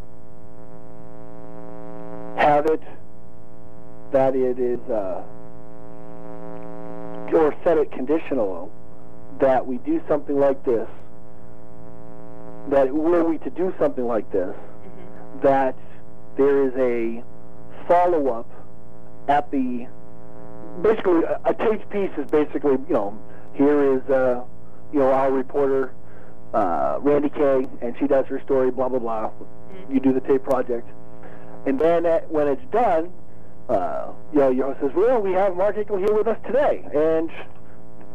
have 2.37 2.67
it 2.67 2.81
that 4.11 4.35
it 4.35 4.59
is, 4.59 4.79
uh, 4.89 5.23
or 7.33 7.53
set 7.63 7.77
it 7.77 7.91
conditional 7.91 8.71
that 9.39 9.65
we 9.65 9.77
do 9.79 10.01
something 10.07 10.37
like 10.39 10.63
this, 10.65 10.87
that 12.69 12.93
were 12.93 13.23
we 13.23 13.37
to 13.39 13.49
do 13.49 13.73
something 13.79 14.05
like 14.05 14.29
this, 14.31 14.55
Mm-hmm. 14.55 15.47
that 15.47 15.75
there 16.37 16.67
is 16.67 16.73
a 16.77 17.23
follow-up 17.87 18.49
at 19.27 19.49
the, 19.51 19.87
basically, 20.81 21.23
a, 21.23 21.39
a 21.45 21.53
taped 21.53 21.89
piece 21.89 22.11
is 22.17 22.29
basically, 22.29 22.77
you 22.87 22.93
know, 22.93 23.17
here 23.53 23.95
is, 23.95 24.01
uh, 24.09 24.43
you 24.93 24.99
know, 24.99 25.11
our 25.11 25.31
reporter, 25.31 25.91
uh, 26.53 26.97
Randi 27.01 27.29
Kaye, 27.29 27.67
and 27.81 27.95
she 27.99 28.07
does 28.07 28.25
her 28.27 28.41
story, 28.43 28.71
blah, 28.71 28.87
blah, 28.89 28.99
blah. 28.99 29.31
You 29.89 29.99
do 29.99 30.13
the 30.13 30.21
tape 30.21 30.43
project. 30.43 30.87
And 31.65 31.79
then 31.79 32.05
at, 32.05 32.29
when 32.29 32.47
it's 32.47 32.63
done, 32.71 33.11
uh, 33.69 34.11
you 34.33 34.39
know, 34.39 34.49
your 34.49 34.73
host 34.73 34.79
says, 34.81 34.91
well, 34.95 35.21
we 35.21 35.33
have 35.33 35.55
Mark 35.55 35.75
Henkel 35.75 35.97
here 35.97 36.13
with 36.13 36.27
us 36.27 36.37
today. 36.45 36.85
And 36.93 37.29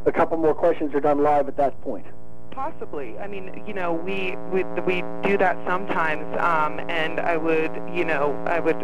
a 0.07 0.13
couple 0.13 0.37
more 0.39 0.55
questions 0.55 0.95
are 0.95 1.01
done 1.01 1.23
live 1.23 1.49
at 1.49 1.57
that 1.57 1.81
point. 1.83 2.07
Possibly. 2.55 3.19
I 3.19 3.27
mean, 3.27 3.65
you 3.67 3.73
know, 3.73 3.95
we 3.95 4.37
we 4.53 4.63
we 4.83 5.03
do 5.23 5.39
that 5.39 5.57
sometimes, 5.67 6.23
um, 6.39 6.81
and 6.91 7.19
I 7.19 7.37
would, 7.39 7.73
you 7.95 8.05
know, 8.05 8.33
I 8.47 8.61
would 8.61 8.79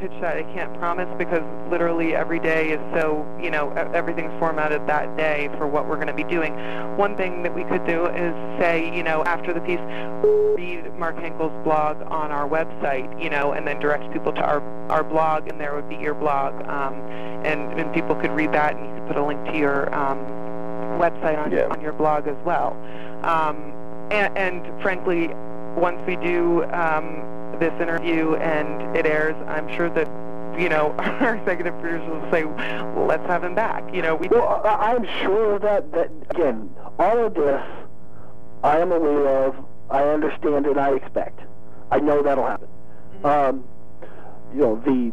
pitch 0.00 0.10
that. 0.22 0.38
I 0.38 0.42
can't 0.54 0.72
promise 0.78 1.08
because 1.18 1.42
literally 1.70 2.14
every 2.14 2.40
day 2.40 2.70
is 2.70 2.80
so, 2.94 3.26
you 3.40 3.50
know, 3.50 3.70
everything's 3.94 4.32
formatted 4.38 4.86
that 4.86 5.16
day 5.18 5.50
for 5.58 5.66
what 5.66 5.86
we're 5.86 5.96
going 5.96 6.08
to 6.08 6.14
be 6.14 6.24
doing. 6.24 6.54
One 6.96 7.16
thing 7.16 7.42
that 7.42 7.54
we 7.54 7.64
could 7.64 7.86
do 7.86 8.06
is 8.06 8.34
say, 8.58 8.90
you 8.96 9.02
know, 9.02 9.22
after 9.24 9.52
the 9.52 9.60
piece, 9.60 9.80
read 10.56 10.92
Mark 10.98 11.16
Henkel's 11.16 11.52
blog 11.62 12.00
on 12.10 12.32
our 12.32 12.48
website, 12.48 13.22
you 13.22 13.28
know, 13.28 13.52
and 13.52 13.66
then 13.66 13.80
direct 13.80 14.10
people 14.12 14.32
to 14.32 14.40
our 14.40 14.62
our 14.90 15.04
blog, 15.04 15.48
and 15.48 15.60
there 15.60 15.74
would 15.74 15.88
be 15.88 15.96
your 15.96 16.14
blog, 16.14 16.54
um, 16.68 16.94
and 17.44 17.78
and 17.78 17.92
people 17.92 18.14
could 18.16 18.30
read 18.30 18.52
that, 18.52 18.76
and 18.76 18.86
you 18.86 18.94
could 18.94 19.08
put 19.08 19.16
a 19.16 19.24
link 19.24 19.44
to 19.44 19.56
your. 19.56 19.94
Um, 19.94 20.53
website 20.94 21.38
on, 21.38 21.50
Yeah. 21.52 21.66
on 21.70 21.80
your 21.80 21.92
blog 21.92 22.26
as 22.26 22.36
well. 22.44 22.72
Um, 23.22 23.72
and, 24.10 24.36
and 24.36 24.82
frankly, 24.82 25.28
once 25.76 26.00
we 26.06 26.16
do 26.16 26.64
um, 26.72 27.56
this 27.58 27.72
interview 27.80 28.34
and 28.36 28.96
it 28.96 29.06
airs, 29.06 29.34
I'm 29.48 29.68
sure 29.76 29.90
that 29.90 30.06
you 30.60 30.68
know 30.68 30.92
our 30.98 31.34
executive 31.36 31.74
producers 31.80 32.08
will 32.08 32.30
say, 32.30 32.44
"Let's 33.06 33.26
have 33.26 33.42
him 33.42 33.54
back." 33.54 33.92
You 33.94 34.02
know, 34.02 34.14
we 34.14 34.28
Well, 34.28 34.60
I, 34.64 34.92
I'm 34.94 35.04
sure 35.22 35.58
that, 35.58 35.90
that, 35.92 36.10
again, 36.30 36.70
all 36.98 37.26
of 37.26 37.34
this 37.34 37.60
I 38.62 38.78
am 38.78 38.92
aware 38.92 39.46
of, 39.46 39.56
I 39.90 40.04
understand, 40.04 40.66
and 40.66 40.78
I 40.78 40.90
expect. 40.94 41.40
I 41.90 41.98
know 42.00 42.22
that'll 42.22 42.46
happen. 42.46 42.68
Um, 43.24 43.64
you 44.54 44.60
know, 44.60 44.76
the, 44.84 45.12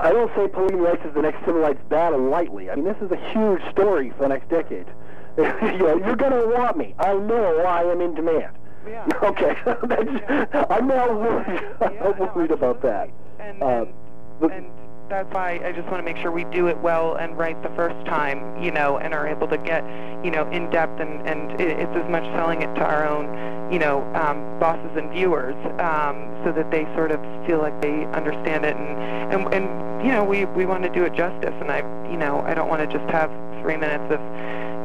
I 0.00 0.10
don't 0.12 0.30
say 0.36 0.46
polygamy 0.48 0.82
rights 0.82 1.04
is 1.04 1.14
the 1.14 1.22
next 1.22 1.40
civil 1.44 1.60
rights 1.60 1.80
battle 1.88 2.20
lightly. 2.20 2.70
I 2.70 2.74
mean, 2.76 2.84
this 2.84 2.96
is 3.00 3.10
a 3.10 3.16
huge 3.32 3.60
story 3.70 4.10
for 4.10 4.22
the 4.22 4.28
next 4.28 4.48
decade. 4.48 4.86
you 5.38 5.44
know, 5.78 5.96
you're 6.04 6.16
going 6.16 6.32
to 6.32 6.46
want 6.56 6.76
me. 6.76 6.94
I 6.98 7.14
know 7.14 7.58
I 7.64 7.82
am 7.82 8.00
in 8.00 8.14
demand. 8.14 8.56
Yeah. 8.86 9.06
Okay, 9.22 9.54
That's, 9.64 10.66
I'm 10.70 10.86
not 10.86 11.14
worried, 11.14 11.60
I'm 11.80 11.94
Yeah, 11.94 12.02
not 12.02 12.18
no, 12.18 12.32
worried 12.34 12.50
about 12.50 12.80
that. 12.82 13.10
And, 13.38 13.62
Uh, 13.62 13.84
and, 14.40 14.52
and 14.52 14.66
that's 15.10 15.28
why 15.34 15.60
I 15.64 15.72
just 15.72 15.88
want 15.88 15.98
to 15.98 16.04
make 16.04 16.16
sure 16.16 16.30
we 16.30 16.44
do 16.44 16.68
it 16.68 16.78
well 16.78 17.16
and 17.16 17.36
right 17.36 17.60
the 17.64 17.68
first 17.70 18.06
time, 18.06 18.62
you 18.62 18.70
know, 18.70 18.96
and 18.96 19.12
are 19.12 19.26
able 19.26 19.48
to 19.48 19.58
get, 19.58 19.84
you 20.24 20.30
know, 20.30 20.48
in 20.50 20.70
depth 20.70 21.00
and 21.00 21.28
and 21.28 21.60
it's 21.60 21.96
as 21.96 22.08
much 22.08 22.22
selling 22.36 22.62
it 22.62 22.72
to 22.76 22.82
our 22.82 23.06
own, 23.06 23.26
you 23.72 23.78
know, 23.80 24.02
um, 24.14 24.58
bosses 24.60 24.96
and 24.96 25.10
viewers, 25.10 25.56
um, 25.80 26.30
so 26.44 26.52
that 26.52 26.70
they 26.70 26.84
sort 26.94 27.10
of 27.10 27.20
feel 27.44 27.58
like 27.58 27.78
they 27.82 28.04
understand 28.14 28.64
it 28.64 28.76
and 28.76 29.34
and 29.34 29.52
and 29.52 30.06
you 30.06 30.12
know 30.12 30.24
we 30.24 30.44
we 30.56 30.64
want 30.64 30.84
to 30.84 30.90
do 30.90 31.04
it 31.04 31.12
justice 31.12 31.54
and 31.60 31.70
I 31.70 31.78
you 32.08 32.16
know 32.16 32.40
I 32.46 32.54
don't 32.54 32.68
want 32.68 32.80
to 32.80 32.86
just 32.86 33.10
have 33.10 33.30
three 33.60 33.76
minutes 33.76 34.14
of 34.14 34.20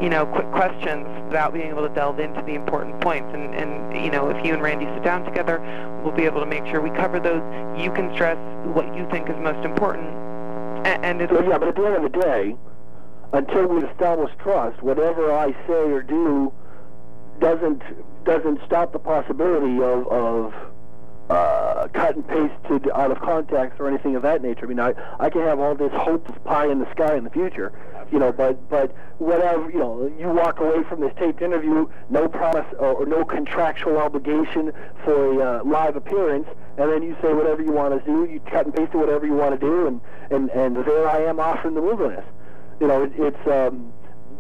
you 0.06 0.11
know, 0.11 0.23
quick 0.23 0.45
questions 0.52 1.07
without 1.26 1.52
being 1.52 1.65
able 1.65 1.82
to 1.82 1.91
delve 1.95 2.19
into 2.19 2.40
the 2.44 2.53
important 2.53 3.02
points. 3.02 3.27
And, 3.34 3.56
and, 3.56 4.06
you 4.06 4.11
know, 4.11 4.30
if 4.30 4.45
you 4.45 4.53
and 4.53 4.61
Randi 4.61 4.86
sit 4.94 5.03
down 5.03 5.26
together, 5.26 5.57
we'll 6.03 6.14
be 6.14 6.26
able 6.26 6.41
to 6.41 6.45
make 6.45 6.64
sure 6.68 6.80
we 6.80 6.91
cover 6.91 7.19
those. 7.19 7.41
You 7.76 7.91
can 7.91 8.14
stress 8.14 8.38
what 8.76 8.86
you 8.95 9.10
think 9.10 9.32
is 9.32 9.36
most 9.38 9.65
important. 9.65 10.06
And, 10.86 11.23
it's, 11.23 11.34
So, 11.34 11.41
yeah, 11.41 11.57
but 11.57 11.69
at 11.69 11.76
the 11.76 11.86
end 11.86 12.06
of 12.06 12.11
the 12.11 12.19
day, 12.19 12.56
until 13.34 13.65
we 13.65 13.84
establish 13.84 14.32
trust, 14.38 14.80
whatever 14.84 15.34
I 15.34 15.53
say 15.65 15.90
or 15.90 16.03
do 16.03 16.53
doesn't 17.40 17.82
doesn't 18.26 18.60
stop 18.64 18.94
the 18.94 18.99
possibility 18.99 19.82
of 19.82 20.07
of 20.07 20.53
uh, 21.32 21.88
cut 21.94 22.15
and 22.15 22.27
pasted 22.27 22.91
out 22.94 23.10
of 23.10 23.19
context 23.22 23.80
or 23.80 23.88
anything 23.88 24.15
of 24.15 24.22
that 24.22 24.44
nature. 24.44 24.65
I 24.65 24.69
mean, 24.69 24.80
I 24.80 24.94
I 25.19 25.32
can 25.32 25.41
have 25.41 25.60
all 25.60 25.73
this 25.73 25.91
hope 25.94 26.30
of 26.30 26.44
pie 26.44 26.68
in 26.68 26.77
the 26.77 26.90
sky 26.91 27.15
in 27.15 27.23
the 27.23 27.32
future, 27.32 27.73
you 28.11 28.19
know, 28.19 28.32
but 28.32 28.69
but 28.69 28.95
whatever, 29.19 29.69
you 29.69 29.80
know, 29.80 30.11
you 30.19 30.30
walk 30.30 30.60
away 30.60 30.84
from 30.90 31.02
this 31.02 31.14
taped 31.18 31.41
interview, 31.41 31.88
no 32.10 32.27
promise 32.27 32.65
or, 32.80 33.06
no 33.06 33.23
contractual 33.26 33.98
obligation 33.98 34.72
for 35.03 35.41
a 35.41 35.60
uh, 35.60 35.64
live 35.64 35.95
appearance, 35.95 36.48
and 36.77 36.91
then 36.91 37.03
you 37.03 37.15
say 37.22 37.34
whatever 37.34 37.61
you 37.61 37.72
want 37.72 37.94
to 37.98 38.06
do, 38.06 38.32
you 38.32 38.40
cut 38.41 38.65
and 38.65 38.76
paste 38.76 38.91
it 38.94 38.98
whatever 38.98 39.26
you 39.26 39.34
want 39.34 39.60
to 39.60 39.65
do, 39.65 39.88
and 39.88 40.02
and 40.32 40.49
and 40.52 40.76
there 40.86 41.07
I 41.07 41.19
am 41.23 41.40
off 41.40 41.65
in 41.65 41.73
the 41.73 41.82
wilderness. 41.82 42.26
You 42.80 42.88
know, 42.88 43.03
it, 43.03 43.14
it's 43.15 43.48
um, 43.48 43.94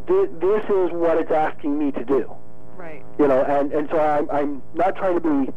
thi- 0.07 0.29
this 0.39 0.63
is 0.65 0.91
what 0.91 1.17
it's 1.17 1.31
asking 1.31 1.77
me 1.77 1.91
to 1.91 2.03
do 2.03 2.35
right. 2.77 3.03
you 3.19 3.27
know, 3.27 3.43
and 3.43 3.71
and 3.71 3.89
so 3.89 3.99
I'm 3.99 4.29
I'm 4.29 4.61
not 4.73 4.95
trying 4.95 5.19
to 5.19 5.45
be 5.45 5.51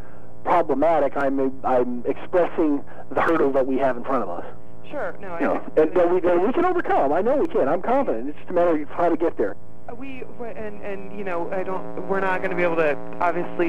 problematic. 0.44 1.16
I'm 1.16 1.64
I'm 1.64 2.04
expressing 2.06 2.82
the 3.10 3.20
hurdle 3.20 3.52
that 3.52 3.66
we 3.66 3.78
have 3.78 3.96
in 3.96 4.04
front 4.04 4.22
of 4.22 4.30
us. 4.30 4.46
Sure. 4.90 5.16
No, 5.20 5.34
You 5.38 5.46
know, 5.46 5.62
and, 5.76 6.12
we 6.12 6.46
we 6.46 6.52
can 6.52 6.64
overcome. 6.64 7.12
I 7.12 7.20
know 7.20 7.36
we 7.36 7.46
can. 7.46 7.68
I'm 7.68 7.82
confident. 7.82 8.28
It's 8.30 8.38
just 8.38 8.50
a 8.50 8.52
matter 8.52 8.80
of 8.82 8.88
how 8.88 9.08
to 9.08 9.16
get 9.16 9.36
there. 9.36 9.56
Uh, 9.88 9.94
We 9.94 10.22
and 10.40 10.82
and 10.82 11.18
you 11.18 11.24
know 11.24 11.50
I 11.52 11.62
don't. 11.62 12.08
We're 12.08 12.20
not 12.20 12.38
going 12.38 12.50
to 12.50 12.56
be 12.56 12.62
able 12.62 12.76
to 12.76 12.96
obviously, 13.20 13.66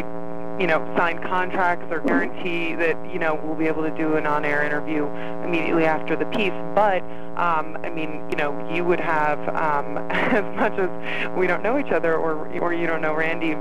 you 0.62 0.68
know, 0.68 0.80
sign 0.98 1.22
contracts 1.22 1.86
or 1.92 2.00
guarantee 2.00 2.76
that 2.76 2.96
you 3.12 3.20
know 3.20 3.40
we'll 3.44 3.56
be 3.56 3.68
able 3.68 3.84
to 3.84 3.92
do 3.92 4.16
an 4.16 4.26
on-air 4.28 4.64
interview 4.64 5.06
immediately 5.44 5.86
after 5.86 6.16
the 6.16 6.26
piece. 6.26 6.54
But 6.74 7.04
um, 7.38 7.78
I 7.84 7.90
mean, 7.90 8.26
you 8.30 8.38
know, 8.38 8.52
you 8.74 8.86
would 8.86 9.00
have 9.00 9.40
um, 9.50 9.98
as 10.10 10.44
much 10.56 10.74
as 10.80 10.90
we 11.38 11.48
don't 11.48 11.64
know 11.64 11.78
each 11.80 11.92
other 11.92 12.16
or 12.16 12.48
or 12.60 12.74
you 12.74 12.88
don't 12.88 13.02
know 13.02 13.14
Randi. 13.14 13.56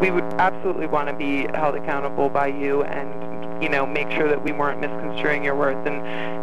We 0.00 0.10
would 0.10 0.24
absolutely 0.40 0.88
want 0.88 1.08
to 1.08 1.14
be 1.14 1.46
held 1.54 1.76
accountable 1.76 2.28
by 2.28 2.48
you 2.48 2.82
and 2.82 3.33
you 3.64 3.70
know 3.70 3.86
make 3.86 4.10
sure 4.10 4.28
that 4.28 4.44
we 4.44 4.52
weren't 4.52 4.78
misconstruing 4.78 5.42
your 5.42 5.56
words 5.56 5.80
and 5.86 5.96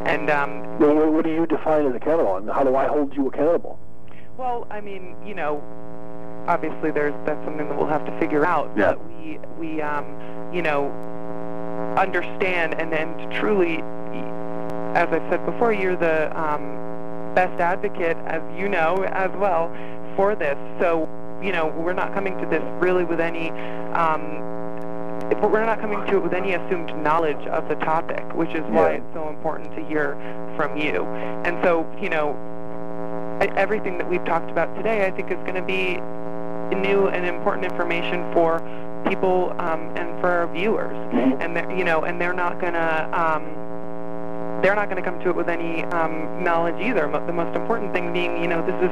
and 0.08 0.32
um, 0.32 0.80
Well, 0.80 0.96
what, 0.96 1.14
what 1.14 1.24
do 1.24 1.32
you 1.32 1.46
define 1.46 1.86
as 1.86 1.96
accountable? 1.96 2.38
And 2.38 2.50
how 2.50 2.64
do 2.64 2.76
I 2.76 2.88
hold 2.88 3.16
you 3.16 3.28
accountable? 3.28 3.80
Well, 4.38 4.66
I 4.72 4.82
mean, 4.82 5.16
you 5.24 5.36
know, 5.36 5.62
obviously 6.48 6.90
there's 6.90 7.14
that's 7.28 7.46
something 7.46 7.68
that 7.70 7.78
we'll 7.78 7.88
have 7.88 8.06
to 8.06 8.20
figure 8.20 8.44
out. 8.44 8.72
Yeah. 8.76 8.96
But 8.96 9.08
we 9.08 9.40
we 9.60 9.82
um, 9.82 10.06
you 10.52 10.64
know, 10.64 10.90
understand 11.96 12.74
and 12.82 12.92
and 12.92 13.32
truly, 13.34 13.78
as 14.98 15.08
I 15.10 15.20
said 15.30 15.46
before, 15.46 15.74
you're 15.74 15.96
the 15.96 16.36
um, 16.38 17.36
best 17.36 17.62
advocate, 17.62 18.18
as 18.26 18.42
you 18.58 18.68
know 18.68 19.04
as 19.12 19.30
well, 19.38 19.72
for 20.16 20.34
this. 20.34 20.58
So 20.80 21.08
you 21.40 21.52
know, 21.52 21.68
we're 21.78 21.94
not 21.94 22.16
coming 22.16 22.36
to 22.40 22.48
this 22.48 22.64
really 22.82 23.04
with 23.04 23.20
any. 23.20 23.52
Um, 23.92 24.61
but 25.40 25.52
we're 25.52 25.66
not 25.66 25.80
coming 25.80 26.06
to 26.08 26.18
it 26.18 26.24
with 26.24 26.34
any 26.34 26.54
assumed 26.54 26.96
knowledge 27.02 27.46
of 27.48 27.68
the 27.70 27.76
topic, 27.76 28.24
which 28.34 28.50
is 28.54 28.64
why 28.66 28.92
Yeah. 28.92 28.98
it's 28.98 29.14
so 29.14 29.30
important 29.30 29.74
to 29.76 29.84
hear 29.86 30.16
from 30.58 30.76
you. 30.78 31.06
And 31.46 31.58
so, 31.64 31.86
you 32.02 32.10
know, 32.10 32.36
everything 33.56 33.98
that 33.98 34.10
we've 34.10 34.24
talked 34.26 34.50
about 34.52 34.76
today, 34.76 35.06
I 35.06 35.12
think, 35.12 35.32
is 35.32 35.38
going 35.40 35.56
to 35.56 35.62
be 35.62 35.98
new 36.76 37.08
and 37.08 37.26
important 37.26 37.66
information 37.66 38.32
for 38.34 38.60
people 39.08 39.54
um, 39.60 39.92
and 39.96 40.20
for 40.22 40.30
our 40.30 40.48
viewers, 40.48 40.96
and 41.14 41.56
they're, 41.56 41.70
you 41.76 41.84
know, 41.84 42.02
and 42.04 42.20
they're 42.22 42.34
not 42.34 42.60
gonna. 42.62 43.10
Um, 43.14 43.61
they're 44.62 44.76
not 44.76 44.90
going 44.90 45.02
to 45.02 45.10
come 45.10 45.20
to 45.22 45.30
it 45.30 45.36
with 45.36 45.50
any 45.50 45.84
um, 45.86 46.44
knowledge 46.44 46.80
either. 46.82 47.08
The 47.26 47.34
most 47.34 47.56
important 47.56 47.94
thing 47.94 48.14
being, 48.14 48.42
you 48.42 48.48
know, 48.48 48.62
this 48.66 48.76
is 48.76 48.92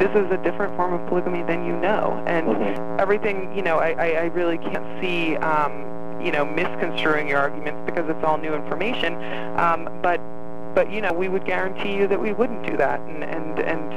this 0.00 0.10
is 0.24 0.30
a 0.32 0.38
different 0.42 0.74
form 0.76 0.92
of 0.94 1.06
polygamy 1.08 1.42
than 1.42 1.64
you 1.66 1.76
know, 1.76 2.22
and 2.26 2.46
Mhm. 2.48 3.00
everything, 3.00 3.54
you 3.54 3.62
know, 3.62 3.76
I, 3.78 3.90
I, 3.92 4.06
I 4.22 4.24
really 4.34 4.58
can't 4.58 4.84
see, 5.00 5.36
um, 5.36 5.72
you 6.20 6.32
know, 6.32 6.44
misconstruing 6.44 7.28
your 7.28 7.38
arguments 7.38 7.80
because 7.86 8.08
it's 8.08 8.24
all 8.24 8.38
new 8.38 8.54
information. 8.54 9.14
Um, 9.58 9.88
but 10.02 10.20
but 10.74 10.90
you 10.90 11.00
know, 11.02 11.12
we 11.12 11.28
would 11.28 11.44
guarantee 11.44 11.94
you 11.94 12.06
that 12.08 12.20
we 12.20 12.32
wouldn't 12.32 12.64
do 12.66 12.76
that, 12.78 13.00
and 13.00 13.22
and 13.22 13.58
and 13.58 13.92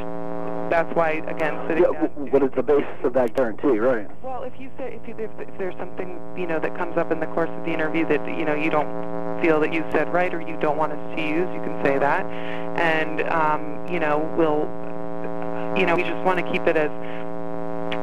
that's 0.70 0.94
why 0.96 1.12
again 1.28 1.54
sitting 1.68 1.84
Yeah, 1.84 1.92
down. 2.08 2.32
what 2.32 2.44
is 2.44 2.52
the 2.56 2.64
basis 2.64 2.88
of 3.04 3.14
that 3.14 3.36
guarantee, 3.36 3.78
right? 3.80 4.08
Well, 4.24 4.44
if 4.44 4.60
you 4.60 4.70
say 4.78 5.00
if, 5.02 5.08
you, 5.08 5.16
if 5.18 5.32
if 5.40 5.58
there's 5.58 5.76
something 5.78 6.20
you 6.38 6.48
know 6.48 6.60
that 6.60 6.76
comes 6.78 6.98
up 6.98 7.12
in 7.12 7.20
the 7.20 7.28
course 7.28 7.50
of 7.50 7.66
the 7.66 7.72
interview 7.74 8.06
that 8.08 8.26
you 8.38 8.46
know 8.46 8.56
you 8.56 8.70
don't 8.70 8.90
feel 9.42 9.60
that 9.60 9.74
you 9.74 9.84
said 9.92 10.12
right 10.14 10.34
or 10.34 10.42
you 10.42 10.58
don't 10.60 10.78
want 10.78 10.92
us 10.94 11.16
to 11.16 11.22
use, 11.22 11.48
you 11.54 11.62
can 11.62 11.84
say 11.84 11.98
that, 12.00 12.26
and 12.80 13.22
um, 13.30 13.86
you 13.92 14.00
know 14.00 14.20
we'll 14.38 14.66
you 15.80 15.86
know 15.86 15.96
we 15.96 16.04
just 16.04 16.24
want 16.26 16.40
to 16.40 16.52
keep 16.52 16.64
it 16.68 16.78
as 16.78 16.92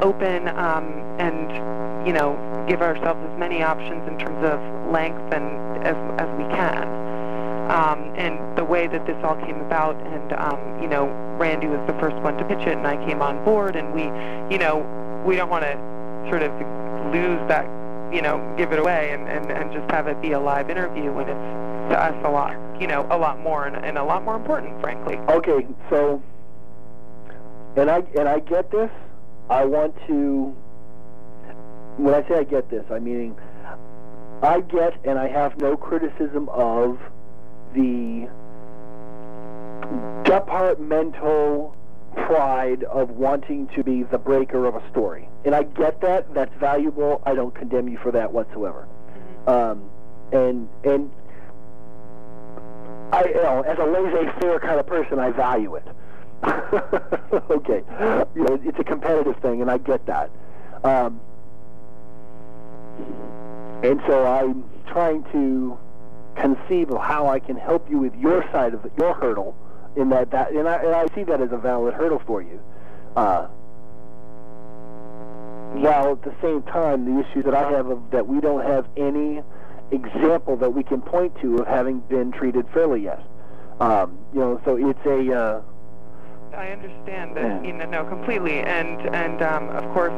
open 0.03 0.49
um, 0.49 0.85
and 1.19 2.07
you 2.07 2.13
know 2.13 2.37
give 2.69 2.83
ourselves 2.83 3.21
as 3.31 3.39
many 3.39 3.63
options 3.63 4.07
in 4.09 4.19
terms 4.19 4.45
of 4.45 4.61
length 4.93 5.33
and 5.35 5.47
as 5.87 5.97
as 6.21 6.29
we 6.39 6.45
can. 6.55 7.02
Um, 7.73 8.13
and 8.19 8.37
the 8.59 8.65
way 8.65 8.87
that 8.87 9.07
this 9.07 9.17
all 9.25 9.37
came 9.37 9.57
about, 9.61 9.97
and 9.97 10.33
um, 10.35 10.83
you 10.83 10.89
know, 10.89 11.07
Randi 11.39 11.69
was 11.69 11.81
the 11.87 11.95
first 11.95 12.17
one 12.17 12.37
to 12.37 12.45
pitch 12.45 12.61
it, 12.61 12.77
and 12.77 12.87
I 12.87 12.97
came 13.07 13.23
on 13.23 13.43
board, 13.47 13.77
and 13.77 13.95
we, 13.95 14.03
you 14.53 14.59
know, 14.59 14.85
we 15.27 15.37
don't 15.37 15.49
want 15.49 15.65
to 15.65 15.73
sort 16.29 16.43
of 16.43 16.53
lose 17.15 17.41
that, 17.49 17.65
you 18.15 18.21
know, 18.21 18.37
give 18.59 18.73
it 18.73 18.79
away, 18.79 19.13
and, 19.13 19.27
and, 19.27 19.51
and 19.51 19.73
just 19.73 19.91
have 19.91 20.07
it 20.07 20.21
be 20.21 20.33
a 20.33 20.39
live 20.39 20.69
interview 20.69 21.11
when 21.13 21.31
it's 21.31 21.63
to 21.91 21.99
us 21.99 22.15
a 22.27 22.31
lot, 22.31 22.55
you 22.79 22.87
know, 22.87 23.07
a 23.11 23.17
lot 23.17 23.41
more 23.41 23.67
and, 23.67 23.77
and 23.85 23.97
a 23.97 24.05
lot 24.05 24.23
more 24.23 24.37
important, 24.37 24.79
frankly. 24.83 25.17
Okay, 25.29 25.67
so, 25.89 26.23
and 27.77 27.91
I 27.91 28.05
and 28.19 28.29
I 28.29 28.41
get 28.41 28.71
this. 28.71 28.91
I 29.49 29.65
want 29.65 29.95
to. 30.09 30.55
When 31.97 32.13
I 32.13 32.27
say 32.29 32.35
I 32.35 32.45
get 32.45 32.69
this, 32.71 32.85
I 32.91 32.99
mean 32.99 33.35
I 34.43 34.61
get 34.61 34.95
and 35.05 35.19
I 35.19 35.29
have 35.29 35.59
no 35.59 35.77
criticism 35.77 36.49
of 36.51 36.99
the 37.75 38.29
departmental 40.25 41.77
pride 42.15 42.85
of 42.85 43.11
wanting 43.11 43.69
to 43.69 43.83
be 43.83 44.03
the 44.05 44.19
breaker 44.19 44.67
of 44.67 44.75
a 44.75 44.91
story. 44.91 45.29
And 45.45 45.55
I 45.55 45.63
get 45.65 46.01
that. 46.03 46.33
That's 46.35 46.55
valuable. 46.59 47.23
I 47.25 47.35
don't 47.35 47.55
condemn 47.55 47.89
you 47.89 47.99
for 47.99 48.13
that 48.13 48.33
whatsoever. 48.33 48.87
Um, 49.47 49.91
and 50.33 50.69
and 50.85 51.11
I, 53.13 53.25
you 53.27 53.35
know, 53.35 53.63
as 53.63 53.79
a 53.79 53.85
laissez-faire 53.85 54.61
kind 54.61 54.81
of 54.81 54.87
person, 54.87 55.19
I 55.19 55.31
value 55.31 55.75
it. 55.75 55.87
okay, 57.51 57.83
you 58.35 58.43
know, 58.43 58.59
it's 58.65 58.79
a 58.79 58.85
competitive 58.85 59.37
thing, 59.41 59.61
and 59.61 59.71
I 59.71 59.79
get 59.79 60.07
that. 60.07 60.31
Um, 60.83 61.21
and 63.85 64.01
so 64.07 64.27
I'm 64.27 64.65
trying 64.87 65.25
to 65.33 65.79
conceive 66.37 66.91
of 66.91 67.01
how 67.01 67.29
I 67.29 67.39
can 67.39 67.57
help 67.57 67.89
you 67.91 67.99
with 67.99 68.15
your 68.17 68.43
side 68.53 68.75
of 68.75 68.85
your 68.99 69.15
hurdle, 69.15 69.55
in 69.97 70.09
that 70.11 70.31
that, 70.31 70.53
and 70.53 70.69
I, 70.69 70.77
and 70.77 70.95
I 70.95 71.07
see 71.15 71.25
that 71.25 71.41
as 71.41 71.53
a 71.53 71.59
valid 71.59 71.95
hurdle 71.95 72.23
for 72.27 72.43
you. 72.43 72.61
Uh, 73.17 73.47
while 75.75 76.13
at 76.13 76.23
the 76.23 76.35
same 76.43 76.63
time, 76.63 77.05
the 77.05 77.21
issues 77.21 77.45
that 77.45 77.55
I 77.55 77.71
have 77.73 77.87
of 77.87 78.11
that 78.11 78.27
we 78.27 78.41
don't 78.41 78.65
have 78.65 78.87
any 78.97 79.43
example 79.91 80.57
that 80.57 80.71
we 80.75 80.83
can 80.83 81.01
point 81.03 81.39
to 81.41 81.59
of 81.59 81.67
having 81.67 82.01
been 82.01 82.33
treated 82.33 82.67
fairly 82.73 83.03
yet. 83.03 83.21
Um, 83.81 84.19
you 84.33 84.41
know, 84.41 84.61
so 84.65 84.77
it's 84.77 85.05
a 85.07 85.33
uh, 85.35 85.63
I 86.57 86.69
understand 86.69 87.33
Yeah. 87.35 87.43
that, 87.49 87.65
you 87.65 87.73
know, 87.73 87.87
no, 87.87 88.05
completely, 88.05 88.61
and 88.61 89.01
and 89.15 89.43
um, 89.43 89.71
of 89.71 89.85
course, 89.95 90.13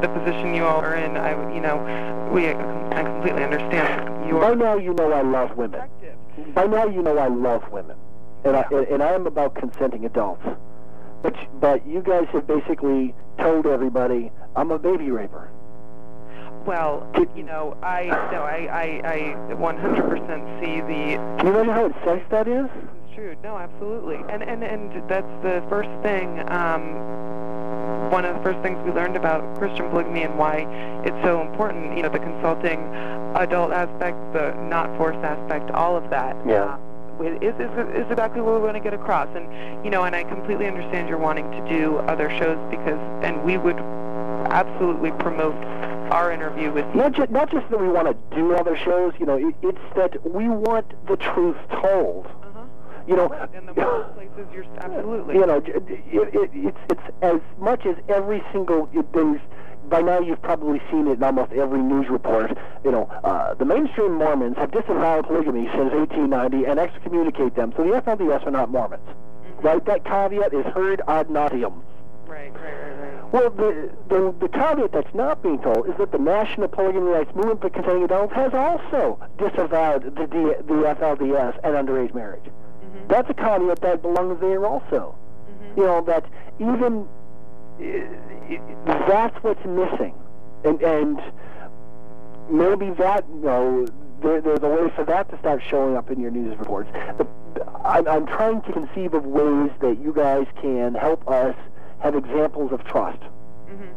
the 0.00 0.08
position 0.08 0.54
you 0.54 0.64
all 0.64 0.80
are 0.80 0.94
in, 0.94 1.16
I, 1.16 1.30
you 1.54 1.60
know, 1.60 1.76
we, 2.32 2.48
I 2.48 3.02
completely 3.02 3.44
understand 3.44 4.28
your 4.28 4.40
by 4.40 4.54
now 4.54 4.76
you 4.76 4.92
know 4.94 5.12
I 5.12 5.22
love 5.22 5.56
women. 5.56 5.88
By 6.54 6.66
now 6.66 6.86
you 6.86 7.02
know 7.02 7.16
I 7.18 7.28
love 7.28 7.62
women, 7.70 7.96
and 8.44 8.56
I 8.56 8.64
Yeah. 8.70 8.84
and 8.90 9.02
I 9.02 9.12
am 9.12 9.26
about 9.26 9.54
consenting 9.54 10.04
adults. 10.04 10.44
But 11.22 11.34
but 11.60 11.86
you 11.86 12.02
guys 12.02 12.26
have 12.32 12.46
basically 12.46 13.14
told 13.38 13.66
everybody 13.66 14.30
I'm 14.56 14.70
a 14.70 14.78
baby 14.78 15.10
raper. 15.10 15.48
Well, 16.66 17.06
you 17.36 17.42
know, 17.42 17.76
I 17.82 18.06
no, 18.32 18.42
I 18.42 18.68
I, 18.72 18.84
I 19.04 19.54
100% 19.54 20.60
see 20.60 20.80
the 20.80 21.16
Can 21.38 21.46
you 21.46 21.58
imagine 21.60 21.72
how 21.74 21.86
incensed 21.86 22.30
that 22.30 22.48
is? 22.48 22.66
It's 23.06 23.14
true. 23.14 23.36
No, 23.42 23.56
absolutely. 23.58 24.16
And 24.28 24.42
and 24.42 24.64
and 24.64 25.08
that's 25.08 25.42
the 25.42 25.62
first 25.68 25.90
thing. 26.02 26.40
Um, 26.50 26.96
one 28.10 28.24
of 28.24 28.36
the 28.36 28.42
first 28.42 28.60
things 28.60 28.78
we 28.84 28.92
learned 28.92 29.16
about 29.16 29.42
Christian 29.58 29.88
polygamy 29.90 30.22
and 30.22 30.38
why 30.38 30.66
it's 31.04 31.22
so 31.24 31.40
important. 31.40 31.96
You 31.96 32.02
know, 32.02 32.08
the 32.08 32.18
consulting 32.18 32.80
adult 33.34 33.72
aspect, 33.72 34.16
the 34.32 34.54
not 34.68 34.94
forced 34.96 35.18
aspect, 35.18 35.70
all 35.70 35.96
of 35.96 36.10
that. 36.10 36.36
Yeah. 36.46 36.64
Uh, 36.64 36.78
is, 37.22 37.54
is, 37.60 37.70
is 37.94 38.10
exactly 38.10 38.40
what 38.40 38.54
we 38.54 38.60
want 38.60 38.74
to 38.74 38.80
get 38.80 38.92
across. 38.92 39.28
And, 39.36 39.84
you 39.84 39.90
know, 39.90 40.02
and 40.04 40.16
I 40.16 40.24
completely 40.24 40.66
understand 40.66 41.08
you're 41.08 41.18
wanting 41.18 41.48
to 41.52 41.68
do 41.68 41.98
other 41.98 42.28
shows 42.38 42.58
because, 42.70 42.98
and 43.22 43.44
we 43.44 43.56
would 43.56 43.78
absolutely 44.50 45.12
promote 45.12 45.54
our 46.12 46.32
interview 46.32 46.72
with 46.72 46.84
you. 46.94 47.00
Not 47.00 47.12
just 47.12 47.30
not 47.30 47.50
just 47.50 47.68
that 47.70 47.80
we 47.80 47.88
want 47.88 48.08
to 48.08 48.36
do 48.36 48.54
other 48.54 48.76
shows. 48.76 49.14
You 49.18 49.26
know, 49.26 49.36
it, 49.36 49.54
it's 49.62 49.94
that 49.96 50.28
we 50.28 50.48
want 50.48 50.92
the 51.06 51.16
truth 51.16 51.56
told. 51.70 52.26
You 53.06 53.16
know. 53.16 53.26
In 53.54 53.66
the 53.66 53.72
workplaces, 53.72 54.54
you're 54.54 54.64
absolutely. 54.78 55.34
You 55.34 55.46
know, 55.46 55.56
it, 55.58 55.68
it, 55.88 56.50
it's 56.54 56.78
it's 56.90 57.02
as 57.22 57.40
much 57.58 57.84
as 57.86 57.96
every 58.08 58.42
single 58.52 58.88
there's. 59.12 59.40
By 59.86 60.00
now, 60.00 60.18
you've 60.18 60.40
probably 60.40 60.80
seen 60.90 61.06
it 61.08 61.18
in 61.18 61.22
almost 61.22 61.52
every 61.52 61.82
news 61.82 62.08
report. 62.08 62.56
You 62.84 62.90
know, 62.90 63.04
uh, 63.22 63.52
the 63.52 63.66
mainstream 63.66 64.14
Mormons 64.14 64.56
have 64.56 64.70
disavowed 64.70 65.26
polygamy 65.26 65.66
since 65.66 65.92
1890 65.92 66.64
and 66.64 66.80
excommunicate 66.80 67.54
them. 67.54 67.74
So 67.76 67.84
the 67.84 68.00
FLDS 68.00 68.46
are 68.46 68.50
not 68.50 68.70
Mormons, 68.70 69.06
right? 69.60 69.84
That 69.84 70.04
caveat 70.06 70.54
is 70.54 70.64
heard 70.72 71.02
ad 71.06 71.28
nauseum. 71.28 71.82
Right, 72.26 72.50
right, 72.54 72.62
right, 72.62 73.12
right. 73.12 73.32
Well, 73.32 73.50
the, 73.50 73.90
the 74.08 74.34
the 74.40 74.48
caveat 74.48 74.92
that's 74.92 75.14
not 75.14 75.42
being 75.42 75.60
told 75.60 75.86
is 75.86 75.94
that 75.98 76.12
the 76.12 76.18
National 76.18 76.68
Polygamy 76.68 77.10
Rights 77.10 77.34
Movement 77.34 77.60
for 77.60 77.68
Consenting 77.68 78.04
Adults 78.04 78.32
has 78.32 78.54
also 78.54 79.20
disavowed 79.36 80.04
the 80.04 80.26
D, 80.26 80.38
the 80.64 80.96
FLDS 80.96 81.58
and 81.62 81.74
underage 81.74 82.14
marriage. 82.14 82.44
That's 83.08 83.28
a 83.30 83.34
caveat 83.34 83.80
that 83.82 84.02
belongs 84.02 84.40
there 84.40 84.64
also. 84.66 85.14
Mhm. 85.48 85.76
You 85.76 85.84
know 85.84 86.00
that 86.02 86.24
even 86.58 87.06
uh, 87.80 89.06
that's 89.08 89.36
what's 89.42 89.64
missing, 89.64 90.14
and 90.64 90.80
and 90.82 91.20
maybe 92.50 92.90
that 92.90 93.24
you 93.28 93.40
know 93.44 93.86
there, 94.22 94.40
there's 94.40 94.62
a 94.62 94.68
way 94.68 94.90
for 94.94 95.04
that 95.04 95.28
to 95.30 95.38
start 95.38 95.62
showing 95.68 95.96
up 95.96 96.10
in 96.10 96.20
your 96.20 96.30
news 96.30 96.56
reports. 96.58 96.90
The, 97.18 97.26
I'm, 97.84 98.06
I'm 98.08 98.26
trying 98.26 98.62
to 98.62 98.72
conceive 98.72 99.14
of 99.14 99.24
ways 99.24 99.70
that 99.80 99.98
you 100.00 100.12
guys 100.12 100.46
can 100.60 100.94
help 100.94 101.28
us 101.28 101.54
have 102.00 102.14
examples 102.14 102.72
of 102.72 102.84
trust 102.84 103.18
Mhm. 103.68 103.88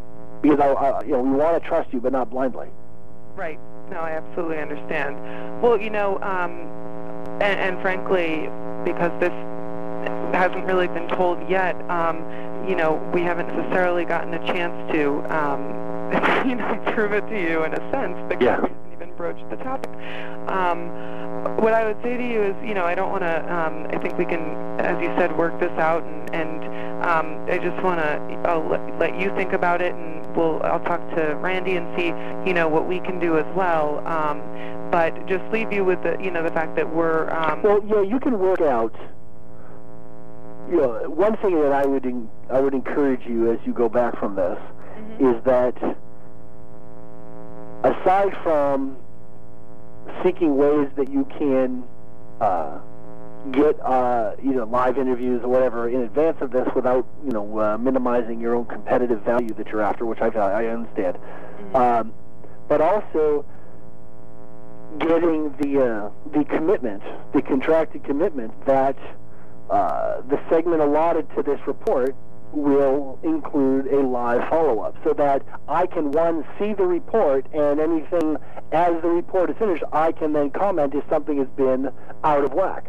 because 0.42 0.60
I, 0.60 0.68
I 0.68 1.02
you 1.04 1.12
know 1.12 1.22
we 1.22 1.32
want 1.32 1.62
to 1.62 1.68
trust 1.68 1.94
you, 1.94 2.02
but 2.02 2.12
not 2.12 2.30
blindly. 2.30 2.68
Right. 3.36 3.60
No, 3.92 4.00
I 4.00 4.12
absolutely 4.12 4.58
understand. 4.58 5.62
Well, 5.62 5.80
you 5.80 5.90
know, 5.90 6.16
um, 6.22 6.52
and, 7.40 7.60
and 7.60 7.82
frankly, 7.82 8.50
because 8.84 9.12
this 9.20 9.34
hasn't 10.34 10.66
really 10.66 10.88
been 10.88 11.08
told 11.10 11.38
yet, 11.50 11.76
um, 11.90 12.18
you 12.68 12.76
know, 12.76 12.96
we 13.14 13.22
haven't 13.22 13.48
necessarily 13.56 14.06
gotten 14.06 14.34
a 14.34 14.46
chance 14.48 14.76
to, 14.92 15.20
um, 15.34 15.62
you 16.50 16.56
know, 16.56 16.80
prove 16.94 17.14
it 17.14 17.22
to 17.30 17.40
you 17.42 17.64
in 17.64 17.74
a 17.74 17.92
sense 17.92 18.18
because 18.30 18.44
Yeah. 18.44 18.58
we 18.62 18.70
haven't 18.70 18.94
even 18.94 19.14
broached 19.16 19.50
the 19.50 19.56
topic. 19.58 19.90
Um, 20.50 20.90
what 21.62 21.74
I 21.74 21.86
would 21.86 22.02
say 22.04 22.18
to 22.18 22.24
you 22.28 22.42
is, 22.44 22.56
you 22.66 22.74
know, 22.74 22.84
I 22.86 22.94
don't 22.96 23.10
want 23.12 23.24
to. 23.24 23.40
Um, 23.54 23.88
I 23.90 23.98
think 24.00 24.18
we 24.18 24.26
can, 24.26 24.42
as 24.80 25.00
you 25.02 25.08
said, 25.18 25.38
work 25.38 25.58
this 25.60 25.72
out, 25.80 26.04
and, 26.04 26.36
and 26.36 27.04
um, 27.06 27.46
I 27.50 27.58
just 27.58 27.82
want 27.84 28.00
to. 28.00 28.18
Let 29.00 29.20
you 29.20 29.30
think 29.36 29.54
about 29.54 29.82
it, 29.82 29.94
and 29.94 30.17
we'll. 30.36 30.62
I'll 30.64 30.84
talk 30.84 31.02
to 31.16 31.36
Randi 31.36 31.76
and 31.78 31.88
see, 31.98 32.08
you 32.48 32.54
know, 32.54 32.68
what 32.68 32.88
we 32.88 33.00
can 33.00 33.20
do 33.20 33.38
as 33.38 33.46
well. 33.56 34.06
Um, 34.08 34.42
but 34.92 35.26
just 35.28 35.44
leave 35.52 35.72
you 35.72 35.84
with 35.84 36.02
the, 36.04 36.18
you 36.22 36.32
know, 36.32 36.44
the 36.44 36.52
fact 36.52 36.76
that 36.76 36.94
we're. 36.94 37.30
Um, 37.30 37.62
Well, 37.62 37.84
yeah, 37.86 38.02
you 38.02 38.20
can 38.20 38.40
work 38.40 38.62
out. 38.62 38.96
You 40.70 40.78
know, 40.78 41.10
one 41.10 41.38
thing 41.38 41.60
that 41.62 41.72
I 41.72 41.86
would 41.86 42.06
en- 42.06 42.30
I 42.50 42.60
would 42.60 42.74
encourage 42.74 43.26
you 43.26 43.52
as 43.52 43.60
you 43.66 43.74
go 43.74 43.88
back 43.90 44.18
from 44.20 44.36
this 44.36 44.60
mhm. 45.20 45.38
is 45.38 45.44
that 45.46 45.76
aside 47.84 48.36
from 48.44 48.98
seeking 50.24 50.58
ways 50.58 50.90
that 50.96 51.10
you 51.10 51.26
can 51.38 51.84
uh, 52.42 52.80
get 53.52 53.80
uh, 53.82 54.36
either 54.44 54.66
live 54.66 54.98
interviews 54.98 55.42
or 55.44 55.50
whatever 55.50 55.90
in 55.90 56.02
advance 56.02 56.38
of 56.42 56.52
this 56.52 56.68
without 56.76 57.06
you 57.26 57.32
know 57.32 57.60
uh, 57.60 57.78
minimizing 57.78 58.40
your 58.40 58.56
own 58.56 58.66
competitive 58.66 59.22
value 59.22 59.54
that 59.56 59.68
you're 59.68 59.82
after, 59.82 60.06
which 60.06 60.22
I 60.22 60.28
I 60.28 60.66
understand. 60.68 61.18
Um, 61.74 62.14
but 62.68 62.82
also 62.82 63.46
getting 65.00 65.56
the 65.60 65.82
uh, 65.82 66.10
the 66.38 66.46
commitment, 66.46 67.04
the 67.34 67.42
contracted 67.42 68.04
commitment 68.04 68.54
that 68.66 68.98
uh, 69.70 70.22
the 70.22 70.40
segment 70.50 70.82
allotted 70.82 71.28
to 71.36 71.44
this 71.44 71.60
report 71.68 72.16
will 72.54 73.20
include 73.24 73.88
a 73.88 74.00
live 74.00 74.48
follow-up 74.50 74.96
so 75.04 75.14
that 75.14 75.44
I 75.68 75.86
can 75.86 76.12
one 76.12 76.46
see 76.58 76.74
the 76.74 76.86
report 76.86 77.46
and 77.54 77.80
anything 77.80 78.38
as 78.72 79.02
the 79.02 79.10
report 79.10 79.50
is 79.50 79.58
finished 79.58 79.84
I 79.92 80.14
can 80.14 80.32
then 80.32 80.52
comment 80.52 80.94
if 80.96 81.04
something 81.10 81.38
has 81.38 81.50
been 81.50 81.90
out 82.24 82.46
of 82.46 82.54
whack. 82.54 82.88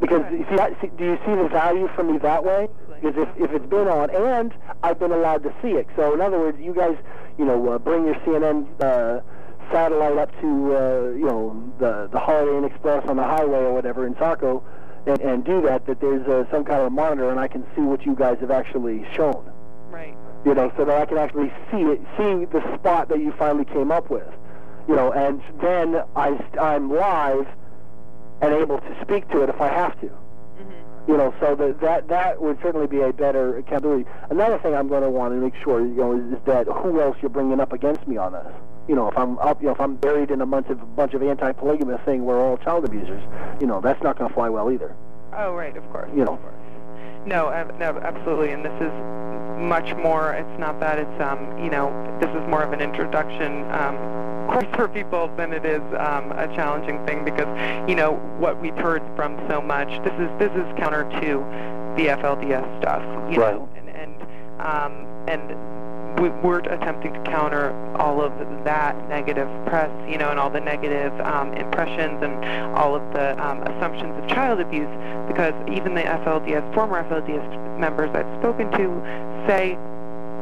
Because 0.00 0.22
you 0.32 0.46
see, 0.50 0.58
I- 0.58 0.74
see, 0.80 0.90
do 0.96 1.04
you 1.04 1.18
see 1.26 1.34
the 1.34 1.48
value 1.48 1.88
for 1.94 2.02
me 2.02 2.18
that 2.18 2.44
way? 2.44 2.68
Because 3.00 3.16
if, 3.16 3.28
if 3.44 3.50
it's 3.52 3.66
been 3.66 3.88
on, 3.88 4.10
and 4.10 4.52
I've 4.82 4.98
been 4.98 5.12
allowed 5.12 5.42
to 5.44 5.54
see 5.62 5.70
it. 5.72 5.86
So 5.96 6.14
in 6.14 6.20
other 6.20 6.38
words, 6.38 6.58
you 6.60 6.74
guys, 6.74 6.96
you 7.38 7.44
know, 7.44 7.68
uh, 7.70 7.78
bring 7.78 8.04
your 8.04 8.14
CNN 8.16 8.66
uh, 8.82 9.20
satellite 9.72 10.18
up 10.18 10.30
to, 10.40 10.76
uh, 10.76 11.10
you 11.16 11.24
know, 11.24 11.72
the 11.78 12.08
the 12.12 12.18
Holiday 12.18 12.56
Inn 12.58 12.64
Express 12.64 13.06
on 13.08 13.16
the 13.16 13.22
highway 13.24 13.58
or 13.58 13.72
whatever 13.72 14.06
in 14.06 14.14
Saco, 14.16 14.62
and, 15.06 15.20
and 15.20 15.44
do 15.44 15.62
that. 15.62 15.86
That 15.86 16.00
there's 16.00 16.26
uh, 16.26 16.50
some 16.50 16.64
kind 16.64 16.80
of 16.80 16.86
a 16.88 16.90
monitor, 16.90 17.30
and 17.30 17.38
I 17.40 17.48
can 17.48 17.64
see 17.74 17.82
what 17.82 18.04
you 18.04 18.14
guys 18.14 18.38
have 18.40 18.50
actually 18.50 19.06
shown. 19.14 19.50
Right. 19.90 20.14
You 20.44 20.54
know, 20.54 20.72
so 20.76 20.84
that 20.84 21.00
I 21.00 21.06
can 21.06 21.18
actually 21.18 21.52
see 21.70 21.82
it, 21.82 22.00
see 22.16 22.44
the 22.46 22.62
spot 22.78 23.08
that 23.10 23.20
you 23.20 23.32
finally 23.38 23.64
came 23.66 23.90
up 23.90 24.10
with. 24.10 24.28
You 24.88 24.96
know, 24.96 25.12
and 25.12 25.40
then 25.60 26.02
I 26.16 26.38
I'm 26.60 26.90
live 26.92 27.46
and 28.42 28.54
able 28.54 28.78
to 28.78 28.96
speak 29.02 29.28
to 29.30 29.42
it 29.42 29.48
if 29.48 29.60
I 29.60 29.68
have 29.68 30.00
to 30.00 30.10
Mm-hmm. 30.60 31.10
you 31.10 31.16
know, 31.16 31.34
so 31.40 31.54
that 31.56 31.80
that 31.80 32.08
that 32.08 32.40
would 32.40 32.58
certainly 32.62 32.86
be 32.86 33.00
a 33.00 33.12
better 33.12 33.58
accountability. 33.58 34.04
Another 34.30 34.58
thing 34.58 34.74
I'm 34.74 34.88
going 34.88 35.02
to 35.02 35.10
want 35.10 35.32
to 35.32 35.40
make 35.40 35.54
sure, 35.62 35.80
you 35.80 35.94
know, 35.94 36.12
is, 36.18 36.32
is 36.32 36.44
that 36.44 36.66
who 36.66 37.00
else 37.00 37.16
you're 37.22 37.30
bringing 37.30 37.60
up 37.60 37.72
against 37.72 38.06
me 38.06 38.16
on 38.16 38.32
this. 38.32 38.52
You 38.88 38.96
know, 38.96 39.08
if 39.08 39.16
I'm 39.16 39.38
up, 39.38 39.60
you 39.60 39.68
know, 39.68 39.74
if 39.74 39.80
I'm 39.80 39.96
buried 39.96 40.30
in 40.30 40.40
a 40.40 40.46
bunch 40.46 40.68
of 40.68 40.96
bunch 40.96 41.14
of 41.14 41.22
anti-polygamous 41.22 42.00
thing, 42.04 42.24
we're 42.24 42.40
all 42.40 42.58
child 42.58 42.84
abusers. 42.84 43.22
You 43.60 43.66
know, 43.66 43.80
that's 43.80 44.02
not 44.02 44.18
going 44.18 44.28
to 44.28 44.34
fly 44.34 44.48
well 44.48 44.70
either. 44.70 44.94
Oh, 45.32 45.54
right, 45.54 45.76
of 45.76 45.88
course. 45.90 46.10
You 46.14 46.24
know. 46.24 46.34
Of 46.34 46.42
course. 46.42 46.54
No, 47.26 47.50
no, 47.78 47.98
absolutely. 47.98 48.50
And 48.50 48.64
this 48.64 48.80
is 48.80 48.92
much 49.60 49.94
more, 49.96 50.32
it's 50.32 50.58
not 50.58 50.80
that, 50.80 50.98
it's, 50.98 51.22
um, 51.22 51.62
you 51.62 51.70
know, 51.70 51.92
this 52.20 52.30
is 52.30 52.48
more 52.48 52.62
of 52.62 52.72
an 52.72 52.80
introduction 52.80 53.70
um, 53.70 53.96
course 54.48 54.66
for 54.74 54.88
people 54.88 55.28
than 55.36 55.52
it 55.52 55.64
is 55.64 55.82
um, 55.98 56.32
a 56.32 56.46
challenging 56.54 57.04
thing 57.06 57.24
because, 57.24 57.48
you 57.88 57.94
know, 57.94 58.14
what 58.38 58.60
we've 58.60 58.76
heard 58.76 59.02
from 59.16 59.36
so 59.48 59.60
much, 59.60 59.88
this 60.04 60.14
is, 60.14 60.30
this 60.38 60.50
is 60.52 60.66
counter 60.78 61.04
to 61.20 61.44
the 61.96 62.08
FLDS 62.08 62.80
stuff, 62.80 63.02
you 63.32 63.40
Right. 63.40 63.54
know, 63.54 63.68
and, 63.76 63.88
and, 63.90 64.22
um, 64.60 65.06
and 65.28 66.20
we, 66.20 66.28
we're 66.42 66.58
attempting 66.60 67.12
to 67.14 67.22
counter 67.30 67.72
all 67.96 68.20
of 68.20 68.32
that 68.64 68.96
negative 69.08 69.48
press, 69.66 69.90
you 70.08 70.18
know, 70.18 70.30
and 70.30 70.38
all 70.38 70.50
the 70.50 70.60
negative 70.60 71.12
um, 71.20 71.52
impressions 71.54 72.22
and 72.22 72.44
all 72.76 72.94
of 72.94 73.02
the 73.12 73.32
um, 73.44 73.62
assumptions 73.62 74.16
of 74.18 74.28
child 74.28 74.60
abuse, 74.60 74.90
because 75.28 75.54
even 75.70 75.94
the 75.94 76.02
FLDS, 76.02 76.74
former 76.74 77.02
FLDS 77.04 77.78
members 77.78 78.10
I've 78.14 78.28
spoken 78.40 78.70
to 78.72 79.46
say, 79.46 79.78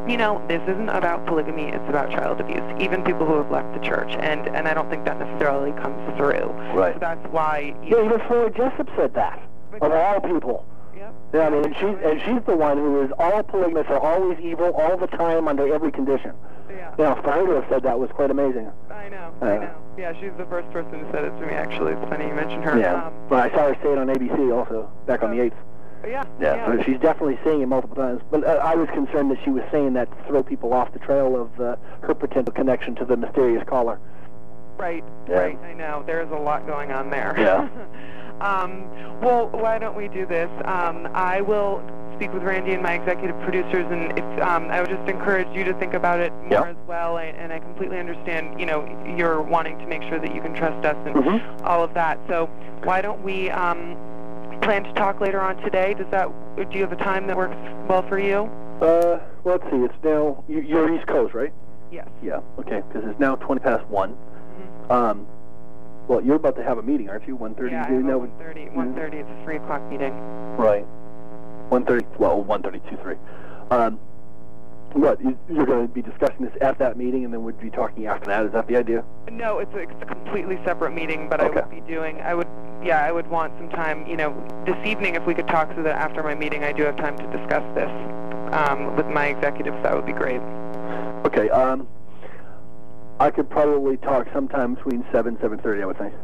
you 0.08 0.16
know, 0.16 0.42
this 0.48 0.62
isn't 0.62 0.88
about 0.88 1.26
polygamy, 1.26 1.68
it's 1.68 1.88
about 1.88 2.10
child 2.10 2.40
abuse, 2.40 2.62
even 2.80 3.04
people 3.04 3.26
who 3.26 3.36
have 3.36 3.50
left 3.50 3.72
the 3.74 3.86
church. 3.86 4.10
And, 4.18 4.48
and 4.48 4.66
I 4.66 4.74
don't 4.74 4.88
think 4.88 5.04
that 5.04 5.18
necessarily 5.18 5.72
comes 5.72 6.16
through. 6.16 6.48
Right. 6.72 6.94
So 6.94 7.00
that's 7.00 7.26
why... 7.30 7.74
You 7.84 7.98
yeah, 7.98 8.04
even 8.06 8.20
Flora 8.26 8.50
Jessop 8.50 8.88
said 8.96 9.14
that, 9.14 9.42
of 9.80 9.92
all 9.92 10.20
people. 10.20 10.64
Yep. 10.96 11.14
Yeah, 11.34 11.40
I 11.46 11.50
mean, 11.50 11.64
and 11.64 11.74
she's, 11.76 11.96
and 12.02 12.20
she's 12.22 12.44
the 12.46 12.56
one 12.56 12.78
who 12.78 13.02
is 13.02 13.10
all 13.18 13.42
polygamous 13.42 13.86
are 13.88 14.00
always 14.00 14.38
evil 14.40 14.72
all 14.74 14.96
the 14.96 15.06
time 15.06 15.46
under 15.46 15.72
every 15.72 15.92
condition. 15.92 16.32
Yeah. 16.70 16.94
Yeah, 16.98 17.14
for 17.20 17.32
her 17.32 17.46
to 17.46 17.52
have 17.60 17.66
said 17.68 17.82
that 17.84 17.98
was 17.98 18.10
quite 18.10 18.30
amazing. 18.30 18.70
I 18.90 19.08
know, 19.08 19.34
uh, 19.40 19.44
I 19.44 19.58
know. 19.58 19.74
Yeah, 19.96 20.12
she's 20.20 20.32
the 20.38 20.46
first 20.46 20.70
person 20.72 21.00
who 21.00 21.12
said 21.12 21.24
it 21.24 21.30
to 21.30 21.46
me, 21.46 21.52
actually. 21.52 21.92
It's 21.92 22.08
funny 22.08 22.26
you 22.26 22.34
mentioned 22.34 22.64
her. 22.64 22.78
Yeah, 22.78 23.06
um, 23.06 23.14
but 23.28 23.52
I 23.52 23.54
saw 23.54 23.68
her 23.68 23.74
say 23.82 23.92
it 23.92 23.98
on 23.98 24.08
ABC 24.08 24.56
also, 24.56 24.90
back 25.06 25.22
on 25.22 25.30
the 25.30 25.42
8th. 25.42 25.56
Yeah. 26.04 26.24
Yeah. 26.40 26.74
yeah. 26.74 26.84
She's 26.84 26.98
definitely 27.00 27.38
saying 27.44 27.62
it 27.62 27.66
multiple 27.66 27.96
times. 27.96 28.22
But 28.30 28.44
uh, 28.44 28.60
I 28.62 28.74
was 28.74 28.88
concerned 28.90 29.30
that 29.30 29.38
she 29.44 29.50
was 29.50 29.64
saying 29.70 29.94
that 29.94 30.10
to 30.10 30.28
throw 30.28 30.42
people 30.42 30.72
off 30.72 30.92
the 30.92 30.98
trail 30.98 31.40
of 31.40 31.60
uh, 31.60 31.76
her 32.02 32.14
potential 32.14 32.52
connection 32.52 32.94
to 32.96 33.04
the 33.04 33.16
mysterious 33.16 33.64
caller. 33.66 33.98
Right. 34.78 35.04
Yeah. 35.28 35.38
Right. 35.38 35.58
I 35.58 35.74
know. 35.74 36.04
There's 36.06 36.30
a 36.30 36.36
lot 36.36 36.66
going 36.66 36.92
on 36.92 37.10
there. 37.10 37.34
Yeah. 37.36 37.68
um, 38.40 38.88
well, 39.20 39.48
why 39.48 39.78
don't 39.78 39.96
we 39.96 40.08
do 40.08 40.24
this? 40.26 40.50
Um, 40.64 41.08
I 41.14 41.40
will 41.40 41.82
speak 42.14 42.32
with 42.32 42.42
Randi 42.42 42.72
and 42.72 42.82
my 42.82 42.94
executive 42.94 43.38
producers, 43.42 43.86
and 43.90 44.18
if, 44.18 44.42
um, 44.42 44.70
I 44.70 44.80
would 44.80 44.90
just 44.90 45.08
encourage 45.08 45.48
you 45.56 45.62
to 45.64 45.72
think 45.74 45.94
about 45.94 46.18
it 46.18 46.32
more 46.50 46.66
as 46.66 46.76
well. 46.86 47.16
I, 47.16 47.24
and 47.24 47.52
I 47.52 47.60
completely 47.60 47.98
understand, 47.98 48.58
you 48.58 48.66
know, 48.66 48.84
you're 49.16 49.40
wanting 49.40 49.78
to 49.78 49.86
make 49.86 50.02
sure 50.02 50.18
that 50.18 50.34
you 50.34 50.40
can 50.40 50.52
trust 50.54 50.84
us 50.84 50.96
and 51.06 51.14
mm-hmm. 51.14 51.64
all 51.64 51.82
of 51.82 51.94
that. 51.94 52.18
So 52.28 52.46
why 52.82 53.00
don't 53.00 53.22
we? 53.22 53.50
Um, 53.50 53.96
plan 54.62 54.84
to 54.84 54.92
talk 54.94 55.20
later 55.20 55.40
on 55.40 55.56
today? 55.58 55.94
Does 55.94 56.06
that? 56.10 56.28
Do 56.56 56.66
you 56.76 56.82
have 56.82 56.92
a 56.92 56.96
time 56.96 57.26
that 57.26 57.36
works 57.36 57.56
well 57.88 58.02
for 58.08 58.18
you? 58.18 58.50
Uh, 58.80 59.18
let's 59.44 59.64
see. 59.70 59.76
It's 59.78 59.94
now 60.04 60.44
you- 60.48 60.60
you're 60.60 60.92
East 60.94 61.06
Coast, 61.06 61.34
right? 61.34 61.52
Yes. 61.90 62.06
Yeah. 62.22 62.40
Okay. 62.58 62.82
Because 62.88 63.08
it's 63.08 63.18
now 63.18 63.36
twenty 63.36 63.60
past 63.60 63.86
one. 63.88 64.14
Mhm. 64.88 64.92
Um, 64.92 65.26
well, 66.06 66.20
you're 66.20 66.36
about 66.36 66.56
to 66.56 66.62
have 66.62 66.78
a 66.78 66.82
meeting, 66.82 67.08
aren't 67.10 67.26
you? 67.26 67.34
One 67.36 67.54
thirty. 67.54 67.72
Yeah, 67.72 67.84
I 67.88 67.92
have 67.92 68.04
a 68.08 68.18
1:30. 68.18 68.68
1:30. 68.74 69.18
It's 69.18 69.28
a 69.30 69.44
three 69.44 69.56
o'clock 69.56 69.82
meeting. 69.90 70.14
Right. 70.56 70.86
One 71.70 71.84
thirty. 71.84 72.06
Well, 72.18 72.42
one 72.42 72.62
thirty-two 72.62 72.96
three. 73.02 73.16
Um, 73.70 73.98
what 74.94 75.20
you- 75.20 75.38
you're 75.48 75.66
going 75.66 75.86
to 75.86 75.92
be 75.92 76.02
discussing 76.02 76.46
this 76.46 76.54
at 76.60 76.78
that 76.78 76.96
meeting, 76.96 77.24
and 77.24 77.32
then 77.32 77.42
we'd 77.44 77.60
be 77.60 77.70
talking 77.70 78.06
after 78.06 78.26
that. 78.26 78.46
Is 78.46 78.52
that 78.52 78.66
the 78.66 78.76
idea? 78.76 79.04
No, 79.30 79.58
it's 79.58 79.72
a, 79.74 79.78
it's 79.78 80.02
a 80.02 80.06
completely 80.06 80.58
separate 80.64 80.92
meeting, 80.92 81.28
but 81.28 81.40
I 81.40 81.48
would 81.48 81.70
be 81.70 81.80
doing, 81.82 82.20
I 82.20 82.34
would, 82.34 82.48
yeah, 82.82 83.04
I 83.04 83.12
would 83.12 83.26
want 83.28 83.52
some 83.58 83.68
time, 83.70 84.06
you 84.06 84.16
know, 84.16 84.34
this 84.64 84.76
evening 84.86 85.14
if 85.14 85.24
we 85.26 85.34
could 85.34 85.48
talk 85.48 85.70
so 85.76 85.82
that 85.82 85.96
after 85.96 86.22
my 86.22 86.34
meeting 86.34 86.64
I 86.64 86.72
do 86.72 86.82
have 86.84 86.96
time 86.96 87.16
to 87.18 87.26
discuss 87.36 87.62
this 87.74 87.90
um, 88.52 88.96
with 88.96 89.06
my 89.06 89.26
executives, 89.26 89.76
that 89.82 89.94
would 89.94 90.06
be 90.06 90.12
great. 90.12 90.40
Okay. 91.26 91.50
Um, 91.50 91.86
I 93.20 93.30
could 93.30 93.50
probably 93.50 93.96
talk 93.98 94.28
sometime 94.32 94.74
between 94.74 95.04
seven 95.12 95.36
seven 95.40 95.58
thirty. 95.58 95.82
I 95.82 95.86
would 95.86 95.98
think. 95.98 96.14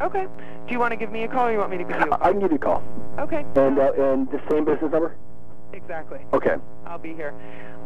Okay. 0.00 0.26
Do 0.66 0.72
you 0.72 0.78
want 0.78 0.92
to 0.92 0.96
give 0.96 1.10
me 1.10 1.24
a 1.24 1.28
call 1.28 1.48
or 1.48 1.52
you 1.52 1.58
want 1.58 1.70
me 1.72 1.78
to 1.78 1.84
give 1.84 1.96
you 1.96 2.02
a 2.02 2.06
I 2.06 2.08
call? 2.08 2.18
I 2.22 2.30
can 2.30 2.40
give 2.40 2.50
you 2.52 2.56
a 2.56 2.60
call. 2.60 2.82
Okay. 3.18 3.44
And 3.56 3.78
uh, 3.78 3.92
and 3.98 4.30
the 4.30 4.40
same 4.50 4.64
business 4.64 4.92
number. 4.92 5.16
Exactly. 5.76 6.18
Okay. 6.32 6.56
I'll 6.86 6.98
be 6.98 7.14
here. 7.14 7.34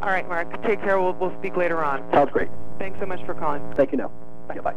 All 0.02 0.08
right, 0.08 0.28
Mark. 0.28 0.62
Take 0.62 0.80
care. 0.80 1.00
We'll, 1.00 1.14
we'll 1.14 1.36
speak 1.38 1.56
later 1.56 1.82
on. 1.82 2.08
Sounds 2.12 2.30
great. 2.30 2.48
Thanks 2.78 2.98
so 3.00 3.06
much 3.06 3.24
for 3.24 3.34
calling. 3.34 3.62
Thank 3.76 3.92
you. 3.92 3.98
Now. 3.98 4.12
Okay. 4.50 4.60
Bye. 4.60 4.74